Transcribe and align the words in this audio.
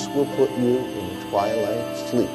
This 0.00 0.08
will 0.14 0.24
put 0.34 0.50
you 0.52 0.78
in 0.78 1.28
twilight 1.28 2.08
sleep. 2.08 2.30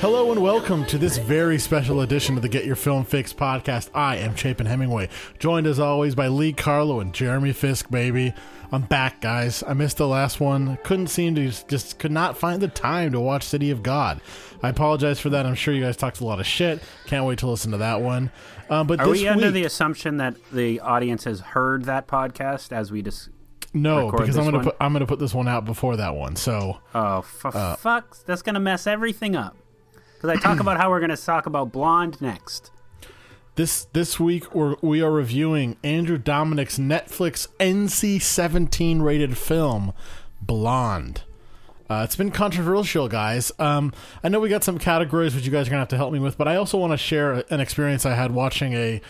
Hello 0.00 0.32
and 0.32 0.40
welcome 0.40 0.86
to 0.86 0.96
this 0.96 1.18
very 1.18 1.58
special 1.58 2.00
edition 2.00 2.36
of 2.36 2.42
the 2.42 2.48
Get 2.48 2.64
Your 2.64 2.74
Film 2.74 3.04
Fix 3.04 3.34
podcast. 3.34 3.90
I 3.94 4.16
am 4.16 4.34
Chapin 4.34 4.64
Hemingway, 4.64 5.10
joined 5.38 5.66
as 5.66 5.78
always 5.78 6.14
by 6.14 6.28
Lee 6.28 6.54
Carlo 6.54 7.00
and 7.00 7.12
Jeremy 7.12 7.52
Fisk, 7.52 7.90
baby. 7.90 8.32
I'm 8.72 8.80
back, 8.80 9.20
guys. 9.20 9.62
I 9.62 9.74
missed 9.74 9.98
the 9.98 10.08
last 10.08 10.40
one. 10.40 10.78
Couldn't 10.84 11.08
seem 11.08 11.34
to, 11.34 11.50
just 11.68 11.98
could 11.98 12.10
not 12.10 12.38
find 12.38 12.62
the 12.62 12.68
time 12.68 13.12
to 13.12 13.20
watch 13.20 13.42
City 13.42 13.70
of 13.70 13.82
God. 13.82 14.22
I 14.62 14.70
apologize 14.70 15.20
for 15.20 15.28
that. 15.28 15.44
I'm 15.44 15.54
sure 15.54 15.74
you 15.74 15.82
guys 15.82 15.98
talked 15.98 16.20
a 16.20 16.24
lot 16.24 16.40
of 16.40 16.46
shit. 16.46 16.82
Can't 17.04 17.26
wait 17.26 17.40
to 17.40 17.46
listen 17.46 17.72
to 17.72 17.76
that 17.76 18.00
one. 18.00 18.30
Um, 18.70 18.86
but 18.86 19.00
Are 19.00 19.06
this 19.06 19.20
we 19.20 19.28
under 19.28 19.50
the 19.50 19.64
assumption 19.64 20.16
that 20.16 20.36
the 20.50 20.80
audience 20.80 21.24
has 21.24 21.40
heard 21.40 21.84
that 21.84 22.08
podcast 22.08 22.72
as 22.72 22.90
we 22.90 23.02
just? 23.02 23.28
No, 23.74 24.10
because 24.10 24.36
I'm 24.36 24.44
gonna 24.44 24.58
one? 24.58 24.64
put 24.64 24.76
I'm 24.80 24.92
gonna 24.92 25.06
put 25.06 25.18
this 25.18 25.32
one 25.34 25.48
out 25.48 25.64
before 25.64 25.96
that 25.96 26.14
one. 26.14 26.36
So 26.36 26.78
Oh, 26.94 27.22
for 27.22 27.56
Uh, 27.56 27.76
fuck's! 27.76 28.22
That's 28.22 28.42
gonna 28.42 28.60
mess 28.60 28.86
everything 28.86 29.34
up. 29.34 29.56
Because 30.16 30.30
I 30.30 30.36
talk 30.40 30.60
about 30.60 30.76
how 30.78 30.90
we're 30.90 31.00
gonna 31.00 31.16
talk 31.16 31.46
about 31.46 31.72
Blonde 31.72 32.20
next. 32.20 32.70
This 33.54 33.84
this 33.92 34.18
week 34.20 34.54
we're, 34.54 34.76
we 34.82 35.02
are 35.02 35.10
reviewing 35.10 35.76
Andrew 35.84 36.18
Dominik's 36.18 36.78
Netflix 36.78 37.48
NC-17 37.60 39.02
rated 39.02 39.36
film 39.36 39.92
Blonde. 40.40 41.22
Uh, 41.90 42.02
it's 42.04 42.16
been 42.16 42.30
controversial, 42.30 43.08
guys. 43.08 43.52
Um, 43.58 43.92
I 44.24 44.28
know 44.30 44.40
we 44.40 44.48
got 44.48 44.64
some 44.64 44.78
categories 44.78 45.34
which 45.34 45.44
you 45.44 45.50
guys 45.50 45.66
are 45.66 45.70
gonna 45.70 45.80
have 45.80 45.88
to 45.88 45.96
help 45.96 46.12
me 46.12 46.18
with, 46.18 46.38
but 46.38 46.48
I 46.48 46.56
also 46.56 46.78
want 46.78 46.92
to 46.92 46.96
share 46.96 47.44
an 47.50 47.60
experience 47.60 48.06
I 48.06 48.14
had 48.14 48.32
watching 48.32 48.72
a 48.74 49.00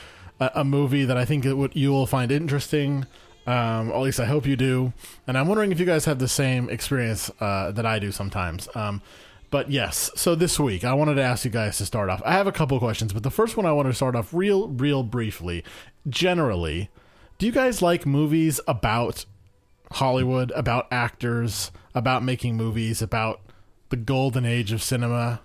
a, 0.41 0.51
a 0.57 0.65
movie 0.65 1.05
that 1.05 1.17
I 1.17 1.25
think 1.25 1.45
it 1.45 1.55
would, 1.55 1.77
you 1.77 1.91
will 1.91 2.07
find 2.07 2.33
interesting. 2.33 3.07
Um, 3.47 3.91
at 3.91 3.99
least 3.99 4.21
I 4.21 4.27
hope 4.27 4.47
you 4.47 4.57
do. 4.57 4.93
And 5.27 5.37
I'm 5.37 5.49
wondering 5.49 5.73
if 5.73 5.81
you 5.81 5.87
guys 5.87 6.05
have 6.05 6.19
the 6.19 6.29
same 6.29 6.69
experience 6.71 7.31
uh, 7.41 7.73
that 7.73 7.85
I 7.85 7.99
do 7.99 8.13
sometimes. 8.13 8.69
Um, 8.75 9.03
but 9.51 9.71
yes, 9.71 10.11
so 10.15 10.35
this 10.35 10.59
week 10.59 10.85
I 10.85 10.95
wanted 10.95 11.17
to 11.17 11.23
ask 11.23 11.45
you 11.45 11.51
guys 11.51 11.77
to 11.79 11.87
start 11.87 12.09
off. 12.09 12.23
I 12.25 12.33
have 12.33 12.47
a 12.47 12.53
couple 12.53 12.79
questions, 12.79 13.13
but 13.13 13.23
the 13.23 13.31
first 13.31 13.57
one 13.57 13.67
I 13.67 13.73
want 13.73 13.89
to 13.89 13.95
start 13.95 14.17
off 14.17 14.33
real, 14.33 14.69
real 14.69 15.03
briefly. 15.03 15.65
Generally, 16.09 16.89
do 17.39 17.47
you 17.47 17.53
guys 17.53 17.83
like 17.83 18.07
movies 18.07 18.61
about 18.67 19.27
Hollywood, 19.93 20.53
about 20.53 20.87
actors, 20.91 21.71
about 21.95 22.23
making 22.23 22.57
movies, 22.57 23.03
about 23.03 23.41
the 23.91 23.97
golden 23.97 24.47
age 24.47 24.73
of 24.73 24.83
cinema? 24.83 25.43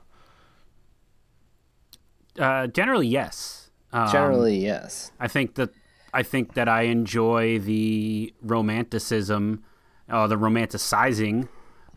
Uh, 2.39 2.67
generally, 2.67 3.07
yes. 3.07 3.69
Um, 3.91 4.11
Generally, 4.11 4.57
yes. 4.57 5.11
I 5.19 5.27
think 5.27 5.55
that 5.55 5.71
I 6.13 6.23
think 6.23 6.53
that 6.53 6.67
I 6.67 6.83
enjoy 6.83 7.59
the 7.59 8.33
romanticism, 8.41 9.63
uh, 10.09 10.27
the 10.27 10.37
romanticizing 10.37 11.49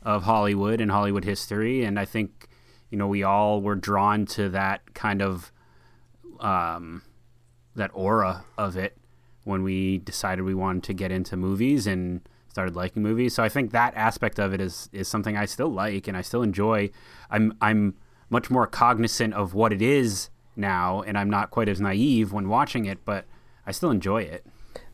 of 0.03 0.25
Hollywood 0.25 0.81
and 0.81 0.91
Hollywood 0.91 1.25
history, 1.25 1.85
and 1.85 1.99
I 1.99 2.05
think 2.05 2.49
you 2.91 2.99
know 2.99 3.07
we 3.07 3.23
all 3.23 3.61
were 3.61 3.77
drawn 3.77 4.27
to 4.27 4.49
that 4.51 4.95
kind 4.95 5.23
of 5.23 5.53
um, 6.41 7.03
that 7.77 7.91
aura 7.95 8.45
of 8.59 8.77
it 8.77 8.97
when 9.45 9.63
we 9.63 9.99
decided 9.99 10.43
we 10.43 10.55
wanted 10.55 10.83
to 10.85 10.93
get 10.93 11.11
into 11.11 11.37
movies 11.37 11.87
and 11.87 12.21
started 12.49 12.75
liking 12.75 13.03
movies. 13.03 13.35
So 13.35 13.43
I 13.43 13.49
think 13.49 13.71
that 13.71 13.95
aspect 13.95 14.39
of 14.39 14.53
it 14.53 14.61
is 14.61 14.89
is 14.93 15.09
something 15.09 15.37
I 15.37 15.47
still 15.47 15.69
like 15.69 16.09
and 16.09 16.17
I 16.17 16.23
still 16.23 16.43
enjoy. 16.43 16.91
I'm 17.31 17.57
I'm 17.61 17.95
much 18.29 18.51
more 18.51 18.67
cognizant 18.67 19.35
of 19.35 19.55
what 19.55 19.73
it 19.73 19.83
is 19.83 20.31
now, 20.57 21.03
and 21.03 21.17
I'm 21.19 21.31
not 21.31 21.51
quite 21.51 21.69
as 21.69 21.81
naive 21.81 22.33
when 22.33 22.49
watching 22.49 22.85
it, 22.87 23.05
but 23.05 23.25
I 23.67 23.73
still 23.73 23.91
enjoy 23.91 24.23
it. 24.23 24.45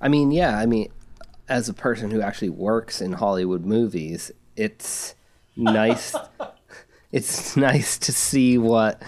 I 0.01 0.09
mean, 0.09 0.31
yeah, 0.31 0.59
I 0.59 0.67
mean, 0.67 0.91
as 1.49 1.69
a 1.69 1.75
person 1.75 2.11
who 2.11 2.21
actually 2.21 2.51
works 2.51 3.01
in 3.01 3.13
Hollywood 3.15 3.65
movies, 3.65 4.31
it's 4.57 5.15
nice. 5.57 6.15
it's 7.13 7.57
nice 7.57 7.99
to 7.99 8.13
see 8.13 8.59
what 8.59 9.01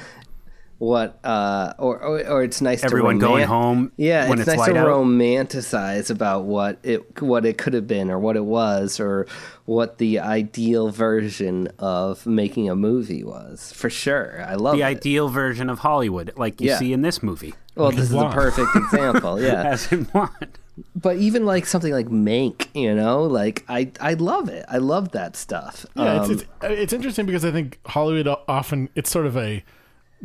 what 0.78 1.19
uh 1.24 1.72
or 1.78 1.98
or, 2.00 2.24
or 2.28 2.44
it's 2.44 2.60
nice. 2.60 2.84
Everyone 2.84 3.16
to 3.19 3.26
going 3.26 3.46
home 3.48 3.91
yeah 3.96 4.28
when 4.28 4.38
it's, 4.38 4.46
it's 4.48 4.56
nice 4.56 4.69
to 4.69 4.76
out. 4.78 4.86
romanticize 4.86 6.08
about 6.08 6.44
what 6.44 6.78
it 6.84 7.20
what 7.20 7.44
it 7.44 7.58
could 7.58 7.72
have 7.75 7.88
been 7.88 8.08
or 8.12 8.19
what 8.20 8.36
it 8.36 8.44
was 8.44 9.00
or 9.00 9.26
what 9.64 9.98
the 9.98 10.20
ideal 10.20 10.88
version 10.90 11.66
of 11.80 12.25
making 12.26 12.70
a 12.70 12.76
movie 12.76 13.25
was 13.25 13.72
for 13.72 13.90
sure 13.90 14.40
i 14.46 14.54
love 14.54 14.76
The 14.76 14.82
it 14.82 14.86
ideal 14.86 15.28
version 15.28 15.69
of 15.69 15.80
Hollywood, 15.80 16.32
like 16.36 16.60
you 16.60 16.69
Yeah. 16.69 16.78
see 16.78 16.92
in 16.92 17.02
this 17.02 17.25
movie, 17.25 17.54
well 17.78 17.90
this 17.90 18.10
is 18.10 18.12
a 18.14 18.28
perfect 18.30 18.74
example 18.76 19.40
yeah 19.48 19.62
as 19.70 19.90
in 19.92 20.04
Blonde. 20.04 20.58
but 20.94 21.16
even 21.16 21.44
like 21.46 21.66
something 21.66 21.92
like 21.92 22.06
Mank, 22.08 22.68
you 22.74 22.94
know, 22.94 23.22
like 23.24 23.64
I 23.68 23.90
I 24.00 24.14
love 24.14 24.48
it. 24.48 24.64
I 24.68 24.78
love 24.78 25.12
that 25.12 25.36
stuff. 25.36 25.86
Yeah, 25.96 26.20
Um, 26.22 26.30
it's, 26.30 26.42
it's 26.42 26.50
it's 26.62 26.92
interesting 26.92 27.26
because 27.26 27.44
I 27.44 27.50
think 27.50 27.78
Hollywood 27.86 28.28
often 28.46 28.88
it's 28.94 29.10
sort 29.10 29.26
of 29.26 29.36
a 29.36 29.64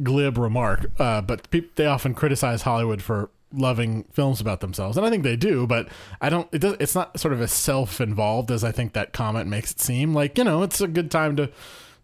glib 0.02 0.38
remark, 0.38 0.92
uh, 1.00 1.22
but 1.22 1.50
peop 1.50 1.76
they 1.76 1.86
often 1.86 2.14
criticize 2.14 2.64
Hollywood 2.64 3.02
for 3.02 3.30
loving 3.56 4.04
films 4.12 4.42
about 4.42 4.60
themselves, 4.62 4.98
and 4.98 5.06
I 5.06 5.10
think 5.10 5.24
they 5.24 5.36
do. 5.36 5.66
But 5.68 5.88
I 6.22 6.30
don't. 6.30 6.48
It 6.52 6.60
does. 6.60 6.76
It's 6.80 6.96
not 6.96 7.20
sort 7.20 7.34
of 7.34 7.42
as 7.42 7.52
self-involved 7.52 8.52
as 8.52 8.64
I 8.64 8.72
think 8.72 8.94
that 8.94 9.14
comment 9.14 9.48
makes 9.48 9.72
it 9.72 9.80
seem. 9.80 10.14
Like 10.14 10.38
you 10.38 10.44
know, 10.44 10.64
it's 10.64 10.82
a 10.82 10.88
good 10.88 11.10
time 11.12 11.36
to 11.38 11.50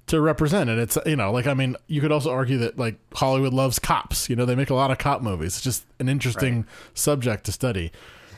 to 0.09 0.21
represent 0.21 0.69
it. 0.69 0.77
It's 0.77 0.97
you 1.05 1.15
know, 1.15 1.31
like 1.31 1.47
I 1.47 1.53
mean, 1.53 1.75
you 1.87 2.01
could 2.01 2.11
also 2.11 2.31
argue 2.31 2.57
that 2.59 2.77
like 2.77 2.99
Hollywood 3.13 3.53
loves 3.53 3.79
cops. 3.79 4.29
You 4.29 4.35
know, 4.35 4.45
they 4.45 4.55
make 4.55 4.69
a 4.69 4.75
lot 4.75 4.91
of 4.91 4.97
cop 4.99 5.21
movies. 5.21 5.55
It's 5.55 5.61
just 5.61 5.85
an 5.99 6.07
interesting 6.09 6.65
subject 6.93 7.45
to 7.45 7.51
study. 7.51 7.91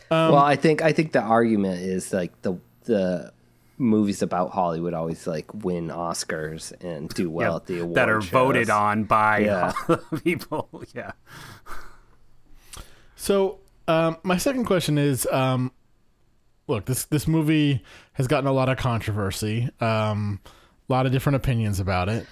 well, 0.10 0.36
I 0.38 0.56
think 0.56 0.82
I 0.82 0.92
think 0.94 1.12
the 1.12 1.22
argument 1.22 1.82
is 1.82 2.14
like 2.14 2.40
the 2.44 2.58
the 2.86 3.32
movies 3.78 4.22
about 4.22 4.52
Hollywood 4.52 4.94
always 4.94 5.26
like 5.26 5.52
win 5.54 5.88
Oscars 5.88 6.72
and 6.84 7.10
do 7.10 7.30
well 7.32 7.52
Yeah, 7.52 7.56
at 7.56 7.66
the 7.66 7.80
awards 7.80 7.96
that 7.96 8.10
are 8.10 8.22
shows. 8.22 8.30
voted 8.30 8.70
on 8.70 9.06
by 9.06 9.40
Yeah. 9.40 9.72
people. 10.24 10.70
Yeah. 10.94 11.12
So, 13.16 13.60
um, 13.88 14.18
my 14.24 14.38
second 14.38 14.66
question 14.66 14.98
is, 14.98 15.26
um, 15.32 15.72
look, 16.68 16.86
this 16.86 17.06
this 17.06 17.28
movie 17.28 17.84
has 18.14 18.28
gotten 18.28 18.48
a 18.48 18.52
lot 18.54 18.70
of 18.70 18.78
controversy, 18.78 19.70
um, 19.80 20.40
a 20.92 20.94
lot 20.94 21.06
of 21.06 21.12
different 21.12 21.38
opinions 21.38 21.80
about 21.80 22.10
it, 22.10 22.28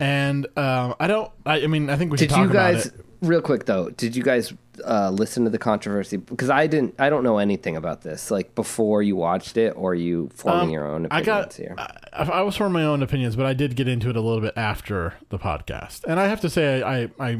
and 0.00 0.46
um, 0.56 0.94
I 1.00 1.06
don't. 1.08 1.30
I, 1.44 1.62
I 1.62 1.66
mean, 1.66 1.90
I 1.90 1.96
think 1.96 2.12
we 2.12 2.18
should 2.18 2.28
Did 2.28 2.34
talk 2.34 2.46
you 2.46 2.52
guys 2.52 2.86
about 2.86 2.98
it. 3.00 3.06
real 3.22 3.42
quick 3.42 3.66
though? 3.66 3.90
Did 3.90 4.14
you 4.14 4.22
guys 4.22 4.52
uh, 4.84 5.10
listen 5.10 5.42
to 5.44 5.50
the 5.50 5.58
controversy? 5.58 6.16
Because 6.18 6.50
I 6.50 6.66
didn't. 6.68 6.94
I 7.00 7.10
don't 7.10 7.24
know 7.24 7.38
anything 7.38 7.76
about 7.76 8.02
this. 8.02 8.30
Like 8.30 8.54
before 8.54 9.02
you 9.02 9.16
watched 9.16 9.56
it, 9.56 9.70
or 9.76 9.94
you 9.94 10.30
forming 10.34 10.66
Um, 10.68 10.70
your 10.70 10.86
own 10.86 11.08
I 11.10 11.22
got. 11.22 11.54
here. 11.54 11.74
I, 11.76 12.22
I 12.22 12.42
was 12.42 12.56
forming 12.56 12.74
my 12.80 12.84
own 12.84 13.02
opinions, 13.02 13.34
but 13.34 13.44
I 13.46 13.54
did 13.54 13.74
get 13.74 13.88
into 13.88 14.08
it 14.08 14.16
a 14.16 14.20
little 14.20 14.40
bit 14.40 14.54
after 14.56 15.14
the 15.30 15.38
podcast, 15.38 16.04
and 16.04 16.20
I 16.20 16.28
have 16.28 16.40
to 16.42 16.50
say, 16.50 16.82
I, 16.82 17.02
I, 17.02 17.10
I 17.18 17.30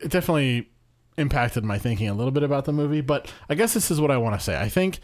it 0.00 0.08
definitely 0.10 0.70
impacted 1.18 1.64
my 1.64 1.76
thinking 1.78 2.08
a 2.08 2.14
little 2.14 2.30
bit 2.30 2.42
about 2.42 2.64
the 2.64 2.72
movie. 2.72 3.02
But 3.02 3.30
I 3.50 3.54
guess 3.54 3.74
this 3.74 3.90
is 3.90 4.00
what 4.00 4.10
I 4.10 4.16
want 4.16 4.34
to 4.38 4.40
say. 4.40 4.58
I 4.58 4.68
think 4.70 5.00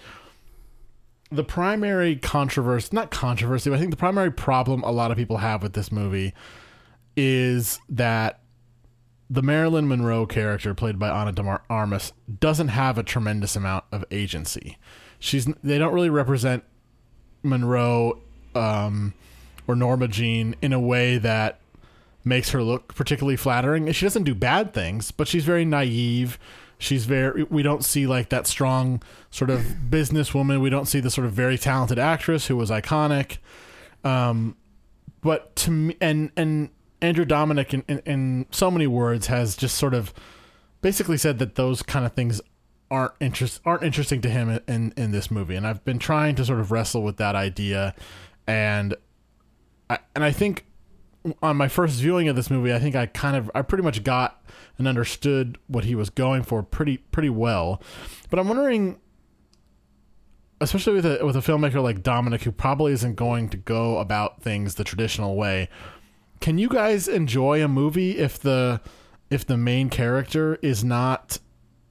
the 1.31 1.45
primary 1.45 2.17
controversy, 2.17 2.89
not 2.93 3.11
controversy, 3.11 3.71
but 3.71 3.77
I 3.77 3.79
think 3.81 3.91
the 3.91 3.97
primary 3.97 4.31
problem 4.31 4.83
a 4.83 4.91
lot 4.91 5.11
of 5.11 5.17
people 5.17 5.39
have 5.39 5.63
with 5.63 5.73
this 5.73 5.91
movie 5.91 6.33
is 7.17 7.81
that 7.89 8.41
the 9.29 9.43
Marilyn 9.43 9.89
Monroe 9.89 10.27
character 10.27 10.73
played 10.75 10.99
by 10.99 11.09
Ana 11.09 11.33
de 11.33 11.61
Armas 11.69 12.13
doesn't 12.41 12.69
have 12.69 12.97
a 12.97 13.03
tremendous 13.03 13.57
amount 13.57 13.85
of 13.91 14.05
agency. 14.11 14.79
She's 15.19 15.47
they 15.65 15.79
don't 15.79 15.95
really 15.95 16.11
represent 16.11 16.63
Monroe 17.43 18.21
um, 18.55 19.15
or 19.67 19.75
Norma 19.75 20.09
Jean 20.09 20.55
in 20.63 20.73
a 20.73 20.81
way 20.81 21.19
that 21.19 21.61
makes 22.25 22.51
her 22.51 22.63
look 22.63 22.95
particularly 22.95 23.37
flattering. 23.37 23.91
She 23.93 24.05
doesn't 24.05 24.25
do 24.25 24.35
bad 24.35 24.73
things, 24.73 25.11
but 25.11 25.27
she's 25.29 25.45
very 25.45 25.65
naive. 25.65 26.39
She's 26.79 27.07
very 27.07 27.45
we 27.45 27.63
don't 27.63 27.85
see 27.85 28.07
like 28.07 28.29
that 28.29 28.47
strong 28.47 29.03
sort 29.31 29.51
of 29.51 29.61
businesswoman. 29.89 30.61
We 30.61 30.71
don't 30.71 30.87
see 30.87 31.01
the 31.01 31.11
sort 31.11 31.27
of 31.27 31.33
very 31.33 31.57
talented 31.57 31.99
actress 31.99 32.47
who 32.47 32.57
was 32.57 32.71
iconic. 32.71 33.39
Um, 34.05 34.57
but 35.23 35.57
to 35.57 35.71
me, 35.71 35.97
and 36.01 36.31
and 36.37 36.71
Andrew 37.01 37.25
Dominik 37.25 37.73
in, 37.73 37.85
in, 37.89 37.99
in 38.05 38.47
so 38.51 38.71
many 38.71 38.87
words 38.87 39.27
has 39.29 39.57
just 39.57 39.77
sort 39.77 39.95
of 39.95 40.13
basically 40.83 41.17
said 41.17 41.39
that 41.39 41.55
those 41.55 41.83
kind 41.83 42.05
of 42.05 42.13
things 42.13 42.41
aren't 42.91 43.13
interest 43.21 43.61
aren't 43.65 43.83
interesting 43.83 44.21
to 44.21 44.29
him 44.29 44.61
in 44.69 44.93
in 44.97 45.13
this 45.13 45.31
movie. 45.31 45.57
And 45.57 45.67
I've 45.67 45.85
been 45.85 45.99
trying 45.99 46.35
to 46.37 46.45
sort 46.45 46.61
of 46.61 46.71
wrestle 46.71 47.03
with 47.03 47.17
that 47.17 47.35
idea, 47.35 47.95
and 48.47 48.95
I, 49.91 49.99
and 50.15 50.23
I 50.23 50.31
think 50.31 50.67
on 51.43 51.57
my 51.57 51.69
first 51.69 52.01
viewing 52.01 52.29
of 52.29 52.37
this 52.37 52.51
movie, 52.51 52.73
I 52.73 52.79
think 52.79 52.95
I 52.95 53.07
kind 53.07 53.37
of 53.37 53.51
I 53.55 53.63
pretty 53.63 53.83
much 53.83 54.05
got 54.05 54.43
and 54.79 54.87
understood 54.87 55.59
what 55.67 55.85
he 55.85 55.95
was 55.95 56.11
going 56.11 56.43
for 56.43 56.63
pretty 56.63 56.99
pretty 56.99 57.31
well. 57.31 57.83
But 58.31 58.39
I'm 58.39 58.49
wondering 58.49 58.99
especially 60.61 60.95
with 60.95 61.07
a 61.07 61.25
with 61.25 61.37
a 61.37 61.41
filmmaker 61.41 61.83
like 61.83 62.03
Dominik, 62.03 62.43
who 62.43 62.53
probably 62.53 62.93
isn't 62.93 63.15
going 63.15 63.49
to 63.51 63.57
go 63.57 63.99
about 63.99 64.43
things 64.43 64.75
the 64.75 64.85
traditional 64.85 65.37
way. 65.37 65.69
Can 66.41 66.59
you 66.59 66.69
guys 66.69 67.09
enjoy 67.09 67.63
a 67.63 67.69
movie 67.69 68.19
if 68.19 68.39
the 68.39 68.81
if 69.31 69.47
the 69.47 69.57
main 69.57 69.91
character 69.91 70.59
is 70.63 70.85
not 70.85 71.39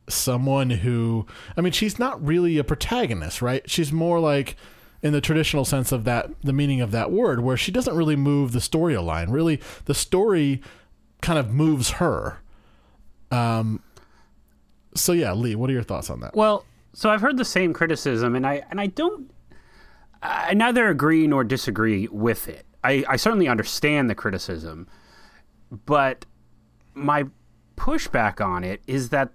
someone 0.08 0.70
who 0.70 1.26
I 1.58 1.62
mean 1.62 1.74
she's 1.74 2.00
not 2.00 2.24
really 2.26 2.58
a 2.58 2.64
protagonist, 2.64 3.42
right? 3.42 3.70
She's 3.70 3.92
more 3.92 4.20
like 4.20 4.56
in 5.02 5.14
the 5.14 5.22
traditional 5.22 5.66
sense 5.66 5.92
of 5.92 6.04
that 6.06 6.30
the 6.42 6.54
meaning 6.54 6.82
of 6.82 6.92
that 6.92 7.12
word 7.12 7.42
where 7.42 7.58
she 7.58 7.72
doesn't 7.72 7.96
really 7.96 8.16
move 8.16 8.52
the 8.52 8.60
storyline. 8.60 9.32
Really 9.32 9.60
the 9.86 9.96
story 9.96 10.62
kind 11.22 11.40
of 11.40 11.52
moves 11.52 11.92
her. 11.92 12.40
Um 13.36 13.82
so 14.96 15.12
yeah, 15.12 15.34
Lee, 15.34 15.56
what 15.56 15.70
are 15.70 15.74
your 15.74 15.84
thoughts 15.84 16.10
on 16.10 16.22
that? 16.22 16.36
Well, 16.36 16.66
so 16.94 17.10
I've 17.10 17.22
heard 17.22 17.38
the 17.38 17.46
same 17.46 17.74
criticism, 17.74 18.36
and 18.36 18.48
I 18.48 18.64
and 18.72 18.80
I 18.80 18.88
don't, 18.88 19.30
I 20.24 20.54
neither 20.54 20.88
agree 20.88 21.28
nor 21.28 21.44
disagree 21.44 22.08
with 22.08 22.48
it. 22.48 22.66
I, 22.84 23.04
I 23.10 23.16
certainly 23.18 23.48
understand 23.48 24.10
the 24.10 24.16
criticism, 24.16 24.88
but 25.86 26.26
my 26.94 27.26
pushback 27.76 28.40
on 28.40 28.64
it 28.64 28.82
is 28.88 29.10
that 29.10 29.32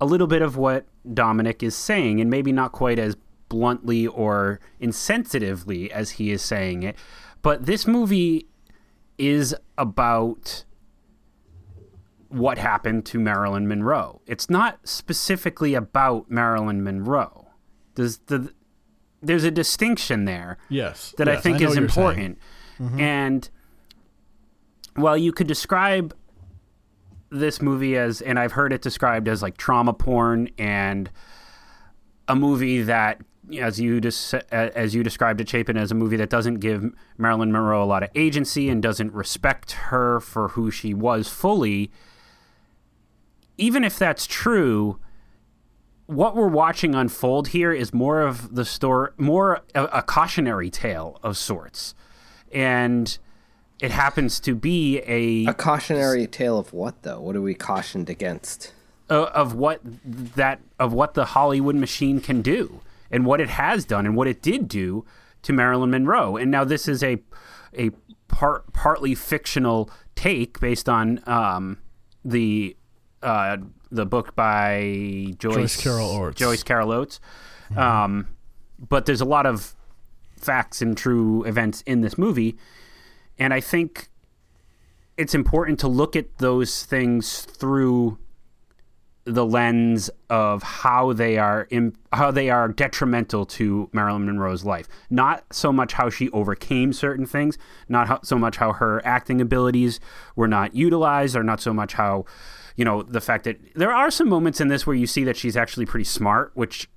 a 0.00 0.06
little 0.06 0.26
bit 0.26 0.40
of 0.40 0.56
what 0.56 0.86
Dominik 1.06 1.62
is 1.62 1.76
saying, 1.76 2.20
and 2.20 2.30
maybe 2.30 2.52
not 2.52 2.72
quite 2.72 2.98
as 2.98 3.16
bluntly 3.50 4.06
or 4.06 4.60
insensitively 4.80 5.90
as 5.90 6.12
he 6.12 6.30
is 6.30 6.40
saying 6.40 6.82
it, 6.82 6.96
but 7.42 7.66
this 7.66 7.86
movie 7.86 8.46
is 9.18 9.54
about 9.76 10.64
what 12.30 12.56
happened 12.58 13.04
to 13.06 13.18
Marilyn 13.18 13.68
Monroe. 13.68 14.20
It's 14.26 14.48
not 14.48 14.78
specifically 14.88 15.74
about 15.74 16.30
Marilyn 16.30 16.82
Monroe. 16.82 17.48
There's 17.96 18.18
the 18.26 18.52
there's 19.22 19.44
a 19.44 19.50
distinction 19.50 20.24
there 20.24 20.56
Yes. 20.70 21.14
that 21.18 21.28
I 21.28 21.36
think 21.36 21.60
know 21.60 21.68
is 21.68 21.76
what 21.76 21.80
you're 21.80 21.88
saying. 21.90 22.06
important. 22.14 22.38
Mm-hmm. 22.80 23.00
And 23.00 23.50
while 24.96 25.16
you 25.16 25.32
could 25.32 25.46
describe 25.46 26.14
this 27.30 27.60
movie 27.60 27.96
as, 27.98 28.20
and 28.22 28.38
I've 28.38 28.52
heard 28.52 28.72
it 28.72 28.80
described 28.82 29.28
as 29.28 29.42
like 29.42 29.56
trauma 29.56 29.92
porn 29.92 30.48
and 30.58 31.10
a 32.28 32.34
movie 32.34 32.82
that, 32.82 33.20
as 33.58 33.80
you 33.80 34.00
just 34.00 34.32
as 34.52 34.94
you 34.94 35.02
described 35.02 35.40
it, 35.40 35.48
Chapin, 35.48 35.76
as 35.76 35.90
a 35.90 35.94
movie 35.94 36.16
that 36.16 36.30
doesn't 36.30 36.60
give 36.60 36.84
Marilyn 37.18 37.50
Monroe 37.52 37.82
a 37.82 37.86
lot 37.86 38.02
of 38.02 38.08
agency 38.14 38.68
and 38.68 38.82
doesn't 38.82 39.12
respect 39.12 39.72
her 39.72 40.20
for 40.20 40.48
who 40.48 40.70
she 40.70 40.94
was 40.94 41.28
fully. 41.28 41.90
Even 43.60 43.84
if 43.84 43.98
that's 43.98 44.26
true, 44.26 44.98
what 46.06 46.34
we're 46.34 46.48
watching 46.48 46.94
unfold 46.94 47.48
here 47.48 47.72
is 47.72 47.92
more 47.92 48.22
of 48.22 48.54
the 48.54 48.64
story, 48.64 49.10
more 49.18 49.60
a, 49.74 49.84
a 49.84 50.02
cautionary 50.02 50.70
tale 50.70 51.18
of 51.22 51.36
sorts, 51.36 51.94
and 52.50 53.18
it 53.80 53.90
happens 53.90 54.40
to 54.40 54.54
be 54.54 54.98
a, 55.06 55.50
A 55.50 55.54
cautionary 55.54 56.26
tale 56.26 56.58
of 56.58 56.72
what 56.72 57.02
though? 57.02 57.20
What 57.20 57.36
are 57.36 57.42
we 57.42 57.54
cautioned 57.54 58.10
against? 58.10 58.72
uh, 59.10 59.24
of 59.34 59.54
what 59.54 59.80
that 59.84 60.60
of 60.78 60.92
what 60.92 61.14
the 61.14 61.26
Hollywood 61.26 61.74
machine 61.74 62.20
can 62.20 62.40
do 62.40 62.80
and 63.10 63.26
what 63.26 63.40
it 63.40 63.50
has 63.50 63.84
done 63.84 64.06
and 64.06 64.16
what 64.16 64.28
it 64.28 64.40
did 64.40 64.68
do 64.68 65.04
to 65.42 65.52
Marilyn 65.52 65.90
Monroe. 65.90 66.36
And 66.36 66.50
now 66.50 66.64
this 66.64 66.88
is 66.88 67.02
a 67.02 67.18
a 67.76 67.90
part 68.28 68.72
partly 68.72 69.14
fictional 69.14 69.90
take 70.14 70.60
based 70.60 70.88
on 70.88 71.20
um, 71.26 71.78
the 72.24 72.76
uh, 73.22 73.58
the 73.90 74.06
book 74.06 74.34
by 74.34 75.34
Joyce, 75.38 75.54
Joyce 75.54 75.82
Carol 75.82 76.10
Oates. 76.10 76.38
Joyce 76.38 76.62
Carol 76.62 76.92
Oates. 76.92 77.20
Um, 77.76 78.28
but 78.78 79.06
there's 79.06 79.20
a 79.20 79.26
lot 79.26 79.46
of 79.46 79.74
facts 80.36 80.82
and 80.82 80.96
true 80.96 81.44
events 81.44 81.82
in 81.82 82.00
this 82.00 82.18
movie, 82.18 82.56
and 83.38 83.54
I 83.54 83.60
think 83.60 84.08
it's 85.16 85.34
important 85.34 85.78
to 85.80 85.88
look 85.88 86.16
at 86.16 86.38
those 86.38 86.84
things 86.84 87.42
through 87.42 88.18
the 89.24 89.44
lens 89.44 90.10
of 90.30 90.62
how 90.62 91.12
they 91.12 91.36
are 91.36 91.68
how 92.12 92.30
they 92.30 92.48
are 92.48 92.68
detrimental 92.68 93.44
to 93.44 93.90
Marilyn 93.92 94.26
Monroe's 94.26 94.64
life. 94.64 94.88
Not 95.10 95.44
so 95.52 95.72
much 95.72 95.92
how 95.92 96.08
she 96.08 96.30
overcame 96.30 96.92
certain 96.92 97.26
things, 97.26 97.58
not 97.88 98.08
how, 98.08 98.20
so 98.22 98.38
much 98.38 98.56
how 98.56 98.72
her 98.72 99.04
acting 99.04 99.40
abilities 99.40 100.00
were 100.34 100.48
not 100.48 100.74
utilized, 100.74 101.36
or 101.36 101.42
not 101.42 101.60
so 101.60 101.72
much 101.72 101.94
how 101.94 102.24
you 102.80 102.84
know 102.86 103.02
the 103.02 103.20
fact 103.20 103.44
that 103.44 103.58
there 103.74 103.92
are 103.92 104.10
some 104.10 104.26
moments 104.26 104.58
in 104.58 104.68
this 104.68 104.86
where 104.86 104.96
you 104.96 105.06
see 105.06 105.22
that 105.24 105.36
she's 105.36 105.54
actually 105.54 105.84
pretty 105.84 106.04
smart, 106.04 106.50
which 106.54 106.88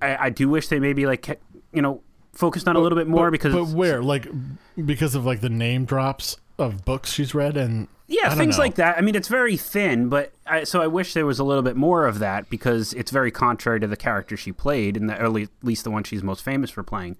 I, 0.00 0.26
I 0.26 0.30
do 0.30 0.48
wish 0.48 0.66
they 0.66 0.80
maybe 0.80 1.06
like 1.06 1.40
you 1.72 1.80
know 1.80 2.02
focused 2.32 2.66
on 2.66 2.74
a 2.74 2.80
little 2.80 2.98
bit 2.98 3.06
more 3.06 3.26
but, 3.26 3.30
because 3.30 3.54
but 3.54 3.68
where 3.68 4.02
like 4.02 4.26
because 4.84 5.14
of 5.14 5.24
like 5.24 5.40
the 5.40 5.48
name 5.48 5.84
drops 5.84 6.38
of 6.58 6.84
books 6.84 7.12
she's 7.12 7.34
read 7.36 7.56
and 7.56 7.86
Yeah, 8.08 8.34
things 8.34 8.56
know. 8.58 8.64
like 8.64 8.74
that. 8.74 8.98
I 8.98 9.00
mean, 9.00 9.14
it's 9.14 9.28
very 9.28 9.56
thin, 9.56 10.08
but 10.08 10.32
I, 10.44 10.64
so 10.64 10.82
I 10.82 10.88
wish 10.88 11.14
there 11.14 11.24
was 11.24 11.38
a 11.38 11.44
little 11.44 11.62
bit 11.62 11.76
more 11.76 12.04
of 12.06 12.18
that 12.18 12.50
because 12.50 12.92
it's 12.94 13.12
very 13.12 13.30
contrary 13.30 13.78
to 13.78 13.86
the 13.86 13.96
character 13.96 14.36
she 14.36 14.50
played, 14.50 14.96
and 14.96 15.08
the, 15.08 15.20
at 15.20 15.32
least 15.62 15.84
the 15.84 15.90
one 15.92 16.02
she's 16.02 16.22
most 16.24 16.42
famous 16.42 16.68
for 16.70 16.82
playing. 16.82 17.16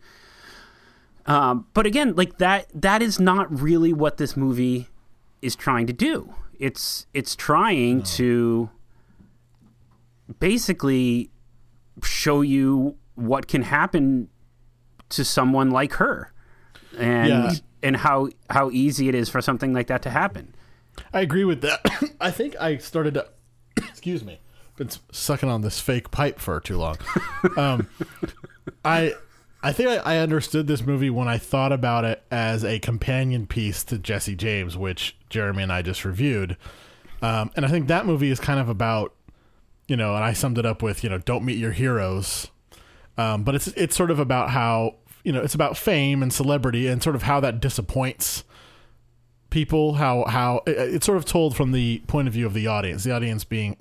Um, 1.24 1.66
but 1.72 1.86
again, 1.86 2.16
like 2.16 2.38
that, 2.38 2.66
that 2.74 3.00
is 3.00 3.20
not 3.20 3.46
really 3.60 3.92
what 3.92 4.16
this 4.16 4.36
movie 4.36 4.88
is 5.42 5.54
trying 5.56 5.86
to 5.88 5.92
do. 5.92 6.32
It's 6.58 7.06
it's 7.12 7.34
trying 7.36 8.02
to 8.04 8.70
basically 10.38 11.30
show 12.02 12.40
you 12.40 12.96
what 13.14 13.46
can 13.48 13.62
happen 13.62 14.28
to 15.10 15.24
someone 15.24 15.70
like 15.70 15.94
her, 15.94 16.32
and 16.98 17.28
Yeah. 17.28 17.52
and 17.82 17.96
how 17.98 18.28
how 18.48 18.70
easy 18.70 19.08
it 19.08 19.14
is 19.14 19.28
for 19.28 19.40
something 19.40 19.72
like 19.72 19.88
that 19.88 20.02
to 20.02 20.10
happen. 20.10 20.54
I 21.12 21.20
agree 21.20 21.44
with 21.44 21.60
that. 21.62 21.80
I 22.20 22.30
think 22.30 22.56
I 22.60 22.76
started 22.78 23.14
to 23.14 23.28
excuse 23.76 24.24
me. 24.24 24.38
Been 24.76 24.88
sucking 25.10 25.50
on 25.50 25.60
this 25.60 25.80
fake 25.80 26.10
pipe 26.10 26.38
for 26.38 26.58
too 26.58 26.78
long. 26.78 26.96
um, 27.58 27.88
I 28.84 29.12
I 29.62 29.72
think 29.72 29.88
I, 29.88 29.96
I 29.98 30.18
understood 30.18 30.66
this 30.66 30.82
movie 30.84 31.10
when 31.10 31.28
I 31.28 31.38
thought 31.38 31.72
about 31.72 32.04
it 32.04 32.22
as 32.30 32.64
a 32.64 32.78
companion 32.80 33.46
piece 33.46 33.84
to 33.84 33.98
Jesse 33.98 34.34
James, 34.34 34.76
which 34.76 35.16
Jeremy 35.30 35.62
and 35.62 35.72
I 35.72 35.82
just 35.82 36.04
reviewed. 36.04 36.56
Um, 37.22 37.50
and 37.54 37.64
I 37.64 37.68
think 37.68 37.86
that 37.88 38.04
movie 38.04 38.30
is 38.30 38.40
kind 38.40 38.58
of 38.58 38.68
about, 38.68 39.14
you 39.86 39.96
know, 39.96 40.16
and 40.16 40.24
I 40.24 40.32
summed 40.32 40.58
it 40.58 40.66
up 40.66 40.82
with, 40.82 41.04
you 41.04 41.10
know, 41.10 41.18
don't 41.18 41.44
meet 41.44 41.58
your 41.58 41.70
heroes. 41.72 42.48
Um, 43.16 43.44
but 43.44 43.54
it's 43.54 43.68
it's 43.68 43.94
sort 43.94 44.10
of 44.10 44.18
about 44.18 44.50
how 44.50 44.96
you 45.22 45.32
know 45.32 45.42
it's 45.42 45.54
about 45.54 45.76
fame 45.76 46.22
and 46.22 46.32
celebrity 46.32 46.88
and 46.88 47.02
sort 47.02 47.14
of 47.14 47.22
how 47.24 47.38
that 47.40 47.60
disappoints 47.60 48.42
people 49.50 49.94
how 49.94 50.24
how 50.24 50.62
it- 50.66 50.94
it's 50.94 51.06
sort 51.06 51.18
of 51.18 51.24
told 51.26 51.54
from 51.54 51.72
the 51.72 52.02
point 52.06 52.26
of 52.26 52.32
view 52.34 52.46
of 52.46 52.54
the 52.54 52.66
audience 52.66 53.04
the 53.04 53.12
audience 53.12 53.44
being 53.44 53.76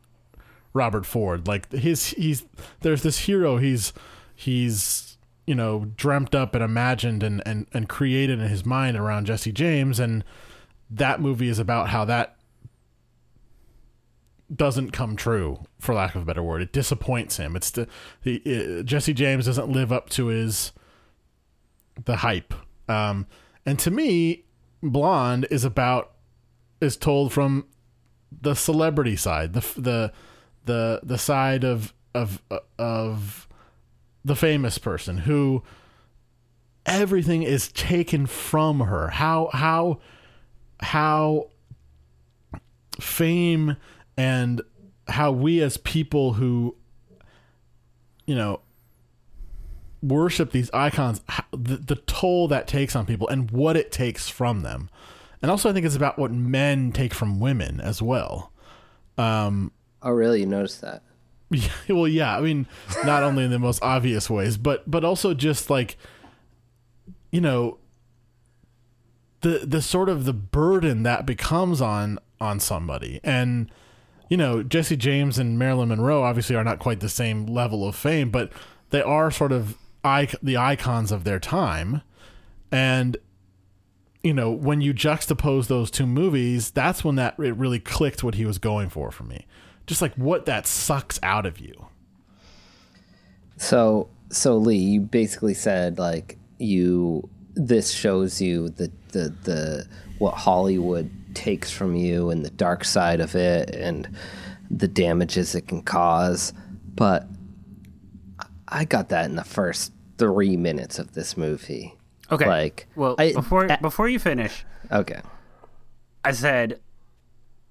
robert 0.74 1.06
ford 1.06 1.48
like 1.48 1.72
his 1.72 2.08
he's 2.08 2.46
there's 2.82 3.04
this 3.04 3.20
hero 3.20 3.56
he's 3.58 3.94
he's 4.36 5.11
you 5.46 5.56
know 5.56 5.86
dreamt 5.96 6.36
up 6.36 6.56
and 6.56 6.64
imagined 6.64 7.24
and 7.24 7.42
and, 7.46 7.68
and 7.74 7.90
created 7.90 8.40
in 8.40 8.48
his 8.48 8.66
mind 8.66 8.96
around 8.96 9.26
jesse 9.26 9.52
james 9.52 10.00
and 10.00 10.24
that 10.90 11.22
movie 11.22 11.48
is 11.48 11.60
about 11.60 11.90
how 11.90 12.06
that 12.06 12.38
doesn't 14.54 14.92
come 14.92 15.16
true 15.16 15.64
for 15.80 15.96
lack 15.96 16.16
of 16.16 16.24
a 16.24 16.26
better 16.26 16.44
word. 16.44 16.62
It 16.62 16.74
disappoints 16.74 17.38
him. 17.38 17.56
It's 17.56 17.72
the, 17.72 17.88
the 18.24 18.80
uh, 18.80 18.84
jesse 18.84 19.14
james 19.14 19.46
doesn't 19.46 19.70
live 19.70 19.92
up 19.92 20.10
to 20.12 20.28
his 20.28 20.74
the 22.04 22.18
hype. 22.18 22.54
Um 22.90 23.28
and 23.66 23.80
to 23.80 23.92
me 23.92 24.46
blonde 24.84 25.48
is 25.52 25.64
about 25.64 26.12
is 26.80 26.98
told 26.98 27.32
from 27.32 27.68
the 28.42 28.56
celebrity 28.56 29.16
side 29.16 29.54
the 29.54 29.62
the 29.78 30.12
the 30.66 31.00
the 31.04 31.18
side 31.18 31.64
of 31.64 31.94
of 32.14 32.42
of 32.78 33.48
the 34.24 34.36
famous 34.36 34.78
person 34.78 35.20
who 35.20 35.64
everything 36.86 37.44
is 37.44 37.72
taken 37.72 38.26
from 38.26 38.80
her 38.82 39.10
how 39.10 39.50
how 39.54 40.00
how 40.80 41.48
fame 43.00 43.76
and 44.18 44.62
how 45.08 45.32
we 45.32 45.62
as 45.62 45.78
people 45.78 46.34
who 46.34 46.76
you 48.26 48.36
know 48.36 48.60
worship 50.02 50.52
these 50.52 50.72
icons 50.72 51.22
the, 51.52 51.78
the 51.78 51.96
toll 51.96 52.48
that 52.48 52.68
takes 52.68 52.96
on 52.96 53.06
people 53.06 53.28
and 53.28 53.52
what 53.52 53.78
it 53.78 53.92
takes 53.92 54.28
from 54.30 54.62
them 54.62 54.90
and 55.42 55.52
also 55.52 55.70
i 55.70 55.74
think 55.74 55.86
it's 55.86 55.96
about 55.96 56.18
what 56.18 56.32
men 56.32 56.92
take 56.92 57.14
from 57.14 57.40
women 57.40 57.80
as 57.80 58.02
well 58.02 58.52
um 59.18 59.72
Oh, 60.04 60.12
really? 60.12 60.40
You 60.40 60.46
noticed 60.48 60.82
that? 60.82 61.04
Yeah, 61.52 61.70
well 61.90 62.08
yeah 62.08 62.38
i 62.38 62.42
mean 62.42 62.66
not 63.06 63.24
only 63.24 63.44
in 63.44 63.52
the 63.52 63.60
most 63.60 63.82
obvious 63.84 64.30
ways 64.30 64.58
but 64.58 64.90
but 64.90 65.04
also 65.04 65.34
just 65.34 65.70
like 65.70 65.98
you 67.32 67.42
know 67.42 67.78
the 69.42 69.60
the 69.64 69.82
sort 69.82 70.10
of 70.10 70.26
the 70.26 70.34
burden 70.34 71.04
that 71.04 71.26
becomes 71.26 71.82
on 71.82 72.18
on 72.40 72.60
somebody 72.60 73.20
and 73.24 73.72
you 74.30 74.38
know 74.38 74.64
jesse 74.64 74.98
james 74.98 75.38
and 75.38 75.60
marilyn 75.60 75.90
monroe 75.90 76.24
obviously 76.24 76.56
are 76.56 76.64
not 76.64 76.80
quite 76.80 77.00
the 77.00 77.10
same 77.10 77.46
level 77.46 77.88
of 77.88 77.96
fame 77.96 78.30
but 78.32 78.52
they 78.92 79.02
are 79.02 79.32
sort 79.32 79.52
of 79.52 79.78
the 80.04 80.58
icons 80.58 81.12
of 81.12 81.24
their 81.24 81.40
time, 81.40 82.02
and 82.72 83.18
you 84.24 84.34
know 84.34 84.52
when 84.52 84.82
you 84.82 84.94
juxtapose 84.94 85.68
those 85.68 85.92
two 85.92 86.08
movies, 86.08 86.72
that's 86.72 87.04
when 87.04 87.16
that 87.16 87.36
it 87.40 87.56
really 87.56 87.80
clicked 87.80 88.24
what 88.24 88.36
he 88.36 88.46
was 88.46 88.58
going 88.58 88.90
for 88.90 89.12
for 89.12 89.24
me. 89.24 89.46
Just 89.92 90.02
like 90.02 90.16
what 90.16 90.46
that 90.46 90.66
sucks 90.66 91.20
out 91.22 91.46
of 91.46 91.60
you. 91.60 91.88
So 93.58 94.08
so 94.30 94.56
Lee, 94.56 94.78
you 94.78 95.02
basically 95.02 95.54
said 95.54 96.00
like 96.00 96.38
you 96.60 97.30
this 97.56 97.92
shows 97.92 98.42
you 98.42 98.70
the 98.70 98.90
the 99.10 99.36
the 99.44 99.86
what 100.18 100.36
Hollywood 100.36 101.12
takes 101.34 101.72
from 101.72 101.94
you 101.98 102.30
and 102.30 102.46
the 102.46 102.50
dark 102.52 102.86
side 102.86 103.20
of 103.20 103.36
it 103.36 103.76
and 103.76 104.08
the 104.70 104.88
damages 104.88 105.56
it 105.56 105.68
can 105.68 105.82
cause. 105.82 106.54
But 106.96 107.28
I 108.70 108.86
got 108.86 109.10
that 109.10 109.26
in 109.26 109.36
the 109.36 109.44
first 109.44 109.92
three 110.18 110.56
minutes 110.56 111.00
of 111.00 111.16
this 111.16 111.36
movie. 111.36 111.96
Okay. 112.32 112.48
Like 112.48 112.88
well, 112.96 113.16
I- 113.20 113.34
before 113.34 113.70
I- 113.70 113.76
before 113.76 114.08
you 114.08 114.20
finish, 114.20 114.64
okay. 114.90 115.20
I 116.24 116.32
said 116.32 116.80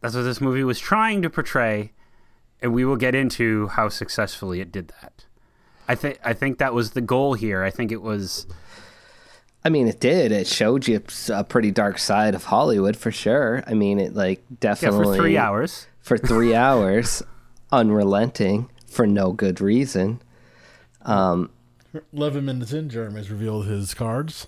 that's 0.03 0.15
what 0.15 0.23
this 0.25 0.43
movie 0.43 0.65
was 0.65 0.79
trying 0.79 1.23
to 1.23 1.31
portray, 1.31 1.93
and 2.63 2.73
we 2.73 2.85
will 2.85 2.97
get 2.97 3.15
into 3.15 3.69
how 3.69 3.89
successfully 3.89 4.61
it 4.61 4.71
did 4.73 4.93
that. 5.01 5.25
I 5.89 5.95
think 5.95 6.19
I 6.25 6.33
think 6.33 6.59
that 6.59 6.75
was 6.75 6.93
the 6.93 7.01
goal 7.01 7.35
here. 7.35 7.63
I 7.63 7.71
think 7.71 7.91
it 7.91 8.03
was 8.03 8.47
I 9.65 9.69
mean, 9.69 9.89
it 9.89 10.01
did. 10.01 10.33
It 10.33 10.47
showed 10.47 10.89
you 10.89 11.03
a 11.29 11.45
pretty 11.45 11.71
dark 11.71 11.99
side 11.99 12.35
of 12.35 12.45
Hollywood 12.45 12.97
for 12.97 13.11
sure. 13.11 13.63
I 13.67 13.75
mean, 13.75 13.99
it 13.99 14.15
like 14.15 14.43
yeah, 14.49 14.57
definitely 14.61 15.05
for 15.05 15.23
three 15.23 15.37
hours. 15.37 15.87
for 16.01 16.17
three 16.17 16.55
hours, 16.67 17.23
unrelenting 17.71 18.71
for 18.87 19.07
no 19.07 19.33
good 19.33 19.61
reason. 19.61 20.23
Um, 21.03 21.51
Eleven 22.13 22.45
minutes 22.45 22.73
in, 22.73 22.89
Jeremy 22.89 23.17
has 23.17 23.31
revealed 23.31 23.67
his 23.67 23.95
cards. 23.95 24.47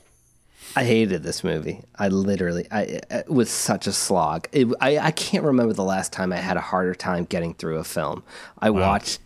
I 0.75 0.85
hated 0.85 1.23
this 1.23 1.45
movie. 1.45 1.83
I 1.99 2.09
literally, 2.09 2.67
I 2.71 3.01
it 3.11 3.29
was 3.29 3.51
such 3.51 3.87
a 3.87 3.93
slog. 3.93 4.49
It, 4.53 4.69
I 4.81 4.99
I 4.99 5.11
can't 5.11 5.45
remember 5.45 5.73
the 5.75 5.85
last 5.85 6.13
time 6.13 6.33
I 6.33 6.37
had 6.37 6.57
a 6.57 6.61
harder 6.61 6.95
time 6.95 7.25
getting 7.25 7.55
through 7.55 7.79
a 7.79 7.85
film. 7.85 8.23
I 8.59 8.71
watched, 8.71 9.21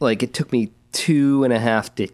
like, 0.00 0.22
it 0.22 0.34
took 0.34 0.52
me 0.52 0.72
two 0.92 1.44
and 1.44 1.52
a 1.52 1.58
half 1.58 1.94
da- 1.94 2.10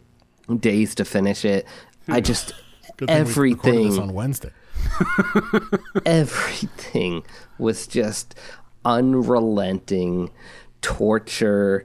days 0.58 0.94
to 0.96 1.04
finish 1.04 1.44
it. 1.44 1.66
I 2.08 2.20
just 2.20 2.52
Good 2.96 3.08
thing 3.08 3.18
we 3.18 3.22
this 3.22 3.30
everything 3.30 3.98
on 3.98 4.14
Wednesday. 4.14 4.50
everything 6.06 7.22
was 7.58 7.86
just 7.86 8.34
unrelenting 8.84 10.30
torture 10.82 11.84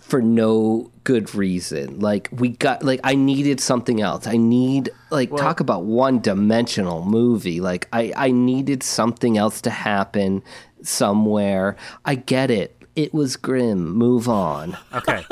for 0.00 0.20
no 0.22 0.90
good 1.04 1.34
reason. 1.34 2.00
Like 2.00 2.28
we 2.32 2.50
got 2.50 2.82
like 2.82 3.00
I 3.04 3.14
needed 3.14 3.60
something 3.60 4.00
else. 4.00 4.26
I 4.26 4.36
need 4.36 4.90
like 5.10 5.30
talk 5.36 5.60
about 5.60 5.84
one 5.84 6.20
dimensional 6.20 7.04
movie. 7.04 7.60
Like 7.60 7.88
I 7.92 8.12
I 8.16 8.30
needed 8.30 8.82
something 8.82 9.36
else 9.38 9.60
to 9.62 9.70
happen 9.70 10.42
somewhere. 10.82 11.76
I 12.04 12.14
get 12.16 12.50
it. 12.50 12.76
It 12.96 13.14
was 13.14 13.36
grim. 13.36 13.90
Move 13.92 14.28
on. 14.28 14.76
Okay. 14.92 15.24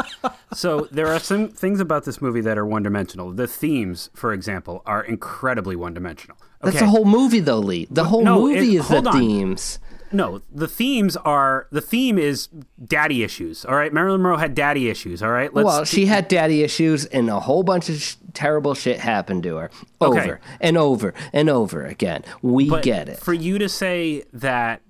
so 0.54 0.88
there 0.92 1.08
are 1.08 1.18
some 1.18 1.48
things 1.48 1.80
about 1.80 2.04
this 2.04 2.22
movie 2.22 2.40
that 2.42 2.56
are 2.56 2.64
one 2.64 2.82
dimensional. 2.82 3.32
The 3.32 3.46
themes, 3.48 4.10
for 4.14 4.32
example, 4.32 4.82
are 4.86 5.02
incredibly 5.02 5.76
one 5.76 5.92
dimensional. 5.94 6.36
That's 6.62 6.76
Okay. 6.76 6.84
the 6.86 6.90
whole 6.90 7.04
movie 7.04 7.40
though, 7.40 7.58
Lee. 7.58 7.86
The 7.90 8.04
whole 8.04 8.22
no, 8.24 8.40
movie 8.40 8.76
it- 8.76 8.80
is 8.80 8.88
the 8.88 9.04
on. 9.06 9.12
themes. 9.18 9.78
No, 10.12 10.40
the 10.52 10.68
themes 10.68 11.16
are 11.18 11.66
the 11.70 11.80
theme 11.80 12.18
is 12.18 12.48
daddy 12.84 13.22
issues. 13.22 13.64
All 13.64 13.74
right, 13.74 13.92
Marilyn 13.92 14.22
Monroe 14.22 14.36
had 14.38 14.54
daddy 14.54 14.88
issues. 14.88 15.22
All 15.22 15.30
right, 15.30 15.52
let's 15.52 15.66
well, 15.66 15.84
she 15.84 16.06
had 16.06 16.28
daddy 16.28 16.62
issues, 16.62 17.04
and 17.06 17.28
a 17.28 17.40
whole 17.40 17.62
bunch 17.62 17.88
of 17.88 17.96
sh- 18.00 18.16
terrible 18.34 18.74
shit 18.74 18.98
happened 19.00 19.42
to 19.44 19.56
her 19.56 19.70
over 20.00 20.20
Okay. 20.20 20.34
and 20.60 20.76
over 20.76 21.14
and 21.32 21.50
over 21.50 21.84
again. 21.84 22.24
We 22.42 22.68
but 22.70 22.82
get 22.82 23.08
it. 23.08 23.18
For 23.20 23.32
you 23.34 23.58
to 23.58 23.68
say 23.68 24.24
that 24.32 24.80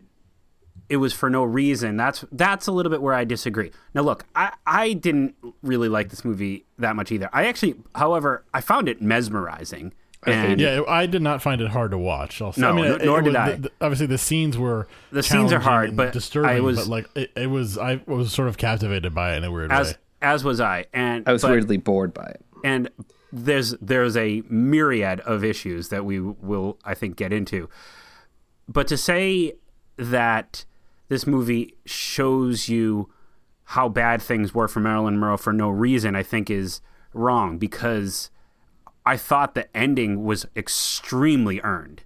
it 0.88 0.96
was 0.96 1.12
for 1.12 1.28
no 1.28 1.44
reason, 1.44 1.96
that's 1.96 2.24
that's 2.32 2.66
a 2.66 2.72
little 2.72 2.90
bit 2.90 3.02
where 3.02 3.14
I 3.14 3.24
disagree. 3.24 3.72
Now, 3.94 4.02
look, 4.02 4.24
I 4.34 4.52
I 4.66 4.92
didn't 4.94 5.34
really 5.62 5.88
like 5.88 6.08
this 6.10 6.24
movie 6.24 6.64
that 6.78 6.96
much 6.96 7.12
either. 7.12 7.28
I 7.32 7.46
actually, 7.46 7.74
however, 7.94 8.44
I 8.54 8.60
found 8.60 8.88
it 8.88 9.02
mesmerizing. 9.02 9.92
And 10.26 10.60
Yeah, 10.60 10.82
I 10.88 11.06
did 11.06 11.22
not 11.22 11.42
find 11.42 11.60
it 11.60 11.68
hard 11.68 11.92
to 11.92 11.98
watch. 11.98 12.40
Also. 12.42 12.60
No, 12.60 12.70
I 12.70 12.72
mean, 12.72 12.84
n- 12.86 13.00
nor 13.04 13.20
it 13.20 13.22
did 13.22 13.28
was- 13.28 13.36
I. 13.36 13.50
the- 13.52 13.56
the- 13.62 13.72
obviously, 13.80 14.06
the 14.06 14.18
scenes 14.18 14.58
were 14.58 14.88
The 15.12 15.22
scenes 15.22 15.52
are 15.52 15.60
hard, 15.60 15.94
but 15.96 16.12
disturbing. 16.12 16.50
I 16.50 16.60
was- 16.60 16.78
but 16.78 16.88
like 16.88 17.06
it, 17.14 17.30
it 17.36 17.46
was, 17.50 17.78
I 17.78 18.00
was 18.06 18.32
sort 18.32 18.48
of 18.48 18.56
captivated 18.58 19.14
by 19.14 19.34
it 19.34 19.38
in 19.38 19.44
a 19.44 19.52
weird 19.52 19.70
as 19.70 19.88
way. 19.92 19.94
as 20.22 20.44
was 20.44 20.60
I. 20.60 20.86
And 20.92 21.28
I 21.28 21.32
was 21.32 21.42
but- 21.42 21.52
weirdly 21.52 21.76
bored 21.76 22.12
by 22.12 22.24
it. 22.24 22.44
and 22.64 22.90
there's 23.32 23.72
there's 23.80 24.16
a 24.16 24.42
myriad 24.48 25.20
of 25.20 25.44
issues 25.44 25.90
that 25.90 26.04
we 26.04 26.18
will 26.18 26.78
I 26.84 26.94
think 26.94 27.16
get 27.16 27.32
into. 27.32 27.68
But 28.68 28.88
to 28.88 28.96
say 28.96 29.52
that 29.96 30.64
this 31.08 31.26
movie 31.26 31.74
shows 31.86 32.68
you 32.68 33.08
how 33.64 33.88
bad 33.88 34.20
things 34.22 34.54
were 34.54 34.66
for 34.66 34.80
Marilyn 34.80 35.20
Monroe 35.20 35.36
for 35.36 35.52
no 35.52 35.68
reason, 35.68 36.16
I 36.16 36.22
think 36.22 36.50
is 36.50 36.80
wrong 37.12 37.58
because 37.58 38.30
I 39.08 39.16
thought 39.16 39.54
the 39.54 39.74
ending 39.76 40.24
was 40.24 40.46
extremely 40.54 41.60
earned. 41.62 42.02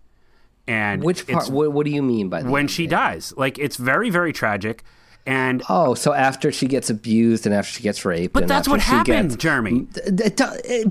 And 0.68 1.02
Which 1.02 1.26
part? 1.26 1.50
What, 1.50 1.72
what 1.72 1.84
do 1.84 1.90
you 1.90 2.02
mean 2.02 2.28
by 2.28 2.42
that? 2.42 2.50
when 2.50 2.68
she 2.68 2.86
dies. 2.86 3.34
Like 3.36 3.58
it's 3.58 3.76
very, 3.76 4.08
very 4.08 4.32
tragic. 4.32 4.84
And 5.24 5.62
Oh, 5.68 5.94
so 5.94 6.12
after 6.12 6.50
she 6.50 6.66
gets 6.66 6.90
abused 6.90 7.46
and 7.46 7.54
after 7.54 7.72
she 7.72 7.82
gets 7.82 8.04
raped, 8.04 8.32
but 8.34 8.42
and 8.44 8.50
that's 8.50 8.66
after 8.66 8.70
what 8.72 8.80
she 8.82 8.90
happened, 8.90 9.30
gets- 9.30 9.42
Jeremy. 9.42 9.86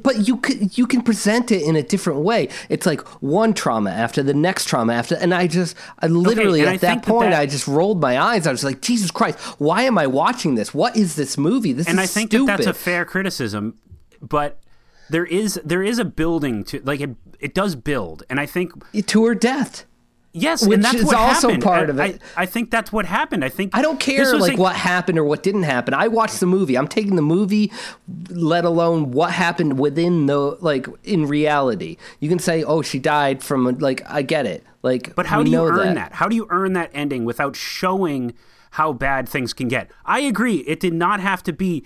But 0.01 0.27
you 0.27 0.37
can 0.37 0.69
you 0.73 0.87
can 0.87 1.01
present 1.01 1.51
it 1.51 1.61
in 1.63 1.75
a 1.75 1.83
different 1.83 2.19
way. 2.21 2.47
It's 2.69 2.85
like 2.85 3.01
one 3.21 3.53
trauma 3.53 3.91
after 3.91 4.23
the 4.23 4.33
next 4.33 4.65
trauma 4.65 4.93
after, 4.93 5.15
and 5.15 5.33
I 5.33 5.47
just 5.47 5.75
I 5.99 6.07
literally 6.07 6.61
and 6.61 6.69
at 6.75 6.81
that 6.81 6.87
think 6.87 7.05
that 7.05 7.11
point 7.11 7.31
that- 7.31 7.41
I 7.41 7.45
just 7.45 7.67
rolled 7.67 7.99
my 8.01 8.19
eyes. 8.19 8.47
I 8.47 8.51
was 8.51 8.63
like, 8.63 8.81
Jesus 8.81 9.11
Christ, 9.11 9.37
why 9.59 9.83
am 9.83 9.97
I 9.97 10.07
watching 10.07 10.55
this? 10.55 10.73
What 10.73 10.95
is 10.95 11.15
this 11.15 11.37
movie? 11.37 11.73
This 11.73 11.87
and 11.87 11.99
is 11.99 12.03
I 12.03 12.07
think 12.07 12.31
that 12.31 12.45
that's 12.45 12.67
a 12.67 12.73
fair 12.73 13.03
criticism, 13.05 13.77
but 14.21 14.59
there 15.11 15.25
is 15.25 15.59
there 15.63 15.83
is 15.83 15.99
a 15.99 16.05
building 16.05 16.63
to 16.65 16.81
like 16.83 17.01
it 17.01 17.11
it 17.39 17.53
does 17.53 17.75
build, 17.75 18.23
and 18.29 18.39
I 18.39 18.45
think 18.45 18.67
to 19.07 19.25
her 19.25 19.35
death. 19.35 19.85
yes, 20.33 20.65
Which 20.65 20.75
and 20.75 20.83
that's 20.85 20.95
is 20.95 21.05
what 21.05 21.15
also 21.15 21.49
happened. 21.49 21.63
part 21.63 21.87
I- 21.89 21.91
of 21.91 21.99
it. 21.99 22.21
I, 22.37 22.43
I 22.43 22.45
think 22.45 22.71
that's 22.71 22.91
what 22.91 23.05
happened. 23.05 23.43
I 23.43 23.49
think 23.49 23.75
I 23.75 23.81
don't 23.81 23.99
care 23.99 24.37
like 24.37 24.57
a- 24.57 24.61
what 24.61 24.75
happened 24.75 25.17
or 25.19 25.25
what 25.25 25.43
didn't 25.43 25.63
happen. 25.63 25.93
I 25.93 26.07
watched 26.07 26.39
the 26.39 26.45
movie. 26.45 26.77
I'm 26.77 26.87
taking 26.87 27.15
the 27.17 27.21
movie, 27.35 27.69
let 28.29 28.63
alone 28.63 29.11
what 29.11 29.31
happened 29.31 29.77
within 29.79 30.27
the 30.27 30.39
like 30.61 30.87
in 31.03 31.25
reality. 31.27 31.97
You 32.21 32.29
can 32.29 32.39
say, 32.39 32.63
"Oh, 32.63 32.81
she 32.81 32.97
died 32.99 33.43
from 33.43 33.65
like 33.79 34.01
I 34.09 34.21
get 34.21 34.45
it." 34.45 34.63
Like, 34.83 35.13
But 35.15 35.25
how 35.27 35.43
do 35.43 35.51
you 35.51 35.61
earn 35.67 35.93
that. 35.95 36.13
How 36.13 36.27
do 36.27 36.35
you 36.35 36.47
earn 36.49 36.73
that 36.73 36.89
ending 36.93 37.23
without 37.25 37.55
showing 37.55 38.33
how 38.71 38.93
bad 38.93 39.27
things 39.29 39.53
can 39.53 39.67
get? 39.67 39.91
I 40.05 40.21
agree. 40.21 40.57
It 40.73 40.79
did 40.79 40.93
not 40.93 41.19
have 41.19 41.43
to 41.43 41.53
be 41.53 41.83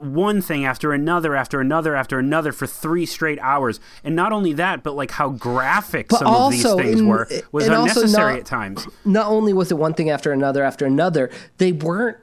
one 0.00 0.40
thing 0.40 0.64
after 0.64 0.92
another 0.92 1.34
after 1.34 1.60
another 1.60 1.94
after 1.96 2.18
another 2.18 2.52
for 2.52 2.66
three 2.66 3.04
straight 3.06 3.38
hours. 3.40 3.80
And 4.04 4.14
not 4.16 4.32
only 4.32 4.52
that, 4.54 4.82
but 4.82 4.94
like 4.96 5.10
how 5.12 5.30
graphic 5.30 6.08
But 6.08 6.18
some 6.20 6.28
of 6.34 6.52
these 6.52 6.62
things 6.62 7.00
in- 7.00 7.06
were 7.08 7.28
was 7.52 7.66
unnecessary 7.66 8.32
not- 8.34 8.40
at 8.40 8.46
times. 8.46 8.86
Not 9.04 9.26
only 9.26 9.52
was 9.52 9.70
it 9.70 9.78
one 9.78 9.94
thing 9.94 10.10
after 10.10 10.32
another 10.32 10.62
after 10.64 10.86
another, 10.86 11.30
they 11.58 11.72
weren't 11.72 12.16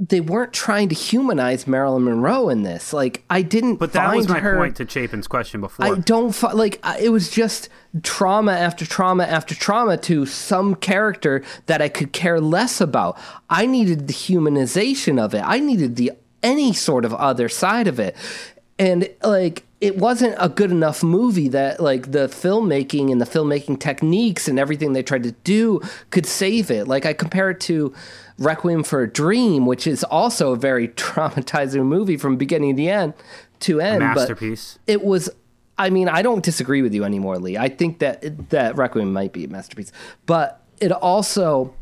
they 0.00 0.20
weren't 0.20 0.52
trying 0.52 0.88
to 0.88 0.94
humanize 0.94 1.66
Marilyn 1.66 2.04
Monroe 2.04 2.48
in 2.50 2.62
this. 2.62 2.92
Like, 2.92 3.24
I 3.28 3.42
didn't. 3.42 3.76
But 3.78 3.94
that 3.94 4.14
was 4.14 4.28
my 4.28 4.38
her, 4.38 4.54
point 4.56 4.76
to 4.76 4.84
Chapin's 4.84 5.26
question 5.26 5.60
before. 5.60 5.84
I 5.84 5.96
don't 5.96 6.32
fi- 6.32 6.52
like. 6.52 6.78
I- 6.84 6.98
It 7.00 7.08
was 7.08 7.28
just 7.30 7.68
trauma 8.04 8.52
after 8.52 8.86
trauma 8.86 9.24
after 9.24 9.56
trauma 9.56 9.96
to 9.96 10.24
some 10.24 10.76
character 10.76 11.42
that 11.66 11.82
I 11.82 11.88
could 11.88 12.12
care 12.12 12.40
less 12.40 12.80
about. 12.80 13.18
I 13.50 13.66
needed 13.66 14.06
the 14.06 14.12
humanization 14.14 15.20
of 15.20 15.34
it. 15.34 15.42
I 15.44 15.58
needed 15.58 15.96
the 15.96 16.12
any 16.42 16.72
sort 16.72 17.04
of 17.04 17.12
other 17.14 17.48
side 17.48 17.86
of 17.88 17.98
it, 17.98 18.16
and 18.78 19.08
like 19.22 19.64
it 19.80 19.96
wasn't 19.96 20.34
a 20.38 20.48
good 20.48 20.70
enough 20.72 21.02
movie 21.04 21.48
that 21.48 21.80
like 21.80 22.10
the 22.12 22.26
filmmaking 22.28 23.12
and 23.12 23.20
the 23.20 23.24
filmmaking 23.26 23.78
techniques 23.78 24.48
and 24.48 24.58
everything 24.58 24.92
they 24.92 25.02
tried 25.02 25.22
to 25.22 25.32
do 25.44 25.80
could 26.10 26.26
save 26.26 26.70
it. 26.70 26.88
Like 26.88 27.06
I 27.06 27.12
compare 27.12 27.50
it 27.50 27.60
to. 27.60 27.94
Requiem 28.40 28.84
for 28.84 29.02
a 29.02 29.10
Dream, 29.12 29.66
which 29.66 29.84
is 29.84 30.04
also 30.04 30.52
a 30.52 30.56
very 30.56 30.86
traumatizing 31.02 31.84
movie 31.86 32.16
from 32.16 32.36
beginning 32.36 32.76
to 32.76 32.86
end 32.86 33.14
to 33.58 33.80
end. 33.80 33.98
but- 33.98 34.14
masterpiece. 34.14 34.78
it 34.86 35.02
was 35.02 35.28
i 35.76 35.90
mean 35.90 36.08
i 36.08 36.22
don't 36.22 36.44
disagree 36.44 36.80
with 36.80 36.94
you 36.94 37.02
anymore 37.02 37.38
lee 37.38 37.56
i 37.56 37.68
think 37.68 37.98
that 37.98 38.48
that 38.50 38.76
requiem 38.76 39.12
might 39.12 39.32
be 39.32 39.42
a 39.44 39.48
masterpiece 39.48 39.90
but 40.26 40.62
it 40.80 40.92
also 40.92 41.74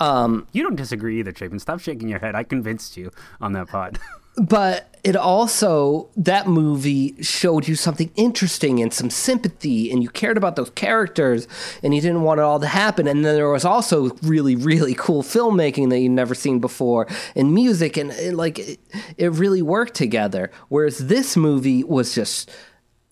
Um, 0.00 0.46
you 0.52 0.62
don't 0.62 0.76
disagree 0.76 1.18
either, 1.20 1.32
Chapin. 1.34 1.58
Stop 1.58 1.80
shaking 1.80 2.08
your 2.08 2.18
head. 2.18 2.34
I 2.34 2.42
convinced 2.42 2.96
you 2.96 3.10
on 3.40 3.52
that 3.52 3.68
pod. 3.68 3.98
but 4.36 4.94
it 5.02 5.16
also 5.16 6.08
that 6.16 6.46
movie 6.46 7.20
showed 7.22 7.66
you 7.66 7.74
something 7.74 8.10
interesting 8.16 8.80
and 8.80 8.92
some 8.92 9.10
sympathy 9.10 9.90
and 9.90 10.02
you 10.02 10.08
cared 10.08 10.36
about 10.36 10.56
those 10.56 10.70
characters 10.70 11.48
and 11.82 11.94
you 11.94 12.00
didn't 12.00 12.22
want 12.22 12.38
it 12.38 12.42
all 12.42 12.60
to 12.60 12.66
happen 12.66 13.08
and 13.08 13.24
then 13.24 13.34
there 13.34 13.50
was 13.50 13.64
also 13.64 14.10
really 14.22 14.54
really 14.54 14.94
cool 14.94 15.22
filmmaking 15.22 15.90
that 15.90 15.98
you'd 15.98 16.10
never 16.10 16.34
seen 16.34 16.60
before 16.60 17.06
and 17.34 17.52
music 17.52 17.96
and, 17.96 18.12
and 18.12 18.36
like 18.36 18.58
it, 18.58 18.78
it 19.16 19.32
really 19.32 19.62
worked 19.62 19.94
together 19.94 20.50
whereas 20.68 20.98
this 21.08 21.36
movie 21.36 21.82
was 21.82 22.14
just 22.14 22.50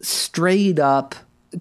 straight 0.00 0.78
up 0.78 1.14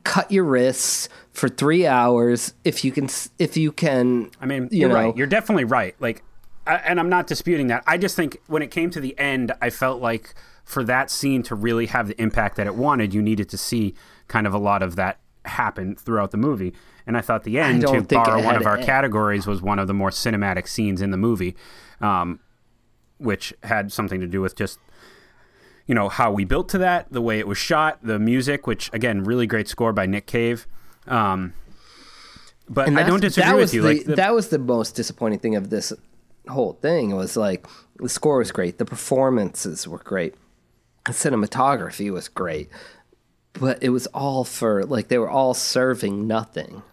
cut 0.04 0.32
your 0.32 0.44
wrists 0.44 1.10
for 1.38 1.48
3 1.48 1.86
hours 1.86 2.56
if 2.64 2.84
you 2.84 2.92
can 2.92 3.08
if 3.38 3.56
you 3.56 3.72
can 3.72 4.32
I 4.42 4.48
mean, 4.48 4.70
you 4.72 4.80
you're 4.80 4.90
know, 4.90 4.96
right. 4.96 5.18
You're 5.18 5.28
definitely 5.28 5.66
right. 5.66 5.96
Like, 6.00 6.24
I, 6.66 6.78
and 6.78 7.00
I'm 7.00 7.10
not 7.10 7.28
disputing 7.28 7.68
that. 7.68 7.84
I 7.86 7.98
just 7.98 8.16
think 8.16 8.38
when 8.48 8.64
it 8.64 8.72
came 8.72 8.90
to 8.90 9.00
the 9.00 9.18
end, 9.20 9.52
I 9.62 9.70
felt 9.70 10.02
like 10.02 10.34
for 10.66 10.84
that 10.84 11.12
scene 11.12 11.44
to 11.44 11.56
really 11.56 11.86
have 11.86 12.08
the 12.08 12.20
impact 12.20 12.58
that 12.58 12.66
it 12.66 12.76
wanted, 12.76 13.14
you 13.14 13.22
needed 13.22 13.50
to 13.50 13.58
see 13.58 13.94
kind 14.28 14.48
of 14.48 14.54
a 14.54 14.58
lot 14.58 14.82
of 14.82 14.96
that 14.96 15.20
happen 15.46 15.96
throughout 15.96 16.32
the 16.32 16.38
movie. 16.38 16.74
And 17.06 17.16
I 17.16 17.22
thought 17.22 17.44
the 17.44 17.60
end, 17.60 17.82
to 17.82 18.02
borrow 18.02 18.44
one 18.44 18.56
of 18.56 18.66
our 18.66 18.78
a- 18.78 18.84
categories, 18.84 19.46
was 19.46 19.62
one 19.62 19.78
of 19.78 19.88
the 19.88 19.94
more 19.94 20.10
cinematic 20.10 20.68
scenes 20.68 21.02
in 21.04 21.12
the 21.12 21.18
movie, 21.18 21.56
um, 22.02 22.40
which 23.20 23.54
had 23.64 23.94
something 23.94 24.20
to 24.20 24.28
do 24.28 24.42
with 24.42 24.56
just 24.56 24.80
you 25.86 25.96
know 25.96 26.10
how 26.10 26.32
we 26.32 26.44
built 26.46 26.68
to 26.70 26.80
that, 26.80 27.08
the 27.12 27.22
way 27.22 27.40
it 27.40 27.48
was 27.48 27.58
shot, 27.58 28.00
the 28.02 28.20
music, 28.20 28.68
which 28.68 28.90
again, 28.92 29.24
really 29.24 29.46
great 29.46 29.68
score 29.68 29.94
by 29.94 30.06
Nick 30.08 30.26
Cave. 30.26 30.68
Um, 31.08 31.54
but 32.70 32.88
And 32.88 33.00
I 33.00 33.04
don't 33.04 33.22
disagree 33.22 33.50
that 33.50 33.56
with 33.56 33.62
was 33.62 33.74
you. 33.74 33.82
The, 33.82 33.88
like 33.88 34.06
the, 34.06 34.16
that 34.16 34.34
was 34.34 34.50
the 34.50 34.60
most 34.60 34.96
disappointing 34.96 35.40
thing 35.40 35.56
of 35.56 35.70
this 35.70 35.94
whole 36.48 36.74
thing. 36.74 37.12
It 37.12 37.16
was 37.16 37.38
like 37.38 37.66
the 37.98 38.10
score 38.10 38.38
was 38.38 38.52
great, 38.52 38.78
the 38.78 38.86
performances 38.86 39.88
were 39.88 40.00
great, 40.00 40.36
the 41.06 41.14
cinematography 41.14 42.12
was 42.12 42.28
great, 42.28 42.70
but 43.54 43.82
it 43.82 43.90
was 43.90 44.08
all 44.08 44.44
for 44.44 44.84
like 44.86 45.08
they 45.08 45.18
were 45.18 45.30
all 45.30 45.54
serving 45.54 46.28
nothing. 46.28 46.84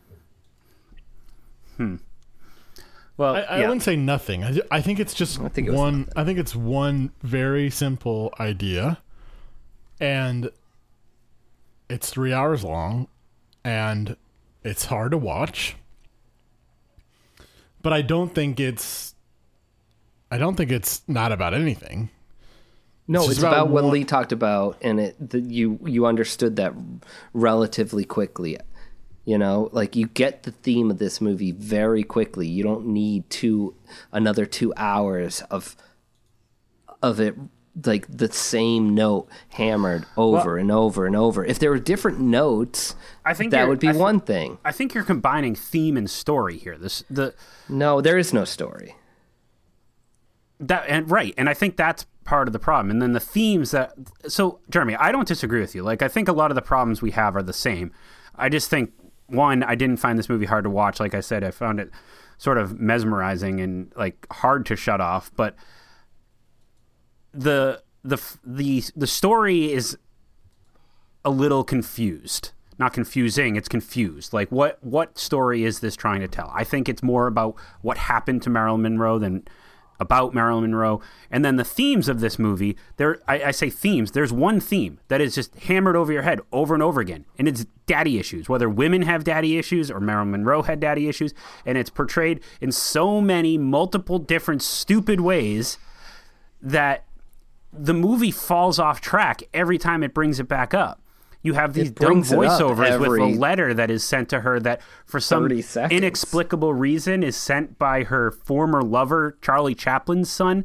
Hmm. 1.77 1.97
Well, 3.17 3.37
I, 3.37 3.41
I 3.41 3.59
yeah. 3.59 3.69
wouldn't 3.69 3.83
say 3.83 3.97
nothing. 3.97 4.43
I, 4.43 4.61
I 4.71 4.81
think 4.81 4.99
it's 4.99 5.15
just 5.15 5.41
think 5.53 5.69
it 5.69 5.71
was 5.71 5.79
one. 5.79 6.09
I 6.17 6.25
think 6.25 6.39
it's 6.39 6.55
one 6.55 7.13
very 7.23 7.71
simple 7.71 8.35
idea, 8.41 8.99
and 10.01 10.51
it's 11.89 12.11
three 12.11 12.33
hours 12.33 12.65
long, 12.65 13.09
and 13.65 14.17
it's 14.63 14.87
hard 14.87 15.11
to 15.13 15.19
watch. 15.19 15.77
But 17.83 17.93
I 17.93 18.03
don't 18.03 18.35
think 18.35 18.61
it's. 18.61 19.15
I 20.31 20.39
don't 20.39 20.57
think 20.57 20.73
it's 20.73 21.03
not 21.07 21.33
about 21.33 21.55
anything. 21.55 22.11
No, 23.07 23.21
It's 23.23 23.33
it's, 23.33 23.39
about 23.41 23.53
about, 23.53 23.69
what 23.69 23.85
one- 23.85 23.93
Lee 23.93 24.05
talked 24.05 24.33
about, 24.33 24.79
and 24.83 24.99
it 24.99 25.31
the, 25.31 25.41
you 25.41 25.79
you 25.85 26.07
understood 26.07 26.57
that 26.57 26.73
relatively 27.33 28.05
quickly. 28.05 28.59
You 29.27 29.39
know, 29.39 29.71
like 29.73 29.97
you 29.97 30.07
get 30.07 30.43
the 30.43 30.51
theme 30.51 30.91
of 30.91 30.99
this 30.99 31.21
movie 31.21 31.53
very 31.53 32.03
quickly. 32.03 32.47
You 32.47 32.63
don't 32.63 32.87
need 32.89 33.29
two 33.31 33.75
another 34.13 34.45
two 34.47 34.73
hours 34.77 35.43
of 35.51 35.77
of 37.03 37.21
it 37.21 37.35
like 37.85 38.07
the 38.09 38.31
same 38.33 38.95
note 38.95 39.29
hammered 39.51 40.07
over 40.17 40.57
and 40.59 40.71
over 40.71 41.07
and 41.07 41.17
over. 41.17 41.45
If 41.45 41.59
there 41.59 41.71
were 41.71 41.79
different 41.81 42.21
notes, 42.21 42.95
I 43.25 43.35
think 43.35 43.51
that 43.51 43.67
would 43.69 43.81
be 43.81 43.89
I 43.89 43.93
thi- 43.93 43.99
one 43.99 44.21
thing. 44.21 44.59
I 44.65 44.71
think 44.73 44.95
you're 44.95 45.03
combining 45.05 45.55
theme 45.57 45.97
and 45.97 46.09
story 46.09 46.57
here. 46.57 46.79
This 46.79 47.03
the 47.11 47.35
No, 47.69 48.01
there 48.01 48.17
is 48.19 48.33
no 48.33 48.45
story. 48.45 48.95
that 50.61 50.85
and 50.89 51.11
right, 51.11 51.35
and 51.37 51.49
I 51.49 51.55
think 51.55 51.77
that's 51.77 52.07
part 52.25 52.49
of 52.49 52.53
the 52.53 52.59
problem. 52.59 52.91
And 52.91 53.03
then 53.03 53.13
the 53.13 53.21
themes 53.21 53.73
that 53.73 53.93
so 54.29 54.61
Jeremy, 54.71 54.95
I 54.97 55.13
don't 55.13 55.29
disagree 55.29 55.61
with 55.61 55.75
you. 55.75 55.83
Like 55.83 56.01
I 56.03 56.09
think 56.09 56.29
a 56.29 56.33
lot 56.33 56.51
of 56.51 56.55
the 56.55 56.63
problems 56.63 57.03
we 57.03 57.11
have 57.13 57.37
are 57.37 57.43
the 57.43 57.53
same. 57.53 57.93
I 58.37 58.49
just 58.49 58.71
think 58.71 58.93
one, 59.27 59.63
I 59.63 59.75
didn't 59.75 59.99
find 59.99 60.19
this 60.19 60.29
movie 60.29 60.47
hard 60.47 60.65
to 60.65 60.71
watch. 60.71 61.01
Like 61.01 61.15
I 61.15 61.21
said, 61.21 61.43
I 61.45 61.51
found 61.51 61.81
it 61.81 61.91
sort 62.39 62.59
of 62.59 62.79
mesmerizing 62.79 63.61
and 63.61 63.93
like 63.97 64.27
hard 64.33 64.67
to 64.67 64.77
shut 64.77 65.01
off. 65.01 65.31
But 65.35 65.55
the 67.35 67.83
the 68.03 68.19
the 68.45 68.85
the 68.95 69.07
story 69.07 69.73
is 69.73 69.99
a 71.25 71.31
little 71.31 71.65
confused. 71.65 72.53
Not 72.79 72.93
confusing, 72.93 73.57
it's 73.57 73.69
confused. 73.69 74.33
Like 74.33 74.51
what 74.51 74.83
what 74.83 75.19
story 75.19 75.65
is 75.65 75.81
this 75.81 75.97
trying 75.97 76.21
to 76.21 76.29
tell? 76.29 76.51
I 76.55 76.65
think 76.65 76.89
it's 76.89 77.03
more 77.03 77.27
about 77.27 77.57
what 77.83 77.99
happened 77.99 78.43
to 78.43 78.51
Marilyn 78.51 78.83
Monroe 78.83 79.19
than 79.19 79.47
about 80.01 80.35
Marilyn 80.35 80.63
Monroe. 80.63 81.01
And 81.31 81.45
then 81.45 81.55
the 81.57 81.65
themes 81.65 82.09
of 82.09 82.19
this 82.21 82.39
movie, 82.39 82.77
there 82.97 83.21
I, 83.29 83.45
I 83.45 83.51
say 83.53 83.71
themes, 83.71 84.11
there's 84.11 84.33
one 84.33 84.61
theme 84.61 84.99
that 85.09 85.21
is 85.21 85.35
just 85.35 85.55
hammered 85.55 85.97
over 85.97 86.13
your 86.13 86.23
head 86.23 86.41
over 86.53 86.75
and 86.75 86.83
over 86.83 87.01
again. 87.01 87.25
And 87.39 87.47
it's 87.47 87.67
daddy 87.87 88.19
issues. 88.19 88.49
Whether 88.49 88.69
women 88.69 89.03
have 89.03 89.25
daddy 89.25 89.57
issues 89.57 89.91
or 89.91 90.01
Marilyn 90.01 90.33
Monroe 90.33 90.63
had 90.63 90.81
daddy 90.81 91.09
issues. 91.09 91.33
And 91.65 91.79
it's 91.79 91.91
portrayed 91.91 92.41
in 92.61 92.73
so 92.73 93.21
many 93.21 93.57
multiple 93.57 94.19
different 94.19 94.63
stupid 94.63 95.21
ways 95.21 95.79
that 96.61 97.05
the 97.77 97.95
movie 97.95 98.31
falls 98.31 98.79
off 98.79 99.01
track 99.01 99.43
every 99.53 99.79
time 99.79 100.03
it 100.03 100.15
brings 100.15 100.41
it 100.41 100.49
back 100.49 100.75
up. 100.75 101.01
You 101.43 101.53
have 101.55 101.75
these 101.75 101.91
dumb 101.91 102.23
voiceovers 102.23 102.99
with 102.99 103.21
a 103.21 103.39
letter 103.39 103.75
that 103.75 103.91
is 103.91 104.03
sent 104.03 104.31
to 104.31 104.41
her 104.41 104.59
that, 104.61 104.81
for 105.05 105.21
some 105.21 105.47
inexplicable 105.91 106.73
reason, 106.73 107.23
is 107.23 107.37
sent 107.37 107.79
by 107.79 108.05
her 108.05 108.31
former 108.31 108.81
lover, 108.83 109.37
Charlie 109.43 109.75
Chaplin's 109.75 110.31
son. 110.31 110.65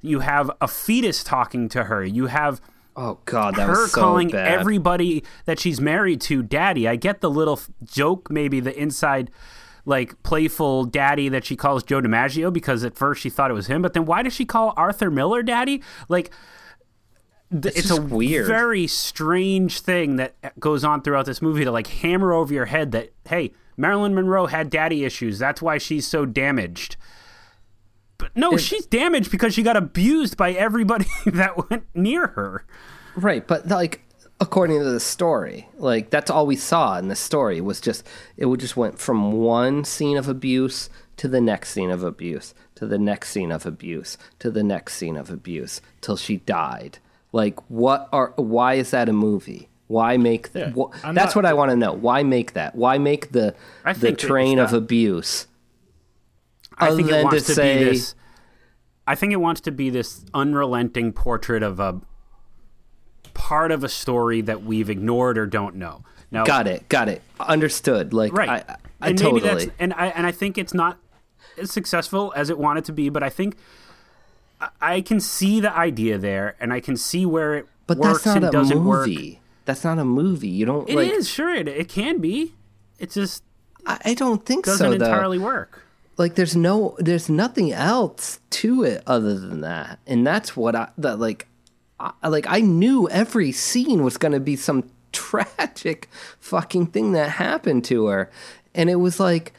You 0.00 0.20
have 0.20 0.50
a 0.60 0.66
fetus 0.66 1.22
talking 1.22 1.68
to 1.70 1.84
her. 1.84 2.04
You 2.04 2.26
have 2.26 2.60
Oh 2.96 3.18
God, 3.26 3.56
that 3.56 3.66
her 3.66 3.82
was 3.82 3.92
so 3.92 4.00
calling 4.00 4.30
bad. 4.30 4.48
everybody 4.48 5.22
that 5.44 5.60
she's 5.60 5.80
married 5.80 6.20
to 6.22 6.42
daddy. 6.42 6.88
I 6.88 6.96
get 6.96 7.20
the 7.20 7.30
little 7.30 7.60
joke, 7.84 8.30
maybe 8.30 8.58
the 8.58 8.76
inside, 8.76 9.30
like 9.86 10.22
playful 10.22 10.84
daddy 10.84 11.28
that 11.30 11.44
she 11.44 11.56
calls 11.56 11.82
Joe 11.82 12.02
DiMaggio 12.02 12.52
because 12.52 12.84
at 12.84 12.96
first 12.96 13.22
she 13.22 13.30
thought 13.30 13.50
it 13.50 13.54
was 13.54 13.68
him, 13.68 13.80
but 13.80 13.94
then 13.94 14.04
why 14.04 14.22
does 14.22 14.34
she 14.34 14.44
call 14.44 14.74
Arthur 14.76 15.10
Miller 15.10 15.42
daddy? 15.42 15.82
Like, 16.08 16.32
it's, 17.50 17.88
just 17.88 17.98
a 17.98 18.02
weird. 18.02 18.48
very 18.48 18.88
strange 18.88 19.80
thing 19.80 20.16
that 20.16 20.34
goes 20.58 20.84
on 20.84 21.02
throughout 21.02 21.26
this 21.26 21.40
movie 21.40 21.64
to 21.64 21.70
like 21.70 21.86
hammer 21.86 22.32
over 22.32 22.52
your 22.52 22.66
head 22.66 22.90
that 22.92 23.12
hey, 23.28 23.52
Marilyn 23.76 24.14
Monroe 24.14 24.46
had 24.46 24.68
daddy 24.68 25.04
issues. 25.04 25.38
That's 25.38 25.62
why 25.62 25.78
she's 25.78 26.06
so 26.06 26.26
damaged. 26.26 26.96
But 28.18 28.34
no, 28.34 28.56
she's 28.56 28.86
damaged 28.86 29.30
because 29.30 29.54
she 29.54 29.62
got 29.62 29.76
abused 29.76 30.36
by 30.36 30.52
everybody 30.52 31.06
that 31.26 31.70
went 31.70 31.84
near 31.94 32.28
her. 32.28 32.64
Right, 33.14 33.46
but 33.46 33.68
like 33.68 34.02
according 34.40 34.78
to 34.78 34.84
the 34.84 35.00
story, 35.00 35.68
like 35.78 36.10
that's 36.10 36.30
all 36.30 36.46
we 36.46 36.56
saw 36.56 36.98
in 36.98 37.08
the 37.08 37.16
story 37.16 37.60
was 37.60 37.80
just 37.80 38.06
it 38.36 38.46
would 38.46 38.60
just 38.60 38.76
went 38.76 38.98
from 38.98 39.32
one 39.32 39.84
scene 39.84 40.16
of 40.16 40.28
abuse 40.28 40.90
to 41.16 41.28
the 41.28 41.40
next 41.40 41.70
scene 41.70 41.90
of 41.90 42.02
abuse 42.04 42.54
to 42.74 42.86
the 42.86 42.98
next 42.98 43.30
scene 43.30 43.50
of 43.50 43.64
abuse 43.64 44.18
to 44.38 44.50
the 44.50 44.62
next 44.62 44.94
scene 44.94 45.16
of 45.16 45.30
abuse 45.30 45.80
till 46.00 46.16
she 46.16 46.36
died. 46.38 46.98
Like 47.32 47.58
what 47.70 48.08
are 48.12 48.32
why 48.36 48.74
is 48.74 48.90
that 48.90 49.08
a 49.08 49.12
movie? 49.12 49.68
Why 49.88 50.16
make 50.16 50.50
Yeah, 50.52 50.70
wh- 50.72 50.90
that's 51.02 51.14
not- 51.16 51.36
what 51.36 51.46
I 51.46 51.52
want 51.54 51.70
to 51.70 51.76
know. 51.76 51.92
Why 51.92 52.22
make 52.22 52.52
that? 52.54 52.74
Why 52.74 52.98
make 52.98 53.32
the 53.32 53.54
I 53.84 53.92
the 53.92 54.00
think 54.00 54.18
it 54.18 54.22
was 54.22 54.28
train 54.28 54.58
of 54.58 54.72
abuse? 54.72 55.46
I 56.78 56.94
think 56.94 57.08
it 57.10 57.24
wants 57.24 57.42
to 57.42 57.46
to, 57.48 57.54
say- 57.54 57.78
be 57.78 57.84
this. 57.84 58.14
I 59.06 59.14
think 59.14 59.32
it 59.32 59.36
wants 59.36 59.60
to 59.62 59.70
be 59.70 59.88
this 59.88 60.24
unrelenting 60.34 61.12
portrait 61.12 61.62
of 61.62 61.78
a 61.78 62.00
part 63.36 63.70
of 63.70 63.84
a 63.84 63.88
story 63.88 64.40
that 64.40 64.62
we've 64.64 64.88
ignored 64.90 65.36
or 65.38 65.46
don't 65.46 65.76
know. 65.76 66.02
Now, 66.30 66.44
Got 66.44 66.66
it. 66.66 66.88
Got 66.88 67.08
it. 67.08 67.22
Understood. 67.38 68.12
Like 68.12 68.32
right? 68.32 68.48
I, 68.68 68.76
I, 69.00 69.08
and 69.10 69.18
totally 69.18 69.42
maybe 69.42 69.64
that's 69.66 69.76
and 69.78 69.92
I 69.94 70.06
and 70.08 70.26
I 70.26 70.32
think 70.32 70.58
it's 70.58 70.74
not 70.74 70.98
as 71.58 71.70
successful 71.70 72.32
as 72.34 72.50
it 72.50 72.58
wanted 72.58 72.84
to 72.86 72.92
be, 72.92 73.08
but 73.10 73.22
I 73.22 73.28
think 73.30 73.56
I- 74.80 75.00
can 75.02 75.20
see 75.20 75.60
the 75.60 75.72
idea 75.74 76.18
there, 76.18 76.56
and 76.60 76.72
I 76.72 76.80
can 76.80 76.96
see 76.96 77.26
where 77.26 77.54
it 77.56 77.66
But 77.86 77.98
works 77.98 78.24
that's 78.24 78.26
not 78.26 78.36
and 78.36 78.44
a 78.46 78.50
doesn't 78.50 78.84
work. 78.84 79.06
movie. 79.06 79.40
That's 79.66 79.84
not 79.84 79.98
a 79.98 80.04
movie. 80.04 80.48
You 80.48 80.64
don't 80.66 80.88
It 80.88 80.96
like 80.96 81.10
is 81.10 81.28
sure 81.28 81.54
it, 81.54 81.68
it 81.68 81.88
can 81.88 82.18
be. 82.18 82.54
It 82.98 83.10
just 83.10 83.42
I, 83.84 83.98
I 84.06 84.14
don't 84.14 84.44
think 84.46 84.64
doesn't 84.64 84.78
so 84.92 84.96
though. 84.96 85.04
entirely 85.04 85.38
work. 85.38 85.82
Like 86.16 86.34
there's 86.36 86.56
no 86.56 86.96
there's 86.98 87.28
nothing 87.28 87.72
else 87.72 88.40
to 88.50 88.82
it 88.84 89.02
other 89.06 89.38
than 89.38 89.60
that. 89.60 89.98
And 90.06 90.26
that's 90.26 90.56
what 90.56 90.74
I 90.74 90.88
that 90.98 91.18
like 91.18 91.46
I, 91.98 92.28
like 92.28 92.46
I 92.48 92.60
knew 92.60 93.08
every 93.08 93.52
scene 93.52 94.02
was 94.02 94.16
going 94.16 94.32
to 94.32 94.40
be 94.40 94.56
some 94.56 94.90
tragic 95.12 96.08
fucking 96.38 96.88
thing 96.88 97.12
that 97.12 97.30
happened 97.30 97.84
to 97.86 98.06
her. 98.06 98.30
And 98.74 98.90
it 98.90 98.96
was 98.96 99.18
like 99.18 99.52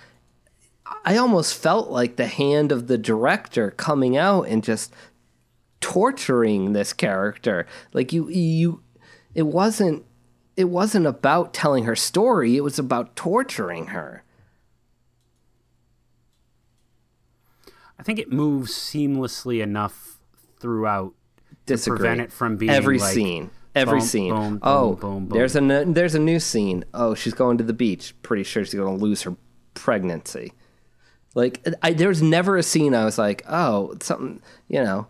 I 1.04 1.18
almost 1.18 1.56
felt 1.56 1.90
like 1.90 2.16
the 2.16 2.28
hand 2.28 2.72
of 2.72 2.88
the 2.88 2.98
director 2.98 3.72
coming 3.72 4.18
out 4.18 4.44
and 4.44 4.64
just 4.64 4.94
torturing 5.80 6.74
this 6.74 6.94
character. 6.94 7.66
Like 7.94 8.14
you 8.14 8.30
you 8.30 8.82
it 9.34 9.44
wasn't 9.44 10.06
it 10.56 10.66
wasn't 10.66 11.06
about 11.06 11.54
telling 11.54 11.86
her 11.86 11.96
story, 11.96 12.58
it 12.58 12.64
was 12.64 12.80
about 12.80 13.16
torturing 13.16 13.88
her. 13.88 14.24
I 18.00 18.04
think 18.04 18.20
it 18.20 18.32
moves 18.32 18.72
seamlessly 18.72 19.62
enough 19.62 20.20
throughout 20.60 21.14
disagree. 21.68 21.98
prevent 22.00 22.22
it 22.22 22.32
from 22.32 22.58
being, 22.58 22.72
every 22.72 22.98
like, 22.98 23.14
scene. 23.14 23.52
Every 23.76 24.00
boom, 24.00 24.08
scene. 24.08 24.34
boom, 24.34 24.50
boom, 24.54 24.60
oh, 24.64 24.94
boom, 24.96 25.28
boom. 25.28 25.38
there's 25.38 25.56
a 25.56 25.62
n- 25.62 25.94
there's 25.94 26.16
a 26.16 26.20
new 26.20 26.40
scene. 26.40 26.84
Oh, 26.96 27.14
she's 27.14 27.36
going 27.36 27.60
to 27.60 27.64
the 27.64 27.74
beach. 27.74 28.16
Pretty 28.24 28.44
sure 28.44 28.66
she's 28.66 28.74
going 28.74 28.98
to 28.98 29.04
lose 29.04 29.22
her 29.22 29.36
pregnancy. 29.76 30.54
Like 31.36 31.64
I, 31.84 31.94
there 31.94 32.08
was 32.08 32.24
never 32.24 32.58
a 32.58 32.64
scene 32.64 32.96
I 32.96 33.06
was 33.06 33.20
like, 33.20 33.44
oh, 33.48 33.96
something 34.02 34.42
you 34.68 34.84
know, 34.84 35.06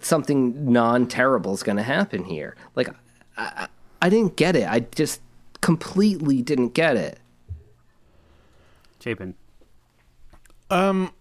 something 0.00 0.72
non 0.72 1.08
terrible 1.08 1.52
is 1.52 1.64
going 1.64 1.78
to 1.78 1.82
happen 1.82 2.22
here. 2.24 2.56
Like 2.76 2.90
I, 3.36 3.42
I, 3.42 3.68
I 4.02 4.08
didn't 4.08 4.36
get 4.36 4.54
it. 4.54 4.68
I 4.68 4.80
just 4.80 5.20
completely 5.60 6.42
didn't 6.42 6.74
get 6.74 6.96
it. 6.96 7.18
Chapin. 9.00 9.34
Um. 10.70 11.12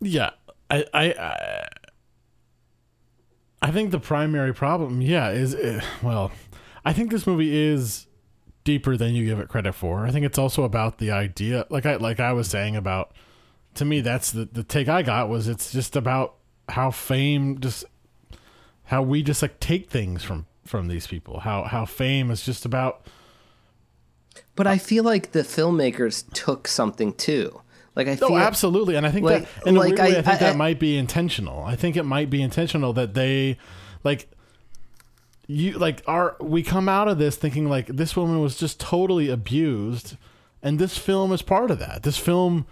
Yeah, 0.00 0.30
I, 0.70 0.84
I, 0.92 1.66
I, 3.62 3.70
think 3.70 3.90
the 3.90 3.98
primary 3.98 4.52
problem, 4.52 5.00
yeah, 5.00 5.30
is 5.30 5.54
uh, 5.54 5.80
well, 6.02 6.30
I 6.84 6.92
think 6.92 7.10
this 7.10 7.26
movie 7.26 7.56
is 7.56 8.06
deeper 8.64 8.96
than 8.96 9.14
you 9.14 9.24
give 9.24 9.40
it 9.40 9.48
credit 9.48 9.72
for. 9.72 10.04
I 10.04 10.10
think 10.10 10.26
it's 10.26 10.38
also 10.38 10.64
about 10.64 10.98
the 10.98 11.10
idea, 11.10 11.66
like 11.70 11.86
I, 11.86 11.96
like 11.96 12.20
I 12.20 12.32
was 12.32 12.48
saying 12.48 12.76
about. 12.76 13.12
To 13.74 13.84
me, 13.84 14.00
that's 14.00 14.32
the 14.32 14.44
the 14.44 14.64
take 14.64 14.88
I 14.88 15.02
got 15.02 15.28
was 15.28 15.46
it's 15.46 15.70
just 15.70 15.94
about 15.94 16.34
how 16.68 16.90
fame 16.90 17.60
just 17.60 17.84
how 18.84 19.02
we 19.02 19.22
just 19.22 19.40
like 19.40 19.60
take 19.60 19.88
things 19.88 20.24
from 20.24 20.46
from 20.64 20.88
these 20.88 21.06
people. 21.06 21.40
How 21.40 21.64
how 21.64 21.84
fame 21.84 22.30
is 22.30 22.44
just 22.44 22.64
about 22.64 23.06
But 24.56 24.66
I 24.66 24.78
feel 24.78 25.04
like 25.04 25.32
the 25.32 25.40
filmmakers 25.40 26.24
took 26.32 26.66
something 26.66 27.12
too. 27.12 27.62
Like 27.98 28.08
I 28.08 28.16
feel 28.16 28.28
Oh, 28.32 28.36
absolutely, 28.38 28.94
and 28.94 29.04
I 29.06 29.10
think 29.10 29.26
like- 29.26 29.42
that 29.54 29.66
in 29.66 29.76
a 29.76 29.80
like, 29.80 29.88
weird 29.88 29.98
way, 29.98 30.04
I, 30.16 30.18
I- 30.20 30.22
think 30.22 30.28
I- 30.28 30.36
that 30.36 30.54
I- 30.54 30.56
might 30.56 30.78
be 30.78 30.96
intentional. 30.96 31.64
I 31.64 31.76
think 31.76 31.96
it 31.96 32.04
might 32.04 32.30
be 32.30 32.40
intentional 32.40 32.92
that 32.94 33.12
they, 33.12 33.58
like, 34.04 34.30
you 35.46 35.72
like 35.78 36.02
are 36.06 36.36
we 36.40 36.62
come 36.62 36.88
out 36.88 37.08
of 37.08 37.18
this 37.18 37.34
thinking 37.36 37.68
like 37.68 37.86
this 37.88 38.14
woman 38.14 38.40
was 38.40 38.56
just 38.56 38.78
totally 38.80 39.28
abused, 39.30 40.16
and 40.62 40.78
this 40.78 40.96
film 40.98 41.32
is 41.32 41.42
part 41.42 41.70
of 41.70 41.78
that. 41.78 42.02
This 42.02 42.18
film, 42.18 42.66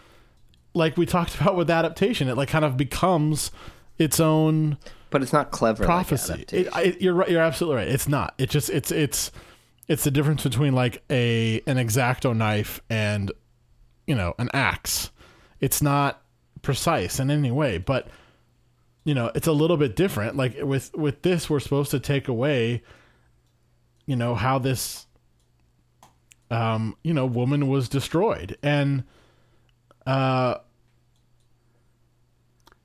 like 0.75 0.97
we 0.97 1.07
talked 1.07 1.35
about 1.41 1.57
with 1.57 1.71
adaptation, 1.71 2.29
it 2.29 2.37
like 2.37 2.49
kind 2.49 2.65
of 2.65 2.77
becomes 2.77 3.51
its 3.99 4.21
own 4.21 4.77
but 5.11 5.23
it's 5.23 5.33
not 5.33 5.51
clever. 5.51 5.85
prophecy. 5.85 6.33
adaptation. 6.35 6.67
It, 6.67 6.77
I, 6.77 6.97
you're 7.01 7.15
right. 7.15 7.29
You're 7.31 7.41
absolutely 7.43 7.77
right. 7.85 7.89
It's 7.89 8.09
not. 8.09 8.35
It 8.39 8.51
just 8.51 8.69
it's 8.71 8.91
it's 8.93 9.33
it's 9.89 10.05
the 10.05 10.11
difference 10.11 10.43
between 10.43 10.75
like 10.75 11.03
a 11.11 11.63
an 11.67 11.79
X-Acto 11.79 12.37
knife 12.37 12.81
and 12.91 13.33
you 14.07 14.15
know 14.15 14.35
an 14.39 14.51
axe. 14.53 15.11
It's 15.61 15.81
not 15.83 16.23
precise 16.63 17.19
in 17.21 17.31
any 17.31 17.51
way, 17.51 17.79
but 17.79 18.09
you 19.05 19.15
know 19.15 19.31
it's 19.35 19.47
a 19.47 19.53
little 19.53 19.77
bit 19.77 19.97
different. 19.97 20.37
Like 20.37 20.57
with 20.63 20.95
with 20.95 21.23
this, 21.23 21.49
we're 21.49 21.61
supposed 21.61 21.91
to 21.93 22.01
take 22.01 22.29
away, 22.29 22.83
you 24.07 24.17
know, 24.17 24.35
how 24.35 24.59
this, 24.59 25.07
um, 26.51 26.97
you 27.03 27.15
know, 27.15 27.27
woman 27.27 27.69
was 27.69 27.89
destroyed, 27.89 28.57
and 28.63 29.05
uh, 30.07 30.57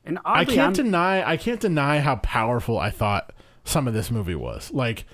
And 0.03 0.19
I 0.25 0.45
can't 0.45 0.59
I'm- 0.59 0.73
deny 0.73 1.27
I 1.29 1.37
can't 1.37 1.59
deny 1.59 1.99
how 1.99 2.15
powerful 2.17 2.77
I 2.79 2.89
thought 2.89 3.33
some 3.63 3.87
of 3.87 3.93
this 3.93 4.09
movie 4.09 4.35
was. 4.35 4.71
Like 4.71 5.05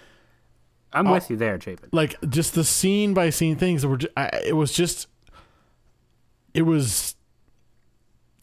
I'm 0.93 1.09
with 1.09 1.29
you 1.29 1.35
there, 1.35 1.59
Chapin. 1.59 1.89
like 1.91 2.15
just 2.29 2.53
the 2.55 2.63
scene 2.63 3.13
by 3.13 3.29
scene 3.29 3.57
things 3.57 3.81
that 3.81 3.89
were 3.89 3.97
ju- 3.97 4.07
I, 4.15 4.29
it 4.45 4.55
was 4.55 4.71
just 4.71 5.07
it 6.53 6.61
was 6.61 7.15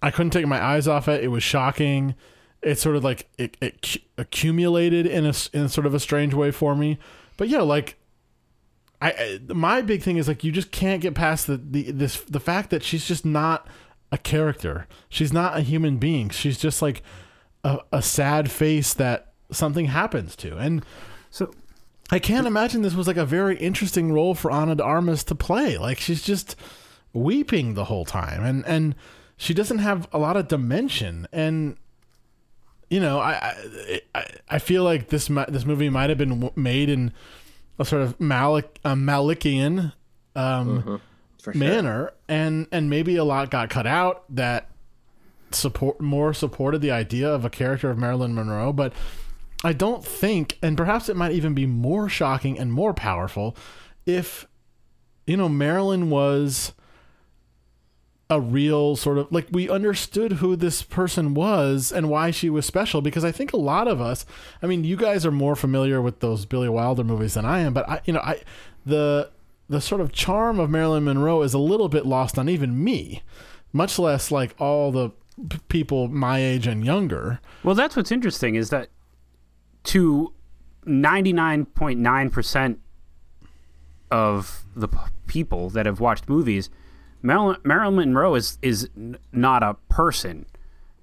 I 0.05 0.11
couldn't 0.11 0.33
take 0.33 0.47
my 0.47 0.63
eyes 0.63 0.87
off 0.87 1.09
it. 1.09 1.25
It 1.25 1.29
was 1.29 1.43
shocking. 1.43 2.15
It 2.61 2.79
sort 2.79 2.95
of 2.95 3.03
like 3.05 3.27
it, 3.39 3.57
it 3.63 3.97
accumulated 4.19 5.07
in 5.07 5.25
a 5.25 5.33
in 5.55 5.71
sort 5.71 5.87
of 5.87 5.95
a 5.95 5.99
strange 5.99 6.35
way 6.35 6.51
for 6.51 6.77
me. 6.77 6.99
But 7.39 7.49
yeah, 7.49 7.63
like 7.63 7.97
I, 9.01 9.11
I 9.13 9.41
my 9.55 9.81
big 9.81 10.03
thing 10.03 10.19
is 10.19 10.29
like 10.29 10.45
you 10.45 10.53
just 10.53 10.71
can't 10.71 11.01
get 11.01 11.15
past 11.15 11.47
the, 11.47 11.57
the 11.57 11.91
this 11.91 12.21
the 12.21 12.39
fact 12.39 12.69
that 12.69 12.83
she's 12.83 13.09
just 13.09 13.25
not 13.25 13.67
a 14.13 14.19
character. 14.19 14.87
She's 15.09 15.33
not 15.33 15.57
a 15.57 15.63
human 15.63 15.97
being. 15.97 16.29
She's 16.29 16.59
just 16.59 16.83
like 16.83 17.03
a, 17.65 17.79
a 17.91 18.03
sad 18.03 18.51
face 18.51 18.93
that 18.93 19.33
something 19.51 19.87
happens 19.87 20.37
to. 20.37 20.59
And 20.59 20.85
So 21.31 21.51
I 22.11 22.19
can't 22.19 22.47
imagine 22.47 22.83
this 22.83 22.95
was 22.95 23.07
like 23.07 23.17
a 23.17 23.25
very 23.25 23.57
interesting 23.57 24.13
role 24.13 24.35
for 24.35 24.51
Ana 24.51 24.75
de 24.75 24.85
Armas 24.85 25.25
to 25.25 25.35
play. 25.35 25.79
Like 25.79 25.99
she's 25.99 26.23
just 26.23 26.57
weeping 27.15 27.73
the 27.73 27.85
whole 27.87 28.05
time, 28.05 28.45
and 28.45 28.67
and 28.67 28.95
she 29.37 29.55
doesn't 29.55 29.79
have 29.79 30.09
a 30.13 30.19
lot 30.19 30.37
of 30.37 30.49
dimension. 30.49 31.27
And 31.33 31.77
you 32.91 33.01
know, 33.01 33.19
I 33.19 34.01
I, 34.15 34.25
I 34.49 34.59
feel 34.59 34.85
like 34.85 35.09
this 35.09 35.29
this 35.49 35.65
movie 35.65 35.89
might 35.89 36.11
have 36.11 36.19
been 36.19 36.51
made 36.57 36.89
in 36.89 37.13
a 37.79 37.85
sort 37.85 38.03
of 38.03 38.19
Malick 38.19 38.77
a 38.85 38.95
Malickian 38.95 39.93
um, 40.37 41.01
for 41.41 41.53
sure. 41.53 41.59
manner, 41.59 42.13
and 42.29 42.67
and 42.71 42.89
maybe 42.91 43.17
a 43.17 43.25
lot 43.25 43.51
got 43.51 43.71
cut 43.71 43.87
out 43.87 44.25
that 44.35 44.69
support 45.53 46.01
more 46.01 46.35
supported 46.35 46.81
the 46.81 46.91
idea 46.91 47.29
of 47.29 47.45
a 47.45 47.51
character 47.51 47.91
of 47.91 47.99
Marilyn 47.99 48.35
Monroe, 48.35 48.73
but 48.73 48.93
I 49.63 49.73
don't 49.73 50.05
think, 50.05 50.59
and 50.63 50.77
perhaps 50.77 51.09
it 51.09 51.17
might 51.17 51.33
even 51.33 51.55
be 51.55 51.67
more 51.67 52.09
shocking 52.09 52.59
and 52.59 52.73
more 52.73 52.93
powerful 52.93 53.57
if 54.05 54.47
you 55.27 55.37
know 55.37 55.49
Marilyn 55.49 56.11
was 56.11 56.73
a 58.31 58.41
real 58.41 58.97
sort 58.97 59.19
of 59.19 59.31
like 59.31 59.47
we 59.51 59.69
understood 59.69 60.33
who 60.35 60.57
this 60.57 60.83
person 60.83 61.35
was 61.35 61.93
and 61.93 62.09
why 62.09 62.31
she 62.31 62.49
was 62.49 62.65
special 62.65 63.03
because 63.03 63.25
I 63.25 63.31
think 63.31 63.53
a 63.53 63.59
lot 63.59 63.87
of 63.87 64.01
us 64.01 64.25
I 64.63 64.67
mean 64.67 64.83
you 64.83 64.97
guys 64.97 65.27
are 65.27 65.31
more 65.31 65.55
familiar 65.55 66.01
with 66.01 66.21
those 66.21 66.47
Billy 66.47 66.69
Wilder 66.69 67.05
movies 67.05 67.35
than 67.35 67.45
I 67.45 67.61
am 67.61 67.75
but 67.75 67.89
I 67.89 68.01
you 68.07 68.15
know 68.15 68.21
I 68.21 68.41
the 68.87 69.31
the 69.69 69.81
sort 69.81 70.01
of 70.01 70.11
charm 70.11 70.59
of 70.59 70.71
Marilyn 70.71 71.05
Monroe 71.05 71.43
is 71.43 71.53
a 71.53 71.59
little 71.59 71.91
bit 71.91 72.07
lost 72.07 72.39
on 72.39 72.49
even 72.49 72.83
me 72.83 73.23
much 73.75 73.99
less 73.99 74.31
like 74.31 74.55
all 74.59 74.91
the 74.91 75.11
p- 75.51 75.59
people 75.69 76.09
my 76.09 76.39
age 76.39 76.67
and 76.67 76.85
younger. 76.85 77.41
Well, 77.63 77.75
that's 77.75 77.97
what's 77.97 78.13
interesting 78.13 78.55
is 78.55 78.71
that 78.71 78.89
to 79.85 80.33
99.9% 80.87 82.77
of 84.11 84.65
the 84.77 84.89
people 85.27 85.71
that 85.71 85.87
have 85.87 86.01
watched 86.01 86.29
movies, 86.29 86.71
Marilyn, 87.25 87.57
Marilyn 87.65 87.95
Monroe 87.97 88.35
is, 88.35 88.59
is 88.61 88.89
not 89.33 89.63
a 89.63 89.75
person. 89.89 90.45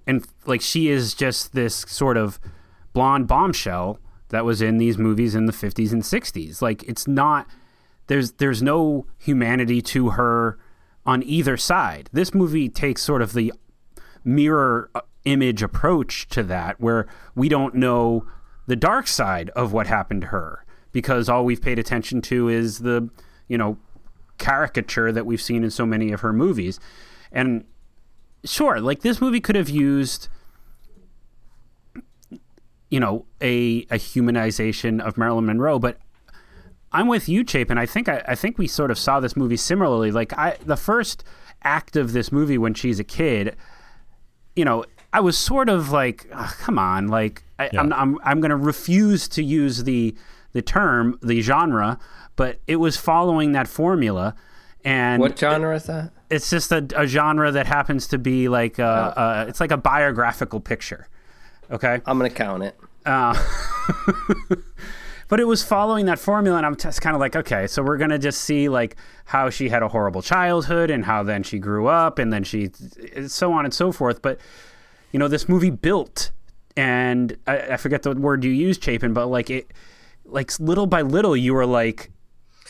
And 0.05 0.25
like 0.45 0.62
she 0.62 0.88
is 0.88 1.15
just 1.15 1.53
this 1.53 1.75
sort 1.88 2.15
of 2.15 2.39
blonde 2.93 3.27
bombshell 3.27 3.99
that 4.29 4.45
was 4.45 4.62
in 4.62 4.77
these 4.77 4.99
movies 4.99 5.34
in 5.34 5.47
the 5.47 5.51
50s 5.51 5.91
and 5.91 6.03
60s. 6.03 6.62
Like 6.62 6.84
it's 6.84 7.07
not 7.07 7.47
there's 8.05 8.34
there's 8.34 8.62
no 8.62 9.07
humanity 9.17 9.81
to 9.81 10.12
her 10.12 10.60
on 11.07 11.23
either 11.23 11.57
side. 11.57 12.10
This 12.13 12.36
movie 12.36 12.69
takes 12.69 13.01
sort 13.01 13.23
of 13.23 13.34
the 13.34 13.51
mirror 14.23 14.91
uh, 14.93 15.01
image 15.25 15.63
approach 15.63 16.27
to 16.29 16.43
that 16.43 16.79
where 16.79 17.07
we 17.34 17.49
don't 17.49 17.73
know 17.73 18.27
the 18.67 18.75
dark 18.75 19.07
side 19.07 19.49
of 19.51 19.73
what 19.73 19.88
happened 19.88 20.21
to 20.21 20.27
her 20.27 20.65
because 20.91 21.29
all 21.29 21.43
we've 21.43 21.62
paid 21.62 21.79
attention 21.79 22.21
to 22.21 22.47
is 22.47 22.79
the 22.79 23.10
you 23.47 23.57
know 23.57 23.77
caricature 24.41 25.12
that 25.12 25.25
we've 25.25 25.41
seen 25.41 25.63
in 25.63 25.69
so 25.69 25.86
many 25.86 26.12
of 26.12 26.21
her 26.21 26.34
movies 26.34 26.80
and 27.32 27.63
sure 28.43 28.82
like 28.82 29.01
this 29.01 29.21
movie 29.21 29.39
could 29.39 29.56
have 29.56 29.69
used 29.69 30.27
you 32.89 32.99
know 32.99 33.25
a 33.41 33.86
a 33.91 33.97
humanization 33.97 34.99
of 34.99 35.17
Marilyn 35.17 35.45
Monroe 35.45 35.80
but 35.80 35.97
I'm 36.93 37.08
with 37.08 37.30
you, 37.30 37.45
Chapin. 37.47 37.77
I 37.77 37.86
think 37.86 38.10
I, 38.10 38.21
I 38.27 38.36
think 38.36 38.58
we 38.58 38.67
sort 38.67 38.91
of 38.91 38.99
saw 38.99 39.19
this 39.19 39.38
movie 39.38 39.58
similarly. 39.58 40.12
Like 40.12 40.38
I, 40.38 40.58
the 40.65 40.75
first 40.75 41.23
act 41.63 41.95
of 41.95 42.12
this 42.12 42.32
movie 42.32 42.58
when 42.58 42.73
she's 42.73 42.99
a 42.99 43.04
kid, 43.04 43.56
you 44.56 44.65
know, 44.65 44.84
I 45.13 45.21
was 45.21 45.38
sort 45.38 45.69
of 45.69 45.91
like, 45.91 46.27
"Ugh, 46.34 46.54
come 46.60 46.77
on, 46.77 47.08
like 47.08 47.43
I, 47.60 47.69
I'm, 47.77 47.93
I'm 47.93 48.17
I'm 48.23 48.41
going 48.41 48.49
to 48.49 48.58
refuse 48.58 49.27
to 49.30 49.43
use 49.43 49.84
the 49.84 50.15
the 50.54 50.62
term, 50.62 51.17
the 51.21 51.39
genre, 51.41 51.97
but 52.41 52.60
it 52.65 52.77
was 52.77 52.97
following 52.97 53.51
that 53.51 53.67
formula, 53.67 54.34
and 54.84 55.21
What 55.21 55.38
genre 55.38 55.75
is 55.75 55.84
that? 55.84 56.12
it's 56.32 56.49
just 56.49 56.71
a, 56.71 56.84
a 56.95 57.06
genre 57.06 57.51
that 57.51 57.67
happens 57.67 58.08
to 58.08 58.17
be 58.17 58.49
like 58.49 58.80
a, 58.80 59.13
oh. 59.15 59.21
a, 59.21 59.47
it's 59.47 59.60
like 59.60 59.69
a 59.69 59.77
biographical 59.77 60.60
picture. 60.60 61.08
Okay, 61.69 62.01
I'm 62.04 62.17
gonna 62.17 62.32
count 62.32 62.63
it. 62.63 62.75
Uh, 63.06 63.39
but 65.27 65.39
it 65.39 65.43
was 65.43 65.62
following 65.62 66.08
that 66.08 66.17
formula 66.19 66.58
and 66.58 66.65
i'm 66.65 66.75
just 66.75 67.01
kind 67.01 67.15
of 67.15 67.19
like 67.19 67.36
okay 67.36 67.65
so 67.65 67.82
we're 67.82 67.97
gonna 67.97 68.19
just 68.19 68.41
see 68.41 68.69
like 68.69 68.95
how 69.25 69.49
she 69.49 69.69
had 69.69 69.82
a 69.82 69.88
horrible 69.88 70.21
childhood 70.21 70.91
and 70.91 71.06
how 71.06 71.23
then 71.23 71.41
she 71.41 71.58
grew 71.58 71.88
up 71.88 72.19
and 72.19 72.32
then 72.32 72.43
she 72.43 72.69
so 73.27 73.51
on 73.51 73.65
and 73.65 73.73
so 73.73 73.91
forth 73.91 74.21
but 74.21 74.39
you 75.12 75.17
know 75.17 75.27
this 75.27 75.49
movie 75.49 75.71
built 75.71 76.32
and 76.77 77.38
i, 77.47 77.60
I 77.60 77.77
forget 77.77 78.04
the 78.04 78.12
word 78.12 78.43
you 78.43 78.51
used 78.51 78.84
chapin 78.84 79.13
but 79.13 79.27
like 79.27 79.49
it 79.49 79.71
like 80.25 80.60
little 80.60 80.86
by 80.86 81.01
little 81.01 81.36
you 81.36 81.56
were 81.56 81.65
like 81.65 82.12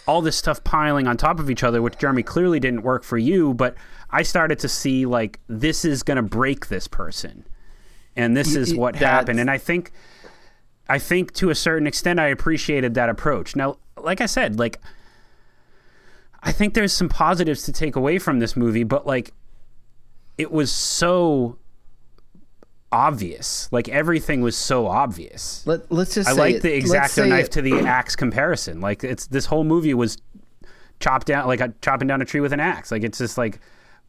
all 0.08 0.22
this 0.22 0.36
stuff 0.36 0.64
piling 0.64 1.08
on 1.08 1.16
top 1.18 1.40
of 1.40 1.50
each 1.50 1.64
other 1.64 1.82
which 1.82 1.98
jeremy 1.98 2.24
clearly 2.24 2.60
didn't 2.60 2.82
work 2.82 3.04
for 3.04 3.18
you 3.18 3.54
but 3.54 3.76
i 4.10 4.24
started 4.24 4.60
to 4.60 4.68
see 4.68 5.06
like 5.06 5.40
this 5.48 5.86
is 5.86 6.04
gonna 6.04 6.24
break 6.24 6.68
this 6.68 6.88
person 6.88 7.46
and 8.16 8.36
this 8.36 8.56
is 8.56 8.76
what 8.76 8.96
that's- 8.96 9.10
happened. 9.10 9.40
And 9.40 9.50
I 9.50 9.58
think, 9.58 9.92
I 10.90 11.00
think 11.00 11.34
to 11.36 11.50
a 11.50 11.56
certain 11.56 11.88
extent, 11.88 12.20
I 12.20 12.28
appreciated 12.28 12.94
that 12.96 13.10
approach. 13.10 13.56
Now, 13.56 13.78
like 13.98 14.20
I 14.20 14.26
said, 14.26 14.60
like 14.60 14.82
I 16.44 16.52
think 16.52 16.74
there's 16.74 16.92
some 16.92 17.08
positives 17.08 17.64
to 17.64 17.72
take 17.72 17.96
away 17.96 18.20
from 18.20 18.40
this 18.40 18.58
movie, 18.58 18.84
but 18.84 19.06
like 19.06 19.32
it 20.38 20.52
was 20.52 20.72
so 20.72 21.58
obvious. 22.92 23.70
Like 23.72 23.88
everything 23.90 24.42
was 24.42 24.56
so 24.58 24.88
obvious. 24.88 25.66
Let, 25.66 25.92
let's 25.92 26.16
just 26.16 26.30
I 26.30 26.34
say 26.34 26.40
like 26.40 26.56
it- 26.56 26.62
the 26.64 26.82
let's 26.82 27.18
X-Acto 27.18 27.30
knife 27.30 27.46
it- 27.46 27.52
to 27.54 27.62
the 27.62 27.80
axe 27.80 28.16
comparison. 28.16 28.82
Like 28.82 29.04
it's 29.04 29.28
this 29.28 29.46
whole 29.46 29.64
movie 29.64 29.94
was 29.94 30.18
chopped 31.00 31.28
down 31.28 31.48
like 31.48 31.62
a, 31.62 31.74
chopping 31.82 32.08
down 32.08 32.22
a 32.22 32.26
tree 32.26 32.42
with 32.42 32.54
an 32.54 32.60
axe. 32.60 32.92
Like 32.92 33.04
it's 33.04 33.18
just 33.18 33.38
like 33.38 33.60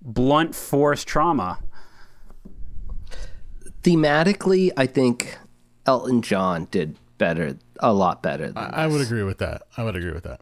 blunt 0.03 0.55
force 0.55 1.05
trauma. 1.05 1.59
thematically, 3.83 4.71
I 4.77 4.87
think 4.87 5.39
Elton 5.87 6.23
John 6.23 6.69
did 6.71 6.97
better, 7.19 7.57
a 7.81 7.93
lot 7.93 8.23
better. 8.23 8.49
Than 8.53 8.57
I 8.59 8.87
would 8.87 9.01
agree 9.01 9.23
with 9.23 9.39
that. 9.39 9.63
I 9.77 9.85
would 9.85 9.97
agree 9.97 10.13
with 10.13 10.25
that. 10.25 10.41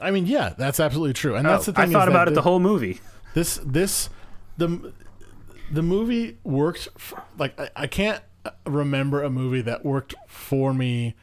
I 0.00 0.10
mean, 0.10 0.26
yeah, 0.26 0.54
that's 0.56 0.78
absolutely 0.78 1.14
true, 1.14 1.36
and 1.36 1.46
oh, 1.46 1.50
that's 1.52 1.66
the 1.66 1.72
Oh, 1.76 1.82
I 1.82 1.86
thought 1.86 2.08
about 2.08 2.28
it 2.28 2.34
the 2.34 2.42
whole 2.42 2.60
movie. 2.60 3.00
This 3.34 3.60
this 3.64 4.08
the 4.58 4.92
the 5.70 5.82
movie 5.82 6.38
worked 6.44 6.88
f- 6.96 7.14
like 7.38 7.58
I, 7.60 7.70
I 7.76 7.86
can't 7.86 8.22
remember 8.64 9.22
a 9.22 9.30
movie 9.30 9.60
that 9.62 9.84
worked 9.84 10.14
for 10.28 10.72
me 10.72 11.14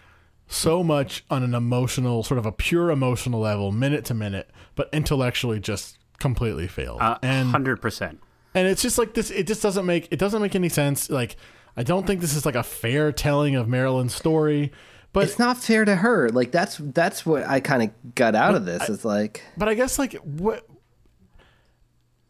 so 0.47 0.83
much 0.83 1.23
on 1.29 1.41
an 1.43 1.53
emotional 1.55 2.21
sort 2.23 2.37
of 2.37 2.45
a 2.45 2.51
pure 2.51 2.91
emotional 2.91 3.39
level, 3.39 3.71
minute 3.71 4.05
to 4.05 4.13
minute, 4.13 4.49
but 4.75 4.89
intellectually 4.93 5.59
just 5.59 5.97
completely 6.19 6.67
failed. 6.67 7.01
Uh, 7.01 7.17
and 7.21 7.49
Hundred 7.49 7.81
percent. 7.81 8.19
and 8.53 8.67
it's 8.67 8.81
just 8.81 8.97
like 8.97 9.13
this 9.13 9.31
it 9.31 9.47
just 9.47 9.61
doesn't 9.61 9.85
make 9.85 10.07
it 10.11 10.19
doesn't 10.19 10.41
make 10.41 10.55
any 10.55 10.69
sense 10.69 11.09
like 11.09 11.35
i 11.75 11.81
don't 11.83 12.05
think 12.05 12.21
this 12.21 12.35
is 12.35 12.45
like 12.45 12.55
a 12.55 12.61
fair 12.63 13.11
telling 13.11 13.55
of 13.55 13.67
marilyn's 13.67 14.13
story 14.13 14.71
but 15.11 15.25
it's 15.25 15.37
not 15.37 15.57
fair 15.57 15.85
to 15.85 15.95
her. 15.95 16.29
Like 16.29 16.51
that's 16.51 16.77
that's 16.77 17.23
what 17.23 17.43
I 17.43 17.59
kind 17.59 17.83
of 17.83 18.15
got 18.15 18.33
out 18.33 18.55
of 18.55 18.65
this. 18.65 18.89
It's 18.89 19.05
like 19.05 19.43
but 19.55 19.67
i 19.67 19.75
guess 19.75 19.99
like 19.99 20.13
what 20.15 20.67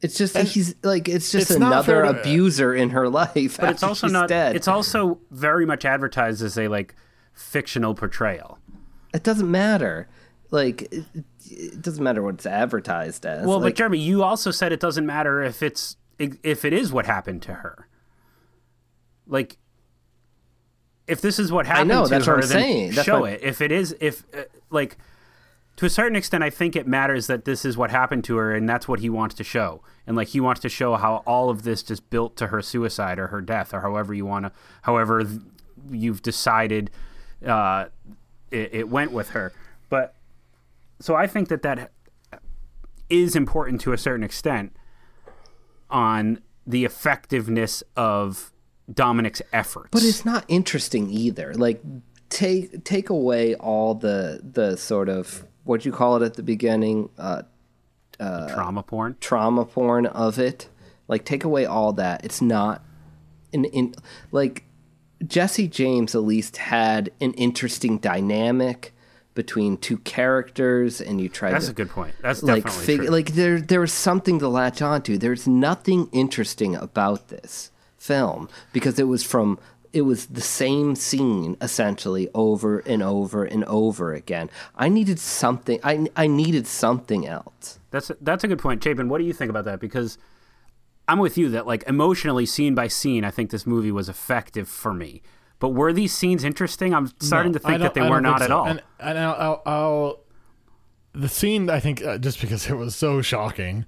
it's 0.04 0.18
just 0.18 0.38
he's 0.38 0.76
like 0.84 1.08
it's 1.08 1.32
just 1.32 1.50
it's 1.50 1.56
another 1.58 2.04
to- 2.04 2.10
abuser 2.20 2.74
in 2.74 2.90
her 2.92 3.08
life. 3.10 3.58
But 3.60 3.70
it's 3.72 3.84
also 3.92 4.08
not. 4.08 4.28
dead. 4.30 4.56
It's 4.56 4.68
also 4.68 5.20
very 5.32 5.66
much 5.66 5.86
advertised 5.86 6.42
as 6.44 6.58
a 6.58 6.68
like 6.68 6.94
fictional 7.34 7.96
portrayal. 7.96 8.60
it 9.14 9.24
doesn't 9.24 9.50
matter. 9.50 10.08
Like 10.52 10.84
it, 10.94 11.06
it 11.50 11.82
doesn't 11.82 12.04
matter 12.04 12.22
what 12.22 12.36
it's 12.36 12.46
advertised 12.46 13.26
as. 13.26 13.48
Well, 13.48 13.60
but 13.60 13.76
Jeremy, 13.76 13.98
you 13.98 14.22
also 14.24 14.52
said 14.52 14.72
it 14.72 14.80
doesn't 14.80 15.06
matter 15.06 15.42
if 15.42 15.64
it's 15.64 15.98
if 16.20 16.64
it 16.64 16.74
is 16.74 16.94
what 16.94 17.06
happened 17.08 17.42
to 17.44 17.54
her. 17.56 17.88
Like, 19.26 19.58
if 21.08 21.22
this 21.22 21.40
is 21.40 21.52
what 21.52 21.66
happened 21.66 21.90
know, 21.90 22.04
to 22.04 22.10
that's 22.10 22.26
her, 22.26 22.36
what 22.36 22.44
I'm 22.44 22.50
saying. 22.50 22.92
That's 22.92 23.06
show 23.06 23.22
my- 23.22 23.32
it. 23.32 23.42
If 23.44 23.62
it 23.62 23.72
is, 23.72 23.96
if 24.00 24.24
uh, 24.38 24.44
like 24.70 24.98
to 25.78 25.86
a 25.86 25.90
certain 25.90 26.16
extent, 26.16 26.44
I 26.44 26.50
think 26.50 26.76
it 26.76 26.88
matters 26.88 27.28
that 27.28 27.46
this 27.46 27.66
is 27.66 27.76
what 27.78 27.90
happened 27.90 28.24
to 28.26 28.36
her, 28.38 28.54
and 28.54 28.68
that's 28.70 28.88
what 28.88 29.00
he 29.00 29.10
wants 29.10 29.36
to 29.36 29.44
show. 29.44 29.82
And 30.06 30.18
like 30.18 30.30
he 30.30 30.40
wants 30.40 30.62
to 30.62 30.70
show 30.70 30.96
how 30.96 31.24
all 31.26 31.50
of 31.50 31.64
this 31.64 31.82
just 31.84 32.10
built 32.10 32.36
to 32.38 32.48
her 32.48 32.62
suicide 32.62 33.20
or 33.20 33.28
her 33.28 33.42
death, 33.42 33.74
or 33.74 33.82
however 33.82 34.14
you 34.14 34.26
want 34.26 34.46
to, 34.46 34.52
however 34.82 35.24
you've 35.90 36.22
decided 36.22 36.90
uh, 37.46 37.86
it, 38.52 38.70
it 38.74 38.90
went 38.90 39.12
with 39.12 39.30
her. 39.30 39.54
But 39.90 40.16
so 41.00 41.16
I 41.16 41.28
think 41.28 41.50
that 41.50 41.62
that 41.64 41.92
is 43.10 43.36
important 43.36 43.82
to 43.82 43.94
a 43.94 43.98
certain 43.98 44.24
extent 44.24 44.76
on 45.90 46.42
the 46.66 46.86
effectiveness 46.86 47.84
of 47.96 48.52
Dominik's 48.92 49.42
efforts. 49.52 49.90
but 49.92 50.04
it's 50.04 50.26
not 50.26 50.46
interesting 50.48 51.10
either. 51.10 51.54
Like 51.54 51.82
take 52.30 52.84
take 52.84 53.10
away 53.10 53.56
all 53.56 53.94
the 53.96 54.42
the 54.44 54.76
sort 54.76 55.10
of 55.10 55.46
what 55.64 55.86
you 55.86 55.92
call 55.92 56.22
it 56.22 56.26
at 56.26 56.34
the 56.34 56.44
beginning, 56.44 57.10
uh, 57.18 57.44
Uh, 58.20 58.54
trauma 58.54 58.84
porn. 58.84 59.18
trauma 59.20 59.66
porn 59.66 60.06
of 60.06 60.40
it. 60.40 60.70
Like 61.08 61.26
take 61.26 61.44
away 61.44 61.66
all 61.66 61.94
that. 61.94 62.24
It's 62.24 62.42
not 62.42 62.84
in 63.52 63.66
in 63.66 63.96
like 64.32 64.64
Jesse 65.26 65.68
James 65.68 66.16
at 66.16 66.24
least 66.24 66.58
had 66.58 67.12
an 67.22 67.34
interesting 67.34 67.98
dynamic 67.98 68.94
between 69.34 69.78
two 69.78 69.98
characters 70.00 71.02
and 71.02 71.20
you 71.20 71.28
tried 71.28 71.54
That's 71.54 71.66
to 71.66 71.72
a 71.72 71.76
good 71.76 71.90
point. 71.90 72.14
That's 72.22 72.44
like 72.44 72.66
definitely 72.66 72.98
fig- 72.98 73.10
like 73.10 73.34
there 73.34 73.60
there 73.60 73.80
was 73.80 73.94
something 73.94 74.40
to 74.40 74.48
latch 74.48 74.82
onto. 74.82 75.18
There's 75.18 75.48
nothing 75.48 76.08
interesting 76.12 76.76
about 76.76 77.30
this 77.30 77.72
film 77.98 78.50
because 78.74 79.00
it 79.00 79.08
was 79.08 79.24
from 79.24 79.58
it 79.94 80.02
was 80.02 80.26
the 80.26 80.42
same 80.42 80.96
scene 80.96 81.56
essentially 81.62 82.28
over 82.34 82.80
and 82.80 83.04
over 83.04 83.46
and 83.46 83.64
over 83.66 84.14
again. 84.14 84.50
I 84.76 84.90
needed 84.90 85.20
something. 85.20 85.80
I 85.84 86.08
I 86.16 86.28
needed 86.28 86.68
something 86.68 87.28
else. 87.28 87.80
That's 87.92 88.12
that's 88.20 88.44
a 88.44 88.48
good 88.48 88.60
point, 88.60 88.84
Chapin. 88.84 89.08
What 89.08 89.20
do 89.20 89.24
you 89.24 89.34
think 89.34 89.50
about 89.50 89.66
that? 89.66 89.80
Because 89.80 90.18
I'm 91.08 91.20
with 91.20 91.38
you 91.38 91.50
that 91.50 91.68
like 91.68 91.84
emotionally, 91.88 92.46
scene 92.46 92.76
by 92.76 92.88
scene, 92.88 93.24
I 93.24 93.32
think 93.32 93.52
this 93.52 93.68
movie 93.68 93.92
was 93.92 94.10
effective 94.10 94.68
for 94.68 94.94
me. 94.94 95.22
But 95.60 95.70
were 95.70 95.94
these 95.94 96.14
scenes 96.14 96.44
interesting? 96.44 96.94
I'm 96.94 97.08
starting 97.20 97.52
No, 97.52 97.60
to 97.60 97.66
think 97.66 97.82
that 97.82 97.94
they 97.94 98.02
I 98.02 98.10
were 98.10 98.20
don't 98.20 98.38
think 98.38 98.40
not 98.40 98.42
at 98.42 98.52
all. 98.52 98.66
And, 98.68 98.82
and 99.00 99.18
I'll, 99.18 99.36
I'll, 99.36 99.62
I'll 99.66 100.20
the 101.14 101.30
scene. 101.30 101.70
I 101.70 101.80
think 101.80 102.04
uh, 102.04 102.18
just 102.18 102.42
because 102.42 102.70
it 102.70 102.76
was 102.76 102.96
so 102.96 103.22
shocking. 103.22 103.86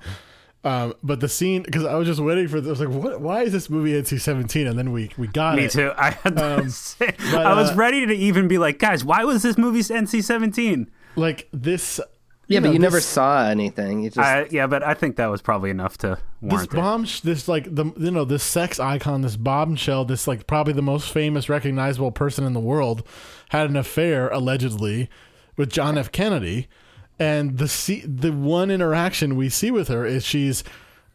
Um, 0.65 0.95
but 1.03 1.19
the 1.19 1.29
scene 1.29 1.61
because 1.61 1.85
I 1.85 1.93
was 1.93 2.07
just 2.07 2.19
waiting 2.19 2.47
for. 2.47 2.57
I 2.57 2.61
was 2.61 2.79
like, 2.79 2.89
"What? 2.89 3.21
Why 3.21 3.43
is 3.43 3.51
this 3.51 3.69
movie 3.69 3.91
NC 3.93 4.19
seventeen?" 4.19 4.65
And 4.65 4.77
then 4.77 4.91
we 4.91 5.11
we 5.15 5.27
got 5.27 5.55
Me 5.55 5.65
it. 5.65 5.71
too. 5.71 5.91
I 5.95 6.09
had 6.09 6.39
Um, 6.41 6.73
but, 6.99 7.45
I 7.45 7.53
was 7.53 7.71
uh, 7.71 7.75
ready 7.75 8.03
to 8.07 8.13
even 8.13 8.47
be 8.47 8.57
like, 8.57 8.79
guys, 8.79 9.05
why 9.05 9.23
was 9.23 9.43
this 9.43 9.59
movie 9.59 9.81
NC-17? 9.81 10.87
Like 11.15 11.47
this. 11.53 11.99
Yeah, 12.47 12.59
but 12.59 12.67
know, 12.67 12.73
you 12.73 12.79
never 12.79 12.99
saw 12.99 13.47
anything. 13.47 14.01
You 14.01 14.09
just 14.09 14.19
I, 14.19 14.47
yeah, 14.51 14.65
but 14.67 14.81
I 14.83 14.95
think 14.95 15.15
that 15.17 15.27
was 15.27 15.41
probably 15.41 15.69
enough 15.69 15.97
to 15.99 16.17
this 16.41 16.51
warrant 16.51 16.73
it. 16.73 16.75
bomb 16.75 17.07
this 17.23 17.47
like 17.47 17.73
the 17.73 17.85
you 17.97 18.11
know 18.11 18.23
this 18.25 18.43
sex 18.43 18.79
icon 18.79 19.21
this 19.21 19.35
bombshell 19.35 20.05
this 20.05 20.27
like 20.27 20.45
probably 20.45 20.73
the 20.73 20.83
most 20.83 21.11
famous 21.11 21.49
recognizable 21.49 22.11
person 22.11 22.43
in 22.43 22.53
the 22.53 22.59
world 22.59 23.01
had 23.49 23.67
an 23.69 23.75
affair 23.75 24.29
allegedly 24.29 25.09
with 25.57 25.71
John 25.71 25.97
F 25.97 26.11
Kennedy 26.11 26.67
and 27.19 27.57
the 27.57 27.67
see, 27.67 28.01
the 28.01 28.31
one 28.31 28.69
interaction 28.71 29.35
we 29.35 29.49
see 29.49 29.71
with 29.71 29.87
her 29.87 30.05
is 30.05 30.25
she's 30.25 30.63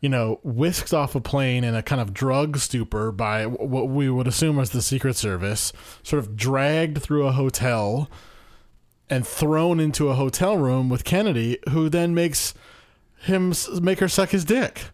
you 0.00 0.08
know 0.08 0.40
whisked 0.42 0.94
off 0.94 1.14
a 1.14 1.20
plane 1.20 1.62
in 1.64 1.74
a 1.74 1.82
kind 1.82 2.00
of 2.00 2.14
drug 2.14 2.56
stupor 2.56 3.12
by 3.12 3.44
what 3.46 3.88
we 3.88 4.08
would 4.08 4.26
assume 4.26 4.56
was 4.56 4.70
the 4.70 4.80
secret 4.82 5.14
service 5.14 5.72
sort 6.02 6.18
of 6.20 6.34
dragged 6.36 6.98
through 7.02 7.26
a 7.26 7.32
hotel 7.32 8.08
and 9.10 9.26
thrown 9.26 9.78
into 9.80 10.08
a 10.08 10.14
hotel 10.14 10.56
room 10.56 10.88
with 10.88 11.04
Kennedy 11.04 11.58
who 11.70 11.88
then 11.88 12.14
makes 12.14 12.54
him 13.22 13.52
make 13.82 13.98
her 13.98 14.08
suck 14.08 14.30
his 14.30 14.44
dick 14.44 14.84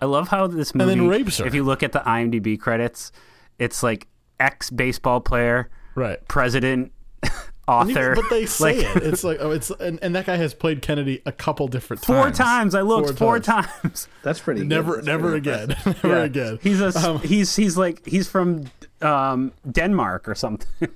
I 0.00 0.04
love 0.04 0.28
how 0.28 0.46
this 0.46 0.74
movie. 0.74 0.92
and 0.92 1.00
then 1.02 1.08
rapes 1.08 1.38
her. 1.38 1.46
If 1.46 1.54
you 1.54 1.62
look 1.62 1.82
at 1.84 1.92
the 1.92 2.00
IMDb 2.00 2.58
credits, 2.58 3.12
it's 3.60 3.82
like 3.84 4.08
ex 4.40 4.68
baseball 4.68 5.20
player, 5.20 5.70
Right. 5.94 6.18
president, 6.26 6.90
author. 7.68 7.90
even- 8.12 8.14
but 8.14 8.30
they 8.30 8.46
say 8.46 8.78
like, 8.84 8.96
it. 8.96 9.02
It's 9.04 9.24
like 9.24 9.38
oh, 9.40 9.50
it's 9.50 9.70
and, 9.70 9.98
and 10.02 10.14
that 10.14 10.26
guy 10.26 10.36
has 10.36 10.54
played 10.54 10.82
Kennedy 10.82 11.22
a 11.26 11.32
couple 11.32 11.68
different 11.68 12.02
times, 12.02 12.16
four 12.16 12.24
times. 12.26 12.38
times. 12.38 12.74
I 12.74 12.80
looked 12.82 13.18
four, 13.18 13.38
times. 13.40 13.66
times. 13.82 14.08
that's 14.22 14.40
pretty. 14.40 14.60
good. 14.60 14.68
Never, 14.68 14.94
That's 14.96 15.06
never 15.06 15.30
pretty 15.32 15.50
again. 15.50 15.68
never 15.86 16.08
Yeah. 16.08 16.24
again. 16.24 16.58
He's 16.62 16.80
a 16.80 16.88
Um, 16.98 17.20
he's 17.20 17.54
he's 17.56 17.76
like 17.76 18.04
he's 18.06 18.28
from 18.28 18.64
um, 19.00 19.52
Denmark 19.70 20.28
or 20.28 20.34
something. 20.34 20.90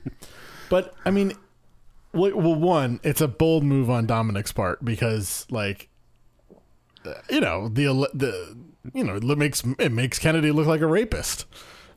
But 0.68 0.94
I 1.04 1.10
mean, 1.10 1.32
well, 2.12 2.32
well, 2.34 2.54
one, 2.54 2.98
it's 3.02 3.20
a 3.20 3.28
bold 3.28 3.62
move 3.62 3.88
on 3.90 4.06
Dominik's 4.06 4.52
part 4.52 4.84
because, 4.84 5.46
like, 5.50 5.88
uh, 7.04 7.12
you 7.30 7.40
know, 7.40 7.68
the 7.68 7.84
the 8.14 8.56
you 8.94 9.04
know, 9.04 9.16
it 9.16 9.38
makes 9.38 9.62
it 9.78 9.92
makes 9.92 10.18
Kennedy 10.18 10.50
look 10.50 10.66
like 10.66 10.80
a 10.80 10.86
rapist. 10.86 11.46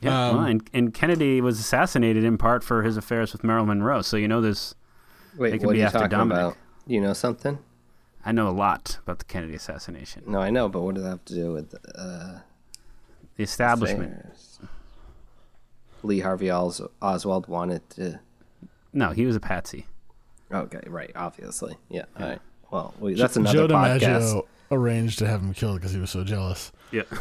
Yeah, 0.01 0.29
Um, 0.29 0.35
well, 0.37 0.45
and, 0.45 0.69
and 0.73 0.93
Kennedy 0.93 1.41
was 1.41 1.59
assassinated 1.59 2.23
in 2.23 2.37
part 2.37 2.63
for 2.63 2.83
his 2.83 2.95
affairs 2.97 3.33
with 3.33 3.43
Marilyn 3.43 3.67
Monroe. 3.67 4.01
So 4.01 4.15
you 4.17 4.27
know 4.27 4.39
this. 4.41 4.75
Wait, 5.37 5.51
They 5.51 5.57
could 5.57 5.67
what 5.67 5.71
are 5.71 5.73
be 5.73 5.79
you 5.79 5.85
after 5.85 5.99
talking 5.99 6.17
Dominik. 6.17 6.25
about? 6.31 6.57
You 6.87 7.01
know 7.01 7.13
something? 7.13 7.59
I 8.25 8.31
know 8.31 8.47
a 8.47 8.51
lot 8.51 8.97
about 9.03 9.19
the 9.19 9.25
Kennedy 9.25 9.55
assassination. 9.55 10.23
No, 10.27 10.39
I 10.39 10.49
know, 10.49 10.67
but 10.69 10.81
what 10.81 10.95
does 10.95 11.03
that 11.03 11.09
have 11.09 11.25
to 11.25 11.33
do 11.33 11.51
with 11.53 11.73
uh, 11.95 12.39
The 13.37 13.43
establishment. 13.43 14.13
affairs? 14.19 14.59
Lee 16.03 16.19
Harvey 16.21 16.49
Os- 16.49 16.81
Oswald 17.01 17.47
wanted 17.47 17.89
to. 17.91 18.19
No, 18.93 19.11
he 19.11 19.25
was 19.25 19.35
a 19.35 19.39
patsy. 19.39 19.85
Okay, 20.51 20.81
right. 20.87 21.11
Obviously, 21.15 21.77
yeah. 21.89 22.05
All 22.19 22.27
right. 22.27 22.39
Well, 22.71 22.93
that's 23.01 23.35
another 23.35 23.67
Joe 23.67 23.67
podcast. 23.67 23.99
DiMaggio 24.01 24.45
arranged 24.71 25.19
to 25.19 25.27
have 25.27 25.41
him 25.41 25.53
killed 25.53 25.75
because 25.77 25.91
he 25.91 25.99
was 25.99 26.09
so 26.09 26.23
jealous. 26.23 26.71
Yeah. 26.91 27.03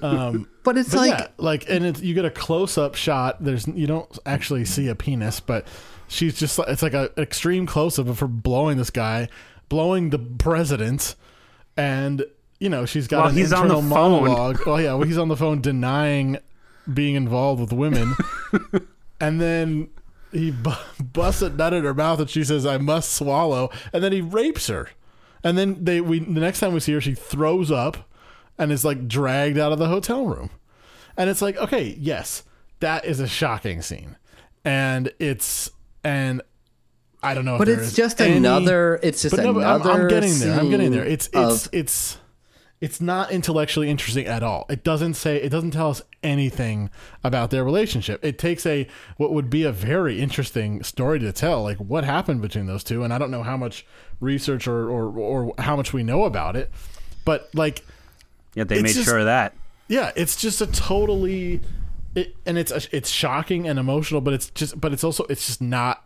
Um, 0.00 0.48
but 0.64 0.78
it's 0.78 0.90
But 0.90 0.96
like 0.98 1.18
yeah, 1.18 1.26
like, 1.38 1.68
and 1.68 1.84
it's, 1.84 2.00
you 2.00 2.14
get 2.14 2.24
a 2.24 2.30
close 2.30 2.78
up 2.78 2.94
shot. 2.94 3.42
There's 3.42 3.66
you 3.68 3.86
don't 3.86 4.18
actually 4.24 4.64
see 4.64 4.88
a 4.88 4.94
penis, 4.94 5.40
but 5.40 5.66
she's 6.08 6.34
just 6.38 6.58
it's 6.68 6.82
like 6.82 6.94
a 6.94 7.10
extreme 7.18 7.66
close 7.66 7.98
up 7.98 8.08
of 8.08 8.20
her 8.20 8.28
blowing 8.28 8.78
this 8.78 8.90
guy, 8.90 9.28
blowing 9.68 10.10
the 10.10 10.18
president, 10.18 11.14
and 11.76 12.24
you 12.60 12.68
know 12.68 12.86
she's 12.86 13.08
got 13.08 13.20
While 13.20 13.28
an 13.30 13.36
he's 13.36 13.52
on 13.52 13.68
the 13.68 13.76
internal 13.76 13.96
phone. 13.96 14.22
monologue. 14.22 14.60
Oh 14.66 14.76
yeah, 14.76 14.94
well, 14.94 15.06
he's 15.06 15.18
on 15.18 15.28
the 15.28 15.36
phone 15.36 15.60
denying 15.62 16.38
being 16.92 17.14
involved 17.14 17.60
with 17.60 17.72
women, 17.72 18.14
and 19.20 19.40
then 19.40 19.88
he 20.32 20.50
bu- 20.50 20.70
busts 21.00 21.42
a 21.42 21.50
nut 21.50 21.74
in 21.74 21.84
her 21.84 21.94
mouth, 21.94 22.18
and 22.20 22.30
she 22.30 22.44
says, 22.44 22.64
"I 22.66 22.78
must 22.78 23.12
swallow," 23.12 23.70
and 23.92 24.02
then 24.02 24.12
he 24.12 24.20
rapes 24.20 24.68
her, 24.68 24.88
and 25.44 25.56
then 25.58 25.84
they 25.84 26.00
we 26.00 26.18
the 26.20 26.40
next 26.40 26.60
time 26.60 26.72
we 26.72 26.80
see 26.80 26.92
her, 26.94 27.00
she 27.00 27.14
throws 27.14 27.70
up, 27.70 28.08
and 28.58 28.70
is 28.72 28.84
like 28.84 29.08
dragged 29.08 29.58
out 29.58 29.72
of 29.72 29.78
the 29.78 29.88
hotel 29.88 30.26
room, 30.26 30.50
and 31.16 31.28
it's 31.30 31.42
like, 31.42 31.56
okay, 31.56 31.96
yes, 31.98 32.44
that 32.80 33.04
is 33.04 33.20
a 33.20 33.26
shocking 33.28 33.82
scene, 33.82 34.16
and 34.64 35.12
it's 35.18 35.70
and. 36.04 36.42
I 37.24 37.34
don't 37.34 37.44
know, 37.44 37.56
But 37.56 37.68
it's 37.68 37.92
just 37.92 38.20
any- 38.20 38.36
another. 38.38 38.98
It's 39.00 39.22
just 39.22 39.36
but 39.36 39.44
no, 39.44 39.52
but 39.52 39.62
I'm, 39.62 39.80
another. 39.82 40.02
I'm 40.02 40.08
getting 40.08 40.36
there. 40.40 40.58
I'm 40.58 40.70
getting 40.70 40.90
there. 40.90 41.04
It's 41.04 41.28
it's 41.32 41.66
of- 41.66 41.68
it's 41.72 42.18
it's 42.80 43.00
not 43.00 43.30
intellectually 43.30 43.88
interesting 43.88 44.26
at 44.26 44.42
all. 44.42 44.66
It 44.68 44.82
doesn't 44.82 45.14
say 45.14 45.36
it 45.36 45.50
doesn't 45.50 45.70
tell 45.70 45.88
us 45.90 46.02
anything 46.24 46.90
about 47.22 47.50
their 47.50 47.62
relationship. 47.62 48.24
It 48.24 48.40
takes 48.40 48.66
a 48.66 48.88
what 49.18 49.32
would 49.32 49.48
be 49.50 49.62
a 49.62 49.70
very 49.70 50.20
interesting 50.20 50.82
story 50.82 51.20
to 51.20 51.30
tell, 51.30 51.62
like 51.62 51.76
what 51.76 52.02
happened 52.02 52.42
between 52.42 52.66
those 52.66 52.82
two, 52.82 53.04
and 53.04 53.14
I 53.14 53.18
don't 53.18 53.30
know 53.30 53.44
how 53.44 53.56
much 53.56 53.86
research 54.18 54.66
or 54.66 54.90
or, 54.90 55.16
or 55.16 55.54
how 55.58 55.76
much 55.76 55.92
we 55.92 56.02
know 56.02 56.24
about 56.24 56.56
it, 56.56 56.72
but 57.24 57.48
like 57.54 57.84
Yeah, 58.54 58.64
they 58.64 58.76
It's 58.76 58.82
made 58.82 58.92
just- 58.94 59.04
sure 59.08 59.18
of 59.18 59.24
that. 59.26 59.54
yeah, 59.88 60.10
it's 60.16 60.36
just 60.36 60.60
a 60.60 60.66
totally 60.66 61.60
it, 62.14 62.36
and 62.44 62.58
it's 62.58 62.70
it's 62.92 63.08
shocking 63.08 63.66
and 63.66 63.78
emotional, 63.78 64.20
but 64.20 64.34
it's 64.34 64.50
just 64.50 64.78
but 64.80 64.92
it's 64.92 65.02
also 65.04 65.24
it's 65.30 65.46
just 65.46 65.62
not 65.62 66.04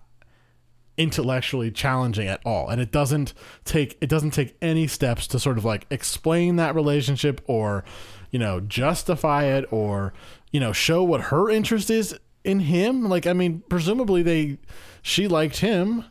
intellectually 0.97 1.71
challenging 1.71 2.27
at 2.29 2.41
all. 2.47 2.69
And 2.69 2.81
it 2.81 2.91
doesn't 2.93 3.35
take 3.65 3.99
it 4.01 4.09
doesn't 4.09 4.31
take 4.31 4.57
any 4.63 4.87
steps 4.87 5.27
to 5.29 5.39
sort 5.39 5.59
of 5.59 5.65
like 5.65 5.87
explain 5.91 6.57
that 6.57 6.75
relationship 6.75 7.41
or 7.47 7.85
you 8.31 8.39
know 8.39 8.61
justify 8.61 9.45
it 9.45 9.65
or 9.71 10.15
you 10.53 10.61
know 10.61 10.73
show 10.73 11.03
what 11.03 11.23
her 11.23 11.51
interest 11.51 11.91
is 11.91 12.17
in 12.45 12.61
him. 12.61 13.09
Like 13.09 13.27
i 13.27 13.33
mean 13.33 13.63
presumably 13.69 14.23
they 14.23 14.59
she 15.03 15.27
liked 15.29 15.59
him. 15.59 16.05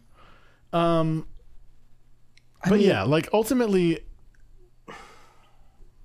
Um 0.73 1.25
but 2.67 2.79
yeah 2.81 3.03
like 3.03 3.29
ultimately 3.33 3.99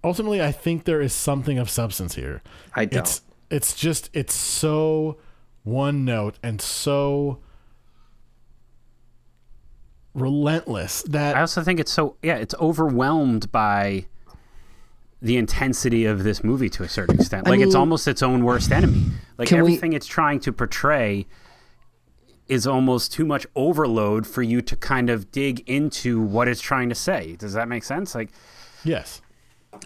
ultimately 0.02 0.42
i 0.42 0.52
think 0.52 0.84
there 0.84 1.00
is 1.00 1.12
something 1.12 1.58
of 1.58 1.68
substance 1.70 2.14
here 2.14 2.42
I 2.74 2.84
don't. 2.84 3.00
it's 3.00 3.22
it's 3.50 3.74
just 3.74 4.10
it's 4.12 4.34
so 4.34 5.18
one 5.64 6.04
note 6.04 6.38
and 6.42 6.60
so 6.60 7.40
relentless 10.14 11.02
that 11.04 11.36
I 11.36 11.40
also 11.40 11.62
think 11.62 11.80
it's 11.80 11.92
so 11.92 12.16
yeah, 12.22 12.36
it's 12.36 12.54
overwhelmed 12.60 13.50
by 13.52 14.06
the 15.22 15.36
intensity 15.36 16.06
of 16.06 16.24
this 16.24 16.42
movie 16.42 16.70
to 16.70 16.82
a 16.82 16.88
certain 16.88 17.16
extent. 17.16 17.46
Like 17.46 17.60
it's 17.60 17.74
mean- 17.74 17.76
almost 17.80 18.08
its 18.08 18.22
own 18.22 18.44
worst 18.44 18.72
enemy. 18.72 19.04
Like 19.38 19.48
Can 19.48 19.58
we- 19.58 19.68
everything 19.74 19.92
it's 19.92 20.06
trying 20.06 20.40
to 20.40 20.52
portray 20.52 21.26
is 22.48 22.66
almost 22.66 23.12
too 23.12 23.24
much 23.24 23.46
overload 23.54 24.26
for 24.26 24.42
you 24.42 24.60
to 24.60 24.74
kind 24.74 25.08
of 25.08 25.30
dig 25.30 25.60
into 25.68 26.20
what 26.20 26.48
it's 26.48 26.60
trying 26.60 26.88
to 26.88 26.94
say. 26.94 27.36
Does 27.36 27.52
that 27.52 27.68
make 27.68 27.84
sense? 27.84 28.14
Like 28.14 28.30
yes 28.82 29.20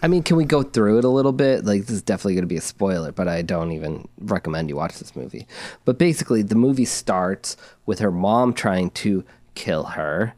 I 0.01 0.07
mean, 0.07 0.23
can 0.23 0.35
we 0.35 0.45
go 0.45 0.63
through 0.63 0.97
it 0.97 1.05
a 1.05 1.09
little 1.09 1.31
bit? 1.31 1.65
Like, 1.65 1.81
this 1.81 1.91
is 1.91 2.01
definitely 2.01 2.33
going 2.33 2.43
to 2.43 2.47
be 2.47 2.57
a 2.57 2.61
spoiler, 2.61 3.11
but 3.11 3.27
I 3.27 3.41
don't 3.41 3.71
even 3.71 4.07
recommend 4.19 4.69
you 4.69 4.75
watch 4.75 4.97
this 4.99 5.15
movie. 5.15 5.47
But 5.85 5.97
basically, 5.97 6.41
the 6.41 6.55
movie 6.55 6.85
starts 6.85 7.55
with 7.85 7.99
her 7.99 8.11
mom 8.11 8.53
trying 8.53 8.89
to 8.91 9.23
kill 9.53 9.83
her, 9.83 10.33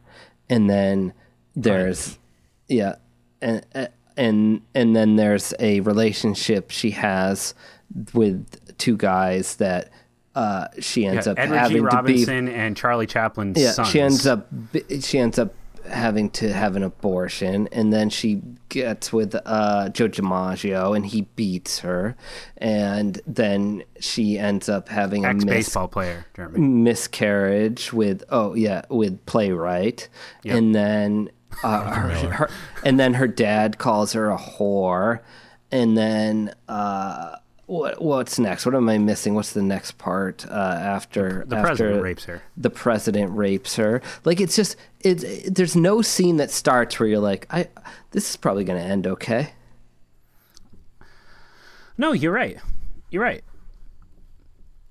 and 0.49 0.69
then 0.69 1.13
there's, 1.55 2.19
yeah, 2.67 2.95
and 3.41 3.65
and 4.17 4.61
and 4.75 4.95
then 4.95 5.15
there's 5.15 5.53
a 5.59 5.79
relationship 5.81 6.71
she 6.71 6.91
has 6.91 7.53
with 8.13 8.77
two 8.77 8.97
guys 8.97 9.55
that 9.57 9.91
uh, 10.35 10.67
she 10.79 11.05
ends 11.05 11.25
yeah, 11.25 11.31
up 11.31 11.39
Edward 11.39 11.55
G. 11.55 11.59
having 11.59 11.77
to 11.77 11.89
be 11.89 11.95
Robinson 11.95 12.47
and 12.49 12.77
Charlie 12.77 13.07
Chaplin's 13.07 13.59
yeah, 13.59 13.71
sons. 13.71 13.89
she 13.89 14.01
ends 14.01 14.27
up 14.27 14.47
she 14.99 15.19
ends 15.19 15.39
up 15.39 15.53
having 15.89 16.29
to 16.31 16.51
have 16.53 16.75
an 16.75 16.83
abortion, 16.83 17.67
and 17.71 17.91
then 17.91 18.09
she 18.09 18.41
gets 18.69 19.11
with 19.13 19.35
uh, 19.45 19.89
Joe 19.89 20.07
DiMaggio, 20.09 20.95
and 20.95 21.05
he 21.05 21.21
beats 21.35 21.79
her, 21.79 22.15
and 22.57 23.19
then 23.25 23.83
she 23.99 24.37
ends 24.37 24.69
up 24.69 24.89
having 24.89 25.25
a 25.25 25.29
ex 25.29 25.45
mis- 25.45 25.53
baseball 25.53 25.87
player, 25.87 26.25
Jeremy. 26.35 26.59
miscarriage 26.59 27.93
with 27.93 28.23
oh 28.29 28.53
yeah 28.53 28.83
with 28.89 29.25
playwright, 29.25 30.09
and 30.45 30.75
then 30.75 31.29
uh, 31.63 31.83
her, 31.93 32.29
her 32.31 32.49
and 32.83 32.99
then 32.99 33.15
her 33.15 33.27
dad 33.27 33.77
calls 33.77 34.13
her 34.13 34.29
a 34.29 34.37
whore, 34.37 35.21
and 35.71 35.97
then. 35.97 36.53
Uh, 36.67 37.37
what 37.67 38.01
what's 38.01 38.39
next? 38.39 38.65
What 38.65 38.73
am 38.75 38.89
I 38.89 38.97
missing? 38.97 39.35
What's 39.35 39.53
the 39.53 39.61
next 39.61 39.97
part 39.99 40.45
uh, 40.49 40.53
after 40.53 41.43
The 41.47 41.57
after 41.57 41.67
president 41.67 42.01
rapes 42.01 42.23
her. 42.25 42.41
the 42.57 42.69
president 42.69 43.35
rapes 43.37 43.75
her. 43.75 44.01
Like 44.25 44.41
it's 44.41 44.55
just 44.55 44.75
it's 45.01 45.23
it, 45.23 45.53
there's 45.55 45.75
no 45.75 46.01
scene 46.01 46.37
that 46.37 46.49
starts 46.49 46.99
where 46.99 47.07
you're 47.07 47.19
like, 47.19 47.45
I 47.51 47.67
this 48.11 48.29
is 48.31 48.35
probably 48.37 48.63
going 48.63 48.79
to 48.81 48.85
end 48.85 49.05
okay. 49.05 49.51
No, 51.97 52.11
you're 52.13 52.31
right. 52.33 52.57
You're 53.09 53.23
right. 53.23 53.43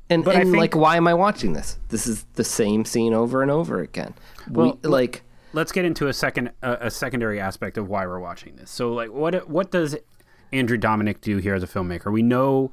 And 0.08 0.24
But 0.24 0.36
and 0.36 0.44
think- 0.50 0.56
like 0.56 0.76
why 0.76 0.96
am 0.96 1.08
I 1.08 1.14
watching 1.14 1.52
this? 1.52 1.78
This 1.88 2.06
is 2.06 2.24
the 2.34 2.44
same 2.44 2.84
scene 2.84 3.12
over 3.12 3.42
and 3.42 3.50
over 3.50 3.80
again. 3.80 4.14
Well, 4.50 4.78
we, 4.82 4.88
like 4.88 5.22
let's 5.52 5.72
get 5.72 5.84
into 5.84 6.08
a 6.08 6.12
second 6.12 6.50
a, 6.62 6.86
a 6.86 6.90
secondary 6.90 7.40
aspect 7.40 7.78
of 7.78 7.88
why 7.88 8.06
we're 8.06 8.20
watching 8.20 8.56
this. 8.56 8.70
So 8.70 8.92
like 8.92 9.10
what 9.10 9.48
what 9.48 9.70
does 9.70 9.96
Andrew 10.52 10.78
Dominik 10.78 11.20
do 11.20 11.38
here 11.38 11.54
as 11.54 11.62
a 11.62 11.66
filmmaker? 11.66 12.12
We 12.12 12.22
know 12.22 12.72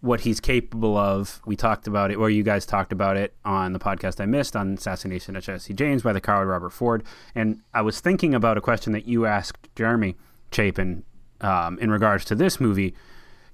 what 0.00 0.20
he's 0.20 0.40
capable 0.40 0.96
of. 0.96 1.40
We 1.44 1.56
talked 1.56 1.86
about 1.86 2.10
it, 2.10 2.14
or 2.14 2.30
you 2.30 2.42
guys 2.42 2.64
talked 2.64 2.92
about 2.92 3.16
it 3.16 3.34
on 3.44 3.72
the 3.72 3.78
podcast 3.78 4.20
I 4.20 4.26
missed 4.26 4.54
on 4.54 4.74
Assassination 4.74 5.34
of 5.34 5.42
Jesse 5.42 5.74
James 5.74 6.02
by 6.02 6.12
the 6.12 6.20
coward 6.20 6.46
Robert 6.46 6.70
Ford. 6.70 7.02
And 7.34 7.60
I 7.74 7.82
was 7.82 8.00
thinking 8.00 8.34
about 8.34 8.56
a 8.56 8.60
question 8.60 8.92
that 8.92 9.06
you 9.06 9.26
asked 9.26 9.68
Jeremy 9.74 10.16
Chapin 10.52 11.04
um, 11.40 11.78
in 11.80 11.90
regards 11.90 12.24
to 12.26 12.34
this 12.34 12.60
movie. 12.60 12.94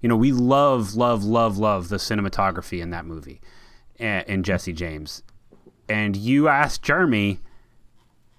You 0.00 0.08
know, 0.08 0.16
we 0.16 0.32
love, 0.32 0.94
love, 0.94 1.24
love, 1.24 1.56
love 1.56 1.88
the 1.88 1.96
cinematography 1.96 2.82
in 2.82 2.90
that 2.90 3.06
movie, 3.06 3.40
eh, 3.98 4.22
in 4.26 4.42
Jesse 4.42 4.74
James. 4.74 5.22
And 5.88 6.14
you 6.14 6.48
asked 6.48 6.82
Jeremy, 6.82 7.40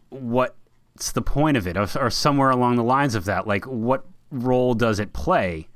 what's 0.10 1.12
the 1.14 1.22
point 1.22 1.58
of 1.58 1.66
it 1.66 1.76
or, 1.76 1.88
or 2.00 2.10
somewhere 2.12 2.52
along 2.52 2.76
the 2.76 2.84
lines 2.84 3.16
of 3.16 3.26
that 3.26 3.48
like 3.48 3.66
what 3.66 4.06
role 4.36 4.74
does 4.74 5.00
it 5.00 5.14
play 5.14 5.68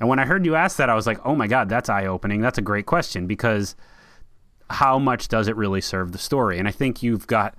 and 0.00 0.08
when 0.08 0.18
i 0.18 0.24
heard 0.24 0.44
you 0.44 0.54
ask 0.54 0.76
that 0.76 0.90
i 0.90 0.94
was 0.94 1.06
like 1.06 1.18
oh 1.24 1.34
my 1.34 1.46
god 1.46 1.68
that's 1.68 1.88
eye-opening 1.88 2.40
that's 2.40 2.58
a 2.58 2.62
great 2.62 2.86
question 2.86 3.26
because 3.26 3.76
how 4.70 4.98
much 4.98 5.28
does 5.28 5.48
it 5.48 5.56
really 5.56 5.80
serve 5.80 6.12
the 6.12 6.18
story 6.18 6.58
and 6.58 6.66
i 6.66 6.70
think 6.70 7.02
you've 7.02 7.26
got 7.26 7.54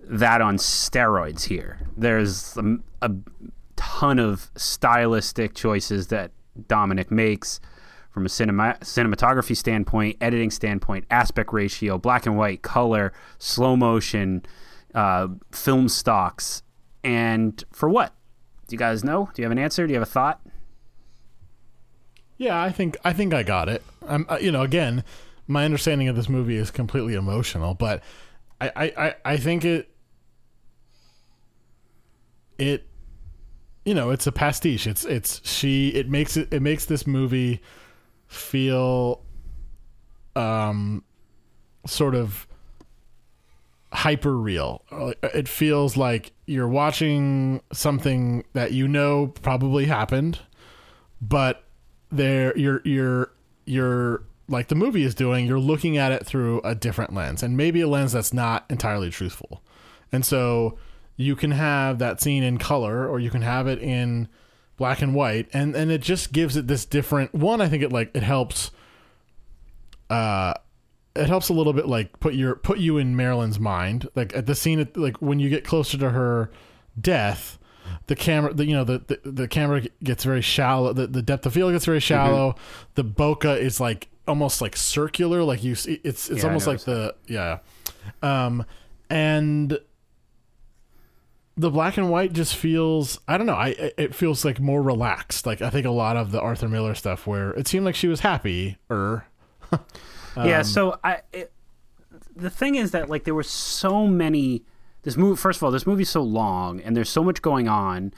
that 0.00 0.40
on 0.40 0.56
steroids 0.56 1.44
here 1.44 1.80
there's 1.96 2.56
a, 2.56 2.76
a 3.02 3.10
ton 3.76 4.18
of 4.18 4.50
stylistic 4.56 5.54
choices 5.54 6.08
that 6.08 6.30
Dominik 6.68 7.10
makes 7.10 7.60
from 8.10 8.26
a 8.26 8.28
cinema, 8.28 8.76
cinematography 8.80 9.56
standpoint 9.56 10.16
editing 10.20 10.50
standpoint 10.50 11.04
aspect 11.10 11.52
ratio 11.52 11.98
black 11.98 12.26
and 12.26 12.36
white 12.36 12.62
color 12.62 13.12
slow 13.38 13.74
motion 13.74 14.44
uh, 14.94 15.28
film 15.50 15.88
stocks. 15.88 16.62
And 17.02 17.62
for 17.72 17.88
what? 17.88 18.14
Do 18.72 18.74
you 18.74 18.78
guys 18.78 19.04
know? 19.04 19.28
Do 19.34 19.42
you 19.42 19.44
have 19.44 19.52
an 19.52 19.58
answer? 19.58 19.86
Do 19.86 19.92
you 19.92 20.00
have 20.00 20.08
a 20.08 20.10
thought? 20.10 20.40
Yeah, 22.38 22.58
I 22.58 22.70
think 22.70 22.96
I 23.04 23.12
think 23.12 23.34
I 23.34 23.42
got 23.42 23.68
it. 23.68 23.82
I'm, 24.08 24.24
uh, 24.30 24.38
you 24.40 24.50
know, 24.50 24.62
again, 24.62 25.04
my 25.46 25.66
understanding 25.66 26.08
of 26.08 26.16
this 26.16 26.26
movie 26.26 26.56
is 26.56 26.70
completely 26.70 27.12
emotional, 27.12 27.74
but 27.74 28.02
I, 28.62 28.72
I, 28.74 28.84
I, 28.96 29.14
I 29.26 29.36
think 29.36 29.66
it, 29.66 29.94
it, 32.56 32.88
you 33.84 33.92
know, 33.92 34.08
it's 34.08 34.26
a 34.26 34.32
pastiche. 34.32 34.86
It's, 34.86 35.04
it's 35.04 35.46
she. 35.46 35.88
It 35.90 36.08
makes 36.08 36.38
it. 36.38 36.50
It 36.50 36.62
makes 36.62 36.86
this 36.86 37.06
movie 37.06 37.60
feel, 38.26 39.20
um, 40.34 41.04
sort 41.86 42.14
of 42.14 42.46
hyper 43.92 44.36
real. 44.36 44.82
It 45.22 45.48
feels 45.48 45.96
like 45.96 46.32
you're 46.46 46.68
watching 46.68 47.60
something 47.72 48.44
that 48.52 48.72
you 48.72 48.88
know 48.88 49.28
probably 49.42 49.86
happened, 49.86 50.40
but 51.20 51.64
there 52.10 52.56
you're 52.56 52.80
you're 52.84 53.32
you're 53.64 54.22
like 54.48 54.68
the 54.68 54.74
movie 54.74 55.02
is 55.02 55.14
doing, 55.14 55.46
you're 55.46 55.58
looking 55.58 55.96
at 55.96 56.12
it 56.12 56.26
through 56.26 56.60
a 56.62 56.74
different 56.74 57.14
lens 57.14 57.42
and 57.42 57.56
maybe 57.56 57.80
a 57.80 57.88
lens 57.88 58.12
that's 58.12 58.32
not 58.32 58.64
entirely 58.68 59.10
truthful. 59.10 59.62
And 60.10 60.24
so 60.24 60.78
you 61.16 61.36
can 61.36 61.52
have 61.52 61.98
that 61.98 62.20
scene 62.20 62.42
in 62.42 62.58
color 62.58 63.08
or 63.08 63.20
you 63.20 63.30
can 63.30 63.42
have 63.42 63.66
it 63.66 63.78
in 63.80 64.28
black 64.76 65.00
and 65.02 65.14
white 65.14 65.48
and 65.52 65.76
and 65.76 65.90
it 65.92 66.00
just 66.00 66.32
gives 66.32 66.56
it 66.56 66.66
this 66.66 66.84
different 66.84 67.32
one 67.34 67.60
I 67.60 67.68
think 67.68 67.82
it 67.82 67.92
like 67.92 68.10
it 68.14 68.22
helps 68.22 68.70
uh 70.10 70.54
it 71.14 71.26
helps 71.28 71.48
a 71.48 71.52
little 71.52 71.72
bit 71.72 71.86
like 71.86 72.18
put 72.20 72.34
your 72.34 72.54
put 72.56 72.78
you 72.78 72.98
in 72.98 73.14
Marilyn's 73.16 73.60
mind 73.60 74.08
like 74.14 74.34
at 74.36 74.46
the 74.46 74.54
scene 74.54 74.88
like 74.94 75.16
when 75.20 75.38
you 75.40 75.48
get 75.50 75.64
closer 75.64 75.98
to 75.98 76.10
her 76.10 76.50
death 77.00 77.58
the 78.06 78.14
camera, 78.16 78.54
the, 78.54 78.64
you 78.64 78.74
know, 78.74 78.84
the, 78.84 79.02
the 79.22 79.30
the 79.30 79.48
camera 79.48 79.82
gets 80.02 80.24
very 80.24 80.40
shallow. 80.40 80.92
The, 80.92 81.06
the 81.08 81.20
depth 81.20 81.44
of 81.46 81.52
field 81.52 81.72
gets 81.72 81.84
very 81.84 82.00
shallow. 82.00 82.54
The 82.94 83.04
bokeh 83.04 83.58
is 83.58 83.80
like 83.80 84.08
almost 84.26 84.60
like 84.62 84.76
circular. 84.76 85.42
Like 85.42 85.62
you 85.62 85.74
see, 85.74 86.00
it's 86.04 86.30
it's 86.30 86.40
Yeah, 86.42 86.46
almost 86.48 86.66
like 86.66 86.80
the 86.80 87.14
yeah, 87.26 87.58
um, 88.22 88.64
and 89.10 89.78
the 91.56 91.70
black 91.70 91.96
and 91.96 92.08
white 92.10 92.32
just 92.32 92.56
feels 92.56 93.20
I 93.28 93.36
don't 93.36 93.46
know. 93.46 93.54
I 93.54 93.68
it- 93.68 93.94
it 93.98 94.14
feels 94.14 94.44
like 94.44 94.58
more 94.60 94.80
relaxed. 94.82 95.44
Like 95.44 95.60
I 95.60 95.68
think 95.70 95.84
a 95.86 95.90
lot 95.90 96.16
of 96.16 96.30
the 96.32 96.40
Arthur 96.40 96.68
Miller 96.68 96.94
stuff 96.94 97.26
where 97.26 97.50
it 97.50 97.66
seemed 97.68 97.84
like 97.84 97.94
she 97.96 98.08
was 98.08 98.20
happy 98.20 98.78
or 98.88 99.26
yeah. 100.36 100.58
Um, 100.58 100.64
so 100.64 100.98
I, 101.02 101.20
it, 101.32 101.52
the 102.34 102.50
thing 102.50 102.74
is 102.74 102.90
that 102.92 103.08
like 103.08 103.24
there 103.24 103.34
were 103.34 103.42
so 103.42 104.06
many. 104.06 104.64
This 105.02 105.16
movie, 105.16 105.36
first 105.36 105.58
of 105.58 105.64
all, 105.64 105.72
this 105.72 105.86
movie's 105.86 106.10
so 106.10 106.22
long, 106.22 106.80
and 106.80 106.96
there's 106.96 107.10
so 107.10 107.24
much 107.24 107.42
going 107.42 107.66
on, 107.68 108.14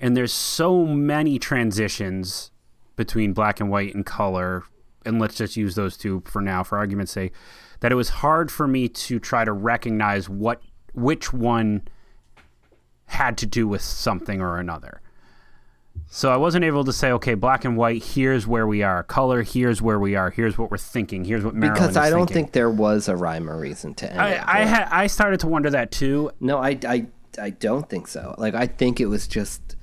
and 0.00 0.16
there's 0.16 0.32
so 0.32 0.84
many 0.84 1.38
transitions 1.38 2.50
between 2.96 3.32
black 3.32 3.60
and 3.60 3.70
white 3.70 3.94
and 3.94 4.04
color, 4.04 4.64
and 5.06 5.20
let's 5.20 5.36
just 5.36 5.56
use 5.56 5.76
those 5.76 5.96
two 5.96 6.22
for 6.26 6.42
now, 6.42 6.64
for 6.64 6.76
argument's 6.76 7.12
sake, 7.12 7.32
that 7.80 7.92
it 7.92 7.94
was 7.94 8.08
hard 8.08 8.50
for 8.50 8.66
me 8.66 8.88
to 8.88 9.20
try 9.20 9.44
to 9.44 9.52
recognize 9.52 10.28
what 10.28 10.60
which 10.92 11.32
one 11.32 11.86
had 13.06 13.38
to 13.38 13.46
do 13.46 13.68
with 13.68 13.80
something 13.80 14.40
or 14.40 14.58
another. 14.58 15.00
So 16.10 16.30
I 16.30 16.36
wasn't 16.36 16.64
able 16.64 16.84
to 16.84 16.92
say, 16.92 17.10
okay, 17.12 17.34
black 17.34 17.64
and 17.64 17.76
white. 17.76 18.02
Here's 18.02 18.46
where 18.46 18.66
we 18.66 18.82
are. 18.82 19.02
Color. 19.02 19.42
Here's 19.42 19.82
where 19.82 19.98
we 19.98 20.14
are. 20.16 20.30
Here's 20.30 20.56
what 20.56 20.70
we're 20.70 20.78
thinking. 20.78 21.24
Here's 21.24 21.44
what 21.44 21.54
Marilyn 21.54 21.74
because 21.82 21.96
I 21.96 22.08
don't 22.10 22.20
thinking. 22.26 22.34
think 22.44 22.52
there 22.52 22.70
was 22.70 23.08
a 23.08 23.16
rhyme 23.16 23.48
or 23.48 23.58
reason 23.58 23.94
to 23.96 24.12
I, 24.20 24.28
of 24.30 24.44
I 24.48 24.60
it. 24.62 24.68
had 24.68 24.88
I 24.90 25.06
started 25.06 25.40
to 25.40 25.46
wonder 25.48 25.70
that 25.70 25.90
too. 25.90 26.30
no, 26.40 26.58
I, 26.58 26.78
I, 26.86 27.06
I 27.40 27.50
don't 27.50 27.88
think 27.88 28.08
so. 28.08 28.34
Like 28.38 28.54
I 28.54 28.66
think 28.66 29.00
it 29.00 29.06
was 29.06 29.26
just. 29.28 29.76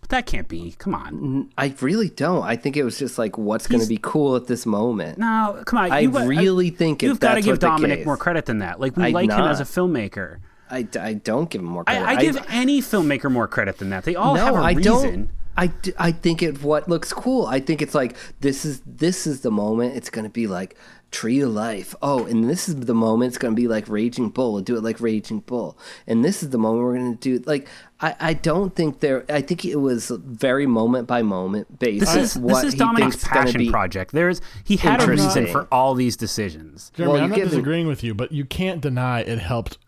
But 0.00 0.10
that 0.10 0.26
can't 0.26 0.48
be. 0.48 0.74
Come 0.78 0.94
on. 0.94 1.50
I 1.56 1.74
really 1.80 2.10
don't. 2.10 2.42
I 2.42 2.56
think 2.56 2.76
it 2.76 2.84
was 2.84 2.98
just 2.98 3.16
like 3.16 3.38
what's 3.38 3.66
going 3.66 3.80
to 3.80 3.86
be 3.88 3.98
cool 4.02 4.36
at 4.36 4.46
this 4.48 4.66
moment. 4.66 5.16
No, 5.16 5.62
come 5.64 5.78
on. 5.78 5.90
I 5.90 6.00
you- 6.00 6.14
uh, 6.16 6.26
really 6.26 6.68
think 6.68 7.02
you've 7.02 7.20
got 7.20 7.36
to 7.36 7.40
give 7.40 7.58
Dominik 7.58 7.96
case- 7.96 8.06
more 8.06 8.18
credit 8.18 8.44
than 8.44 8.58
that. 8.58 8.80
Like 8.80 8.98
we 8.98 9.04
I'm 9.04 9.12
like 9.14 9.30
him 9.30 9.40
as 9.46 9.60
a 9.60 9.64
filmmaker. 9.64 10.40
I, 10.70 10.86
I 11.00 11.14
don't 11.14 11.48
give 11.48 11.60
him 11.62 11.68
more 11.68 11.84
I, 11.86 11.94
credit. 11.96 12.08
I 12.08 12.20
give 12.22 12.44
any 12.48 12.80
filmmaker 12.82 13.30
more 13.32 13.46
credit 13.48 13.78
than 13.78 13.90
that. 13.90 14.04
They 14.04 14.14
all 14.14 14.34
no, 14.34 14.44
have 14.44 14.54
a 14.56 14.58
I 14.58 14.72
reason. 14.72 14.92
don't. 14.92 15.30
I, 15.56 15.68
d- 15.68 15.92
I 15.98 16.12
think 16.12 16.42
it 16.42 16.62
what 16.62 16.88
looks 16.88 17.12
cool. 17.12 17.46
I 17.46 17.60
think 17.60 17.80
it's 17.82 17.94
like 17.94 18.16
this 18.40 18.64
is 18.64 18.80
this 18.86 19.26
is 19.26 19.40
the 19.42 19.50
moment. 19.50 19.96
It's 19.96 20.10
gonna 20.10 20.28
be 20.28 20.46
like 20.46 20.76
tree 21.10 21.40
of 21.42 21.50
life. 21.50 21.94
Oh, 22.02 22.26
and 22.26 22.50
this 22.50 22.68
is 22.68 22.74
the 22.74 22.94
moment. 22.94 23.28
It's 23.28 23.38
gonna 23.38 23.54
be 23.54 23.68
like 23.68 23.88
Raging 23.88 24.30
Bull. 24.30 24.52
We'll 24.54 24.62
do 24.62 24.76
it 24.76 24.82
like 24.82 25.00
Raging 25.00 25.40
Bull. 25.40 25.78
And 26.08 26.24
this 26.24 26.42
is 26.42 26.50
the 26.50 26.58
moment 26.58 26.82
we're 26.84 26.96
gonna 26.96 27.14
do 27.14 27.38
like. 27.46 27.68
I, 28.00 28.16
I 28.20 28.32
don't 28.34 28.74
think 28.74 28.98
there. 29.00 29.24
I 29.28 29.40
think 29.40 29.64
it 29.64 29.76
was 29.76 30.10
very 30.10 30.66
moment 30.66 31.06
by 31.06 31.22
moment 31.22 31.78
based. 31.78 32.00
This 32.00 32.16
is 32.34 32.36
what 32.36 32.62
this 32.62 32.74
is 32.74 32.80
Dominik's 32.80 33.22
passion 33.24 33.58
be. 33.58 33.70
project. 33.70 34.12
There's 34.12 34.40
he 34.64 34.76
had 34.76 35.02
a 35.02 35.06
reason 35.06 35.46
for 35.46 35.68
all 35.70 35.94
these 35.94 36.16
decisions. 36.16 36.90
Jeremy, 36.96 37.12
Well, 37.14 37.22
I'm 37.22 37.30
not 37.30 37.36
give 37.36 37.44
him- 37.44 37.50
disagreeing 37.50 37.86
with 37.86 38.02
you, 38.02 38.12
but 38.14 38.32
you 38.32 38.44
can't 38.44 38.80
deny 38.80 39.20
it 39.20 39.38
helped 39.38 39.78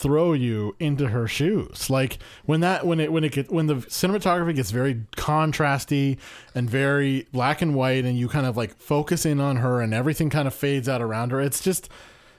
throw 0.00 0.32
you 0.32 0.74
into 0.80 1.08
her 1.08 1.28
shoes. 1.28 1.90
Like 1.90 2.18
when 2.44 2.60
that 2.60 2.86
when 2.86 3.00
it 3.00 3.12
when 3.12 3.24
it 3.24 3.32
get, 3.32 3.50
when 3.50 3.66
the 3.66 3.76
cinematography 3.76 4.54
gets 4.56 4.70
very 4.70 5.02
contrasty 5.16 6.18
and 6.54 6.68
very 6.68 7.26
black 7.32 7.62
and 7.62 7.74
white, 7.74 8.04
and 8.04 8.18
you 8.18 8.28
kind 8.28 8.46
of 8.46 8.56
like 8.56 8.76
focus 8.78 9.26
in 9.26 9.40
on 9.40 9.56
her, 9.56 9.80
and 9.80 9.92
everything 9.94 10.30
kind 10.30 10.48
of 10.48 10.54
fades 10.54 10.88
out 10.88 11.02
around 11.02 11.30
her. 11.32 11.40
It's 11.40 11.62
just 11.62 11.88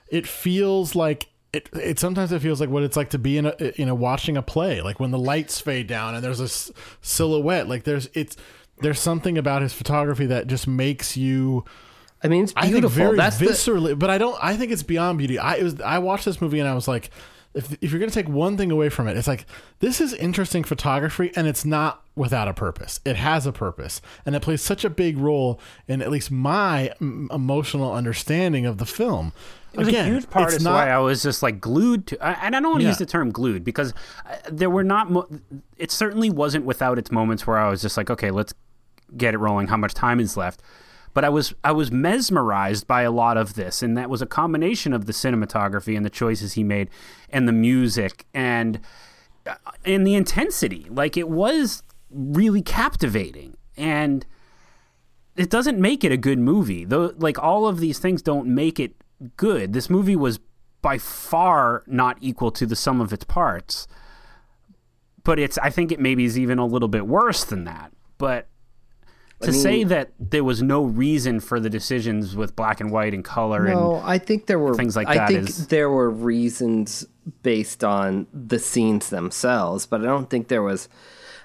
it 0.10 0.28
feels 0.28 0.96
like. 0.96 1.28
It, 1.54 1.68
it 1.74 2.00
sometimes 2.00 2.32
it 2.32 2.42
feels 2.42 2.62
like 2.62 2.70
what 2.70 2.82
it's 2.84 2.96
like 2.96 3.10
to 3.10 3.20
be 3.20 3.38
in 3.38 3.46
a 3.46 3.54
you 3.76 3.86
know 3.86 3.94
watching 3.94 4.38
a 4.38 4.42
play 4.42 4.80
like 4.80 5.02
when 5.02 5.12
the 5.12 5.20
lights 5.20 5.60
fade 5.60 5.86
down 5.86 6.16
and 6.16 6.24
there's 6.24 6.40
a 6.40 6.46
s- 6.46 6.72
silhouette 7.02 7.68
like 7.68 7.84
there's 7.84 8.08
it's 8.14 8.38
there's 8.80 9.02
something 9.02 9.38
about 9.38 9.62
his 9.62 9.74
photography 9.74 10.26
that 10.28 10.48
just 10.48 10.66
makes 10.66 11.18
you 11.18 11.66
I 12.24 12.30
mean, 12.30 12.44
it's 12.46 12.54
I 12.56 12.62
think 12.62 12.74
beautiful. 12.76 13.04
very 13.04 13.18
That's 13.18 13.38
the, 13.38 13.48
viscerally, 13.48 14.00
but 14.00 14.10
I 14.10 14.18
don't. 14.18 14.38
I 14.42 14.56
think 14.56 14.72
it's 14.72 14.84
beyond 14.84 15.18
beauty. 15.18 15.40
I 15.40 15.56
it 15.56 15.64
was. 15.64 15.82
I 15.82 15.98
watched 16.00 16.24
this 16.24 16.40
movie 16.40 16.60
and 16.60 16.70
I 16.70 16.74
was 16.74 16.88
like, 16.88 17.10
if 17.54 17.74
if 17.82 17.92
you're 17.92 18.00
gonna 18.00 18.12
take 18.12 18.30
one 18.30 18.58
thing 18.58 18.72
away 18.72 18.90
from 18.90 19.08
it, 19.08 19.18
it's 19.18 19.28
like 19.28 19.46
this 19.80 20.00
is 20.02 20.14
interesting 20.14 20.64
photography, 20.64 21.32
and 21.36 21.48
it's 21.48 21.66
not 21.66 22.04
without 22.16 22.48
a 22.48 22.54
purpose. 22.54 23.00
It 23.06 23.16
has 23.18 23.46
a 23.46 23.52
purpose, 23.52 24.02
and 24.26 24.36
it 24.36 24.42
plays 24.42 24.62
such 24.62 24.86
a 24.86 24.90
big 24.90 25.18
role 25.18 25.60
in 25.88 26.02
at 26.02 26.10
least 26.12 26.32
my 26.32 26.92
mm, 27.02 27.32
emotional 27.34 27.94
understanding 27.94 28.66
of 28.66 28.78
the 28.78 28.86
film. 28.86 29.34
It 29.74 29.80
was 29.80 29.88
Again, 29.88 30.06
a 30.06 30.10
huge 30.10 30.30
part 30.30 30.52
to 30.52 30.62
not- 30.64 30.74
why 30.74 30.90
I 30.90 30.98
was 31.00 31.24
just 31.24 31.42
like 31.42 31.62
glued 31.62 32.08
to, 32.08 32.22
and 32.44 32.56
I 32.56 32.60
don't 32.60 32.72
want 32.72 32.80
to 32.80 32.84
Yeah. 32.84 32.90
use 32.90 32.98
the 32.98 33.06
term 33.06 33.32
glued 33.32 33.64
because 33.64 33.94
uh, 34.30 34.36
there 34.52 34.70
were 34.70 34.84
not. 34.84 35.10
Mo- 35.12 35.28
it 35.78 35.92
certainly 35.92 36.30
wasn't 36.30 36.66
without 36.66 36.98
its 36.98 37.12
moments 37.12 37.48
where 37.48 37.58
I 37.58 37.70
was 37.70 37.82
just 37.82 37.96
like, 37.98 38.10
okay, 38.10 38.32
let's 38.32 38.54
get 39.18 39.34
it 39.34 39.38
rolling. 39.38 39.68
How 39.68 39.78
much 39.78 39.94
time 39.94 40.20
is 40.20 40.36
left? 40.38 40.62
But 41.14 41.26
I 41.26 41.30
was 41.30 41.54
I 41.64 41.72
was 41.72 41.92
mesmerized 41.92 42.88
by 42.88 43.02
a 43.02 43.12
lot 43.12 43.38
of 43.38 43.56
this, 43.56 43.84
and 43.84 43.98
that 43.98 44.10
was 44.10 44.22
a 44.22 44.26
combination 44.26 44.94
of 44.94 45.06
the 45.06 45.14
cinematography 45.14 45.96
and 45.96 46.06
the 46.06 46.10
choices 46.10 46.54
he 46.54 46.64
made, 46.64 46.90
and 47.30 47.48
the 47.48 47.54
music 47.54 48.26
and 48.34 48.80
uh, 49.46 49.56
and 49.84 50.08
the 50.08 50.16
intensity. 50.16 50.88
Like 50.90 51.18
it 51.18 51.30
was 51.30 51.84
really 52.10 52.62
captivating, 52.62 53.58
and 53.76 54.26
it 55.36 55.50
doesn't 55.50 55.80
make 55.80 56.04
it 56.04 56.12
a 56.12 56.18
good 56.18 56.40
movie. 56.40 56.86
Though, 56.86 57.14
like 57.18 57.38
all 57.40 57.68
of 57.68 57.80
these 57.80 58.00
things 58.00 58.22
don't 58.22 58.48
make 58.48 58.80
it 58.80 58.96
good. 59.38 59.74
This 59.74 59.90
movie 59.90 60.16
was 60.16 60.40
by 60.82 60.98
far 60.98 61.84
not 61.86 62.18
equal 62.22 62.52
to 62.52 62.66
the 62.66 62.76
sum 62.76 63.02
of 63.02 63.14
its 63.14 63.24
parts. 63.24 63.88
But 65.24 65.40
it's 65.40 65.58
I 65.60 65.70
think 65.70 65.92
it 65.92 66.00
maybe 66.00 66.26
is 66.26 66.40
even 66.40 66.58
a 66.58 66.66
little 66.66 66.88
bit 66.88 67.08
worse 67.08 67.44
than 67.44 67.66
that. 67.66 67.92
But 68.18 68.48
to 69.44 69.54
say 69.54 69.84
that 69.84 70.12
there 70.20 70.44
was 70.44 70.62
no 70.62 70.84
reason 70.84 71.40
for 71.40 71.60
the 71.60 71.70
decisions 71.70 72.36
with 72.36 72.56
black 72.56 72.80
and 72.80 72.92
white 72.92 73.14
and 73.14 73.24
color 73.26 73.68
No, 73.68 73.96
and 73.96 74.06
I 74.06 74.18
think 74.18 74.46
there 74.48 74.60
were 74.60 74.76
things 74.76 74.96
like 74.96 75.08
I 75.08 75.16
that 75.16 75.28
think 75.28 75.50
is- 75.50 75.68
there 75.68 75.90
were 75.90 76.10
reasons 76.10 77.06
based 77.44 77.84
on 77.84 78.28
the 78.34 78.60
scenes 78.60 79.10
themselves, 79.10 79.86
but 79.86 80.02
I 80.02 80.06
don't 80.06 80.30
think 80.30 80.48
there 80.48 80.64
was. 80.64 80.90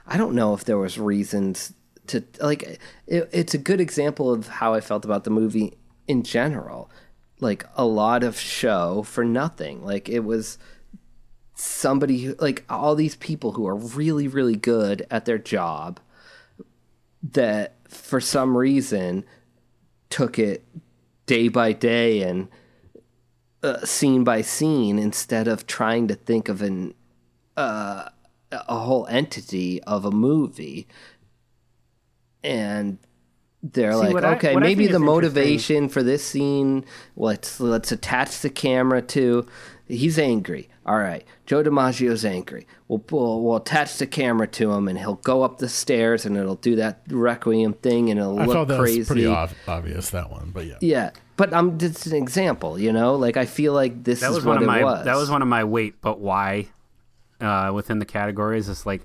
I 0.07 0.17
don't 0.17 0.35
know 0.35 0.55
if 0.55 0.65
there 0.65 0.79
was 0.79 0.99
reasons 0.99 1.73
to 2.09 2.23
like. 2.41 2.63
It, 3.07 3.29
it's 3.33 3.55
a 3.55 3.59
good 3.59 3.81
example 3.81 4.33
of 4.33 4.47
how 4.49 4.73
I 4.75 4.81
felt 4.81 5.05
about 5.05 5.25
the 5.25 5.31
movie 5.31 5.77
in 6.07 6.23
general. 6.23 6.91
Like 7.41 7.65
a 7.77 7.85
lot 7.85 8.23
of 8.23 8.39
show 8.39 9.03
for 9.03 9.25
nothing. 9.25 9.85
Like 9.85 10.09
it 10.09 10.21
was 10.21 10.59
somebody 11.55 12.23
who, 12.23 12.35
like 12.39 12.65
all 12.69 12.95
these 12.95 13.17
people 13.17 13.53
who 13.53 13.67
are 13.67 13.75
really 13.75 14.29
really 14.29 14.57
good 14.57 15.07
at 15.11 15.25
their 15.25 15.39
job 15.39 15.99
that 17.23 17.76
for 17.97 18.21
some 18.21 18.57
reason 18.57 19.25
took 20.11 20.39
it 20.39 20.65
day 21.27 21.49
by 21.49 21.73
day 21.73 22.23
and 22.23 22.49
uh, 23.63 23.85
scene 23.85 24.23
by 24.23 24.43
scene 24.43 24.99
instead 24.99 25.49
of 25.49 25.67
trying 25.67 26.07
to 26.09 26.15
think 26.15 26.49
of 26.49 26.63
an 26.63 26.95
uh, 27.57 28.09
a 28.53 28.79
whole 28.79 29.07
entity 29.09 29.83
of 29.85 30.05
a 30.05 30.11
movie. 30.11 30.87
And 32.45 32.99
they're 33.63 33.93
See, 33.93 34.13
like 34.13 34.25
okay 34.37 34.55
I 34.55 34.59
maybe 34.59 34.87
the 34.87 35.01
motivation 35.01 35.89
for 35.89 36.03
this 36.03 36.25
scene 36.25 36.85
let's 37.17 37.59
let's 37.59 37.91
attach 37.91 38.41
the 38.41 38.51
camera 38.51 39.03
to 39.03 39.47
he's 39.89 40.19
angry 40.19 40.69
all 40.87 40.99
right 40.99 41.25
joe 41.47 41.63
dimaggio's 41.63 42.25
angry 42.25 42.67
we'll, 42.89 43.03
we'll 43.11 43.43
we'll 43.43 43.57
attach 43.57 43.99
the 43.99 44.07
camera 44.07 44.47
to 44.47 44.71
him 44.73 44.87
and 44.89 44.99
he'll 44.99 45.15
go 45.17 45.43
up 45.43 45.59
the 45.59 45.69
stairs 45.69 46.25
and 46.25 46.37
it'll 46.37 46.55
do 46.55 46.77
that 46.77 47.03
requiem 47.09 47.73
thing 47.75 48.09
and 48.11 48.21
it'll 48.21 48.39
I 48.39 48.45
look 48.47 48.69
that 48.69 48.79
crazy 48.79 48.99
was 49.01 49.09
pretty 49.09 49.27
ob- 49.27 49.51
obvious 49.67 50.11
that 50.11 50.31
one, 50.31 50.53
but 50.55 50.65
yeah. 50.67 50.77
yeah, 50.81 51.11
but 51.37 51.53
I'm 51.53 51.77
just 51.79 52.07
an 52.07 52.15
example, 52.15 52.79
you 52.79 52.93
know. 52.93 53.17
Like 53.17 53.37
I 53.37 53.45
feel 53.47 53.73
like 53.73 54.05
this 54.05 54.21
that 54.21 54.31
is 54.31 54.37
was 54.37 54.45
what 54.45 54.55
one 54.55 54.57
of 54.59 54.63
it 54.63 54.67
my 54.67 54.85
was. 54.85 55.05
that 55.05 55.17
was 55.17 55.29
one 55.29 55.43
of 55.43 55.49
my 55.49 55.65
wait 55.65 56.01
but 56.01 56.21
why 56.21 56.69
uh, 57.41 57.71
within 57.75 57.99
the 57.99 58.07
categories 58.07 58.69
it's 58.69 58.87
like 58.87 59.05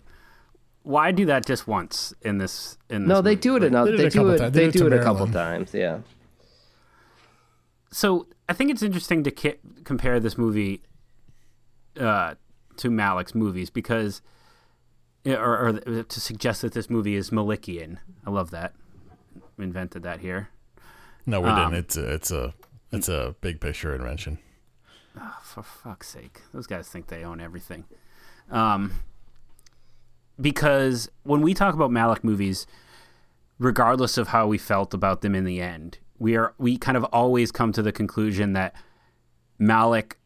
why 0.84 1.12
do 1.12 1.26
that 1.26 1.46
just 1.46 1.68
once 1.68 2.14
in 2.22 2.38
this 2.38 2.78
in 2.90 3.04
this 3.04 3.10
No, 3.10 3.22
they 3.22 3.32
movie? 3.32 3.42
do 3.42 3.56
it 3.56 3.62
Like, 3.62 3.70
another. 3.72 3.92
They 3.92 3.98
They, 3.98 4.06
it 4.08 4.14
do 4.14 4.30
it. 4.30 4.38
times. 4.38 4.52
They, 4.54 4.60
They 4.60 4.66
did 4.72 4.76
it 4.76 4.80
do 4.80 4.88
it 4.88 4.94
a 4.94 5.04
couple 5.04 5.28
times. 5.28 5.74
Yeah. 5.74 6.00
so 7.92 8.28
I 8.50 8.54
think 8.54 8.72
it's 8.72 8.82
interesting 8.84 9.24
to 9.24 9.32
ki- 9.32 9.56
compare 9.84 10.20
this 10.20 10.38
movie 10.38 10.82
uh, 12.00 12.36
to 12.78 12.90
Malick's 12.90 13.36
movies 13.36 13.70
because, 13.70 14.22
or, 15.26 15.68
or 15.86 16.04
to 16.04 16.20
suggest 16.22 16.62
that 16.62 16.74
this 16.74 16.90
movie 16.90 17.16
is 17.16 17.30
Malickian. 17.30 17.98
I 18.26 18.30
love 18.30 18.52
that. 18.52 18.74
We 19.58 19.66
invented 19.66 20.04
that 20.04 20.20
here. 20.22 20.50
No, 21.26 21.42
we 21.42 21.50
Um, 21.50 21.72
didn't. 21.72 21.86
It's 21.86 21.98
a, 21.98 22.14
it's 22.14 22.32
a 22.32 22.54
it's 22.92 23.10
a 23.10 23.36
big 23.42 23.62
picture 23.62 23.94
invention. 23.96 24.40
For 25.44 25.62
fuck's 25.62 26.08
sake, 26.08 26.42
those 26.54 26.68
guys 26.68 26.88
think 26.88 27.08
they 27.08 27.24
own 27.24 27.40
everything. 27.42 27.84
Um, 28.50 28.94
because 30.40 31.10
when 31.24 31.42
we 31.42 31.54
talk 31.54 31.74
about 31.76 31.92
Malick 31.92 32.24
movies, 32.24 32.66
regardless 33.60 34.18
of 34.18 34.30
how 34.30 34.48
we 34.48 34.58
felt 34.58 34.94
about 34.94 35.22
them 35.22 35.36
in 35.36 35.44
the 35.44 35.62
end, 35.62 36.00
we 36.18 36.36
are 36.36 36.54
we 36.58 36.78
kind 36.78 36.98
of 36.98 37.04
always 37.06 37.52
come 37.52 37.72
to 37.74 37.82
the 37.82 37.92
conclusion 37.92 38.54
that 38.54 38.74
Malik 39.60 40.18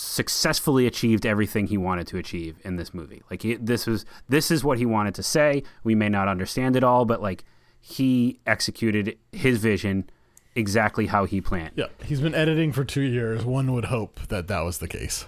successfully 0.00 0.86
achieved 0.86 1.26
everything 1.26 1.66
he 1.66 1.76
wanted 1.76 2.06
to 2.06 2.16
achieve 2.16 2.56
in 2.64 2.76
this 2.76 2.94
movie. 2.94 3.22
Like 3.30 3.42
he, 3.42 3.54
this 3.56 3.86
was 3.86 4.06
this 4.28 4.50
is 4.50 4.64
what 4.64 4.78
he 4.78 4.86
wanted 4.86 5.14
to 5.16 5.22
say. 5.22 5.62
We 5.84 5.94
may 5.94 6.08
not 6.08 6.26
understand 6.26 6.74
it 6.74 6.82
all, 6.82 7.04
but 7.04 7.20
like 7.20 7.44
he 7.80 8.40
executed 8.46 9.18
his 9.32 9.58
vision 9.58 10.08
exactly 10.54 11.06
how 11.06 11.26
he 11.26 11.40
planned. 11.40 11.72
Yeah, 11.76 11.86
he's 12.04 12.20
been 12.20 12.34
editing 12.34 12.72
for 12.72 12.84
two 12.84 13.02
years. 13.02 13.44
One 13.44 13.72
would 13.74 13.86
hope 13.86 14.20
that 14.28 14.48
that 14.48 14.60
was 14.60 14.78
the 14.78 14.88
case. 14.88 15.26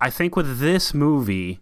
I 0.00 0.10
think 0.10 0.36
with 0.36 0.58
this 0.58 0.92
movie, 0.92 1.60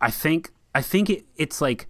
I 0.00 0.10
think 0.10 0.50
I 0.74 0.80
think 0.80 1.10
it, 1.10 1.26
it's 1.36 1.60
like 1.60 1.86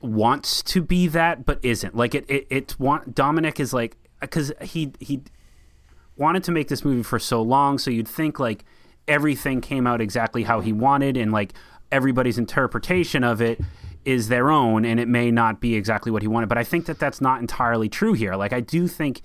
wants 0.00 0.62
to 0.62 0.82
be 0.82 1.08
that, 1.08 1.44
but 1.44 1.58
isn't. 1.64 1.96
Like 1.96 2.14
it, 2.14 2.24
it, 2.28 2.46
it 2.48 2.78
want 2.78 3.14
Dominik 3.14 3.58
is 3.58 3.72
like 3.72 3.96
because 4.20 4.52
he 4.62 4.92
he 5.00 5.22
wanted 6.16 6.44
to 6.44 6.52
make 6.52 6.68
this 6.68 6.84
movie 6.84 7.02
for 7.02 7.18
so 7.18 7.42
long, 7.42 7.78
so 7.78 7.90
you'd 7.90 8.08
think 8.08 8.38
like 8.38 8.64
everything 9.06 9.60
came 9.60 9.86
out 9.86 10.00
exactly 10.00 10.44
how 10.44 10.60
he 10.60 10.72
wanted, 10.72 11.16
and 11.16 11.32
like 11.32 11.52
everybody's 11.92 12.38
interpretation 12.38 13.22
of 13.24 13.40
it 13.40 13.60
is 14.04 14.28
their 14.28 14.50
own, 14.50 14.84
and 14.84 15.00
it 15.00 15.08
may 15.08 15.30
not 15.30 15.60
be 15.60 15.74
exactly 15.74 16.12
what 16.12 16.22
he 16.22 16.28
wanted. 16.28 16.48
But 16.48 16.58
I 16.58 16.64
think 16.64 16.86
that 16.86 16.98
that's 16.98 17.20
not 17.20 17.40
entirely 17.40 17.88
true 17.88 18.12
here. 18.12 18.36
Like 18.36 18.52
I 18.52 18.60
do 18.60 18.88
think 18.88 19.22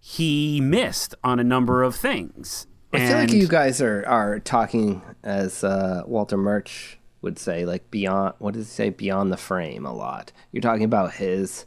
he 0.00 0.60
missed 0.60 1.14
on 1.22 1.38
a 1.38 1.44
number 1.44 1.82
of 1.82 1.94
things. 1.94 2.66
I 2.92 3.06
feel 3.06 3.16
like 3.16 3.32
you 3.32 3.48
guys 3.48 3.80
are 3.80 4.04
are 4.06 4.38
talking 4.40 5.00
as 5.22 5.64
uh, 5.64 6.02
Walter 6.06 6.36
Murch 6.36 6.98
would 7.22 7.38
say, 7.38 7.64
like 7.64 7.90
beyond. 7.90 8.34
What 8.38 8.54
does 8.54 8.68
he 8.68 8.74
say? 8.74 8.90
Beyond 8.90 9.32
the 9.32 9.36
frame 9.36 9.86
a 9.86 9.94
lot. 9.94 10.32
You're 10.50 10.60
talking 10.60 10.84
about 10.84 11.14
his 11.14 11.64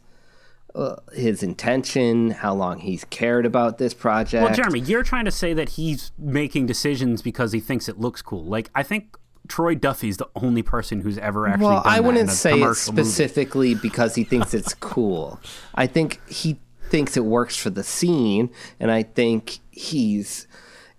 uh, 0.76 0.96
his 1.14 1.42
intention, 1.42 2.30
how 2.30 2.54
long 2.54 2.78
he's 2.80 3.04
cared 3.06 3.46
about 3.46 3.78
this 3.78 3.94
project. 3.94 4.44
Well, 4.44 4.54
Jeremy, 4.54 4.80
you're 4.80 5.02
trying 5.02 5.24
to 5.24 5.30
say 5.30 5.54
that 5.54 5.70
he's 5.70 6.12
making 6.18 6.66
decisions 6.66 7.22
because 7.22 7.52
he 7.52 7.60
thinks 7.60 7.88
it 7.88 7.98
looks 7.98 8.20
cool. 8.22 8.44
Like 8.44 8.70
I 8.74 8.82
think 8.82 9.16
Troy 9.48 9.74
Duffy's 9.74 10.16
the 10.18 10.28
only 10.34 10.62
person 10.62 11.00
who's 11.00 11.18
ever 11.18 11.46
actually. 11.48 11.66
Well, 11.66 11.82
done 11.82 11.92
I 11.92 12.00
wouldn't 12.00 12.22
in 12.24 12.28
a 12.28 12.32
say 12.32 12.50
it 12.50 12.58
commercial 12.58 12.92
movie. 12.92 13.08
specifically 13.08 13.74
because 13.74 14.14
he 14.14 14.24
thinks 14.24 14.52
it's 14.54 14.74
cool. 14.80 15.40
I 15.74 15.86
think 15.86 16.20
he 16.28 16.58
thinks 16.90 17.16
it 17.16 17.24
works 17.24 17.56
for 17.56 17.70
the 17.70 17.82
scene, 17.82 18.50
and 18.78 18.90
I 18.90 19.02
think 19.02 19.58
he's 19.70 20.46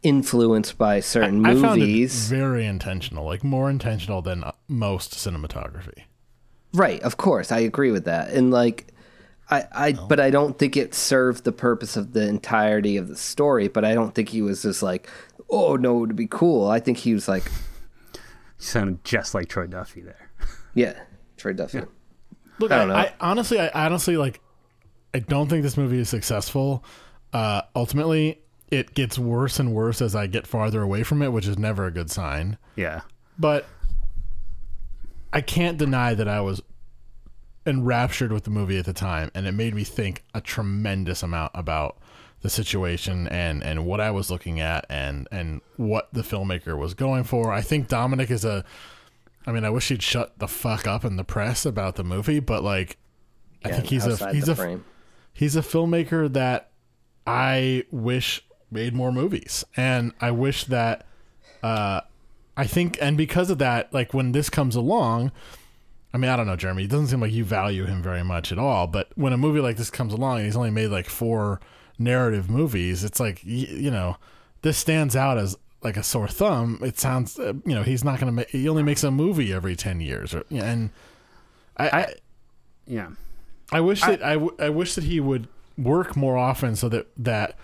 influenced 0.04 0.78
by 0.78 1.00
certain 1.00 1.46
I 1.46 1.54
found 1.56 1.82
it 1.82 1.86
movies. 1.86 2.30
very 2.30 2.66
intentional, 2.66 3.26
like 3.26 3.44
more 3.44 3.70
intentional 3.70 4.22
than 4.22 4.44
most 4.68 5.14
cinematography. 5.14 6.04
Right, 6.74 7.02
of 7.02 7.18
course, 7.18 7.52
I 7.52 7.60
agree 7.60 7.92
with 7.92 8.06
that. 8.06 8.30
And 8.32 8.52
like 8.52 8.88
I, 9.50 9.66
I 9.72 9.92
but 9.94 10.20
I 10.20 10.30
don't 10.30 10.58
think 10.58 10.76
it 10.76 10.94
served 10.94 11.44
the 11.44 11.52
purpose 11.52 11.96
of 11.96 12.14
the 12.14 12.28
entirety 12.28 12.98
of 12.98 13.08
the 13.08 13.16
story, 13.16 13.68
but 13.68 13.86
I 13.86 13.94
don't 13.94 14.14
think 14.14 14.30
he 14.30 14.42
was 14.42 14.62
just 14.62 14.84
like, 14.84 15.10
Oh 15.50 15.76
no, 15.76 16.04
it'd 16.04 16.16
be 16.16 16.28
cool. 16.28 16.68
I 16.68 16.80
think 16.80 16.98
he 16.98 17.14
was 17.14 17.28
like, 17.28 17.46
You 18.14 18.20
sounded 18.58 19.04
just 19.04 19.34
like 19.34 19.48
Troy 19.48 19.68
Duffy 19.68 20.02
there. 20.02 20.30
Yeah, 20.74 21.00
Troy 21.38 21.54
Duffy. 21.54 21.82
Look, 22.60 22.72
I 22.72 22.76
I, 22.76 22.80
don't 22.80 22.88
know. 22.90 22.96
I 22.96 23.14
honestly, 23.20 23.60
I 23.60 23.86
honestly 23.86 24.18
like. 24.18 24.42
I 25.14 25.20
don't 25.20 25.48
think 25.48 25.64
this 25.64 25.78
movie 25.78 26.00
is 26.00 26.10
successful. 26.10 26.84
Uh, 27.34 27.62
ultimately, 27.76 28.42
it 28.70 28.94
gets 28.94 29.18
worse 29.18 29.60
and 29.60 29.74
worse 29.74 30.02
as 30.02 30.16
I 30.16 30.28
get 30.28 30.46
farther 30.46 30.82
away 30.82 31.04
from 31.04 31.22
it, 31.22 31.32
which 31.32 31.48
is 31.48 31.58
never 31.58 31.86
a 31.86 31.92
good 31.92 32.12
sign. 32.12 32.58
Yeah. 32.76 33.02
But 33.40 33.66
I 35.32 35.42
can't 35.42 35.78
deny 35.78 36.14
that 36.14 36.28
I 36.28 36.42
was 36.42 36.62
enraptured 37.68 38.32
with 38.32 38.44
the 38.44 38.50
movie 38.50 38.78
at 38.78 38.86
the 38.86 38.94
time, 38.94 39.32
and 39.36 39.46
it 39.46 39.52
made 39.52 39.76
me 39.76 39.84
think 39.84 40.24
a 40.34 40.42
tremendous 40.42 41.22
amount 41.22 41.52
about 41.54 41.98
the 42.42 42.50
situation 42.50 43.28
and 43.28 43.64
and 43.64 43.86
what 43.86 44.00
I 44.00 44.12
was 44.12 44.30
looking 44.30 44.60
at 44.60 44.86
and 44.90 45.28
and 45.32 45.62
what 45.76 46.08
the 46.14 46.22
filmmaker 46.22 46.78
was 46.78 46.94
going 46.94 47.24
for. 47.24 47.52
I 47.52 47.62
think 47.62 47.88
Dominik 47.88 48.32
is 48.32 48.46
a. 48.46 48.64
I 49.46 49.52
mean, 49.52 49.64
I 49.64 49.70
wish 49.70 49.88
he'd 49.88 50.04
shut 50.04 50.40
the 50.40 50.48
fuck 50.48 50.88
up 50.88 51.06
in 51.06 51.16
the 51.16 51.24
press 51.24 51.66
about 51.66 51.96
the 51.96 52.04
movie, 52.04 52.42
but 52.42 52.64
like, 52.64 52.98
I 53.64 53.72
think 53.72 53.86
he's 53.86 54.06
a 54.06 54.32
he's 54.32 54.50
a 54.50 54.56
frame. 54.56 54.86
he's 55.34 55.56
a 55.56 55.62
filmmaker 55.62 56.32
that 56.34 56.72
I 57.26 57.86
wish 57.92 58.46
made 58.70 58.94
more 58.94 59.12
movies, 59.12 59.64
and 59.78 60.12
I 60.20 60.32
wish 60.32 60.66
that 60.66 61.06
uh, 61.64 62.02
I 62.58 62.66
think, 62.66 62.98
and 63.00 63.16
because 63.16 63.50
of 63.50 63.60
that, 63.60 63.94
like 63.94 64.14
when 64.14 64.32
this 64.32 64.50
comes 64.50 64.76
along, 64.76 65.32
I 66.14 66.18
mean, 66.18 66.30
I 66.32 66.36
don't 66.36 66.48
know, 66.48 66.56
Jeremy. 66.56 66.86
It 66.86 66.90
doesn't 66.90 67.08
seem 67.08 67.20
like 67.22 67.32
you 67.32 67.44
value 67.44 67.86
him 67.86 68.02
very 68.02 68.24
much 68.24 68.52
at 68.52 68.58
all. 68.58 68.88
But 68.88 69.10
when 69.16 69.34
a 69.34 69.38
movie 69.38 69.60
like 69.60 69.78
this 69.78 69.90
comes 69.90 70.14
along, 70.14 70.38
and 70.38 70.46
he's 70.46 70.56
only 70.56 70.72
made 70.72 70.88
like 70.88 71.08
four 71.08 71.60
narrative 72.00 72.50
movies, 72.50 73.04
it's 73.04 73.20
like 73.20 73.42
you 73.44 73.92
know, 73.92 74.18
this 74.62 74.78
stands 74.78 75.16
out 75.16 75.38
as 75.38 75.58
like 75.84 75.98
a 75.98 76.04
sore 76.04 76.28
thumb. 76.28 76.80
It 76.82 76.98
sounds, 76.98 77.38
uh, 77.38 77.54
you 77.66 77.76
know, 77.76 77.84
he's 77.84 78.04
not 78.04 78.20
going 78.20 78.28
to 78.28 78.32
make. 78.32 78.50
He 78.50 78.68
only 78.70 78.84
makes 78.84 79.04
a 79.04 79.12
movie 79.12 79.54
every 79.54 79.76
ten 79.76 80.00
years, 80.02 80.34
or, 80.34 80.44
and 80.50 80.90
I, 81.78 81.90
I 81.90 82.14
Yeah. 82.88 83.10
I 83.72 83.82
wish 83.82 84.02
that 84.02 84.24
I, 84.24 84.34
w- 84.34 84.56
I 84.60 84.70
wish 84.70 84.96
that 84.96 85.04
he 85.04 85.20
would 85.20 85.48
work 85.78 86.16
more 86.16 86.38
often 86.38 86.76
so 86.78 86.88
that 86.90 87.08
that 87.18 87.58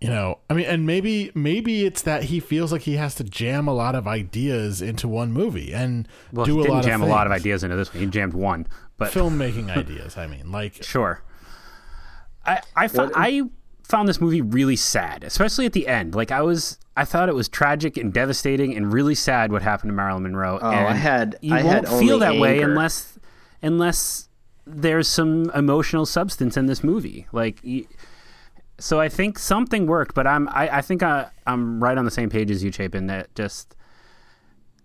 you 0.00 0.08
know 0.08 0.38
I 0.48 0.54
mean 0.54 0.66
and 0.66 0.86
maybe 0.86 1.30
maybe 1.34 1.84
it's 1.84 2.02
that 2.02 2.24
he 2.24 2.38
feels 2.40 2.70
like 2.72 2.82
he 2.82 2.94
has 2.94 3.14
to 3.16 3.24
jam 3.24 3.66
a 3.66 3.74
lot 3.74 3.94
of 3.94 4.06
ideas 4.06 4.80
into 4.80 5.08
one 5.08 5.32
movie 5.32 5.72
and 5.74 6.06
Well, 6.32 6.46
do 6.46 6.54
he 6.54 6.60
a 6.60 6.62
didn't 6.62 6.74
lot 6.76 6.84
jam 6.84 7.02
of 7.02 7.08
a 7.08 7.10
lot 7.10 7.26
of 7.26 7.32
ideas 7.32 7.64
into 7.64 7.74
this 7.76 7.92
one. 7.92 8.02
He 8.02 8.06
jammed 8.08 8.32
one, 8.34 8.66
but 8.96 9.12
filmmaking 9.12 9.70
ideas 9.76 10.16
I 10.16 10.26
mean 10.26 10.52
like 10.52 10.82
Sure. 10.84 11.22
I 12.46 12.60
I, 12.76 12.88
fo- 12.88 13.10
I 13.14 13.42
found 13.82 14.08
this 14.08 14.20
movie 14.20 14.40
really 14.42 14.76
sad, 14.76 15.24
especially 15.24 15.66
at 15.66 15.72
the 15.72 15.86
end. 15.88 16.14
Like 16.14 16.30
I 16.30 16.42
was, 16.42 16.78
I 16.96 17.04
thought 17.04 17.28
it 17.28 17.34
was 17.34 17.48
tragic 17.48 17.96
and 17.96 18.12
devastating 18.12 18.76
and 18.76 18.92
really 18.92 19.14
sad 19.14 19.50
what 19.50 19.62
happened 19.62 19.90
to 19.90 19.94
Marilyn 19.94 20.22
Monroe. 20.22 20.58
Oh, 20.60 20.70
and 20.70 20.86
I 20.88 20.92
had- 20.92 21.36
you 21.42 21.54
I 21.54 21.62
won't 21.62 21.88
had 21.88 21.98
feel 21.98 22.14
only 22.14 22.18
that 22.20 22.36
way 22.38 22.60
unless 22.62 23.18
unless 23.62 24.28
there's 24.66 25.08
some 25.08 25.50
emotional 25.54 26.06
substance 26.06 26.56
in 26.56 26.66
this 26.66 26.84
movie. 26.84 27.26
Like. 27.32 27.58
So 28.78 29.00
I 29.00 29.08
think 29.08 29.38
something 29.38 29.86
worked, 29.86 30.14
but 30.14 30.26
I'm 30.26 30.48
I, 30.48 30.78
I 30.78 30.82
think 30.82 31.02
I, 31.02 31.30
I'm 31.46 31.82
right 31.82 31.98
on 31.98 32.04
the 32.04 32.10
same 32.10 32.30
page 32.30 32.50
as 32.50 32.62
you, 32.62 32.70
Chapin. 32.70 33.06
That 33.08 33.34
just 33.34 33.74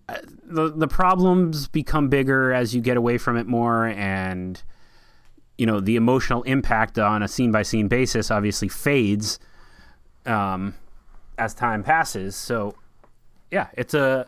uh, 0.10 0.18
the 0.44 0.70
the 0.70 0.88
problems 0.88 1.68
become 1.68 2.10
bigger 2.10 2.52
as 2.52 2.74
you 2.74 2.82
get 2.82 2.98
away 2.98 3.18
from 3.20 3.38
it 3.38 3.46
more, 3.46 3.86
and 3.86 4.62
you 5.58 5.68
know 5.68 5.80
the 5.80 5.96
emotional 5.96 6.42
impact 6.44 6.98
on 6.98 7.22
a 7.22 7.28
scene 7.28 7.52
by 7.52 7.62
scene 7.62 7.88
basis 7.88 8.32
obviously 8.32 8.68
fades 8.68 9.38
um, 10.26 10.74
as 11.38 11.54
time 11.54 11.84
passes. 11.84 12.36
So 12.36 12.76
yeah, 13.52 13.68
it's 13.74 13.94
a 13.94 14.28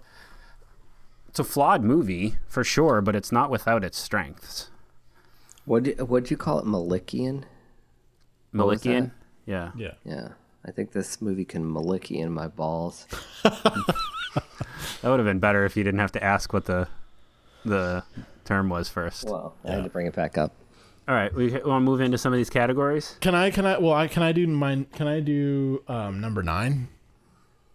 it's 1.28 1.40
a 1.40 1.44
flawed 1.44 1.84
movie 1.84 2.36
for 2.48 2.64
sure, 2.64 3.02
but 3.02 3.16
it's 3.16 3.32
not 3.32 3.50
without 3.50 3.84
its 3.84 3.98
strengths. 3.98 4.70
What 5.66 5.88
what'd 6.08 6.30
you 6.30 6.38
call 6.38 6.60
it? 6.60 6.66
Malickian? 6.66 7.46
What 8.52 8.82
Malickian? 8.82 9.12
Yeah. 9.46 9.72
yeah 9.76 9.94
Yeah. 10.04 10.30
I 10.68 10.72
think 10.72 10.92
this 10.92 11.22
movie 11.22 11.46
can 11.46 11.64
Maliki 11.64 12.18
in 12.18 12.32
my 12.32 12.48
balls. 12.48 13.06
That 15.02 15.10
would 15.12 15.20
have 15.20 15.26
been 15.28 15.40
better 15.40 15.66
if 15.66 15.78
you 15.78 15.84
didn't 15.84 16.00
have 16.00 16.12
to 16.14 16.24
ask 16.24 16.52
what 16.52 16.66
the 16.66 16.88
the 17.64 18.04
term 18.44 18.70
was 18.70 18.90
first. 18.90 19.26
Well, 19.26 19.56
I 19.64 19.72
had 19.74 19.84
to 19.84 19.90
bring 19.90 20.08
it 20.08 20.16
back 20.16 20.38
up. 20.38 20.52
All 21.08 21.14
right, 21.14 21.34
we 21.34 21.52
want 21.52 21.64
to 21.64 21.80
move 21.80 22.02
into 22.02 22.18
some 22.18 22.34
of 22.34 22.38
these 22.38 22.50
categories. 22.50 23.16
can 23.22 23.36
I 23.36 23.52
can 23.52 23.66
I 23.66 23.78
well 23.78 23.94
I 23.94 24.08
can 24.08 24.24
I 24.24 24.32
do 24.32 24.48
mine 24.48 24.88
can 24.94 25.08
I 25.08 25.20
do 25.20 25.84
um, 25.88 26.20
number 26.20 26.42
nine 26.42 26.88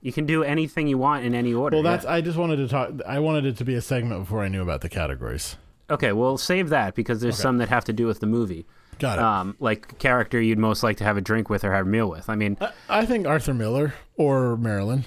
You 0.00 0.12
can 0.12 0.26
do 0.26 0.42
anything 0.42 0.88
you 0.88 0.98
want 0.98 1.24
in 1.24 1.34
any 1.34 1.54
order. 1.54 1.76
well 1.76 1.84
that's 1.84 2.04
yeah. 2.04 2.14
I 2.14 2.20
just 2.20 2.36
wanted 2.36 2.56
to 2.56 2.68
talk 2.68 2.90
I 3.06 3.20
wanted 3.20 3.46
it 3.46 3.56
to 3.58 3.64
be 3.64 3.74
a 3.74 3.80
segment 3.80 4.22
before 4.22 4.42
I 4.42 4.48
knew 4.48 4.62
about 4.62 4.80
the 4.80 4.88
categories 4.88 5.56
okay. 5.88 6.12
Well, 6.12 6.38
save 6.38 6.68
that 6.70 6.94
because 6.94 7.20
there's 7.20 7.38
some 7.38 7.58
that 7.58 7.68
have 7.68 7.84
to 7.84 7.92
do 7.92 8.06
with 8.06 8.20
the 8.20 8.26
movie, 8.26 8.66
got 9.00 9.18
it 9.18 9.24
um, 9.24 9.56
like 9.58 9.98
character 9.98 10.40
you'd 10.40 10.58
most 10.58 10.82
like 10.82 10.98
to 10.98 11.04
have 11.04 11.16
a 11.16 11.20
drink 11.20 11.50
with 11.50 11.64
or 11.64 11.72
have 11.72 11.86
a 11.86 11.88
meal 11.88 12.08
with. 12.08 12.28
I 12.30 12.36
mean, 12.36 12.56
I, 12.60 12.72
I 12.88 13.06
think 13.06 13.26
Arthur 13.26 13.54
Miller 13.54 13.94
or 14.16 14.56
Marilyn 14.56 15.06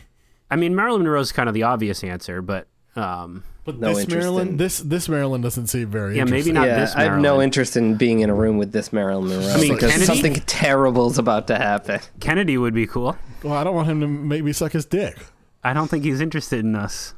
I 0.51 0.55
mean 0.55 0.75
Marilyn 0.75 1.03
Monroe's 1.03 1.31
kind 1.31 1.47
of 1.49 1.55
the 1.55 1.63
obvious 1.63 2.03
answer, 2.03 2.41
but 2.41 2.67
um, 2.95 3.43
but 3.65 3.79
No 3.79 3.95
this 3.95 4.07
Marilyn 4.07 4.49
in- 4.49 4.57
this 4.57 4.79
this 4.79 5.09
Marilyn 5.09 5.41
doesn't 5.41 5.67
seem 5.67 5.89
very 5.89 6.17
Yeah, 6.17 6.25
maybe 6.25 6.51
not 6.51 6.67
yeah, 6.67 6.79
this 6.79 6.93
I 6.95 7.03
have 7.05 7.19
no 7.19 7.41
interest 7.41 7.75
in 7.77 7.95
being 7.95 8.19
in 8.19 8.29
a 8.29 8.35
room 8.35 8.57
with 8.57 8.71
this 8.71 8.93
Marilyn 8.93 9.29
Monroe 9.29 9.47
I 9.53 9.57
mean, 9.57 9.73
because 9.73 9.91
Kennedy? 9.91 10.05
something 10.05 10.33
terrible 10.45 11.09
is 11.09 11.17
about 11.17 11.47
to 11.47 11.55
happen. 11.55 12.01
Kennedy 12.19 12.57
would 12.57 12.73
be 12.73 12.85
cool. 12.85 13.17
well 13.41 13.53
I 13.53 13.63
don't 13.63 13.73
want 13.73 13.87
him 13.87 14.01
to 14.01 14.07
make 14.07 14.43
me 14.43 14.51
suck 14.53 14.73
his 14.73 14.85
dick 14.85 15.17
I 15.63 15.73
don't 15.73 15.87
think 15.87 16.03
he's 16.03 16.19
interested 16.19 16.59
in 16.59 16.75
us. 16.75 17.13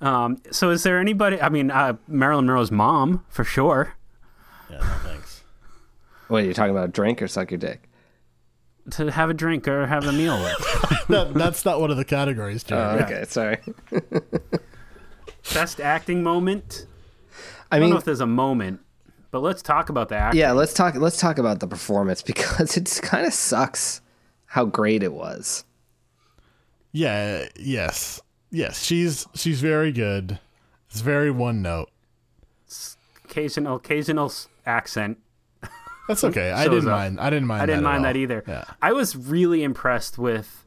Um, 0.00 0.40
so 0.50 0.70
is 0.70 0.82
there 0.82 1.00
anybody? 1.00 1.40
I 1.40 1.48
mean, 1.48 1.70
uh, 1.70 1.94
Marilyn 2.06 2.46
Monroe's 2.46 2.70
mom 2.70 3.24
for 3.28 3.44
sure. 3.44 3.94
yeah 4.70 4.76
no 4.78 4.84
thanks. 5.02 5.27
What 6.28 6.42
are 6.42 6.46
you 6.46 6.54
talking 6.54 6.70
about? 6.70 6.92
Drink 6.92 7.20
or 7.22 7.28
suck 7.28 7.50
your 7.50 7.58
dick? 7.58 7.88
To 8.92 9.10
have 9.10 9.28
a 9.30 9.34
drink 9.34 9.66
or 9.68 9.86
have 9.86 10.06
a 10.06 10.12
meal 10.12 10.42
with. 10.42 11.06
that, 11.08 11.32
that's 11.34 11.64
not 11.64 11.80
one 11.80 11.90
of 11.90 11.96
the 11.98 12.04
categories, 12.04 12.64
Oh, 12.66 12.68
Jeremy. 12.68 13.02
okay, 13.04 13.24
sorry. 13.26 13.58
Best 15.54 15.80
acting 15.80 16.22
moment. 16.22 16.86
I 17.70 17.76
I 17.76 17.80
don't 17.80 17.90
know 17.90 17.96
if 17.96 18.04
there's 18.04 18.20
a 18.20 18.26
moment, 18.26 18.80
but 19.30 19.40
let's 19.40 19.60
talk 19.62 19.88
about 19.90 20.08
the 20.08 20.16
acting. 20.16 20.40
yeah, 20.40 20.52
let's 20.52 20.72
talk. 20.72 20.94
Let's 20.94 21.18
talk 21.18 21.38
about 21.38 21.60
the 21.60 21.66
performance 21.66 22.22
because 22.32 22.76
it 22.76 22.98
kind 23.02 23.26
of 23.26 23.32
sucks 23.34 24.00
how 24.46 24.64
great 24.64 25.02
it 25.02 25.12
was. 25.12 25.64
Yeah, 26.92 27.46
yes. 27.58 28.20
Yes, 28.50 28.82
she's 28.82 29.26
she's 29.34 29.60
very 29.60 29.92
good. 29.92 30.38
It's 30.90 31.00
very 31.02 31.30
one 31.30 31.60
note. 31.60 31.90
Occasional, 33.24 33.76
occasional 33.76 34.32
accent. 34.64 35.18
That's 36.08 36.24
okay. 36.24 36.50
I 36.50 36.66
didn't 36.66 36.86
mind. 36.86 37.20
I 37.20 37.30
didn't 37.30 37.46
mind 37.46 37.62
I 37.62 37.66
didn't 37.66 37.84
that 37.84 37.88
mind 37.88 38.04
that 38.04 38.16
either. 38.16 38.42
Yeah. 38.48 38.64
I 38.82 38.92
was 38.92 39.14
really 39.14 39.62
impressed 39.62 40.18
with 40.18 40.64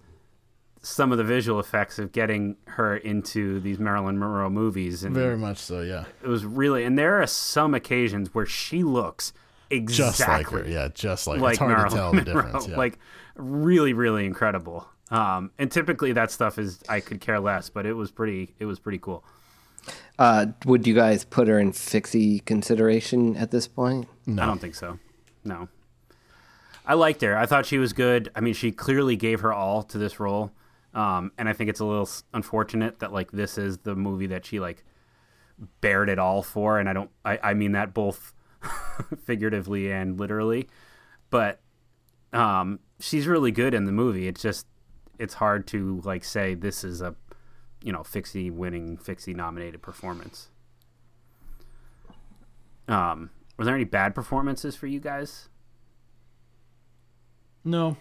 some 0.84 1.12
of 1.12 1.18
the 1.18 1.24
visual 1.24 1.60
effects 1.60 2.00
of 2.00 2.12
getting 2.12 2.56
her 2.66 2.96
into 2.96 3.60
these 3.60 3.78
Marilyn 3.80 4.18
Monroe 4.18 4.50
movies, 4.50 5.04
and 5.04 5.14
Very 5.14 5.38
much 5.38 5.58
so, 5.58 5.82
yeah. 5.82 6.06
it 6.24 6.28
was 6.28 6.46
really. 6.46 6.84
And 6.86 6.98
there 6.98 7.22
are 7.22 7.28
some 7.28 7.74
occasions 7.74 8.34
where 8.34 8.46
she 8.46 8.84
looks 8.84 9.34
Just 9.72 10.22
exactly 10.22 10.60
like 10.62 10.66
her. 10.68 10.72
Yeah, 10.72 10.88
just 10.94 11.28
like, 11.28 11.40
like 11.42 11.52
it's 11.54 11.60
hard 11.60 11.72
Marilyn 11.72 11.90
to 11.92 11.96
tell 11.98 12.12
the 12.12 12.18
Monroe. 12.18 12.44
difference. 12.44 12.68
Yeah. 12.68 12.78
Like 12.78 13.00
really, 13.36 13.94
really 13.94 14.26
incredible. 14.26 14.88
Um, 15.10 15.52
and 15.60 15.72
typically 15.72 16.14
that 16.14 16.32
stuff 16.32 16.58
is 16.58 16.80
I 16.88 17.00
could 17.00 17.20
care 17.20 17.40
less, 17.40 17.70
but 17.70 17.86
it 17.86 17.94
was 17.94 18.12
pretty. 18.12 18.54
It 18.60 18.66
was 18.66 18.80
pretty 18.80 19.00
cool. 19.00 19.24
Uh, 20.20 20.48
would 20.66 20.86
you 20.86 20.94
guys 20.94 21.26
put 21.26 21.48
her 21.48 21.60
in 21.60 21.72
fixie 21.74 22.40
consideration 22.42 23.36
at 23.38 23.50
this 23.52 23.68
point? 23.68 24.08
No. 24.28 24.44
I 24.44 24.46
don't 24.46 24.60
think 24.62 24.76
so. 24.76 25.00
No. 25.44 25.70
I 26.86 26.96
liked 26.96 27.22
her. 27.22 27.38
I 27.38 27.46
thought 27.46 27.66
she 27.66 27.78
was 27.78 27.94
good. 27.94 28.32
I 28.36 28.42
mean, 28.42 28.54
she 28.54 28.72
clearly 28.72 29.16
gave 29.16 29.42
her 29.42 29.54
all 29.54 29.84
to 29.84 29.98
this 29.98 30.20
role. 30.20 30.52
Um, 30.94 31.32
and 31.38 31.48
I 31.48 31.54
think 31.54 31.70
it's 31.70 31.80
a 31.80 31.86
little 31.86 32.10
unfortunate 32.34 33.00
that 33.00 33.14
like 33.14 33.32
this 33.32 33.58
is 33.58 33.80
the 33.80 33.96
movie 33.96 34.28
that 34.28 34.46
she 34.46 34.60
like 34.60 34.84
bared 35.80 36.10
it 36.10 36.20
all 36.20 36.42
for. 36.42 36.80
And 36.80 36.90
I 36.90 36.94
don't, 36.94 37.10
I, 37.24 37.40
I 37.42 37.54
mean 37.54 37.74
that 37.74 37.94
both 37.94 38.34
figuratively 39.24 39.92
and 39.92 40.20
literally, 40.20 40.68
but 41.30 41.62
um, 42.34 42.80
she's 43.00 43.28
really 43.28 43.52
good 43.52 43.74
in 43.74 43.86
the 43.86 43.92
movie. 43.92 44.28
It's 44.28 44.42
just, 44.42 44.68
it's 45.20 45.36
hard 45.36 45.68
to 45.68 46.02
like 46.04 46.24
say 46.24 46.56
this 46.56 46.84
is 46.84 47.02
a, 47.02 47.16
you 47.84 47.92
know, 47.92 48.04
Fixie 48.04 48.50
winning, 48.50 48.98
Fixie 48.98 49.34
nominated 49.34 49.82
performance. 49.82 50.50
Um, 52.88 53.30
were 53.58 53.66
there 53.66 53.76
any 53.76 53.84
bad 53.84 54.16
performances 54.16 54.76
for 54.76 54.88
you 54.88 55.00
guys? 55.00 55.48
no. 57.64 57.98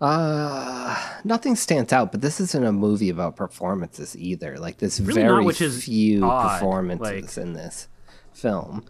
Uh, 0.00 0.96
nothing 1.22 1.54
stands 1.56 1.92
out, 1.92 2.10
but 2.12 2.20
this 2.20 2.40
isn't 2.40 2.64
a 2.64 2.72
movie 2.72 3.08
about 3.08 3.36
performances 3.36 4.16
either. 4.16 4.58
Like 4.58 4.78
there's 4.78 5.00
Really 5.00 5.22
very 5.22 5.36
not, 5.36 5.44
which 5.44 5.60
is 5.62 5.84
few 5.84 6.24
odd, 6.24 6.58
performances 6.58 7.36
like- 7.38 7.42
in 7.46 7.52
this 7.54 7.88
film. 8.32 8.84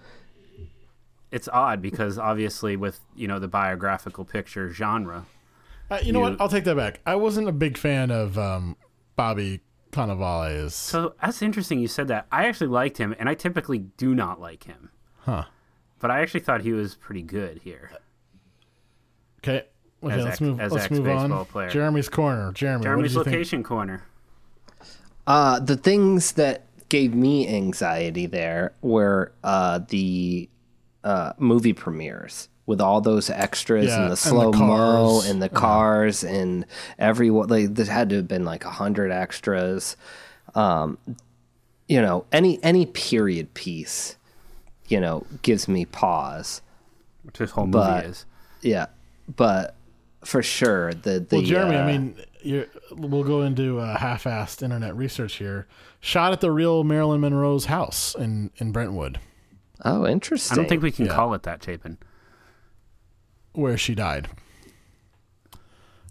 It's 1.30 1.48
odd 1.52 1.82
because 1.82 2.16
obviously 2.18 2.76
with 2.76 3.00
you 3.14 3.28
know 3.28 3.38
the 3.38 3.48
biographical 3.48 4.24
picture 4.24 4.70
genre, 4.70 5.26
Uh, 5.90 5.98
you 6.02 6.12
know 6.12 6.20
what? 6.20 6.40
I'll 6.40 6.48
take 6.48 6.64
that 6.64 6.76
back. 6.76 7.00
I 7.04 7.16
wasn't 7.16 7.48
a 7.48 7.52
big 7.52 7.76
fan 7.76 8.10
of 8.10 8.38
um, 8.38 8.76
Bobby 9.14 9.60
Cannavale's. 9.92 10.74
so 10.74 11.14
that's 11.20 11.42
interesting. 11.42 11.80
You 11.80 11.88
said 11.88 12.08
that. 12.08 12.26
I 12.32 12.46
actually 12.46 12.68
liked 12.68 12.98
him, 12.98 13.14
and 13.18 13.28
I 13.28 13.34
typically 13.34 13.78
do 13.78 14.14
not 14.14 14.40
like 14.40 14.64
him, 14.64 14.90
Huh. 15.24 15.44
but 16.00 16.10
I 16.10 16.20
actually 16.20 16.40
thought 16.40 16.60
he 16.60 16.72
was 16.72 16.94
pretty 16.94 17.22
good 17.22 17.60
here. 17.64 17.90
Okay. 19.38 19.64
Okay, 20.02 20.14
As 20.14 20.24
let's 20.24 20.32
ex- 20.34 20.40
move. 20.42 20.60
as 20.60 20.72
let's 20.72 20.90
move 20.90 21.06
on. 21.06 21.12
ex-baseball 21.12 21.44
player. 21.46 21.70
Jeremy's 21.70 22.08
corner. 22.10 22.52
Jeremy, 22.52 22.78
what 22.80 22.84
Jeremy's 22.84 23.12
did 23.12 23.18
you 23.18 23.24
think? 23.24 23.34
location 23.34 23.62
corner. 23.62 24.02
Uh, 25.26 25.58
the 25.60 25.76
things 25.76 26.32
that 26.32 26.66
gave 26.90 27.14
me 27.14 27.48
anxiety 27.48 28.26
there 28.26 28.72
were 28.82 29.32
uh, 29.42 29.80
the 29.88 30.48
uh, 31.02 31.32
movie 31.38 31.72
premieres 31.72 32.48
with 32.66 32.80
all 32.82 33.00
those 33.00 33.30
extras 33.30 33.86
Yeah, 33.86 33.94
and 33.94 34.02
and 34.04 34.10
the 34.12 34.16
the 34.16 34.16
slow 34.16 34.52
mo 34.52 35.22
and 35.24 35.40
the 35.42 35.48
cars 35.48 36.22
and 36.22 36.66
everyone. 36.98 37.48
Like 37.48 37.74
there 37.74 37.86
had 37.86 38.10
to 38.10 38.16
have 38.16 38.28
been 38.28 38.44
like 38.44 38.64
a 38.66 38.70
hundred 38.70 39.10
extras. 39.10 39.96
Um, 40.54 40.98
you 41.88 42.00
know, 42.02 42.26
any 42.32 42.62
any 42.62 42.84
period 42.86 43.54
piece, 43.54 44.16
you 44.88 45.00
know, 45.00 45.26
gives 45.42 45.68
me 45.68 45.84
pause. 45.84 46.60
Which 47.22 47.38
this 47.38 47.50
whole 47.52 47.66
movie 47.66 48.06
is. 48.06 48.26
Yeah, 48.60 48.86
but 49.36 49.74
for 50.24 50.42
sure 50.42 50.92
the 50.94 51.20
the 51.20 51.36
Well, 51.36 51.42
Jeremy, 51.42 51.76
uh, 51.76 51.82
I 51.82 51.86
mean, 51.86 52.16
you're, 52.42 52.66
we'll 52.92 53.24
go 53.24 53.42
into 53.42 53.78
uh, 53.78 53.98
half-assed 53.98 54.62
internet 54.62 54.94
research 54.96 55.34
here. 55.36 55.66
Shot 56.00 56.32
at 56.32 56.40
the 56.40 56.50
real 56.50 56.84
Marilyn 56.84 57.20
Monroe's 57.22 57.66
house 57.66 58.14
in 58.14 58.50
in 58.58 58.72
Brentwood, 58.72 59.20
oh, 59.84 60.06
interesting. 60.06 60.52
I 60.54 60.56
don't 60.56 60.68
think 60.68 60.82
we 60.82 60.90
can 60.92 61.06
Yeah. 61.06 61.14
call 61.14 61.32
it 61.34 61.42
that, 61.44 61.62
Chapin. 61.64 61.96
where 63.52 63.78
she 63.78 63.94
died. 63.94 64.28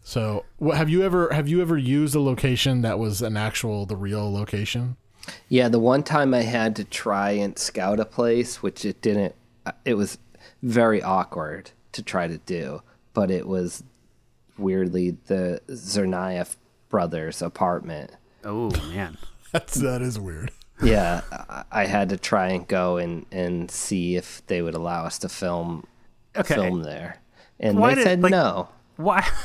So, 0.05 0.45
what, 0.57 0.77
have 0.77 0.89
you 0.89 1.01
ever 1.03 1.31
have 1.33 1.47
you 1.47 1.61
ever 1.61 1.77
used 1.77 2.13
a 2.15 2.19
location 2.19 2.81
that 2.81 2.99
was 2.99 3.21
an 3.21 3.37
actual 3.37 3.85
the 3.85 3.95
real 3.95 4.31
location? 4.31 4.97
Yeah, 5.49 5.69
the 5.69 5.79
one 5.79 6.03
time 6.03 6.33
I 6.33 6.41
had 6.41 6.75
to 6.77 6.83
try 6.83 7.31
and 7.31 7.57
scout 7.57 7.99
a 7.99 8.05
place, 8.05 8.61
which 8.61 8.83
it 8.85 9.01
didn't, 9.01 9.35
uh, 9.65 9.71
it 9.85 9.93
was 9.93 10.17
very 10.61 11.01
awkward 11.01 11.71
to 11.93 12.01
try 12.03 12.27
to 12.27 12.37
do, 12.39 12.81
but 13.13 13.31
it 13.31 13.47
was 13.47 13.83
weirdly 14.57 15.17
the 15.27 15.61
Tsarnaev 15.69 16.55
brothers' 16.89 17.41
apartment. 17.41 18.11
Oh 18.43 18.69
man, 18.93 19.17
That's 19.51 19.75
that 19.75 20.01
is 20.01 20.19
weird. 20.19 20.51
Yeah, 20.83 21.21
I- 21.31 21.63
I 21.71 21.85
had 21.85 22.09
to 22.09 22.17
try 22.17 22.47
and 22.49 22.67
go 22.67 22.97
and, 22.97 23.25
and 23.31 23.69
see 23.71 24.15
if 24.15 24.45
they 24.47 24.61
would 24.61 24.73
allow 24.73 25.05
us 25.05 25.17
to 25.19 25.29
film 25.29 25.85
Okay. 26.35 26.55
film 26.55 26.81
there, 26.83 27.21
and 27.59 27.77
Why 27.77 27.89
they 27.89 27.95
did- 27.95 28.03
said 28.03 28.21
like- 28.23 28.31
no. 28.31 28.69
why? 28.97 29.25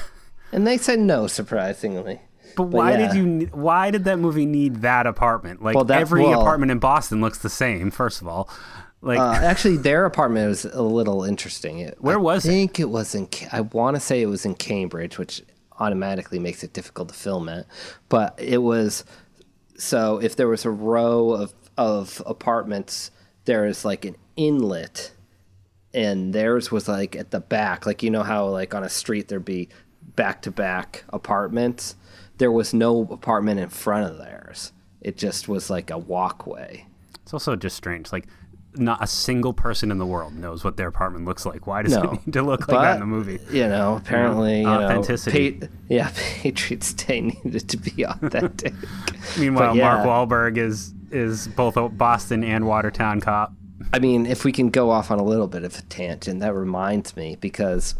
And 0.51 0.67
they 0.67 0.79
said 0.79 0.99
no, 0.99 1.27
surprisingly. 1.27 2.23
But 2.57 2.65
why 2.65 2.93
yeah. 2.93 3.13
did 3.13 3.17
you? 3.17 3.47
Why 3.53 3.91
did 3.91 4.05
that 4.05 4.19
movie 4.19 4.47
need 4.47 4.77
that 4.83 5.07
apartment? 5.07 5.63
Like 5.63 5.75
Well, 5.75 5.85
that- 5.85 6.01
every 6.01 6.23
well- 6.23 6.41
apartment 6.41 6.71
in 6.73 6.79
Boston 6.79 7.21
looks 7.21 7.39
the 7.39 7.49
same. 7.51 7.91
First 7.91 8.21
of 8.23 8.29
all, 8.29 8.49
like 9.01 9.19
Uh, 9.21 9.33
actually, 9.33 9.77
their 9.77 10.05
apartment 10.05 10.49
was 10.49 10.65
a 10.65 10.83
little 10.83 11.23
interesting. 11.25 11.79
It, 11.81 11.97
Where 12.01 12.17
I 12.17 12.21
was 12.21 12.45
it? 12.45 12.49
I 12.49 12.53
think 12.53 12.81
it? 12.81 12.89
was 12.91 13.15
in. 13.15 13.29
I 13.53 13.61
want 13.61 13.97
to 13.97 14.01
say 14.01 14.21
it 14.23 14.27
was 14.27 14.45
in 14.45 14.55
Cambridge, 14.55 15.19
which 15.19 15.43
automatically 15.79 16.41
makes 16.41 16.65
it 16.65 16.73
difficult 16.73 17.09
to 17.09 17.15
film 17.15 17.49
it. 17.49 17.65
But 18.09 18.35
it 18.39 18.59
was 18.59 19.05
so 19.77 20.19
if 20.21 20.35
there 20.35 20.49
was 20.49 20.65
a 20.65 20.71
row 20.71 21.31
of 21.31 21.55
of 21.77 22.21
apartments, 22.27 23.13
there 23.45 23.65
is 23.67 23.85
like 23.85 24.05
an 24.05 24.17
inlet, 24.37 25.13
and 25.95 26.33
theirs 26.33 26.73
was 26.73 26.89
like 26.89 27.15
at 27.15 27.31
the 27.31 27.39
back. 27.41 27.87
Like 27.87 28.03
you 28.03 28.11
know 28.11 28.25
how 28.25 28.47
like 28.49 28.75
on 28.75 28.83
a 28.83 28.89
street 28.89 29.29
there'd 29.29 29.45
be 29.45 29.69
back 30.17 30.43
to 30.43 30.51
back 30.51 31.05
apartments. 31.11 31.95
There 32.39 32.53
was 32.53 32.73
no 32.73 33.03
apartment 33.11 33.61
in 33.61 33.69
front 33.69 34.11
of 34.11 34.19
theirs. 34.19 34.73
It 35.01 35.17
just 35.17 35.49
was 35.49 35.71
like 35.71 35.91
a 35.91 35.99
walkway. 35.99 36.87
It's 37.23 37.33
also 37.33 37.55
just 37.57 37.77
strange. 37.77 38.11
Like, 38.13 38.27
not 38.75 39.03
a 39.03 39.07
single 39.07 39.53
person 39.53 39.91
in 39.91 39.99
the 39.99 40.07
world 40.07 40.35
knows 40.35 40.63
what 40.63 40.77
their 40.77 40.89
apartment 40.89 41.25
looks 41.25 41.45
like. 41.45 41.67
Why 41.67 41.83
does 41.83 41.93
No. 41.97 42.03
it 42.03 42.13
need 42.27 42.33
to 42.35 42.43
look 42.43 42.69
like 42.69 42.81
that 42.83 42.95
in 42.95 43.01
the 43.01 43.07
movie? 43.07 43.39
You 43.51 43.67
know, 43.69 43.97
apparently, 43.97 44.59
you 44.59 44.65
know, 44.65 44.83
Authenticity. 44.85 45.53
Pa- 45.53 45.67
yeah, 45.89 46.11
Patriots 46.17 46.93
Day 46.93 47.21
needed 47.23 47.69
to 47.69 47.77
be 47.77 48.03
authentic. 48.07 48.75
Meanwhile, 49.39 49.77
yeah. 49.77 50.03
Mark 50.05 50.07
Wahlberg 50.07 50.57
is 50.59 50.95
is 51.11 51.49
both 51.49 51.77
a 51.77 51.89
Boston 51.89 52.45
and 52.45 52.67
Watertown 52.67 53.21
cop. 53.21 53.53
I 53.93 53.99
mean, 53.99 54.27
if 54.27 54.45
we 54.45 54.53
can 54.53 54.69
go 54.69 54.91
off 54.91 55.11
on 55.11 55.19
a 55.19 55.25
little 55.25 55.47
bit 55.49 55.65
of 55.65 55.77
a 55.79 55.83
tangent, 55.83 56.41
that 56.41 56.55
reminds 56.55 57.17
me 57.17 57.37
because 57.41 57.95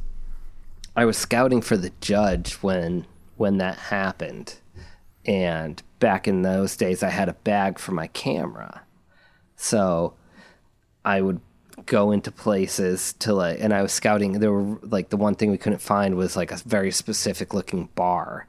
I 0.95 1.07
was 1.07 1.17
scouting 1.17 1.63
for 1.63 1.77
the 1.79 1.91
judge 2.01 2.55
when 2.57 3.07
when 3.39 3.59
that 3.59 3.79
happened, 3.79 4.57
and 5.25 5.83
back 5.99 6.29
in 6.29 6.43
those 6.43 6.77
days, 6.77 7.03
I 7.03 7.09
had 7.09 7.29
a 7.29 7.35
bag 7.35 7.79
for 7.79 7.93
my 7.93 8.09
camera, 8.09 8.83
so 9.57 10.15
I 11.05 11.23
would 11.23 11.41
go 11.87 12.11
into 12.11 12.31
places 12.31 13.15
to 13.15 13.33
like, 13.33 13.59
and 13.61 13.73
I 13.73 13.83
was 13.83 13.93
scouting. 13.93 14.41
There 14.41 14.53
were 14.53 14.79
like 14.83 15.09
the 15.09 15.17
one 15.17 15.35
thing 15.35 15.51
we 15.51 15.59
couldn't 15.59 15.81
find 15.81 16.17
was 16.17 16.37
like 16.37 16.51
a 16.53 16.57
very 16.57 16.91
specific 16.91 17.55
looking 17.55 17.89
bar, 17.95 18.47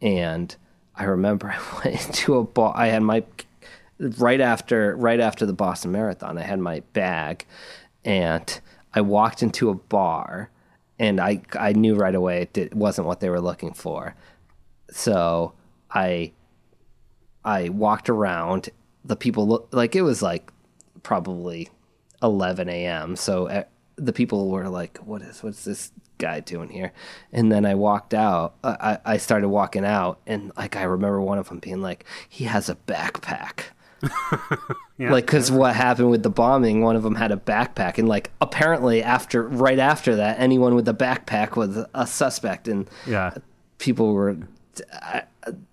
and 0.00 0.54
I 0.94 1.04
remember 1.04 1.48
I 1.56 1.84
went 1.84 2.06
into 2.06 2.36
a 2.36 2.44
bar. 2.44 2.72
I 2.76 2.88
had 2.88 3.02
my 3.02 3.24
right 3.98 4.40
after 4.40 4.96
right 4.96 5.20
after 5.20 5.46
the 5.46 5.52
Boston 5.52 5.92
Marathon. 5.92 6.38
I 6.38 6.42
had 6.42 6.60
my 6.60 6.80
bag, 6.92 7.46
and 8.04 8.60
I 8.94 9.00
walked 9.00 9.42
into 9.42 9.70
a 9.70 9.74
bar, 9.74 10.50
and 10.98 11.20
I 11.20 11.42
I 11.58 11.72
knew 11.72 11.94
right 11.94 12.14
away 12.14 12.48
it 12.54 12.74
wasn't 12.74 13.06
what 13.06 13.20
they 13.20 13.30
were 13.30 13.40
looking 13.40 13.72
for. 13.72 14.14
So 14.90 15.54
I 15.90 16.32
I 17.44 17.68
walked 17.68 18.08
around. 18.08 18.70
The 19.04 19.16
people 19.16 19.46
look 19.46 19.68
like 19.72 19.94
it 19.96 20.02
was 20.02 20.22
like 20.22 20.50
probably 21.02 21.68
11 22.22 22.68
a.m. 22.68 23.16
So 23.16 23.48
uh, 23.48 23.64
the 23.96 24.12
people 24.12 24.50
were 24.50 24.68
like, 24.68 24.98
"What 24.98 25.22
is 25.22 25.42
what's 25.42 25.64
this 25.64 25.92
guy 26.18 26.40
doing 26.40 26.68
here?" 26.70 26.92
And 27.32 27.50
then 27.50 27.64
I 27.64 27.74
walked 27.74 28.14
out. 28.14 28.56
Uh, 28.64 28.76
I 28.80 29.14
I 29.14 29.16
started 29.18 29.48
walking 29.48 29.84
out, 29.84 30.20
and 30.26 30.52
like 30.56 30.76
I 30.76 30.82
remember 30.82 31.20
one 31.20 31.38
of 31.38 31.48
them 31.48 31.58
being 31.58 31.80
like, 31.80 32.04
"He 32.28 32.44
has 32.44 32.68
a 32.68 32.74
backpack." 32.74 33.70
Yeah. 34.98 35.12
Like, 35.12 35.26
because 35.26 35.52
what 35.52 35.76
happened 35.76 36.10
with 36.10 36.24
the 36.24 36.30
bombing, 36.30 36.82
one 36.82 36.96
of 36.96 37.04
them 37.04 37.14
had 37.14 37.30
a 37.30 37.36
backpack, 37.36 37.98
and 37.98 38.08
like 38.08 38.32
apparently 38.40 39.00
after, 39.00 39.44
right 39.46 39.78
after 39.78 40.16
that, 40.16 40.40
anyone 40.40 40.74
with 40.74 40.88
a 40.88 40.92
backpack 40.94 41.54
was 41.54 41.84
a 41.94 42.04
suspect, 42.06 42.66
and 42.66 42.90
Yeah. 43.06 43.34
people 43.78 44.12
were 44.12 44.36
I, 44.92 45.22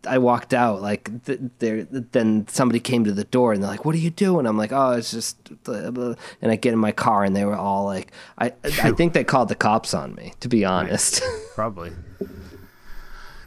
I 0.08 0.18
walked 0.20 0.54
out 0.54 0.82
like 0.84 1.10
there. 1.60 1.84
Then 1.86 2.48
somebody 2.48 2.80
came 2.80 3.04
to 3.04 3.12
the 3.12 3.24
door 3.24 3.52
and 3.54 3.62
they're 3.64 3.70
like, 3.70 3.84
"What 3.84 3.94
are 3.96 4.00
you 4.00 4.10
doing?" 4.12 4.46
I'm 4.46 4.58
like, 4.60 4.72
"Oh, 4.72 4.92
it's 4.92 5.10
just," 5.12 5.64
blah, 5.64 5.90
blah." 5.92 6.14
and 6.42 6.52
I 6.52 6.56
get 6.56 6.74
in 6.74 6.80
my 6.80 6.92
car 6.92 7.24
and 7.24 7.36
they 7.36 7.46
were 7.46 7.56
all 7.58 7.86
like, 7.86 8.12
"I 8.38 8.54
I 8.84 8.92
think 8.92 9.14
they 9.14 9.24
called 9.24 9.50
the 9.50 9.56
cops 9.56 9.94
on 9.96 10.14
me." 10.16 10.34
To 10.42 10.48
be 10.48 10.64
honest, 10.66 11.22
Probably. 11.56 11.92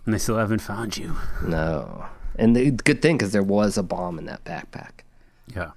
And 0.05 0.15
they 0.15 0.19
still 0.19 0.39
haven't 0.39 0.61
found 0.61 0.97
you. 0.97 1.17
no. 1.47 2.07
And 2.39 2.55
the 2.55 2.71
good 2.71 3.03
thing 3.03 3.19
because 3.19 3.33
there 3.33 3.43
was 3.43 3.77
a 3.77 3.83
bomb 3.83 4.19
in 4.19 4.27
that 4.27 4.45
backpack. 4.45 5.01
Yeah. 5.55 5.73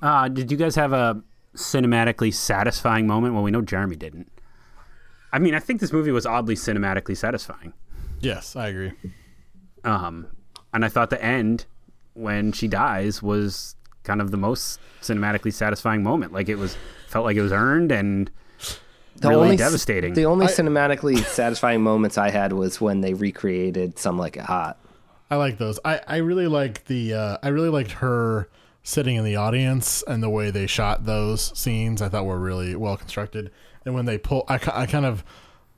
Uh, 0.00 0.28
did 0.28 0.50
you 0.50 0.56
guys 0.56 0.74
have 0.76 0.92
a 0.92 1.22
cinematically 1.54 2.32
satisfying 2.32 3.06
moment? 3.06 3.34
Well, 3.34 3.42
we 3.42 3.50
know 3.50 3.62
Jeremy 3.62 3.96
didn't. 3.96 4.30
I 5.32 5.38
mean, 5.38 5.54
I 5.54 5.58
think 5.60 5.80
this 5.80 5.92
movie 5.92 6.10
was 6.10 6.26
oddly 6.26 6.54
cinematically 6.54 7.16
satisfying. 7.16 7.72
Yes, 8.20 8.56
I 8.56 8.68
agree. 8.68 8.92
Um, 9.84 10.28
and 10.72 10.84
I 10.84 10.88
thought 10.88 11.10
the 11.10 11.22
end, 11.22 11.66
when 12.14 12.52
she 12.52 12.68
dies, 12.68 13.22
was 13.22 13.76
kind 14.04 14.20
of 14.20 14.30
the 14.30 14.36
most 14.36 14.80
cinematically 15.02 15.52
satisfying 15.52 16.02
moment. 16.02 16.32
Like 16.32 16.48
it 16.48 16.56
was, 16.56 16.76
felt 17.08 17.24
like 17.24 17.36
it 17.36 17.42
was 17.42 17.52
earned 17.52 17.92
and 17.92 18.30
The 19.16 19.28
really 19.28 19.42
only, 19.42 19.56
devastating. 19.56 20.14
The 20.14 20.26
only 20.26 20.46
cinematically 20.46 21.24
satisfying 21.24 21.82
moments 21.82 22.16
I 22.16 22.30
had 22.30 22.52
was 22.52 22.80
when 22.80 23.00
they 23.00 23.14
recreated 23.14 23.98
"Some 23.98 24.18
Like 24.18 24.36
It 24.36 24.44
Hot." 24.44 24.78
I 25.30 25.36
like 25.36 25.58
those. 25.58 25.78
I, 25.84 26.00
I 26.06 26.16
really 26.18 26.46
like 26.46 26.84
the 26.86 27.14
uh, 27.14 27.38
I 27.42 27.48
really 27.48 27.70
liked 27.70 27.92
her 27.92 28.48
sitting 28.82 29.16
in 29.16 29.24
the 29.24 29.36
audience 29.36 30.04
and 30.06 30.22
the 30.22 30.28
way 30.30 30.50
they 30.50 30.66
shot 30.66 31.06
those 31.06 31.56
scenes. 31.58 32.02
I 32.02 32.08
thought 32.08 32.26
were 32.26 32.38
really 32.38 32.76
well 32.76 32.96
constructed. 32.96 33.50
And 33.84 33.94
when 33.94 34.04
they 34.04 34.18
pull, 34.18 34.44
I, 34.48 34.54
I 34.72 34.86
kind 34.86 35.06
of 35.06 35.24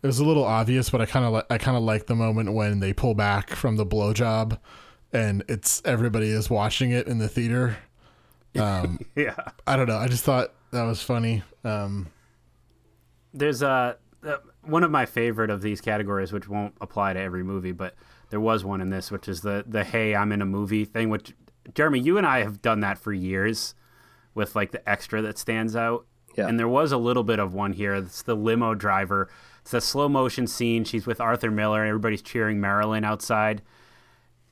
it 0.02 0.06
was 0.06 0.18
a 0.18 0.24
little 0.24 0.44
obvious, 0.44 0.90
but 0.90 1.00
I 1.00 1.06
kind 1.06 1.24
of 1.24 1.32
li- 1.32 1.42
I 1.48 1.58
kind 1.58 1.76
of 1.76 1.82
like 1.82 2.06
the 2.06 2.14
moment 2.14 2.52
when 2.52 2.80
they 2.80 2.92
pull 2.92 3.14
back 3.14 3.50
from 3.50 3.76
the 3.76 3.86
blowjob, 3.86 4.58
and 5.12 5.42
it's 5.48 5.82
everybody 5.84 6.28
is 6.28 6.50
watching 6.50 6.90
it 6.90 7.06
in 7.06 7.18
the 7.18 7.28
theater. 7.28 7.78
Um, 8.56 9.00
yeah. 9.14 9.34
I 9.66 9.76
don't 9.76 9.86
know. 9.86 9.98
I 9.98 10.08
just 10.08 10.24
thought 10.24 10.50
that 10.70 10.84
was 10.84 11.02
funny. 11.02 11.42
Um, 11.62 12.06
There's 13.34 13.60
a 13.60 13.98
uh, 14.26 14.36
one 14.62 14.82
of 14.82 14.90
my 14.90 15.04
favorite 15.04 15.50
of 15.50 15.60
these 15.60 15.82
categories, 15.82 16.32
which 16.32 16.48
won't 16.48 16.74
apply 16.80 17.12
to 17.12 17.20
every 17.20 17.44
movie, 17.44 17.72
but 17.72 17.94
there 18.30 18.40
was 18.40 18.64
one 18.64 18.80
in 18.80 18.90
this, 18.90 19.10
which 19.10 19.28
is 19.28 19.40
the 19.42 19.64
the 19.66 19.84
"Hey, 19.84 20.14
I'm 20.14 20.32
in 20.32 20.42
a 20.42 20.46
movie" 20.46 20.84
thing. 20.84 21.10
Which 21.10 21.34
Jeremy, 21.74 22.00
you 22.00 22.18
and 22.18 22.26
I 22.26 22.42
have 22.42 22.62
done 22.62 22.80
that 22.80 22.98
for 22.98 23.12
years, 23.12 23.74
with 24.34 24.54
like 24.56 24.72
the 24.72 24.88
extra 24.88 25.22
that 25.22 25.38
stands 25.38 25.76
out. 25.76 26.06
Yeah. 26.36 26.48
And 26.48 26.58
there 26.58 26.68
was 26.68 26.92
a 26.92 26.98
little 26.98 27.24
bit 27.24 27.38
of 27.38 27.54
one 27.54 27.72
here. 27.72 27.94
It's 27.94 28.22
the 28.22 28.36
limo 28.36 28.74
driver. 28.74 29.30
It's 29.62 29.72
a 29.72 29.80
slow 29.80 30.08
motion 30.08 30.46
scene. 30.46 30.84
She's 30.84 31.06
with 31.06 31.20
Arthur 31.20 31.50
Miller, 31.50 31.80
and 31.80 31.88
everybody's 31.88 32.22
cheering 32.22 32.60
Marilyn 32.60 33.04
outside, 33.04 33.62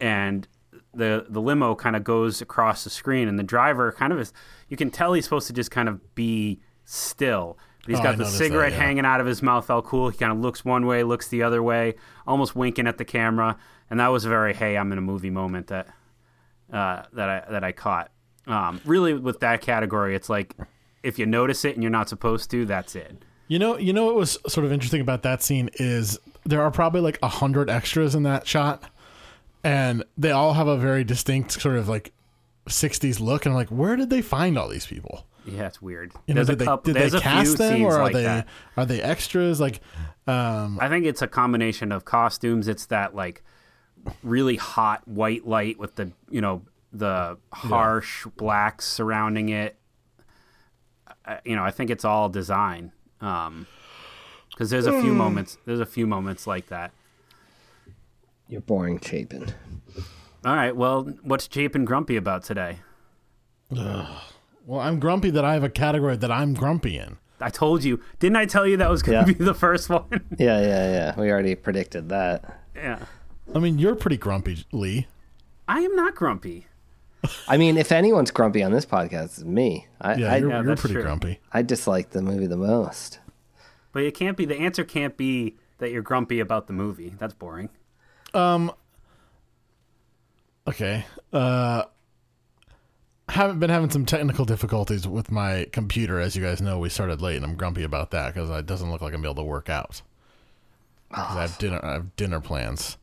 and 0.00 0.48
the 0.94 1.26
the 1.28 1.40
limo 1.40 1.74
kind 1.74 1.96
of 1.96 2.04
goes 2.04 2.40
across 2.40 2.84
the 2.84 2.90
screen, 2.90 3.28
and 3.28 3.38
the 3.38 3.44
driver 3.44 3.92
kind 3.92 4.12
of 4.12 4.18
is. 4.18 4.32
You 4.68 4.76
can 4.76 4.90
tell 4.90 5.12
he's 5.12 5.24
supposed 5.24 5.46
to 5.48 5.52
just 5.52 5.70
kind 5.70 5.88
of 5.88 6.14
be 6.14 6.60
still. 6.84 7.58
He's 7.86 7.98
Oh, 7.98 8.00
I 8.00 8.02
got 8.02 8.12
the 8.12 8.18
noticed 8.18 8.38
that, 8.38 8.44
cigarette 8.44 8.72
yeah. 8.72 8.78
hanging 8.78 9.04
out 9.04 9.20
of 9.20 9.26
his 9.26 9.42
mouth, 9.42 9.68
all 9.70 9.82
cool. 9.82 10.08
He 10.08 10.16
kind 10.16 10.32
of 10.32 10.38
looks 10.38 10.64
one 10.64 10.86
way, 10.86 11.02
looks 11.02 11.28
the 11.28 11.42
other 11.42 11.62
way, 11.62 11.94
almost 12.26 12.56
winking 12.56 12.86
at 12.86 12.98
the 12.98 13.04
camera, 13.04 13.56
and 13.90 14.00
that 14.00 14.08
was 14.08 14.24
a 14.24 14.28
very 14.28 14.54
"Hey, 14.54 14.76
I'm 14.76 14.90
in 14.92 14.98
a 14.98 15.02
movie" 15.02 15.30
moment 15.30 15.66
that 15.68 15.88
uh, 16.72 17.02
that 17.12 17.28
I 17.28 17.50
that 17.50 17.64
I 17.64 17.72
caught. 17.72 18.10
Um, 18.46 18.80
really, 18.84 19.14
with 19.14 19.40
that 19.40 19.60
category, 19.60 20.14
it's 20.14 20.28
like 20.28 20.54
if 21.02 21.18
you 21.18 21.26
notice 21.26 21.64
it 21.64 21.74
and 21.74 21.82
you're 21.82 21.90
not 21.90 22.08
supposed 22.08 22.50
to, 22.52 22.64
that's 22.64 22.94
it. 22.96 23.24
You 23.48 23.58
know, 23.58 23.76
you 23.76 23.92
know 23.92 24.06
what 24.06 24.14
was 24.14 24.38
sort 24.48 24.64
of 24.64 24.72
interesting 24.72 25.02
about 25.02 25.22
that 25.22 25.42
scene 25.42 25.68
is 25.74 26.18
there 26.44 26.62
are 26.62 26.70
probably 26.70 27.02
like 27.02 27.18
a 27.22 27.28
hundred 27.28 27.68
extras 27.68 28.14
in 28.14 28.22
that 28.22 28.46
shot, 28.46 28.82
and 29.62 30.04
they 30.16 30.30
all 30.30 30.54
have 30.54 30.66
a 30.68 30.78
very 30.78 31.04
distinct 31.04 31.52
sort 31.60 31.76
of 31.76 31.88
like 31.88 32.12
'60s 32.66 33.20
look. 33.20 33.44
And 33.44 33.52
I'm 33.52 33.56
like, 33.56 33.68
where 33.68 33.96
did 33.96 34.08
they 34.08 34.22
find 34.22 34.56
all 34.58 34.68
these 34.68 34.86
people? 34.86 35.26
Yeah, 35.46 35.66
it's 35.66 35.82
weird. 35.82 36.12
You 36.26 36.34
know, 36.34 36.44
there's 36.44 36.56
did 36.58 36.66
a 36.66 36.76
they 36.84 36.92
did 36.92 36.94
there's 36.94 37.12
they 37.12 37.20
cast 37.20 37.58
them 37.58 37.82
or 37.82 37.98
are 37.98 38.04
like 38.04 38.12
they 38.14 38.22
that. 38.22 38.48
are 38.76 38.86
they 38.86 39.02
extras? 39.02 39.60
Like, 39.60 39.80
um, 40.26 40.78
I 40.80 40.88
think 40.88 41.04
it's 41.06 41.22
a 41.22 41.28
combination 41.28 41.92
of 41.92 42.04
costumes. 42.04 42.68
It's 42.68 42.86
that 42.86 43.14
like 43.14 43.42
really 44.22 44.56
hot 44.56 45.06
white 45.06 45.46
light 45.46 45.78
with 45.78 45.96
the 45.96 46.12
you 46.30 46.40
know 46.40 46.62
the 46.92 47.38
harsh 47.52 48.26
blacks 48.36 48.86
surrounding 48.86 49.50
it. 49.50 49.76
I, 51.26 51.40
you 51.44 51.56
know, 51.56 51.64
I 51.64 51.70
think 51.70 51.90
it's 51.90 52.04
all 52.04 52.28
design. 52.28 52.92
Um, 53.20 53.66
because 54.50 54.70
there's 54.70 54.86
a 54.86 55.00
few 55.02 55.12
moments. 55.12 55.58
There's 55.66 55.80
a 55.80 55.86
few 55.86 56.06
moments 56.06 56.46
like 56.46 56.68
that. 56.68 56.92
You're 58.48 58.60
boring, 58.60 59.00
Chapin. 59.00 59.52
All 60.44 60.54
right. 60.54 60.76
Well, 60.76 61.04
what's 61.22 61.48
Chapin 61.50 61.84
grumpy 61.84 62.16
about 62.16 62.44
today? 62.44 62.78
Well, 64.66 64.80
I'm 64.80 64.98
grumpy 65.00 65.30
that 65.30 65.44
I 65.44 65.54
have 65.54 65.64
a 65.64 65.68
category 65.70 66.16
that 66.16 66.30
I'm 66.30 66.54
grumpy 66.54 66.98
in. 66.98 67.18
I 67.40 67.50
told 67.50 67.84
you. 67.84 68.00
Didn't 68.20 68.36
I 68.36 68.46
tell 68.46 68.66
you 68.66 68.76
that 68.78 68.88
was 68.90 69.02
going 69.02 69.24
to 69.24 69.30
Yeah. 69.32 69.36
be 69.38 69.44
the 69.44 69.54
first 69.54 69.88
one? 69.90 70.04
Yeah, 70.38 70.60
yeah, 70.60 70.90
yeah. 70.92 71.20
We 71.20 71.30
already 71.30 71.54
predicted 71.54 72.08
that. 72.10 72.60
yeah. 72.74 73.00
I 73.54 73.58
mean, 73.58 73.78
you're 73.78 73.94
pretty 73.94 74.16
grumpy, 74.16 74.64
Lee. 74.72 75.06
I 75.68 75.80
am 75.80 75.94
not 75.94 76.14
grumpy. 76.14 76.66
I 77.48 77.56
mean, 77.58 77.76
if 77.76 77.90
anyone's 77.92 78.30
grumpy 78.30 78.62
on 78.62 78.72
this 78.72 78.86
podcast, 78.86 79.24
it's 79.24 79.44
me. 79.44 79.86
I 80.00 80.14
Yeah, 80.14 80.32
I, 80.32 80.36
you're, 80.36 80.50
yeah, 80.50 80.62
you're 80.62 80.76
pretty 80.76 80.94
true. 80.94 81.02
grumpy. 81.02 81.40
I 81.52 81.62
dislike 81.62 82.10
the 82.10 82.22
movie 82.22 82.46
the 82.46 82.56
most. 82.56 83.18
But 83.92 84.02
it 84.04 84.14
can't 84.14 84.36
be. 84.36 84.44
The 84.44 84.56
answer 84.56 84.84
can't 84.84 85.16
be 85.16 85.56
that 85.78 85.90
you're 85.90 86.02
grumpy 86.02 86.40
about 86.40 86.66
the 86.66 86.72
movie. 86.72 87.14
That's 87.18 87.34
boring. 87.34 87.68
Um. 88.32 88.72
Okay. 90.66 91.04
Uh 91.32 91.84
haven't 93.28 93.58
been 93.58 93.70
having 93.70 93.90
some 93.90 94.04
technical 94.04 94.44
difficulties 94.44 95.06
with 95.08 95.30
my 95.30 95.66
computer. 95.72 96.20
As 96.20 96.36
you 96.36 96.42
guys 96.42 96.60
know, 96.60 96.78
we 96.78 96.88
started 96.88 97.20
late, 97.22 97.36
and 97.36 97.44
I'm 97.44 97.56
grumpy 97.56 97.82
about 97.82 98.10
that 98.10 98.34
because 98.34 98.50
it 98.50 98.66
doesn't 98.66 98.90
look 98.90 99.00
like 99.00 99.14
I'm 99.14 99.24
able 99.24 99.34
to 99.36 99.42
work 99.42 99.68
out. 99.70 100.02
'Cause 101.12 101.36
I 101.36 101.42
have 101.42 101.58
dinner. 101.58 101.80
I 101.82 101.92
have 101.94 102.16
dinner 102.16 102.40
plans. 102.40 102.96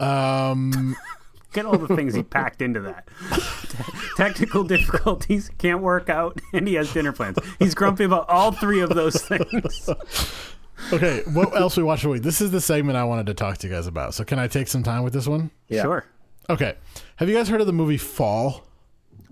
Um, 0.00 0.96
Get 1.52 1.66
all 1.66 1.76
the 1.76 1.94
things 1.94 2.14
he 2.14 2.22
packed 2.22 2.62
into 2.62 2.80
that. 2.80 3.06
Technical 4.16 4.64
difficulties, 4.64 5.50
can't 5.58 5.82
work 5.82 6.08
out, 6.08 6.40
and 6.54 6.66
he 6.66 6.74
has 6.74 6.90
dinner 6.94 7.12
plans. 7.12 7.36
He's 7.58 7.74
grumpy 7.74 8.04
about 8.04 8.26
all 8.30 8.52
three 8.52 8.80
of 8.80 8.88
those 8.90 9.16
things. 9.20 9.88
okay. 10.94 11.22
What 11.30 11.54
else 11.54 11.76
we 11.76 11.82
watched? 11.82 12.06
Wait, 12.06 12.22
this 12.22 12.40
is 12.40 12.52
the 12.52 12.60
segment 12.60 12.96
I 12.96 13.04
wanted 13.04 13.26
to 13.26 13.34
talk 13.34 13.58
to 13.58 13.66
you 13.68 13.72
guys 13.74 13.86
about. 13.86 14.14
So 14.14 14.24
can 14.24 14.38
I 14.38 14.48
take 14.48 14.66
some 14.66 14.82
time 14.82 15.02
with 15.02 15.12
this 15.12 15.26
one? 15.26 15.50
Yeah. 15.68 15.82
Sure. 15.82 16.06
Okay. 16.48 16.74
Have 17.16 17.28
you 17.28 17.36
guys 17.36 17.50
heard 17.50 17.60
of 17.60 17.66
the 17.66 17.72
movie 17.74 17.98
Fall? 17.98 18.66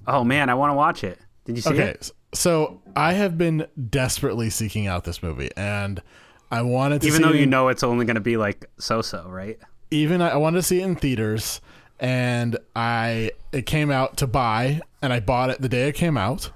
Oh 0.06 0.24
man, 0.24 0.48
I 0.48 0.54
want 0.54 0.70
to 0.70 0.74
watch 0.74 1.04
it. 1.04 1.18
Did 1.44 1.56
you 1.56 1.62
see 1.62 1.70
Okay, 1.70 1.88
it? 1.90 2.10
so 2.34 2.80
I 2.96 3.12
have 3.14 3.36
been 3.38 3.66
desperately 3.88 4.50
seeking 4.50 4.86
out 4.86 5.04
this 5.04 5.22
movie, 5.22 5.50
and 5.56 6.00
I 6.50 6.62
wanted 6.62 7.02
to 7.02 7.06
Even 7.08 7.22
though 7.22 7.32
you 7.32 7.44
in- 7.44 7.50
know 7.50 7.68
it's 7.68 7.82
only 7.82 8.04
going 8.06 8.16
to 8.16 8.20
be 8.20 8.36
like 8.36 8.66
so-so, 8.78 9.26
right? 9.28 9.58
even 9.92 10.22
I, 10.22 10.30
I 10.30 10.36
wanted 10.36 10.58
to 10.58 10.62
see 10.62 10.80
it 10.80 10.84
in 10.84 10.94
theaters, 10.96 11.60
and 11.98 12.56
I 12.76 13.32
it 13.52 13.66
came 13.66 13.90
out 13.90 14.16
to 14.18 14.26
buy, 14.26 14.80
and 15.02 15.12
I 15.12 15.20
bought 15.20 15.50
it 15.50 15.60
the 15.60 15.68
day 15.68 15.88
it 15.88 15.94
came 15.94 16.16
out, 16.16 16.50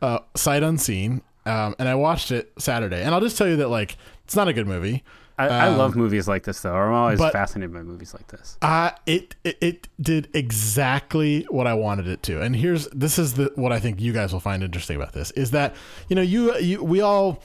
uh, 0.00 0.20
sight 0.34 0.62
unseen, 0.62 1.22
um, 1.46 1.74
and 1.78 1.88
I 1.88 1.94
watched 1.94 2.30
it 2.30 2.52
Saturday. 2.58 3.02
And 3.02 3.14
I'll 3.14 3.20
just 3.20 3.36
tell 3.38 3.48
you 3.48 3.56
that 3.56 3.68
like 3.68 3.96
it's 4.24 4.36
not 4.36 4.48
a 4.48 4.52
good 4.52 4.66
movie. 4.66 5.04
I, 5.38 5.46
I 5.46 5.68
love 5.68 5.94
movies 5.94 6.26
like 6.26 6.42
this, 6.42 6.60
though. 6.60 6.74
I'm 6.74 6.92
always 6.92 7.20
fascinated 7.20 7.72
by 7.72 7.82
movies 7.82 8.12
like 8.12 8.26
this. 8.26 8.58
Uh, 8.60 8.90
it, 9.06 9.36
it 9.44 9.56
it 9.60 9.88
did 10.00 10.28
exactly 10.34 11.46
what 11.48 11.68
I 11.68 11.74
wanted 11.74 12.08
it 12.08 12.24
to. 12.24 12.42
And 12.42 12.56
here's 12.56 12.88
this 12.88 13.18
is 13.18 13.34
the 13.34 13.52
what 13.54 13.72
I 13.72 13.78
think 13.78 14.00
you 14.00 14.12
guys 14.12 14.32
will 14.32 14.40
find 14.40 14.64
interesting 14.64 14.96
about 14.96 15.12
this 15.12 15.30
is 15.32 15.52
that 15.52 15.76
you 16.08 16.16
know 16.16 16.22
you 16.22 16.56
you 16.56 16.82
we 16.82 17.00
all 17.00 17.40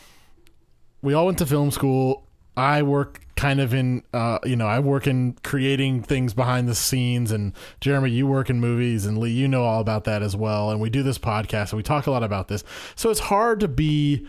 we 1.03 1.13
all 1.13 1.27
went 1.27 1.37
to 1.37 1.45
film 1.45 1.69
school. 1.69 2.25
I 2.57 2.81
work 2.81 3.19
kind 3.35 3.59
of 3.59 3.73
in 3.73 4.03
uh 4.13 4.39
you 4.43 4.55
know 4.55 4.67
I 4.67 4.79
work 4.79 5.07
in 5.07 5.33
creating 5.43 6.03
things 6.03 6.33
behind 6.33 6.67
the 6.67 6.75
scenes 6.75 7.31
and 7.31 7.53
Jeremy 7.81 8.11
you 8.11 8.27
work 8.27 8.49
in 8.49 8.59
movies 8.59 9.07
and 9.07 9.17
Lee 9.17 9.31
you 9.31 9.47
know 9.47 9.63
all 9.63 9.81
about 9.81 10.03
that 10.03 10.21
as 10.21 10.35
well 10.35 10.69
and 10.69 10.79
we 10.79 10.91
do 10.91 11.01
this 11.01 11.17
podcast 11.17 11.71
and 11.71 11.77
we 11.77 11.83
talk 11.83 12.05
a 12.07 12.11
lot 12.11 12.23
about 12.23 12.47
this. 12.47 12.63
So 12.95 13.09
it's 13.09 13.19
hard 13.19 13.59
to 13.59 13.67
be 13.67 14.27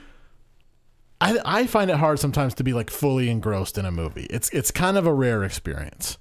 I, 1.21 1.39
I 1.45 1.67
find 1.67 1.91
it 1.91 1.97
hard 1.97 2.19
sometimes 2.19 2.55
to 2.55 2.65
be 2.65 2.73
like 2.73 2.91
fully 2.91 3.31
engrossed 3.31 3.79
in 3.79 3.85
a 3.85 3.93
movie. 3.93 4.27
It's 4.31 4.51
it's 4.51 4.71
kind 4.71 4.97
of 4.97 5.07
a 5.07 5.13
rare 5.13 5.45
experience. 5.45 6.19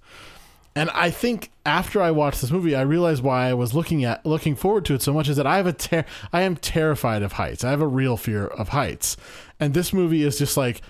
And 0.75 0.89
I 0.91 1.11
think 1.11 1.51
after 1.65 2.01
I 2.01 2.09
watched 2.11 2.41
this 2.41 2.49
movie, 2.49 2.75
I 2.75 2.81
realized 2.81 3.21
why 3.21 3.47
I 3.47 3.53
was 3.53 3.75
looking 3.75 4.03
at 4.03 4.25
looking 4.25 4.55
forward 4.55 4.85
to 4.85 4.95
it 4.95 5.01
so 5.03 5.13
much 5.13 5.29
is 5.29 5.37
that 5.37 5.45
I 5.45 5.57
have 5.57 5.67
a 5.67 5.73
ter- 5.73 6.05
I 6.31 6.41
am 6.41 6.55
terrified 6.55 7.21
of 7.21 7.33
heights. 7.33 7.63
I 7.63 7.69
have 7.69 7.81
a 7.81 7.87
real 7.87 8.17
fear 8.17 8.47
of 8.47 8.69
heights. 8.69 9.15
And 9.59 9.73
this 9.73 9.93
movie 9.93 10.23
is 10.23 10.37
just 10.37 10.57
like 10.57 10.81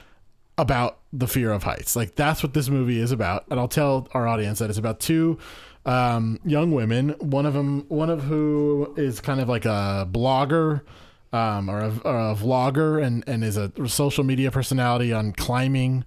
about 0.58 1.00
the 1.12 1.28
fear 1.28 1.52
of 1.52 1.64
heights. 1.64 1.96
Like 1.96 2.16
that's 2.16 2.44
what 2.44 2.54
this 2.54 2.70
movie 2.70 3.00
is 3.00 3.12
about. 3.12 3.46
And 3.50 3.60
I'll 3.60 3.68
tell 3.68 4.08
our 4.14 4.28
audience 4.28 4.60
that 4.60 4.70
it's 4.70 4.80
about 4.80 5.00
two 5.00 5.38
um, 5.86 6.40
young 6.46 6.72
women. 6.72 7.10
One 7.20 7.46
of 7.46 7.54
them, 7.54 7.86
one 7.90 8.10
of 8.10 8.24
who 8.24 8.94
is 8.96 9.20
kind 9.20 9.42
of 9.42 9.50
like 9.50 9.66
a 9.66 10.08
blogger 10.10 10.82
um, 11.34 11.70
or, 11.70 11.80
a, 11.80 11.90
or 12.06 12.16
a 12.32 12.36
vlogger 12.36 13.04
and, 13.04 13.24
and 13.28 13.44
is 13.44 13.58
a 13.58 13.72
social 13.90 14.24
media 14.24 14.52
personality 14.52 15.12
on 15.12 15.34
climbing. 15.34 16.06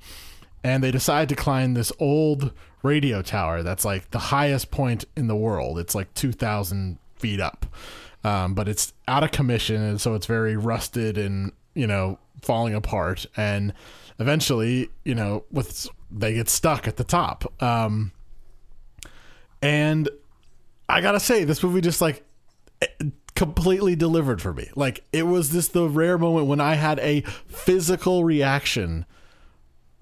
And 0.62 0.83
they 0.83 0.91
decide 0.91 1.29
to 1.29 1.37
climb 1.37 1.74
this 1.74 1.93
old 1.99 2.53
radio 2.83 3.22
tower 3.22 3.62
that's 3.62 3.85
like 3.85 4.11
the 4.12 4.18
highest 4.18 4.70
point 4.70 5.05
in 5.16 5.27
the 5.27 5.37
world. 5.37 5.79
It's 5.79 5.95
like 5.95 6.14
2,000 6.14 6.99
feet 7.16 7.41
up. 7.41 7.66
Um, 8.24 8.55
but 8.55 8.66
it's 8.66 8.93
out 9.07 9.22
of 9.22 9.31
commission, 9.31 9.81
and 9.81 10.01
so 10.01 10.14
it's 10.14 10.27
very 10.27 10.57
rusted 10.57 11.16
and, 11.16 11.53
you 11.74 11.87
know, 11.87 12.18
falling 12.43 12.74
apart. 12.74 13.24
And 13.37 13.72
eventually, 14.18 14.89
you 15.05 15.14
know, 15.14 15.45
with 15.53 15.87
they 16.11 16.35
get 16.35 16.49
stuck 16.49 16.89
at 16.89 16.97
the 16.97 17.05
top. 17.05 17.62
Um, 17.62 18.11
and 19.62 20.09
I 20.89 21.01
gotta 21.01 21.20
say, 21.20 21.45
this 21.45 21.62
movie 21.62 21.81
just 21.81 22.01
like 22.01 22.24
completely 23.37 23.95
delivered 23.95 24.43
for 24.43 24.53
me. 24.53 24.70
Like 24.74 25.05
it 25.12 25.26
was 25.26 25.51
this 25.51 25.68
the 25.68 25.89
rare 25.89 26.18
moment 26.18 26.47
when 26.47 26.61
I 26.61 26.74
had 26.74 26.99
a 26.99 27.20
physical 27.47 28.24
reaction 28.24 29.07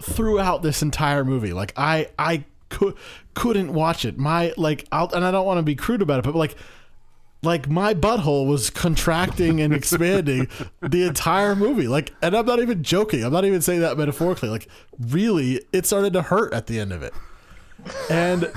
throughout 0.01 0.63
this 0.63 0.81
entire 0.81 1.23
movie. 1.23 1.53
Like 1.53 1.73
I 1.77 2.07
I 2.17 2.45
could 2.69 2.95
couldn't 3.35 3.73
watch 3.73 4.05
it. 4.05 4.17
My 4.17 4.53
like 4.57 4.87
I'll, 4.91 5.11
and 5.13 5.23
I 5.23 5.31
don't 5.31 5.45
want 5.45 5.59
to 5.59 5.63
be 5.63 5.75
crude 5.75 6.01
about 6.01 6.19
it, 6.19 6.25
but 6.25 6.33
like 6.33 6.55
like 7.43 7.69
my 7.69 7.93
butthole 7.93 8.47
was 8.47 8.69
contracting 8.69 9.61
and 9.61 9.73
expanding 9.73 10.47
the 10.81 11.03
entire 11.03 11.55
movie. 11.55 11.87
Like 11.87 12.13
and 12.21 12.35
I'm 12.35 12.45
not 12.45 12.59
even 12.59 12.83
joking. 12.83 13.23
I'm 13.23 13.33
not 13.33 13.45
even 13.45 13.61
saying 13.61 13.81
that 13.81 13.97
metaphorically. 13.97 14.49
Like 14.49 14.69
really 14.97 15.61
it 15.73 15.85
started 15.85 16.13
to 16.13 16.23
hurt 16.23 16.53
at 16.53 16.67
the 16.67 16.79
end 16.79 16.93
of 16.93 17.03
it. 17.03 17.13
And 18.09 18.51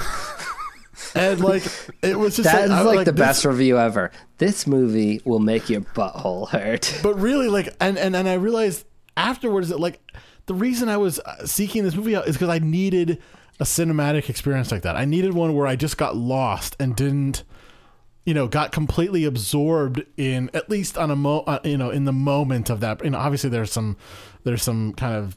and 1.15 1.41
like 1.41 1.63
it 2.03 2.19
was 2.19 2.37
just 2.37 2.45
That 2.51 2.65
is 2.65 2.71
I- 2.71 2.83
like, 2.83 3.05
the 3.07 3.13
this- 3.13 3.21
best 3.21 3.45
review 3.45 3.79
ever. 3.79 4.11
This 4.39 4.67
movie 4.67 5.21
will 5.25 5.41
make 5.41 5.69
your 5.69 5.81
butthole 5.81 6.49
hurt. 6.49 6.99
but 7.03 7.15
really 7.19 7.49
like 7.49 7.75
and 7.81 7.99
and, 7.99 8.15
and 8.15 8.29
i 8.29 8.35
realized 8.35 8.85
afterwards 9.17 9.69
that 9.71 9.81
like 9.81 10.01
the 10.47 10.55
reason 10.55 10.89
i 10.89 10.97
was 10.97 11.19
uh, 11.21 11.45
seeking 11.47 11.83
this 11.85 11.95
movie 11.97 12.15
out 12.17 12.27
is 12.29 12.37
because 12.37 12.49
i 12.49 12.59
needed 12.59 13.21
a 13.61 13.65
cinematic 13.65 14.29
experience 14.31 14.71
like 14.71 14.83
that 14.83 14.95
i 14.97 15.05
needed 15.05 15.35
one 15.35 15.55
where 15.55 15.67
i 15.67 15.75
just 15.75 15.97
got 15.99 16.17
lost 16.17 16.77
and 16.79 16.95
didn't 16.95 17.43
you 18.25 18.33
know 18.35 18.47
got 18.47 18.71
completely 18.71 19.25
absorbed 19.25 20.03
in 20.17 20.49
at 20.55 20.71
least 20.71 20.97
on 20.97 21.11
a 21.11 21.17
mo 21.17 21.41
uh, 21.49 21.59
you 21.65 21.77
know 21.77 21.91
in 21.91 22.05
the 22.05 22.13
moment 22.13 22.71
of 22.71 22.79
that 22.81 23.03
you 23.03 23.11
know 23.11 23.19
obviously 23.19 23.51
there's 23.51 23.73
some 23.73 23.97
there's 24.45 24.63
some 24.63 24.93
kind 24.93 25.17
of 25.17 25.37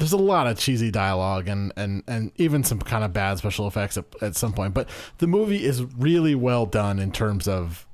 there's 0.00 0.12
a 0.12 0.16
lot 0.16 0.46
of 0.48 0.58
cheesy 0.58 0.90
dialogue 0.90 1.46
and 1.46 1.72
and 1.76 2.02
and 2.08 2.32
even 2.36 2.64
some 2.64 2.78
kind 2.80 3.04
of 3.04 3.12
bad 3.12 3.38
special 3.38 3.66
effects 3.68 3.96
at, 3.96 4.04
at 4.20 4.34
some 4.34 4.52
point 4.52 4.74
but 4.74 4.88
the 5.18 5.26
movie 5.26 5.64
is 5.64 5.82
really 5.96 6.34
well 6.34 6.66
done 6.66 6.98
in 6.98 7.12
terms 7.12 7.46
of 7.46 7.86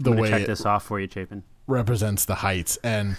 the 0.00 0.10
way 0.12 0.30
check 0.30 0.40
it- 0.42 0.46
this 0.46 0.64
off 0.64 0.84
for 0.84 0.98
you, 0.98 1.06
Chapin. 1.12 1.42
represents 1.66 2.24
the 2.24 2.36
heights. 2.36 2.78
And 2.82 3.16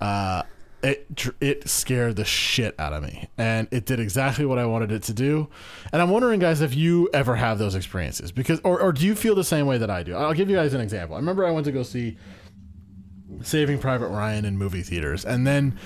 uh 0.00 0.42
it 0.84 1.06
it 1.40 1.68
scared 1.68 2.16
the 2.16 2.24
shit 2.24 2.74
out 2.78 2.92
of 2.92 3.02
me. 3.04 3.28
And 3.38 3.68
it 3.70 3.86
did 3.86 4.00
exactly 4.00 4.44
what 4.44 4.58
I 4.58 4.66
wanted 4.66 4.90
it 4.90 5.04
to 5.04 5.12
do. 5.14 5.48
And 5.92 6.02
I'm 6.02 6.10
wondering 6.10 6.40
guys 6.40 6.60
if 6.60 6.74
you 6.74 7.08
ever 7.14 7.36
have 7.36 7.58
those 7.58 7.76
experiences 7.76 8.32
because 8.32 8.60
or, 8.64 8.80
or 8.80 8.92
do 8.92 9.06
you 9.06 9.14
feel 9.14 9.36
the 9.36 9.44
same 9.44 9.66
way 9.66 9.78
that 9.78 9.90
I 9.90 10.02
do? 10.02 10.14
I'll 10.16 10.34
give 10.34 10.50
you 10.50 10.56
guys 10.56 10.74
an 10.74 10.80
example. 10.80 11.14
I 11.14 11.20
remember 11.20 11.46
I 11.46 11.52
went 11.52 11.66
to 11.66 11.72
go 11.72 11.84
see 11.84 12.16
Saving 13.42 13.78
Private 13.78 14.08
Ryan 14.08 14.44
in 14.44 14.58
movie 14.58 14.82
theaters. 14.82 15.24
And 15.24 15.46
then 15.46 15.78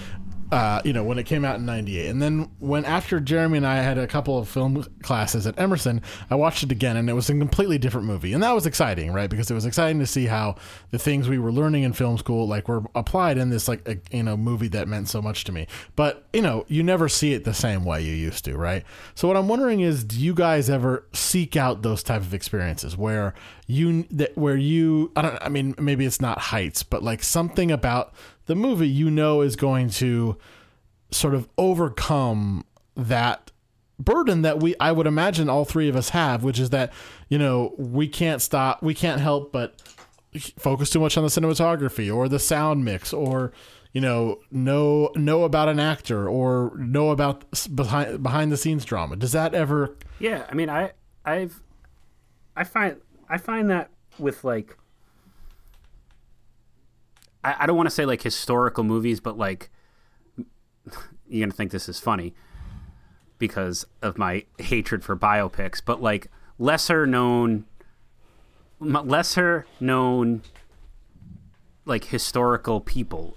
uh, 0.52 0.80
you 0.84 0.92
know, 0.92 1.02
when 1.02 1.18
it 1.18 1.24
came 1.24 1.44
out 1.44 1.56
in 1.56 1.66
98. 1.66 2.08
And 2.08 2.22
then 2.22 2.50
when 2.60 2.84
after 2.84 3.18
Jeremy 3.18 3.58
and 3.58 3.66
I 3.66 3.76
had 3.76 3.98
a 3.98 4.06
couple 4.06 4.38
of 4.38 4.48
film 4.48 4.84
classes 5.02 5.46
at 5.46 5.58
Emerson, 5.58 6.02
I 6.30 6.36
watched 6.36 6.62
it 6.62 6.70
again 6.70 6.96
and 6.96 7.10
it 7.10 7.14
was 7.14 7.28
a 7.28 7.36
completely 7.36 7.78
different 7.78 8.06
movie. 8.06 8.32
And 8.32 8.42
that 8.42 8.54
was 8.54 8.64
exciting, 8.64 9.12
right? 9.12 9.28
Because 9.28 9.50
it 9.50 9.54
was 9.54 9.66
exciting 9.66 9.98
to 9.98 10.06
see 10.06 10.26
how 10.26 10.56
the 10.90 10.98
things 10.98 11.28
we 11.28 11.38
were 11.38 11.50
learning 11.50 11.82
in 11.82 11.92
film 11.92 12.16
school 12.16 12.46
like 12.46 12.68
were 12.68 12.84
applied 12.94 13.38
in 13.38 13.50
this 13.50 13.66
like 13.66 13.86
a, 13.88 13.98
you 14.14 14.22
know, 14.22 14.36
movie 14.36 14.68
that 14.68 14.86
meant 14.86 15.08
so 15.08 15.20
much 15.20 15.44
to 15.44 15.52
me. 15.52 15.66
But, 15.96 16.24
you 16.32 16.42
know, 16.42 16.64
you 16.68 16.84
never 16.84 17.08
see 17.08 17.32
it 17.32 17.44
the 17.44 17.54
same 17.54 17.84
way 17.84 18.02
you 18.02 18.12
used 18.12 18.44
to, 18.44 18.56
right? 18.56 18.84
So 19.16 19.26
what 19.26 19.36
I'm 19.36 19.48
wondering 19.48 19.80
is 19.80 20.04
do 20.04 20.20
you 20.20 20.32
guys 20.32 20.70
ever 20.70 21.06
seek 21.12 21.56
out 21.56 21.82
those 21.82 22.04
type 22.04 22.22
of 22.22 22.32
experiences 22.32 22.96
where 22.96 23.34
you 23.66 24.04
that 24.12 24.36
where 24.38 24.56
you 24.56 25.10
I 25.16 25.22
don't 25.22 25.38
I 25.42 25.48
mean 25.48 25.74
maybe 25.78 26.06
it's 26.06 26.20
not 26.20 26.38
heights, 26.38 26.82
but 26.84 27.02
like 27.02 27.22
something 27.22 27.72
about 27.72 28.14
the 28.46 28.54
movie 28.54 28.88
you 28.88 29.10
know 29.10 29.42
is 29.42 29.56
going 29.56 29.90
to 29.90 30.36
sort 31.10 31.34
of 31.34 31.48
overcome 31.56 32.64
that 32.96 33.52
burden 33.98 34.42
that 34.42 34.60
we 34.60 34.74
I 34.80 34.92
would 34.92 35.06
imagine 35.06 35.48
all 35.48 35.64
three 35.64 35.88
of 35.88 35.96
us 35.96 36.10
have, 36.10 36.42
which 36.42 36.58
is 36.58 36.70
that, 36.70 36.92
you 37.28 37.38
know, 37.38 37.74
we 37.76 38.08
can't 38.08 38.42
stop 38.42 38.82
we 38.82 38.94
can't 38.94 39.20
help 39.20 39.52
but 39.52 39.80
focus 40.58 40.90
too 40.90 41.00
much 41.00 41.16
on 41.16 41.24
the 41.24 41.30
cinematography 41.30 42.14
or 42.14 42.28
the 42.28 42.38
sound 42.38 42.84
mix 42.84 43.12
or 43.12 43.52
you 43.92 44.00
know 44.00 44.38
know 44.50 45.10
know 45.14 45.44
about 45.44 45.68
an 45.68 45.80
actor 45.80 46.28
or 46.28 46.72
know 46.76 47.10
about 47.10 47.44
behind 47.74 48.22
behind 48.22 48.52
the 48.52 48.56
scenes 48.56 48.84
drama. 48.84 49.16
Does 49.16 49.32
that 49.32 49.54
ever 49.54 49.96
Yeah, 50.18 50.46
I 50.48 50.54
mean, 50.54 50.68
I 50.68 50.92
I've 51.24 51.60
I 52.54 52.64
find 52.64 52.96
I 53.28 53.38
find 53.38 53.70
that 53.70 53.90
with 54.18 54.44
like 54.44 54.76
I, 57.46 57.56
I 57.60 57.66
don't 57.66 57.76
want 57.76 57.88
to 57.88 57.94
say 57.94 58.04
like 58.06 58.22
historical 58.22 58.84
movies, 58.84 59.20
but 59.20 59.38
like 59.38 59.70
you're 61.28 61.46
gonna 61.46 61.52
think 61.52 61.70
this 61.70 61.88
is 61.88 61.98
funny 61.98 62.34
because 63.38 63.86
of 64.02 64.18
my 64.18 64.44
hatred 64.58 65.04
for 65.04 65.16
biopics, 65.16 65.80
but 65.84 66.00
like 66.02 66.28
lesser 66.58 67.06
known, 67.06 67.66
lesser 68.80 69.66
known 69.80 70.42
like 71.84 72.04
historical 72.04 72.80
people, 72.80 73.36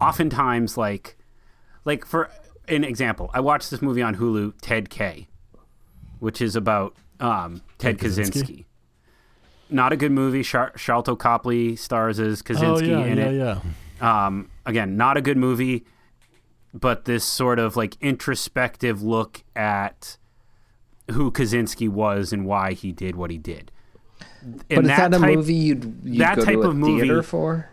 oftentimes 0.00 0.76
like 0.76 1.16
like 1.84 2.04
for 2.04 2.30
an 2.68 2.82
example, 2.82 3.30
I 3.34 3.40
watched 3.40 3.70
this 3.70 3.82
movie 3.82 4.02
on 4.02 4.16
Hulu, 4.16 4.54
Ted 4.60 4.90
K 4.90 5.28
which 6.24 6.40
is 6.40 6.56
about 6.56 6.94
um, 7.20 7.60
Ted 7.76 7.98
Kaczynski? 7.98 8.32
Kaczynski. 8.32 8.64
Not 9.74 9.92
a 9.92 9.96
good 9.96 10.12
movie. 10.12 10.42
Char- 10.44 10.72
Sharlto 10.76 11.18
Copley 11.18 11.74
stars 11.76 12.20
as 12.20 12.42
Kaczynski 12.42 12.88
oh 12.94 13.00
yeah 13.00 13.04
in 13.06 13.18
yeah 13.18 13.24
it. 13.24 13.62
yeah 14.00 14.26
Um, 14.26 14.50
again, 14.64 14.96
not 14.96 15.16
a 15.16 15.20
good 15.20 15.36
movie, 15.36 15.84
but 16.72 17.06
this 17.06 17.24
sort 17.24 17.58
of 17.58 17.76
like 17.76 17.96
introspective 18.00 19.02
look 19.02 19.42
at 19.56 20.16
who 21.10 21.30
Kaczynski 21.32 21.88
was 21.88 22.32
and 22.32 22.46
why 22.46 22.72
he 22.72 22.92
did 22.92 23.16
what 23.16 23.30
he 23.30 23.36
did. 23.38 23.72
But 24.42 24.66
And 24.70 24.86
is 24.86 24.88
that, 24.96 25.12
a 25.14 25.18
type- 25.18 25.36
movie 25.36 25.54
you'd, 25.54 25.98
you'd 26.04 26.20
that 26.20 26.36
go 26.36 26.44
type 26.44 26.54
to 26.54 26.62
a 26.62 26.68
of 26.68 26.76
movie- 26.76 27.00
theater 27.00 27.22
for? 27.22 27.68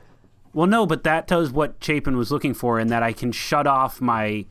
Well, 0.54 0.68
no, 0.68 0.86
but 0.86 1.04
that 1.04 1.28
does 1.28 1.52
what 1.52 1.76
Chapin 1.82 2.18
was 2.18 2.32
looking 2.32 2.54
for, 2.54 2.80
in 2.80 2.88
that 2.88 3.04
I 3.04 3.14
can 3.14 3.32
shut 3.32 3.68
off 3.68 4.02
my, 4.02 4.46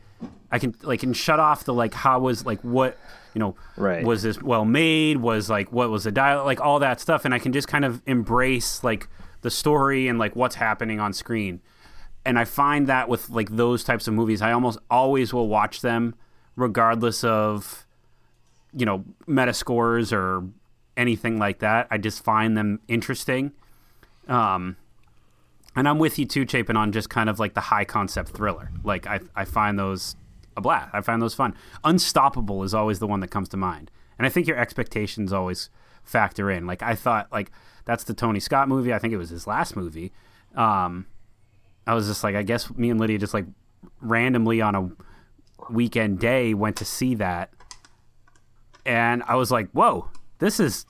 I 0.51 0.59
can 0.59 0.75
like 0.81 0.99
can 0.99 1.13
shut 1.13 1.39
off 1.39 1.63
the 1.63 1.73
like 1.73 1.93
how 1.93 2.19
was 2.19 2.45
like 2.45 2.59
what 2.61 2.97
you 3.33 3.39
know 3.39 3.55
Right. 3.77 4.03
was 4.05 4.23
this 4.23 4.41
well 4.41 4.65
made 4.65 5.17
was 5.17 5.49
like 5.49 5.71
what 5.71 5.89
was 5.89 6.03
the 6.03 6.11
dialogue 6.11 6.45
like 6.45 6.59
all 6.61 6.79
that 6.79 6.99
stuff, 6.99 7.23
and 7.25 7.33
I 7.33 7.39
can 7.39 7.53
just 7.53 7.67
kind 7.67 7.85
of 7.85 8.01
embrace 8.05 8.83
like 8.83 9.07
the 9.41 9.49
story 9.51 10.07
and 10.07 10.19
like 10.19 10.35
what's 10.35 10.55
happening 10.55 10.99
on 10.99 11.13
screen, 11.13 11.61
and 12.25 12.37
I 12.37 12.45
find 12.45 12.87
that 12.87 13.07
with 13.09 13.29
like 13.29 13.49
those 13.55 13.83
types 13.83 14.07
of 14.07 14.13
movies, 14.13 14.41
I 14.41 14.51
almost 14.51 14.79
always 14.89 15.33
will 15.33 15.47
watch 15.47 15.81
them 15.81 16.15
regardless 16.55 17.23
of 17.23 17.85
you 18.73 18.85
know 18.85 19.05
metascores 19.27 20.11
or 20.11 20.43
anything 20.97 21.39
like 21.39 21.59
that. 21.59 21.87
I 21.89 21.97
just 21.97 22.23
find 22.23 22.57
them 22.57 22.79
interesting. 22.89 23.53
Um, 24.27 24.75
and 25.75 25.87
I'm 25.87 25.99
with 25.99 26.19
you 26.19 26.25
too, 26.25 26.45
Chapin, 26.47 26.75
on 26.77 26.91
just 26.91 27.09
kind 27.09 27.29
of 27.29 27.39
like 27.39 27.53
the 27.53 27.61
high 27.61 27.85
concept 27.85 28.29
thriller. 28.29 28.69
Like 28.83 29.07
I, 29.07 29.21
I 29.35 29.45
find 29.45 29.79
those 29.79 30.15
a 30.55 30.61
blast. 30.61 30.89
I 30.93 31.01
find 31.01 31.21
those 31.21 31.33
fun. 31.33 31.55
Unstoppable 31.83 32.63
is 32.63 32.73
always 32.73 32.99
the 32.99 33.07
one 33.07 33.19
that 33.21 33.29
comes 33.29 33.49
to 33.49 33.57
mind, 33.57 33.91
and 34.17 34.25
I 34.25 34.29
think 34.29 34.47
your 34.47 34.57
expectations 34.57 35.31
always 35.33 35.69
factor 36.03 36.49
in. 36.51 36.67
Like 36.67 36.81
I 36.81 36.95
thought, 36.95 37.31
like 37.31 37.51
that's 37.85 38.03
the 38.03 38.13
Tony 38.13 38.39
Scott 38.39 38.67
movie. 38.67 38.93
I 38.93 38.99
think 38.99 39.13
it 39.13 39.17
was 39.17 39.29
his 39.29 39.47
last 39.47 39.75
movie. 39.75 40.11
Um, 40.55 41.07
I 41.87 41.93
was 41.93 42.07
just 42.07 42.23
like, 42.23 42.35
I 42.35 42.43
guess 42.43 42.73
me 42.75 42.89
and 42.89 42.99
Lydia 42.99 43.17
just 43.17 43.33
like 43.33 43.45
randomly 44.01 44.61
on 44.61 44.75
a 44.75 44.91
weekend 45.71 46.19
day 46.19 46.53
went 46.53 46.75
to 46.77 46.85
see 46.85 47.15
that, 47.15 47.51
and 48.85 49.23
I 49.27 49.35
was 49.35 49.51
like, 49.51 49.69
whoa, 49.71 50.09
this 50.39 50.59
is 50.59 50.85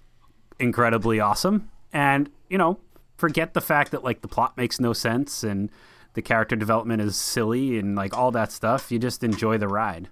incredibly 0.59 1.19
awesome. 1.19 1.69
And, 1.91 2.29
you 2.49 2.57
know, 2.57 2.79
forget 3.17 3.53
the 3.53 3.61
fact 3.61 3.91
that 3.91 4.03
like 4.03 4.21
the 4.21 4.27
plot 4.27 4.55
makes 4.55 4.79
no 4.79 4.93
sense 4.93 5.43
and 5.43 5.69
the 6.13 6.21
character 6.21 6.55
development 6.55 7.01
is 7.01 7.15
silly 7.15 7.77
and 7.79 7.95
like 7.95 8.17
all 8.17 8.31
that 8.31 8.51
stuff. 8.51 8.91
You 8.91 8.99
just 8.99 9.23
enjoy 9.23 9.57
the 9.57 9.67
ride. 9.67 10.09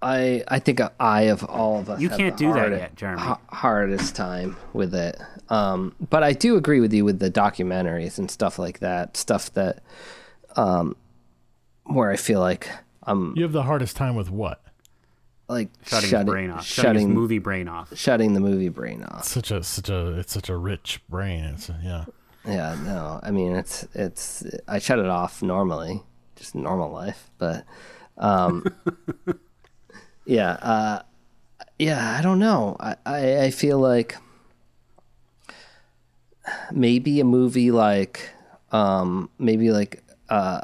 I 0.00 0.42
I 0.48 0.58
think 0.58 0.80
I 0.98 1.22
of 1.22 1.44
all 1.44 1.78
of 1.78 1.88
us. 1.88 2.00
You 2.00 2.08
can't 2.08 2.36
the 2.36 2.44
do 2.46 2.52
that 2.54 2.70
yet, 2.70 2.96
Jeremy. 2.96 3.20
ha- 3.22 3.40
hardest 3.48 4.16
time 4.16 4.56
with 4.72 4.94
it. 4.94 5.16
Um, 5.48 5.94
but 6.10 6.22
I 6.24 6.32
do 6.32 6.56
agree 6.56 6.80
with 6.80 6.92
you 6.92 7.04
with 7.04 7.20
the 7.20 7.30
documentaries 7.30 8.18
and 8.18 8.30
stuff 8.30 8.58
like 8.58 8.80
that. 8.80 9.16
Stuff 9.16 9.52
that, 9.54 9.82
um, 10.56 10.96
where 11.84 12.10
I 12.10 12.16
feel 12.16 12.40
like 12.40 12.68
I'm 13.04 13.34
you 13.36 13.44
have 13.44 13.52
the 13.52 13.62
hardest 13.62 13.94
time 13.96 14.16
with 14.16 14.28
what 14.30 14.60
like 15.48 15.68
Shutting, 15.84 16.08
shutting, 16.08 16.26
his 16.26 16.32
brain 16.32 16.50
off. 16.50 16.64
Shutting, 16.66 16.84
shutting, 16.88 17.08
his 17.08 17.14
movie 17.14 17.38
brain 17.38 17.68
off. 17.68 17.96
shutting 17.96 18.34
the 18.34 18.40
movie 18.40 18.70
brain 18.70 19.04
off. 19.04 19.24
such 19.24 19.50
a 19.52 19.62
such 19.62 19.88
a 19.88 20.18
it's 20.18 20.32
such 20.32 20.48
a 20.48 20.56
rich 20.56 21.00
brain 21.08 21.44
it's 21.44 21.70
yeah 21.82 22.06
Yeah, 22.44 22.76
no, 22.84 23.20
I 23.22 23.30
mean 23.30 23.54
it's 23.54 23.86
it's 23.94 24.44
I 24.66 24.78
shut 24.78 24.98
it 24.98 25.06
off 25.06 25.42
normally, 25.42 26.02
just 26.36 26.54
normal 26.54 26.90
life, 26.90 27.30
but 27.38 27.64
um 28.18 28.64
Yeah, 30.24 30.52
uh, 30.52 31.02
yeah. 31.78 32.16
I 32.18 32.22
don't 32.22 32.38
know. 32.38 32.76
I, 32.78 32.96
I 33.04 33.40
I 33.44 33.50
feel 33.50 33.78
like 33.78 34.16
maybe 36.72 37.20
a 37.20 37.24
movie 37.24 37.70
like 37.70 38.30
um 38.70 39.30
maybe 39.38 39.70
like 39.70 40.02
uh, 40.28 40.60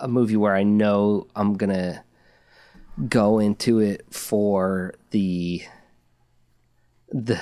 a 0.00 0.08
movie 0.08 0.36
where 0.36 0.54
I 0.54 0.62
know 0.62 1.26
I'm 1.34 1.54
gonna 1.56 2.04
go 3.08 3.38
into 3.38 3.78
it 3.80 4.04
for 4.12 4.94
the 5.10 5.62
the 7.10 7.40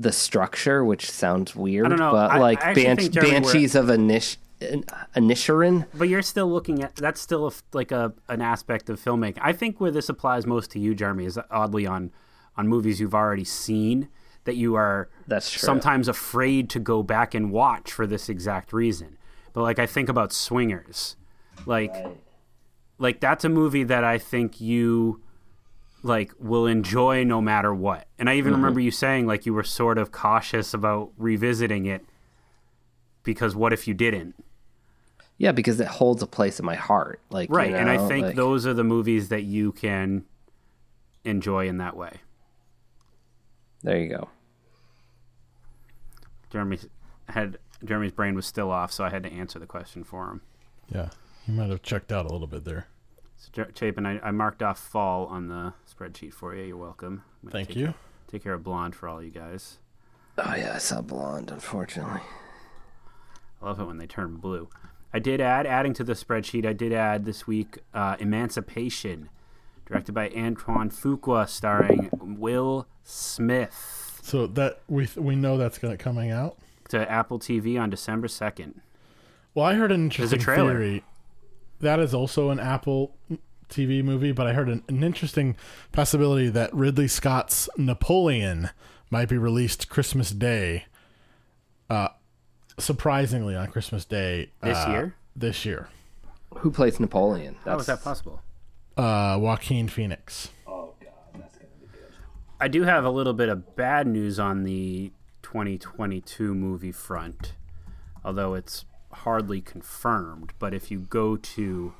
the 0.00 0.12
structure, 0.12 0.84
which 0.84 1.10
sounds 1.10 1.54
weird, 1.54 1.88
don't 1.90 1.98
know. 1.98 2.12
but 2.12 2.30
I- 2.30 2.38
like 2.38 2.62
I 2.64 2.68
actually 2.70 2.84
Ban- 2.84 2.96
think, 2.96 3.12
Jeremy, 3.12 3.30
we're- 3.32 3.40
Banshees 3.42 3.74
of 3.74 3.86
Anish 3.86 4.36
Inisherin. 5.16 5.86
But 5.94 6.08
you're 6.08 6.22
still 6.22 6.50
looking 6.50 6.82
at 6.82 6.96
that's 6.96 7.20
still 7.20 7.46
a 7.48 7.52
like 7.72 7.92
a 7.92 8.12
an 8.28 8.40
aspect 8.42 8.88
of 8.90 9.00
filmmaking. 9.00 9.38
I 9.40 9.52
think 9.52 9.80
where 9.80 9.90
this 9.90 10.08
applies 10.08 10.46
most 10.46 10.70
to 10.72 10.78
you, 10.78 10.94
Jeremy, 10.94 11.24
is 11.26 11.38
oddly 11.50 11.86
on 11.86 12.10
on 12.56 12.68
movies 12.68 13.00
you've 13.00 13.14
already 13.14 13.44
seen 13.44 14.08
that 14.44 14.56
you 14.56 14.74
are 14.74 15.08
That's 15.26 15.50
true. 15.50 15.60
sometimes 15.60 16.08
afraid 16.08 16.68
to 16.70 16.78
go 16.80 17.02
back 17.02 17.34
and 17.34 17.50
watch 17.50 17.92
for 17.92 18.06
this 18.06 18.28
exact 18.28 18.72
reason. 18.72 19.18
But 19.52 19.62
like 19.62 19.78
I 19.78 19.86
think 19.86 20.08
about 20.08 20.32
Swingers, 20.32 21.16
like 21.66 21.94
like 22.98 23.20
that's 23.20 23.44
a 23.44 23.48
movie 23.48 23.84
that 23.84 24.04
I 24.04 24.18
think 24.18 24.60
you 24.60 25.20
like 26.02 26.32
will 26.38 26.66
enjoy 26.66 27.24
no 27.24 27.40
matter 27.40 27.74
what. 27.74 28.06
And 28.18 28.28
I 28.28 28.36
even 28.36 28.52
mm-hmm. 28.52 28.62
remember 28.62 28.80
you 28.80 28.90
saying 28.90 29.26
like 29.26 29.46
you 29.46 29.54
were 29.54 29.64
sort 29.64 29.98
of 29.98 30.12
cautious 30.12 30.74
about 30.74 31.12
revisiting 31.16 31.86
it 31.86 32.04
because 33.22 33.54
what 33.54 33.72
if 33.72 33.86
you 33.86 33.94
didn't? 33.94 34.34
Yeah, 35.36 35.52
because 35.52 35.80
it 35.80 35.86
holds 35.86 36.22
a 36.22 36.26
place 36.26 36.58
in 36.58 36.66
my 36.66 36.74
heart. 36.74 37.20
Like 37.30 37.48
you 37.48 37.54
Right, 37.54 37.72
and 37.72 37.88
I 37.88 38.08
think 38.08 38.26
like- 38.26 38.36
those 38.36 38.66
are 38.66 38.74
the 38.74 38.84
movies 38.84 39.28
that 39.28 39.42
you 39.42 39.72
can 39.72 40.24
enjoy 41.24 41.68
in 41.68 41.78
that 41.78 41.96
way. 41.96 42.18
There 43.82 43.98
you 43.98 44.08
go. 44.08 44.28
Jeremy 46.50 46.78
had 47.28 47.58
Jeremy's 47.84 48.12
brain 48.12 48.34
was 48.34 48.44
still 48.44 48.70
off, 48.70 48.92
so 48.92 49.04
I 49.04 49.10
had 49.10 49.22
to 49.22 49.32
answer 49.32 49.58
the 49.58 49.66
question 49.66 50.04
for 50.04 50.28
him. 50.28 50.42
Yeah, 50.92 51.10
you 51.46 51.54
might 51.54 51.70
have 51.70 51.82
checked 51.82 52.12
out 52.12 52.26
a 52.26 52.32
little 52.32 52.46
bit 52.46 52.64
there. 52.64 52.88
So, 53.40 53.64
Chapin, 53.74 54.04
I, 54.04 54.20
I 54.20 54.30
marked 54.32 54.62
off 54.62 54.78
fall 54.78 55.24
on 55.26 55.48
the 55.48 55.72
spreadsheet 55.90 56.34
for 56.34 56.54
you. 56.54 56.62
You're 56.64 56.76
welcome. 56.76 57.22
Thank 57.48 57.68
take- 57.68 57.76
you. 57.78 57.94
Take 58.30 58.44
care 58.44 58.52
of 58.54 58.62
blonde 58.62 58.94
for 58.94 59.08
all 59.08 59.20
you 59.22 59.30
guys. 59.30 59.78
Oh 60.38 60.54
yeah, 60.56 60.74
I 60.74 60.78
saw 60.78 61.00
Blonde. 61.00 61.50
Unfortunately, 61.50 62.20
I 63.60 63.66
love 63.66 63.80
it 63.80 63.84
when 63.86 63.98
they 63.98 64.06
turn 64.06 64.36
blue. 64.36 64.68
I 65.12 65.18
did 65.18 65.40
add, 65.40 65.66
adding 65.66 65.92
to 65.94 66.04
the 66.04 66.12
spreadsheet, 66.12 66.64
I 66.64 66.72
did 66.72 66.92
add 66.92 67.24
this 67.24 67.48
week 67.48 67.78
uh, 67.92 68.14
Emancipation, 68.20 69.28
directed 69.84 70.12
by 70.12 70.30
Antoine 70.36 70.90
Fuqua, 70.90 71.48
starring 71.48 72.08
Will 72.12 72.86
Smith, 73.02 74.20
So 74.22 74.46
that 74.46 74.80
we 74.86 75.08
we 75.16 75.34
know 75.34 75.56
that's 75.58 75.78
gonna 75.78 75.96
coming 75.96 76.30
out. 76.30 76.56
to 76.90 77.10
Apple 77.10 77.40
TV 77.40 77.80
on 77.80 77.90
December 77.90 78.28
2nd. 78.28 78.74
Well, 79.54 79.66
I 79.66 79.74
heard 79.74 79.90
an 79.90 80.04
interesting 80.04 80.38
trailer. 80.38 80.74
theory. 80.78 81.04
That 81.80 81.98
is 81.98 82.12
also 82.14 82.50
an 82.50 82.60
Apple 82.60 83.16
TV 83.68 84.02
movie, 84.04 84.32
but 84.32 84.46
I 84.46 84.52
heard 84.52 84.68
an, 84.68 84.82
an 84.88 85.02
interesting 85.02 85.56
possibility 85.92 86.48
that 86.50 86.72
Ridley 86.74 87.08
Scott's 87.08 87.68
Napoleon 87.76 88.70
might 89.10 89.28
be 89.28 89.38
released 89.38 89.88
Christmas 89.88 90.30
Day. 90.30 90.84
Uh, 91.88 92.08
surprisingly, 92.78 93.56
on 93.56 93.68
Christmas 93.68 94.04
Day 94.04 94.50
This 94.62 94.76
uh, 94.78 94.90
year? 94.90 95.14
This 95.34 95.64
year, 95.64 95.88
who 96.58 96.70
plays 96.70 97.00
Napoleon? 97.00 97.56
How 97.64 97.78
is 97.78 97.86
that 97.86 98.02
possible? 98.02 98.42
uh, 98.96 99.38
Joaquin 99.40 99.88
Phoenix. 99.88 100.50
Oh 100.66 100.92
god, 101.00 101.10
that's 101.40 101.56
gonna 101.56 101.68
be 101.80 101.86
good. 101.86 102.12
I 102.60 102.68
do 102.68 102.82
have 102.82 103.04
a 103.04 103.10
little 103.10 103.32
bit 103.32 103.48
of 103.48 103.74
bad 103.76 104.06
news 104.06 104.38
on 104.38 104.64
the 104.64 105.12
2022 105.42 106.54
movie 106.54 106.92
front, 106.92 107.54
although 108.24 108.54
it's 108.54 108.84
hardly 109.12 109.60
confirmed. 109.60 110.52
But 110.58 110.74
if 110.74 110.90
you 110.90 111.00
go 111.00 111.36
to 111.36 111.94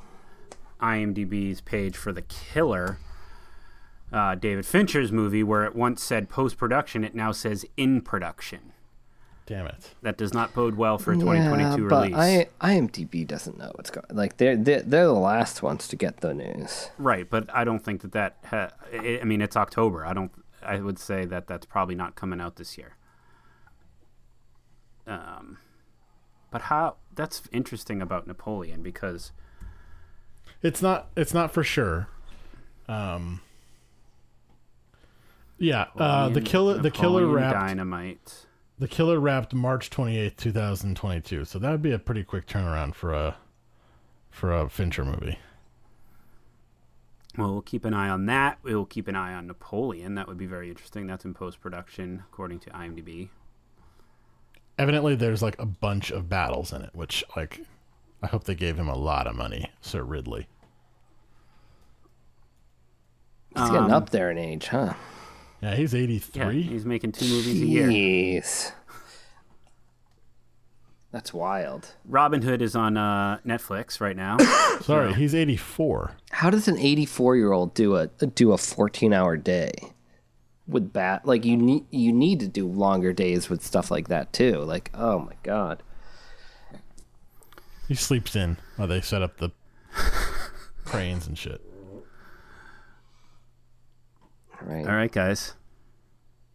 IMDb's 0.81 1.61
page 1.61 1.97
for 1.97 2.13
The 2.13 2.23
Killer, 2.23 2.99
uh, 4.13 4.35
David 4.35 4.67
Fincher's 4.67 5.13
movie, 5.13 5.43
where 5.43 5.65
it 5.65 5.75
once 5.75 6.03
said 6.03 6.29
post 6.29 6.57
production, 6.57 7.05
it 7.05 7.15
now 7.15 7.33
says 7.33 7.65
in 7.77 8.01
production. 8.01 8.73
Damn 9.47 9.67
it! 9.67 9.95
That 10.03 10.17
does 10.17 10.33
not 10.33 10.55
bode 10.55 10.77
well 10.77 10.97
for 10.97 11.11
a 11.11 11.17
2022 11.17 11.83
yeah, 11.83 11.89
but 11.89 12.13
release. 12.13 12.49
I, 12.61 12.75
IMDb 12.75 13.27
doesn't 13.27 13.59
know 13.59 13.73
what's 13.75 13.91
going. 13.91 14.07
Like 14.13 14.37
they're, 14.37 14.57
they're 14.57 14.83
they're 14.83 15.07
the 15.07 15.13
last 15.13 15.61
ones 15.61 15.89
to 15.89 15.97
get 15.97 16.19
the 16.19 16.33
news. 16.33 16.91
Right, 16.99 17.29
but 17.29 17.53
I 17.53 17.65
don't 17.65 17.81
think 17.81 18.03
that 18.03 18.13
that. 18.13 18.37
Ha- 18.45 18.71
I 18.93 19.19
I 19.23 19.25
mean, 19.25 19.43
it's 19.43 19.57
October. 19.57 20.07
I 20.07 20.13
don't. 20.13 20.31
I 20.63 20.79
would 20.79 21.01
say 21.01 21.25
that 21.25 21.49
that's 21.49 21.67
probably 21.67 21.97
not 21.97 22.15
coming 22.15 22.41
out 22.41 22.57
this 22.57 22.79
year. 22.79 22.97
Um, 25.05 25.59
but 26.51 26.63
how? 26.63 26.97
That's 27.15 27.43
interesting 27.53 28.01
about 28.01 28.27
Napoleon 28.27 28.83
because 28.83 29.33
It's 30.63 30.81
not. 30.83 31.09
It's 31.17 31.35
not 31.35 31.53
for 31.53 31.63
sure. 31.65 32.09
Um. 32.89 33.41
Yeah, 35.59 35.87
uh, 35.97 36.29
the 36.29 36.41
Napoleon- 36.41 36.45
killer. 36.47 36.79
The 36.79 36.91
killer 36.91 37.27
wrapped. 37.27 37.59
Dynamite. 37.59 38.47
The 38.79 38.89
killer 38.89 39.21
wrapped 39.21 39.53
March 39.53 39.91
twenty 39.91 40.17
eighth, 40.19 40.37
two 40.39 40.53
thousand 40.53 40.97
twenty 40.97 41.21
two. 41.21 41.45
So 41.45 41.59
that 41.59 41.71
would 41.71 41.83
be 41.83 41.93
a 41.93 41.99
pretty 41.99 42.25
quick 42.25 42.47
turnaround 42.47 42.95
for 42.95 43.13
a 43.13 43.37
for 44.31 44.53
a 44.57 44.69
Fincher 44.71 45.05
movie. 45.05 45.39
Well, 47.37 47.53
we'll 47.53 47.63
keep 47.63 47.85
an 47.85 47.95
eye 47.95 48.09
on 48.09 48.27
that. 48.27 48.59
We 48.63 48.75
will 48.75 48.87
keep 48.87 49.07
an 49.07 49.15
eye 49.17 49.35
on 49.35 49.47
Napoleon. 49.47 50.15
That 50.17 50.27
would 50.29 50.39
be 50.39 50.47
very 50.47 50.69
interesting. 50.71 51.07
That's 51.07 51.25
in 51.25 51.35
post 51.35 51.61
production, 51.61 52.25
according 52.33 52.61
to 52.61 52.71
IMDb. 52.71 53.29
Evidently, 54.81 55.15
there's 55.15 55.43
like 55.43 55.59
a 55.59 55.67
bunch 55.67 56.11
of 56.11 56.31
battles 56.31 56.73
in 56.73 56.81
it, 56.81 56.89
which 56.95 57.23
like 57.37 57.61
I 58.23 58.27
hope 58.29 58.45
they 58.45 58.55
gave 58.55 58.79
him 58.79 58.89
a 58.89 58.97
lot 58.97 59.27
of 59.27 59.37
money, 59.37 59.71
Sir 59.83 60.03
Ridley. 60.03 60.47
He's 63.55 63.67
getting 63.69 63.85
Um, 63.85 63.93
up 63.93 64.09
there 64.09 64.31
in 64.31 64.39
age, 64.39 64.69
huh? 64.69 64.95
Yeah, 65.61 65.75
he's 65.75 65.95
83. 65.95 66.43
Yeah, 66.43 66.51
he's 66.71 66.87
making 66.87 67.13
two 67.13 67.27
movies 67.27 67.61
a 67.61 67.67
year. 67.67 68.43
That's 71.13 71.35
wild. 71.35 71.95
Robin 72.07 72.41
Hood 72.41 72.63
is 72.63 72.75
on 72.75 72.97
uh, 72.97 73.39
Netflix 73.45 74.01
right 74.01 74.17
now. 74.17 74.39
Sorry, 74.81 75.13
he's 75.13 75.35
eighty 75.35 75.59
four. 75.59 76.13
How 76.31 76.49
does 76.49 76.69
an 76.69 76.79
84 76.79 77.37
year 77.37 77.53
old 77.53 77.75
do 77.75 77.97
a 77.97 78.07
do 78.07 78.53
a 78.53 78.57
14 78.59 79.13
hour 79.13 79.37
day 79.37 79.73
with 80.71 80.93
bat? 80.93 81.27
Like 81.27 81.45
you 81.45 81.57
need 81.57 81.85
you 81.91 82.13
need 82.13 82.41
to 82.41 82.49
do 82.49 82.67
longer 82.67 83.13
days 83.13 83.51
with 83.51 83.63
stuff 83.63 83.91
like 83.91 84.09
that 84.09 84.33
too. 84.33 84.59
Like 84.61 84.91
oh 84.95 85.19
my 85.21 85.35
god, 85.43 85.83
He 87.89 87.95
sleeps 87.95 88.35
in 88.37 88.57
while 88.77 88.89
they 88.89 89.01
set 89.01 89.23
up 89.23 89.39
the 89.39 89.51
cranes 90.85 91.27
and 91.27 91.37
shit. 91.37 91.61
right? 94.63 94.87
All 94.87 94.95
right, 94.95 95.11
guys. 95.13 95.55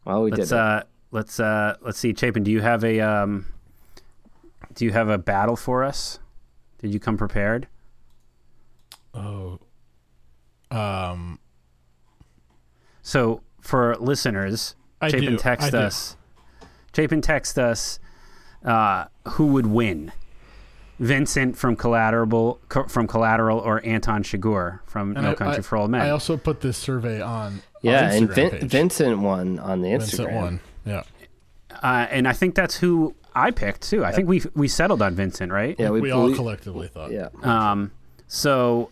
Well, 0.05 0.24
we 0.24 0.32
let's 0.32 0.49
did. 0.49 0.55
it. 0.55 0.59
uh 0.61 0.84
let's 1.11 1.39
uh 1.39 1.76
let's 1.82 1.97
see 1.97 2.13
chapin 2.13 2.43
do 2.43 2.51
you 2.51 2.61
have 2.61 2.84
a 2.84 2.99
um 2.99 3.45
do 4.74 4.84
you 4.86 4.91
have 4.91 5.07
a 5.07 5.18
battle 5.18 5.55
for 5.55 5.84
us 5.84 6.20
did 6.80 6.93
you 6.93 6.99
come 6.99 7.18
prepared 7.18 7.68
Oh, 9.13 9.59
um, 10.72 11.39
so 13.01 13.41
for 13.66 13.95
listeners 13.97 14.76
I 15.01 15.09
chapin 15.09 15.32
do, 15.32 15.38
text 15.38 15.68
I 15.68 15.70
do. 15.72 15.78
us 15.78 16.16
chapin 16.95 17.22
text 17.22 17.57
us 17.59 17.99
uh 18.63 19.05
who 19.30 19.47
would 19.47 19.66
win 19.68 20.11
vincent 20.99 21.57
from 21.57 21.76
collateral 21.76 22.59
co- 22.70 22.88
from 22.88 23.07
collateral 23.07 23.59
or 23.59 23.86
anton 23.86 24.24
Chigurh 24.24 24.80
from 24.86 25.11
and 25.16 25.24
no 25.26 25.32
I- 25.32 25.36
country 25.36 25.57
I- 25.59 25.61
for 25.61 25.78
old 25.78 25.89
men 25.91 26.01
I 26.01 26.09
also 26.11 26.38
put 26.38 26.61
this 26.61 26.78
survey 26.78 27.22
on. 27.22 27.61
yeah, 27.82 28.05
our 28.05 28.11
and 28.11 28.30
Vin- 28.30 28.49
page. 28.51 28.63
Vincent 28.70 29.20
won 29.20 29.59
on 29.59 29.82
the 29.82 29.89
Instagram. 29.89 29.99
Vincent 29.99 30.32
won. 30.34 30.59
Yeah, 30.86 31.03
uh, 31.84 32.07
and 32.09 32.28
i 32.28 32.34
think 32.34 32.55
that's 32.55 32.76
who 32.78 33.13
i 33.36 33.51
picked 33.51 33.82
too 33.82 34.05
i 34.05 34.11
think 34.11 34.30
we 34.30 34.41
we 34.53 34.68
settled 34.68 35.01
on 35.01 35.16
vincent 35.16 35.51
right 35.51 35.76
Yeah, 35.80 35.89
we, 35.89 36.01
we, 36.01 36.11
all 36.11 36.34
collectively 36.34 36.88
thought. 36.88 37.11
Yeah, 37.11 37.30
Um, 37.41 37.91
so 38.28 38.89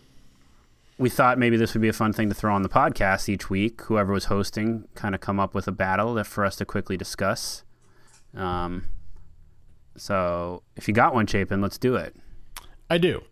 we 0.98 1.10
thought 1.10 1.38
maybe 1.38 1.56
this 1.56 1.74
would 1.74 1.80
be 1.82 1.88
a 1.88 1.92
fun 1.92 2.12
thing 2.12 2.28
to 2.28 2.34
throw 2.34 2.54
on 2.54 2.62
the 2.62 2.68
podcast 2.68 3.28
each 3.28 3.50
week. 3.50 3.82
Whoever 3.82 4.12
was 4.12 4.26
hosting, 4.26 4.86
kind 4.94 5.14
of 5.14 5.20
come 5.20 5.40
up 5.40 5.54
with 5.54 5.66
a 5.66 5.72
battle 5.72 6.14
that 6.14 6.26
for 6.26 6.44
us 6.44 6.56
to 6.56 6.64
quickly 6.64 6.96
discuss. 6.96 7.64
Um, 8.36 8.84
so 9.96 10.62
if 10.76 10.88
you 10.88 10.94
got 10.94 11.14
one, 11.14 11.26
Chapin, 11.26 11.60
let's 11.60 11.78
do 11.78 11.94
it. 11.96 12.14
I 12.90 12.98
do. 12.98 13.22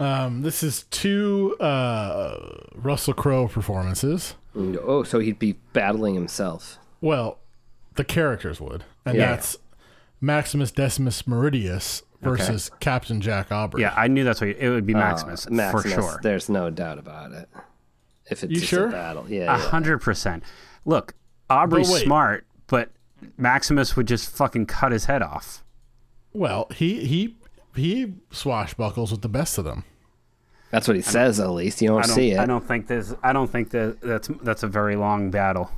Um, 0.00 0.42
this 0.42 0.62
is 0.62 0.84
two 0.84 1.56
uh, 1.60 2.58
Russell 2.74 3.14
Crowe 3.14 3.48
performances. 3.48 4.34
Oh, 4.56 5.02
so 5.04 5.18
he'd 5.20 5.38
be 5.38 5.52
battling 5.72 6.14
himself. 6.14 6.78
Well, 7.00 7.38
the 7.94 8.04
characters 8.04 8.60
would, 8.60 8.84
and 9.04 9.16
Yeah. 9.16 9.30
that's 9.30 9.56
Maximus 10.20 10.70
Decimus 10.72 11.22
Meridius 11.22 12.02
versus 12.24 12.70
Captain 12.80 13.20
Jack 13.20 13.52
Aubrey. 13.52 13.82
Yeah, 13.82 13.94
I 13.96 14.08
knew 14.08 14.24
that's 14.24 14.40
what 14.40 14.48
you, 14.48 14.56
it 14.58 14.68
would 14.70 14.86
be 14.86 14.94
Maximus, 14.94 15.46
Uh, 15.46 15.50
Maximus, 15.50 15.94
for 15.94 16.00
sure. 16.02 16.20
There's 16.22 16.48
no 16.48 16.70
doubt 16.70 16.98
about 16.98 17.32
it. 17.32 17.48
if 18.30 18.42
it's 18.42 18.50
You 18.50 18.56
just 18.56 18.66
sure? 18.68 18.88
a 18.88 18.90
battle. 18.90 19.26
Yeah, 19.28 19.54
A 19.54 19.58
yeah. 19.58 19.68
hundred 19.68 19.98
percent. 20.00 20.42
Look, 20.84 21.14
Aubrey's 21.50 21.90
But 21.90 22.00
smart, 22.02 22.46
but 22.66 22.90
Maximus 23.36 23.96
would 23.96 24.06
just 24.08 24.28
fucking 24.30 24.66
cut 24.66 24.92
his 24.92 25.04
head 25.06 25.22
off. 25.22 25.62
Well, 26.32 26.66
he 26.74 27.04
he 27.06 27.36
he 27.74 28.14
swashbuckles 28.30 29.10
with 29.12 29.22
the 29.22 29.28
best 29.28 29.58
of 29.58 29.64
them. 29.64 29.84
That's 30.70 30.88
what 30.88 30.96
he 30.96 31.02
says. 31.02 31.38
At 31.38 31.50
least 31.50 31.80
you 31.80 31.88
don't, 31.88 32.02
I 32.02 32.06
don't. 32.06 32.14
see 32.16 32.30
it. 32.32 32.38
I 32.40 32.46
don't 32.46 32.66
think 32.66 32.88
there's. 32.88 33.14
I 33.22 33.32
don't 33.32 33.48
think 33.50 33.70
that 33.70 34.00
that's 34.00 34.28
that's 34.42 34.62
a 34.64 34.66
very 34.68 34.96
long 34.96 35.30
battle. 35.30 35.70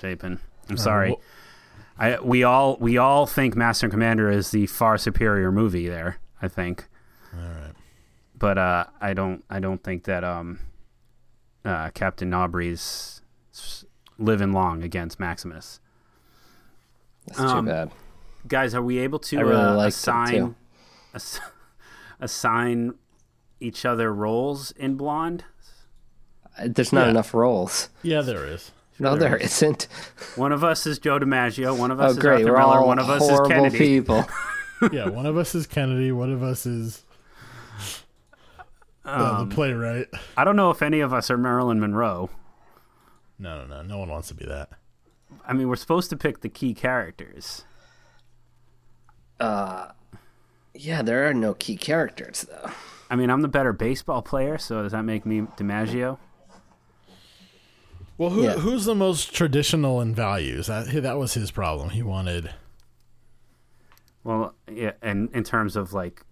Chapin, 0.00 0.40
I'm 0.68 0.76
sorry. 0.76 1.10
well- 1.10 1.20
I 1.98 2.18
we 2.20 2.42
all 2.42 2.76
we 2.80 2.98
all 2.98 3.26
think 3.26 3.54
Master 3.56 3.86
and 3.86 3.92
Commander 3.92 4.30
is 4.30 4.50
the 4.50 4.66
far 4.66 4.98
superior 4.98 5.52
movie 5.52 5.88
there. 5.88 6.18
I 6.42 6.48
think. 6.48 6.88
All 7.32 7.40
right. 7.40 7.72
but 8.38 8.58
uh, 8.58 8.84
I 9.00 9.14
don't 9.14 9.44
I 9.48 9.60
don't 9.60 9.82
think 9.82 10.04
that 10.04 10.24
um, 10.24 10.60
uh, 11.64 11.90
Captain 11.90 12.32
Aubrey's 12.34 13.22
living 14.18 14.52
long 14.52 14.82
against 14.82 15.18
Maximus. 15.18 15.80
That's 17.26 17.38
too 17.38 17.46
um, 17.46 17.66
bad. 17.66 17.90
Guys, 18.46 18.74
are 18.74 18.82
we 18.82 18.98
able 18.98 19.18
to 19.20 19.38
really 19.38 19.54
uh, 19.54 19.86
assign 19.86 20.56
ass- 21.14 21.40
assign 22.20 22.94
each 23.60 23.84
other 23.84 24.12
roles 24.12 24.72
in 24.72 24.96
Blonde? 24.96 25.44
Uh, 26.58 26.68
There's 26.68 26.92
not 26.92 27.04
yeah. 27.04 27.10
enough 27.10 27.32
roles. 27.32 27.88
Yeah, 28.02 28.20
there 28.20 28.46
is. 28.46 28.70
No, 28.98 29.16
there 29.16 29.36
isn't. 29.36 29.88
One 30.36 30.52
of 30.52 30.62
us 30.62 30.86
is 30.86 30.98
Joe 30.98 31.18
DiMaggio. 31.18 31.76
One 31.76 31.90
of 31.90 32.00
Oh, 32.00 32.04
us 32.04 32.12
is 32.12 32.18
great. 32.18 32.42
Arthur 32.44 32.52
We're 32.52 32.58
Miller. 32.58 32.78
all 32.78 32.86
One 32.86 32.98
of 32.98 33.08
us 33.10 33.22
is 33.28 33.40
Kennedy. 33.48 33.78
people. 33.78 34.24
Yeah, 34.92 35.08
one 35.08 35.24
of 35.24 35.36
us 35.38 35.54
is 35.54 35.66
Kennedy. 35.66 36.12
One 36.12 36.30
of 36.30 36.42
us 36.42 36.66
is 36.66 37.04
uh, 39.04 39.36
Um, 39.40 39.48
the 39.48 39.54
playwright. 39.54 40.08
I 40.36 40.44
don't 40.44 40.56
know 40.56 40.70
if 40.70 40.82
any 40.82 41.00
of 41.00 41.12
us 41.12 41.30
are 41.30 41.38
Marilyn 41.38 41.80
Monroe. 41.80 42.28
No, 43.38 43.60
no, 43.60 43.66
no. 43.66 43.82
No 43.82 43.98
one 43.98 44.10
wants 44.10 44.28
to 44.28 44.34
be 44.34 44.44
that. 44.44 44.70
I 45.46 45.54
mean, 45.54 45.68
we're 45.68 45.76
supposed 45.76 46.10
to 46.10 46.16
pick 46.16 46.40
the 46.40 46.48
key 46.50 46.74
characters. 46.74 47.64
Uh, 49.40 49.88
Yeah, 50.74 51.02
there 51.02 51.28
are 51.28 51.34
no 51.34 51.54
key 51.54 51.76
characters 51.76 52.46
though. 52.48 52.70
I 53.10 53.16
mean, 53.16 53.30
I'm 53.30 53.42
the 53.42 53.48
better 53.48 53.72
baseball 53.72 54.22
player, 54.22 54.58
so 54.58 54.82
does 54.82 54.92
that 54.92 55.02
make 55.04 55.24
me 55.24 55.42
DiMaggio? 55.42 56.18
Well, 58.16 58.30
who 58.30 58.44
Yeah. 58.44 58.54
who's 58.54 58.84
the 58.84 58.94
most 58.94 59.34
traditional 59.34 60.00
in 60.00 60.14
values? 60.14 60.68
That 60.68 60.86
that 61.02 61.18
was 61.18 61.34
his 61.34 61.50
problem. 61.50 61.90
He 61.90 62.02
wanted. 62.02 62.50
Well, 64.22 64.54
yeah, 64.72 64.92
and 65.02 65.30
in 65.32 65.44
terms 65.44 65.76
of 65.76 65.92
like 65.92 66.22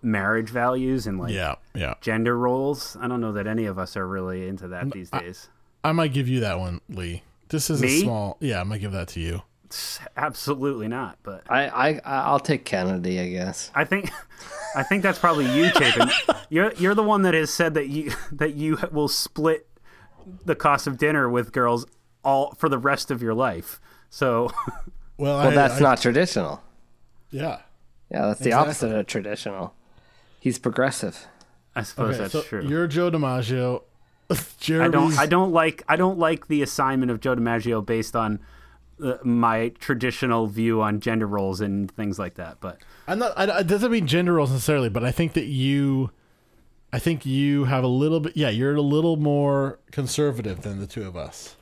marriage 0.00 0.48
values 0.50 1.06
and 1.06 1.18
like 1.18 1.32
Yeah, 1.32 1.56
yeah. 1.74 1.94
gender 2.00 2.36
roles, 2.36 2.96
I 3.00 3.08
don't 3.08 3.20
know 3.20 3.32
that 3.32 3.46
any 3.46 3.66
of 3.66 3.78
us 3.78 3.96
are 3.96 4.06
really 4.06 4.48
into 4.48 4.68
that 4.68 4.86
mm, 4.86 4.92
these 4.92 5.10
days. 5.10 5.48
I 5.84 5.92
might 5.92 6.12
give 6.12 6.28
you 6.28 6.40
that 6.40 6.58
one, 6.58 6.80
Lee. 6.88 7.22
This 7.48 7.68
is 7.68 7.82
Me? 7.82 7.98
a 7.98 8.00
small. 8.00 8.36
Yeah, 8.40 8.60
I 8.60 8.64
might 8.64 8.80
give 8.80 8.92
that 8.92 9.08
to 9.08 9.20
you. 9.20 9.42
Absolutely 10.16 10.88
not. 10.88 11.18
But 11.22 11.44
I, 11.50 11.66
I 11.68 12.00
I'll 12.04 12.40
take 12.40 12.64
Kennedy, 12.64 13.20
I 13.20 13.28
guess. 13.30 13.70
I 13.74 13.84
think, 13.84 14.10
I 14.74 14.82
think 14.82 15.02
that's 15.02 15.18
probably 15.18 15.46
you, 15.54 15.70
Chapin. 15.70 16.08
You're 16.50 16.72
you're 16.74 16.94
the 16.94 17.02
one 17.02 17.22
that 17.22 17.32
has 17.34 17.50
said 17.50 17.74
that 17.74 17.88
you 17.88 18.12
that 18.32 18.54
you 18.54 18.78
will 18.92 19.08
split 19.08 19.66
the 20.44 20.54
cost 20.54 20.86
of 20.86 20.98
dinner 20.98 21.28
with 21.28 21.52
girls 21.52 21.86
all 22.24 22.54
for 22.58 22.68
the 22.68 22.78
rest 22.78 23.10
of 23.10 23.22
your 23.22 23.34
life. 23.34 23.80
So 24.10 24.50
Well, 25.18 25.38
Well, 25.38 25.48
I, 25.48 25.54
that's 25.54 25.76
I- 25.76 25.80
not 25.80 26.00
traditional. 26.00 26.62
Yeah. 27.30 27.60
Yeah, 28.10 28.26
that's 28.26 28.40
the 28.40 28.48
Exactly. 28.50 28.52
opposite 28.52 28.96
of 28.96 29.06
traditional. 29.06 29.74
He's 30.40 30.58
progressive. 30.58 31.26
I 31.74 31.82
suppose 31.82 32.14
Okay, 32.14 32.22
that's 32.24 32.32
so 32.32 32.42
true. 32.42 32.62
you're 32.66 32.86
Joe 32.86 33.10
DiMaggio. 33.10 33.82
I 34.30 34.88
don't. 34.88 35.18
I 35.18 35.26
don't 35.26 35.52
like. 35.52 35.82
I 35.88 35.96
don't 35.96 36.18
like 36.18 36.48
the 36.48 36.62
assignment 36.62 37.10
of 37.10 37.20
Joe 37.20 37.34
DiMaggio 37.36 37.84
based 37.84 38.14
on 38.16 38.40
uh, 39.02 39.14
my 39.22 39.68
traditional 39.78 40.46
view 40.46 40.80
on 40.82 41.00
gender 41.00 41.26
roles 41.26 41.60
and 41.60 41.90
things 41.92 42.18
like 42.18 42.34
that. 42.34 42.58
But 42.60 42.78
I'm 43.08 43.18
not. 43.18 43.32
I, 43.36 43.60
it 43.60 43.66
doesn't 43.66 43.90
mean 43.90 44.06
gender 44.06 44.32
roles 44.34 44.50
necessarily, 44.50 44.88
but 44.90 45.04
I 45.04 45.10
think 45.12 45.32
that 45.34 45.46
you, 45.46 46.10
I 46.92 46.98
think 46.98 47.24
you 47.24 47.64
have 47.64 47.84
a 47.84 47.88
little 47.88 48.20
bit. 48.20 48.36
Yeah, 48.36 48.50
you're 48.50 48.74
a 48.74 48.80
little 48.82 49.16
more 49.16 49.78
conservative 49.90 50.62
than 50.62 50.78
the 50.78 50.86
two 50.86 51.06
of 51.06 51.16
us. 51.16 51.56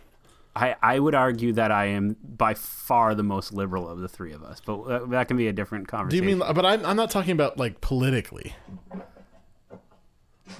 I, 0.57 0.75
I 0.83 0.99
would 0.99 1.15
argue 1.15 1.53
that 1.53 1.71
I 1.71 1.87
am 1.87 2.17
by 2.25 2.55
far 2.55 3.15
the 3.15 3.23
most 3.23 3.53
liberal 3.53 3.89
of 3.89 4.01
the 4.01 4.09
three 4.09 4.33
of 4.33 4.43
us. 4.43 4.61
But 4.65 4.81
uh, 4.81 5.07
that 5.07 5.29
can 5.29 5.37
be 5.37 5.47
a 5.47 5.53
different 5.53 5.87
conversation. 5.87 6.25
Do 6.25 6.31
you 6.31 6.37
mean? 6.37 6.55
But 6.55 6.67
I'm. 6.67 6.85
I'm 6.85 6.97
not 6.97 7.11
talking 7.11 7.33
about 7.33 7.57
like 7.59 7.81
politically. 7.81 8.55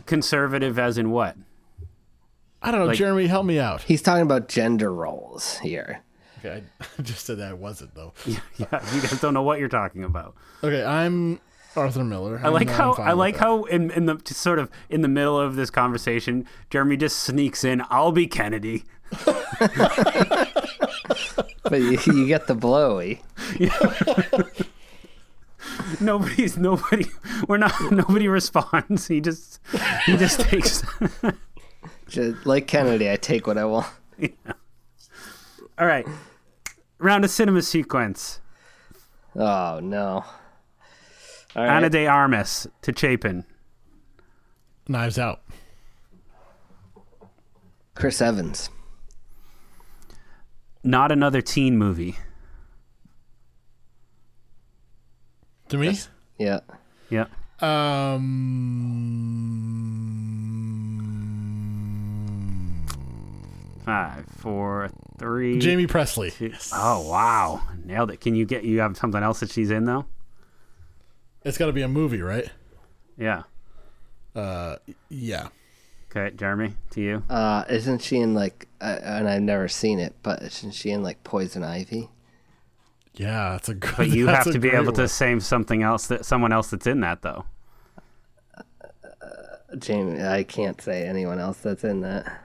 conservative 0.07 0.79
as 0.79 0.99
in 0.99 1.11
what? 1.11 1.37
I 2.63 2.71
don't 2.71 2.81
know. 2.81 2.87
Like- 2.87 2.97
Jeremy, 2.97 3.27
help 3.27 3.47
me 3.47 3.59
out. 3.59 3.83
He's 3.83 4.03
talking 4.03 4.23
about 4.23 4.49
gender 4.49 4.93
roles 4.93 5.59
here. 5.59 6.03
Okay, 6.39 6.63
I 6.99 7.03
just 7.03 7.27
said 7.27 7.39
that 7.39 7.49
I 7.51 7.53
wasn't 7.53 7.95
though. 7.95 8.13
Yeah, 8.27 8.37
you 8.95 9.01
guys 9.01 9.21
don't 9.21 9.35
know 9.35 9.43
what 9.43 9.59
you're 9.59 9.69
talking 9.69 10.05
about. 10.05 10.35
Okay, 10.63 10.85
I'm 10.85 11.41
Arthur 11.77 12.05
Miller. 12.05 12.41
I 12.43 12.49
like 12.49 12.69
how 12.69 12.93
I 12.95 13.13
like 13.13 13.37
how 13.37 13.65
in, 13.65 13.91
in 13.91 14.07
the 14.07 14.21
sort 14.27 14.59
of 14.59 14.71
in 14.89 15.03
the 15.03 15.09
middle 15.09 15.39
of 15.39 15.57
this 15.57 15.71
conversation, 15.71 16.47
Jeremy 16.69 16.97
just 16.97 17.19
sneaks 17.19 17.65
in. 17.65 17.83
I'll 17.91 18.13
be 18.13 18.27
Kennedy. 18.27 18.85
But 21.71 21.81
you, 21.83 21.99
you 22.07 22.27
get 22.27 22.49
the 22.49 22.57
blowy. 22.57 23.23
Nobody's 26.01 26.57
nobody. 26.57 27.07
We're 27.47 27.59
not. 27.59 27.73
Nobody 27.93 28.27
responds. 28.27 29.07
He 29.07 29.21
just 29.21 29.61
he 30.05 30.17
just 30.17 30.41
takes. 30.41 30.83
Just 32.09 32.45
like 32.45 32.67
Kennedy, 32.67 33.09
I 33.09 33.15
take 33.17 33.47
what 33.47 33.57
I 33.57 33.67
want. 33.67 33.87
All 35.79 35.87
right, 35.87 36.07
round 36.99 37.25
of 37.25 37.31
cinema 37.31 37.63
sequence. 37.63 38.41
Oh 39.37 39.79
no. 39.81 40.25
All 41.57 41.65
Ana 41.65 41.91
de 41.91 42.07
Armas 42.07 42.67
to 42.83 42.93
Chapin. 42.97 43.45
Knives 44.89 45.19
Out. 45.19 45.41
Chris 47.95 48.21
Evans. 48.23 48.71
Not 50.83 51.13
another 51.13 51.43
teen 51.43 51.77
movie. 51.77 52.17
To 55.69 55.77
me, 55.79 55.97
Yeah. 56.39 56.61
Yeah. 57.11 57.27
um, 62.41 62.83
Five, 63.85 64.27
four, 64.39 64.91
three. 65.19 65.61
Jaime 65.61 65.87
Pressly. 65.87 66.33
Oh 66.73 67.09
wow, 67.09 67.61
nailed 67.85 68.11
it! 68.11 68.21
Can 68.21 68.35
you 68.35 68.45
get 68.45 68.65
you 68.65 68.81
have 68.81 68.97
something 68.97 69.23
else 69.23 69.41
that 69.41 69.51
she's 69.51 69.71
in 69.71 69.85
though? 69.85 70.07
It's 71.45 71.57
got 71.59 71.67
to 71.67 71.73
be 71.73 71.83
a 71.83 71.89
movie, 71.89 72.21
right? 72.23 72.51
Yeah. 73.17 73.45
Uh, 74.35 74.77
yeah. 75.09 75.49
Okay, 76.11 76.35
Jeremy, 76.37 76.75
to 76.91 77.01
you. 77.01 77.23
Uh, 77.31 77.65
isn't 77.69 78.03
she 78.03 78.19
in 78.19 78.35
like? 78.35 78.67
Uh, 78.81 78.99
and 79.03 79.29
I've 79.29 79.43
never 79.43 79.69
seen 79.69 79.99
it, 80.01 80.15
but 80.23 80.43
isn't 80.43 80.75
she 80.75 80.91
in 80.91 81.03
like 81.03 81.23
Poison 81.23 81.63
Ivy? 81.63 82.11
Yeah, 83.15 83.51
that's 83.51 83.69
a 83.69 83.75
good. 83.75 83.95
But 83.97 84.09
you 84.11 84.27
have 84.27 84.45
to 84.45 84.59
be 84.59 84.71
great 84.71 84.83
able 84.83 84.93
to 84.95 85.03
one. 85.03 85.09
say 85.09 85.39
something 85.39 85.83
else 85.83 86.09
that 86.09 86.25
someone 86.25 86.53
else 86.53 86.71
that's 86.71 86.87
in 86.87 87.01
that 87.01 87.23
though. 87.23 87.45
Jaime, 89.87 90.21
I 90.23 90.43
can't 90.43 90.81
say 90.81 91.07
anyone 91.07 91.39
else 91.39 91.59
that's 91.59 91.85
in 91.85 92.01
that. 92.01 92.43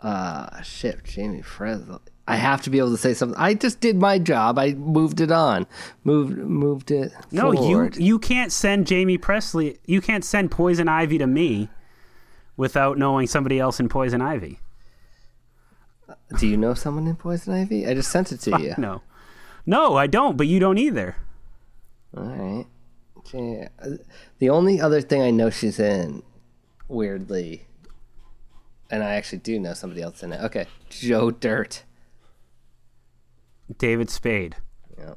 Ah, 0.00 0.60
shit, 0.62 1.00
Jaime 1.14 1.42
Pressly. 1.42 2.00
I 2.28 2.36
have 2.36 2.60
to 2.62 2.70
be 2.70 2.78
able 2.78 2.90
to 2.90 2.98
say 2.98 3.14
something. 3.14 3.40
I 3.40 3.54
just 3.54 3.80
did 3.80 3.96
my 3.96 4.18
job. 4.18 4.58
I 4.58 4.74
moved 4.74 5.22
it 5.22 5.32
on, 5.32 5.66
moved 6.04 6.36
moved 6.36 6.90
it. 6.90 7.10
No, 7.32 7.54
forward. 7.54 7.96
you 7.96 8.04
you 8.04 8.18
can't 8.18 8.52
send 8.52 8.86
Jaime 8.86 9.16
Pressly. 9.16 9.78
You 9.86 10.02
can't 10.02 10.22
send 10.22 10.50
Poison 10.50 10.88
Ivy 10.88 11.16
to 11.16 11.26
me 11.26 11.70
without 12.58 12.98
knowing 12.98 13.26
somebody 13.26 13.58
else 13.58 13.80
in 13.80 13.88
Poison 13.88 14.20
Ivy. 14.20 14.60
Do 16.38 16.46
you 16.46 16.58
know 16.58 16.74
someone 16.74 17.06
in 17.06 17.16
Poison 17.16 17.54
Ivy? 17.54 17.86
I 17.86 17.94
just 17.94 18.10
sent 18.10 18.30
it 18.30 18.40
to 18.40 18.60
you. 18.60 18.74
No, 18.76 19.00
no, 19.64 19.96
I 19.96 20.06
don't. 20.06 20.36
But 20.36 20.48
you 20.48 20.60
don't 20.60 20.76
either. 20.76 21.16
All 22.14 22.24
right. 22.24 22.66
Yeah. 23.32 23.68
Uh, 23.80 23.96
the 24.38 24.50
only 24.50 24.82
other 24.82 25.00
thing 25.00 25.22
I 25.22 25.30
know 25.30 25.48
she's 25.48 25.78
in, 25.78 26.22
weirdly, 26.88 27.66
and 28.90 29.02
I 29.02 29.14
actually 29.14 29.38
do 29.38 29.58
know 29.58 29.72
somebody 29.72 30.02
else 30.02 30.22
in 30.22 30.34
it. 30.34 30.42
Okay, 30.42 30.66
Joe 30.90 31.30
Dirt. 31.30 31.84
David 33.76 34.08
Spade. 34.10 34.56
Yeah. 34.96 35.14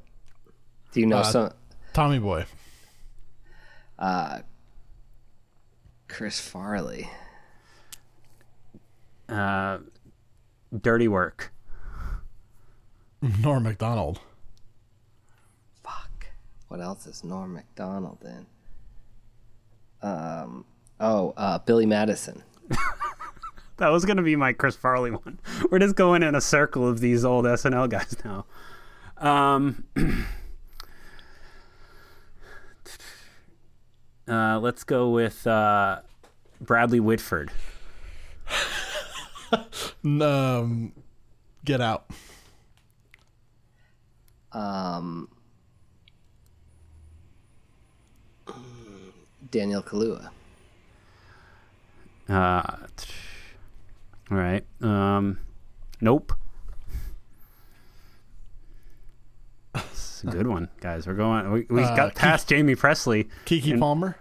Do 0.92 1.00
you 1.00 1.06
know 1.06 1.18
Uh, 1.20 1.24
some 1.24 1.54
Tommy 1.94 2.20
Boy. 2.20 2.46
Uh, 3.98 4.40
Chris 6.08 6.40
Farley? 6.40 7.10
Uh, 9.30 9.78
Dirty 10.82 11.08
Work. 11.08 11.54
Norm 13.22 13.64
Macdonald. 13.64 14.20
Fuck. 15.84 16.28
What 16.68 16.82
else 16.82 17.06
is 17.06 17.24
Norm 17.24 17.54
Macdonald 17.54 18.18
in? 18.26 18.46
Um. 20.08 20.66
Oh, 21.00 21.34
uh, 21.38 21.60
Billy 21.60 21.86
Madison. 21.86 22.44
that 23.82 23.90
was 23.92 24.06
gonna 24.06 24.22
be 24.22 24.36
my 24.36 24.54
Chris 24.54 24.76
Farley 24.76 25.10
one. 25.10 25.40
We're 25.72 25.80
just 25.80 25.96
going 25.96 26.22
in 26.22 26.36
a 26.36 26.42
circle 26.42 26.88
of 26.88 27.00
these 27.00 27.26
old 27.26 27.46
SNL 27.46 27.90
guys 27.90 28.16
now. 28.24 28.46
Um, 29.18 29.86
uh, 34.28 34.60
let's 34.60 34.84
go 34.84 35.10
with 35.10 35.48
uh, 35.48 36.02
Bradley 36.62 37.00
Whitford. 37.00 37.52
Um, 40.04 40.94
get 41.66 41.82
out. 41.82 42.06
Um, 44.54 45.28
Daniel 49.52 49.84
Kaluuya. 49.84 50.30
Uh, 52.30 52.78
all 54.32 54.38
right. 54.38 54.64
Um, 54.82 55.40
nope. 56.00 56.34
It's 59.76 60.24
a 60.24 60.28
good 60.28 60.48
one, 60.48 60.70
guys. 60.80 61.08
We're 61.08 61.16
going. 61.16 61.52
We, 61.52 61.66
we 61.70 61.84
Uh, 61.84 61.96
got 61.96 62.16
past 62.16 62.50
Jaime 62.50 62.76
Pressly. 62.76 63.28
Keke 63.46 63.72
And- 63.72 63.80
Palmer. 63.80 64.18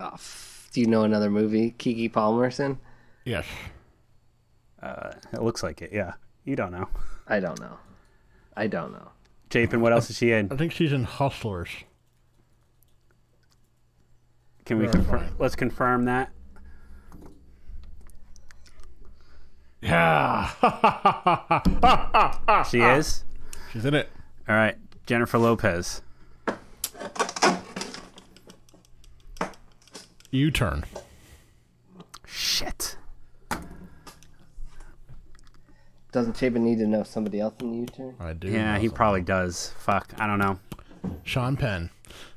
Oh, 0.00 0.10
f- 0.14 0.68
do 0.72 0.80
you 0.80 0.86
know 0.86 1.02
another 1.04 1.30
movie 1.30 1.74
Keke 1.78 2.10
Palmerson? 2.12 2.78
Yes. 3.24 3.46
Uh, 4.82 5.12
it 5.32 5.42
looks 5.42 5.62
like 5.62 5.80
it. 5.82 5.92
Yeah. 5.92 6.14
You 6.44 6.56
don't 6.56 6.72
know. 6.72 6.88
I 7.26 7.40
don't 7.40 7.58
know. 7.60 7.78
I 8.56 8.66
don't 8.68 8.92
know. 8.92 9.10
Chapin, 9.52 9.80
what 9.80 9.92
else 9.92 10.10
is 10.10 10.16
she 10.18 10.32
in? 10.32 10.52
I 10.52 10.56
think 10.56 10.72
she's 10.72 10.92
in 10.92 11.04
Hustlers. 11.04 11.68
Can 14.64 14.78
we 14.78 14.88
confirm? 14.88 15.24
Let's 15.38 15.56
confirm 15.56 16.04
that. 16.06 16.30
Yeah. 19.88 20.50
She 22.70 22.82
ah. 22.82 22.96
is. 22.96 23.24
she's 23.72 23.84
in 23.84 23.94
it. 23.94 24.10
All 24.48 24.54
right. 24.54 24.76
Jennifer 25.06 25.38
Lopez. 25.38 26.02
U 30.30 30.50
turn. 30.50 30.84
Shit. 32.26 32.96
Doesn't 36.10 36.36
Chapin 36.36 36.64
need 36.64 36.78
to 36.78 36.86
know 36.86 37.02
somebody 37.02 37.40
else 37.40 37.54
in 37.60 37.70
the 37.70 37.78
U-turn? 37.78 38.14
I 38.18 38.32
do. 38.32 38.48
Yeah, 38.48 38.78
he 38.78 38.88
some. 38.88 38.96
probably 38.96 39.22
does. 39.22 39.74
Fuck. 39.78 40.12
I 40.18 40.26
don't 40.26 40.38
know. 40.38 40.58
Sean 41.22 41.56
Penn. 41.56 41.90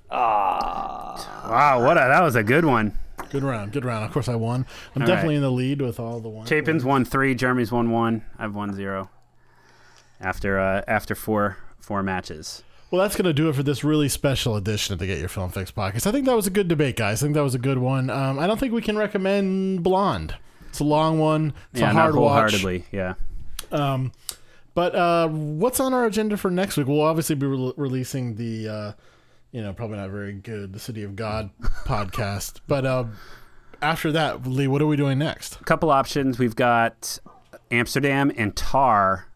Ah. 0.09 1.47
Wow. 1.49 1.85
What 1.85 1.97
a 1.97 2.01
that 2.01 2.21
was 2.21 2.35
a 2.35 2.43
good 2.43 2.65
one. 2.65 2.97
Good 3.31 3.43
round. 3.43 3.71
Good 3.71 3.85
round. 3.85 4.03
Of 4.05 4.11
course, 4.11 4.27
I 4.27 4.35
won. 4.35 4.65
I'm 4.95 5.01
All 5.01 5.07
definitely 5.07 5.35
right. 5.35 5.37
in 5.37 5.41
the 5.43 5.51
lead 5.51 5.81
with 5.81 5.99
all 5.99 6.19
the 6.19 6.29
ones. 6.29 6.49
Chapin's 6.49 6.83
won 6.83 7.05
three. 7.05 7.33
Jeremy's 7.33 7.71
won 7.71 7.89
one. 7.91 8.23
I've 8.37 8.53
won 8.53 8.73
zero. 8.73 9.09
After 10.19 10.59
uh, 10.59 10.81
after 10.87 11.15
four 11.15 11.57
four 11.79 12.03
matches. 12.03 12.63
Well, 12.91 13.01
that's 13.01 13.15
going 13.15 13.25
to 13.25 13.33
do 13.33 13.47
it 13.47 13.55
for 13.55 13.63
this 13.63 13.85
really 13.85 14.09
special 14.09 14.57
edition 14.57 14.91
of 14.91 14.99
the 14.99 15.07
Get 15.07 15.17
Your 15.17 15.29
Film 15.29 15.49
Fix 15.49 15.71
podcast. 15.71 16.05
I 16.07 16.11
think 16.11 16.25
that 16.25 16.35
was 16.35 16.45
a 16.45 16.49
good 16.51 16.67
debate, 16.67 16.97
guys. 16.97 17.23
I 17.23 17.25
think 17.25 17.35
that 17.35 17.43
was 17.43 17.55
a 17.55 17.59
good 17.59 17.77
one. 17.77 18.09
Um, 18.09 18.37
I 18.37 18.47
don't 18.47 18.59
think 18.59 18.73
we 18.73 18.81
can 18.81 18.97
recommend 18.97 19.81
Blonde. 19.81 20.35
It's 20.67 20.81
a 20.81 20.83
long 20.83 21.17
one. 21.17 21.53
It's 21.71 21.79
yeah, 21.79 21.91
a 21.91 21.93
not 21.93 22.01
hard 22.01 22.15
watch. 22.15 22.29
wholeheartedly. 22.31 22.83
Yeah. 22.91 23.13
Um, 23.71 24.11
but 24.73 24.93
uh, 24.93 25.29
what's 25.29 25.79
on 25.79 25.93
our 25.93 26.05
agenda 26.05 26.35
for 26.35 26.51
next 26.51 26.75
week? 26.75 26.87
We'll 26.87 27.01
obviously 27.01 27.35
be 27.35 27.45
re- 27.45 27.73
releasing 27.77 28.35
the, 28.35 28.67
uh, 28.67 28.91
you 29.51 29.61
know, 29.61 29.73
probably 29.73 29.97
not 29.97 30.09
very 30.09 30.33
good, 30.33 30.73
the 30.73 30.79
City 30.79 31.03
of 31.03 31.15
God 31.15 31.49
podcast. 31.85 32.59
But 32.67 32.85
uh, 32.85 33.05
after 33.81 34.11
that, 34.11 34.45
Lee, 34.45 34.67
what 34.67 34.81
are 34.81 34.87
we 34.87 34.95
doing 34.95 35.19
next? 35.19 35.59
A 35.59 35.63
couple 35.63 35.89
options. 35.89 36.39
We've 36.39 36.55
got 36.55 37.19
Amsterdam 37.69 38.31
and 38.35 38.55
Tar 38.55 39.27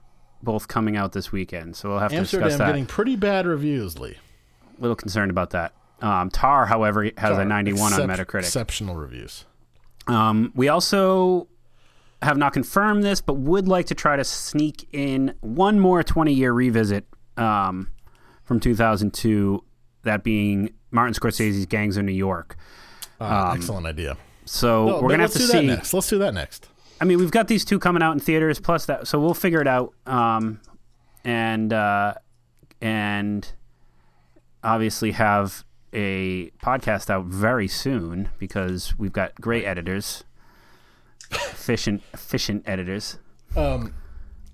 both 0.41 0.67
coming 0.67 0.95
out 0.95 1.13
this 1.13 1.31
weekend, 1.31 1.75
so 1.75 1.89
we'll 1.89 1.99
have 1.99 2.11
to 2.11 2.17
Amsterdam 2.17 2.47
discuss 2.47 2.59
that. 2.59 2.67
getting 2.67 2.85
pretty 2.85 3.15
bad 3.15 3.45
reviews, 3.47 3.99
Lee. 3.99 4.15
A 4.77 4.81
little 4.81 4.95
concerned 4.95 5.31
about 5.31 5.51
that. 5.51 5.73
Um, 6.01 6.29
Tar, 6.29 6.65
however, 6.65 7.09
has 7.17 7.37
a 7.37 7.45
91 7.45 7.93
on 7.93 7.99
Metacritic. 8.01 8.39
Exceptional 8.39 8.95
reviews. 8.95 9.45
Um, 10.07 10.51
we 10.55 10.67
also 10.67 11.47
have 12.21 12.37
not 12.37 12.53
confirmed 12.53 13.03
this, 13.03 13.21
but 13.21 13.35
would 13.35 13.67
like 13.67 13.87
to 13.87 13.95
try 13.95 14.15
to 14.15 14.23
sneak 14.23 14.87
in 14.91 15.33
one 15.41 15.79
more 15.79 16.03
20 16.03 16.33
year 16.33 16.51
revisit 16.51 17.05
um, 17.37 17.91
from 18.43 18.59
2002, 18.59 19.63
that 20.05 20.23
being 20.23 20.73
Martin 20.91 21.13
Scorsese's 21.13 21.65
Gangs 21.65 21.97
of 21.97 22.05
New 22.05 22.11
York. 22.13 22.55
Uh, 23.19 23.53
excellent 23.55 23.85
idea. 23.85 24.17
So 24.45 24.85
No, 24.87 24.93
we're 24.95 25.09
going 25.09 25.19
to 25.19 25.23
have 25.25 25.33
to 25.33 25.39
see. 25.39 25.51
that 25.57 25.63
next. 25.63 25.93
Let's 25.93 26.09
do 26.09 26.17
that 26.19 26.33
next. 26.33 26.69
I 27.01 27.05
mean, 27.05 27.19
we've 27.19 27.31
got 27.31 27.47
these 27.47 27.65
two 27.65 27.77
coming 27.79 28.01
out 28.01 28.13
in 28.13 28.19
theaters, 28.19 28.59
plus 28.59 28.85
that, 28.85 29.07
so 29.07 29.19
we'll 29.19 29.33
figure 29.33 29.59
it 29.61 29.67
out. 29.67 29.93
Um, 30.05 30.61
and 31.25 31.73
uh, 31.73 32.13
and 32.81 33.51
obviously 34.63 35.11
have 35.11 35.65
a 35.93 36.51
podcast 36.63 37.09
out 37.09 37.25
very 37.25 37.67
soon 37.67 38.29
because 38.39 38.97
we've 38.97 39.13
got 39.13 39.35
great 39.41 39.65
editors, 39.65 40.23
efficient 41.31 42.03
efficient 42.13 42.63
editors. 42.67 43.17
Um, 43.55 43.93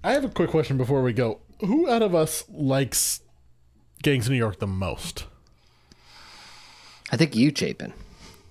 I 0.03 0.14
have 0.14 0.23
a 0.23 0.30
quick 0.30 0.49
question 0.49 0.78
before 0.78 1.03
we 1.03 1.14
go. 1.14 1.41
Who 1.60 1.90
out 1.90 2.02
of 2.02 2.15
us 2.15 2.44
likes 2.49 3.22
Gangs 4.02 4.26
of 4.28 4.32
New 4.32 4.38
York 4.38 4.60
the 4.60 4.68
most? 4.68 5.26
I 7.11 7.17
think 7.17 7.35
you, 7.35 7.51
Chapin. 7.55 7.93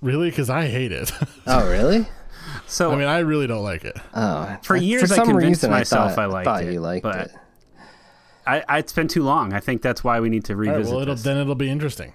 Really? 0.03 0.31
Because 0.31 0.51
I 0.51 0.67
hate 0.67 0.93
it. 0.93 1.13
Oh, 1.47 1.69
really? 1.71 2.07
So 2.67 2.91
I 2.93 2.97
mean, 2.97 3.09
I 3.09 3.19
really 3.21 3.47
don't 3.47 3.63
like 3.65 3.85
it. 3.85 3.97
Oh, 4.15 4.57
For 4.63 4.77
I- 4.77 4.81
years 4.81 5.11
I 5.11 5.17
some 5.17 5.27
convinced 5.29 5.63
reason 5.63 5.71
myself 5.71 6.11
I, 6.11 6.13
I 6.13 6.15
thought, 6.27 6.31
liked 6.31 6.45
thought 6.47 6.65
it, 6.65 6.73
you 6.73 6.81
liked 6.81 7.03
but- 7.03 7.17
it. 7.27 7.31
I, 8.47 8.65
I 8.69 8.79
it's 8.79 8.93
been 8.93 9.07
too 9.09 9.23
long. 9.23 9.53
I 9.53 9.61
think 9.61 9.83
that's 9.83 10.03
why 10.03 10.19
we 10.21 10.29
need 10.31 10.45
to 10.47 10.55
All 10.55 10.61
right, 10.61 10.71
revisit 10.71 10.93
well, 10.93 11.03
it'll, 11.03 11.15
this. 11.15 11.25
then 11.25 11.37
it'll 11.37 11.55
be 11.55 11.71
interesting. 11.71 12.15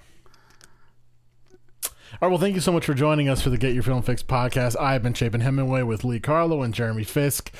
All 1.85 1.89
right, 2.21 2.27
well, 2.29 2.39
thank 2.39 2.55
you 2.55 2.61
so 2.61 2.71
much 2.71 2.85
for 2.85 2.93
joining 2.93 3.27
us 3.29 3.41
for 3.41 3.49
the 3.49 3.57
Get 3.57 3.73
Your 3.73 3.83
Film 3.83 4.01
Fix 4.01 4.23
podcast. 4.23 4.79
I've 4.79 5.03
been 5.03 5.13
Chapin 5.13 5.41
Hemingway 5.41 5.83
with 5.83 6.03
Lee 6.05 6.19
Carlo 6.19 6.61
and 6.63 6.73
Jeremy 6.73 7.03
Fisk. 7.03 7.51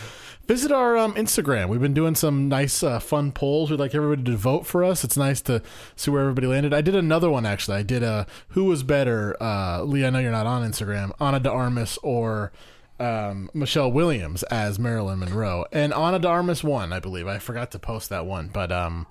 Visit 0.47 0.72
our 0.72 0.95
um, 0.95 1.15
Instagram. 1.15 1.69
We've 1.69 1.81
been 1.81 1.95
doing 1.95 2.13
some 2.13 2.47
nice, 2.47 2.84
uh, 2.84 2.99
fun 2.99 3.31
polls. 3.31 3.72
We'd 3.72 3.80
like 3.80 3.95
everybody 3.95 4.23
to 4.31 4.38
vote 4.38 4.67
for 4.67 4.84
us. 4.84 5.03
It's 5.03 5.17
nice 5.17 5.41
to 5.41 5.63
see 5.95 6.11
where 6.11 6.22
everybody 6.22 6.45
landed. 6.45 6.72
I 6.72 6.81
did 6.81 6.95
another 6.95 7.31
one 7.31 7.47
actually. 7.47 7.77
I 7.77 7.84
did 7.84 8.03
a 8.03 8.27
Who 8.49 8.65
was 8.65 8.84
better, 8.84 9.35
uh, 9.41 9.81
Lee? 9.81 10.05
I 10.05 10.11
know 10.11 10.19
you're 10.19 10.31
not 10.31 10.45
on 10.45 10.69
Instagram. 10.69 11.11
Ana 11.19 11.39
de 11.39 11.51
Armas 11.51 11.97
or 12.03 12.51
um, 12.99 13.49
Michelle 13.55 13.91
Williams 13.91 14.43
as 14.43 14.77
Marilyn 14.77 15.19
Monroe, 15.19 15.65
and 15.72 15.93
Ana 15.93 16.19
de 16.19 16.27
Armas 16.27 16.63
won, 16.63 16.93
I 16.93 16.99
believe. 16.99 17.27
I 17.27 17.39
forgot 17.39 17.72
to 17.72 17.80
post 17.80 18.09
that 18.09 18.26
one, 18.26 18.49
but 18.49 18.72
um, 18.72 19.07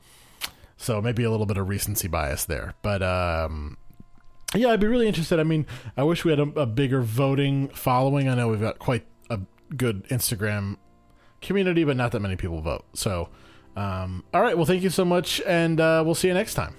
so 0.76 1.02
maybe 1.02 1.24
a 1.24 1.30
little 1.30 1.46
bit 1.46 1.56
of 1.56 1.68
recency 1.68 2.08
bias 2.08 2.44
there. 2.44 2.74
But 2.82 3.02
um, 3.02 3.76
yeah, 4.54 4.68
I'd 4.68 4.80
be 4.80 4.86
really 4.86 5.08
interested. 5.08 5.40
I 5.40 5.44
mean, 5.44 5.66
I 5.96 6.04
wish 6.04 6.24
we 6.24 6.30
had 6.30 6.38
a, 6.38 6.60
a 6.60 6.66
bigger 6.66 7.02
voting 7.02 7.68
following. 7.68 8.28
I 8.28 8.36
know 8.36 8.48
we've 8.48 8.60
got 8.60 8.78
quite 8.78 9.04
a 9.28 9.40
good 9.76 10.04
Instagram 10.08 10.76
community, 11.44 11.84
but 11.84 11.96
not 11.96 12.12
that 12.12 12.20
many 12.20 12.36
people 12.36 12.60
vote. 12.60 12.84
So, 12.94 13.28
um, 13.76 14.24
all 14.32 14.42
right. 14.42 14.56
Well, 14.56 14.66
thank 14.66 14.82
you 14.82 14.90
so 14.90 15.04
much, 15.04 15.40
and 15.46 15.80
uh, 15.80 16.02
we'll 16.04 16.14
see 16.14 16.28
you 16.28 16.34
next 16.34 16.54
time. 16.54 16.74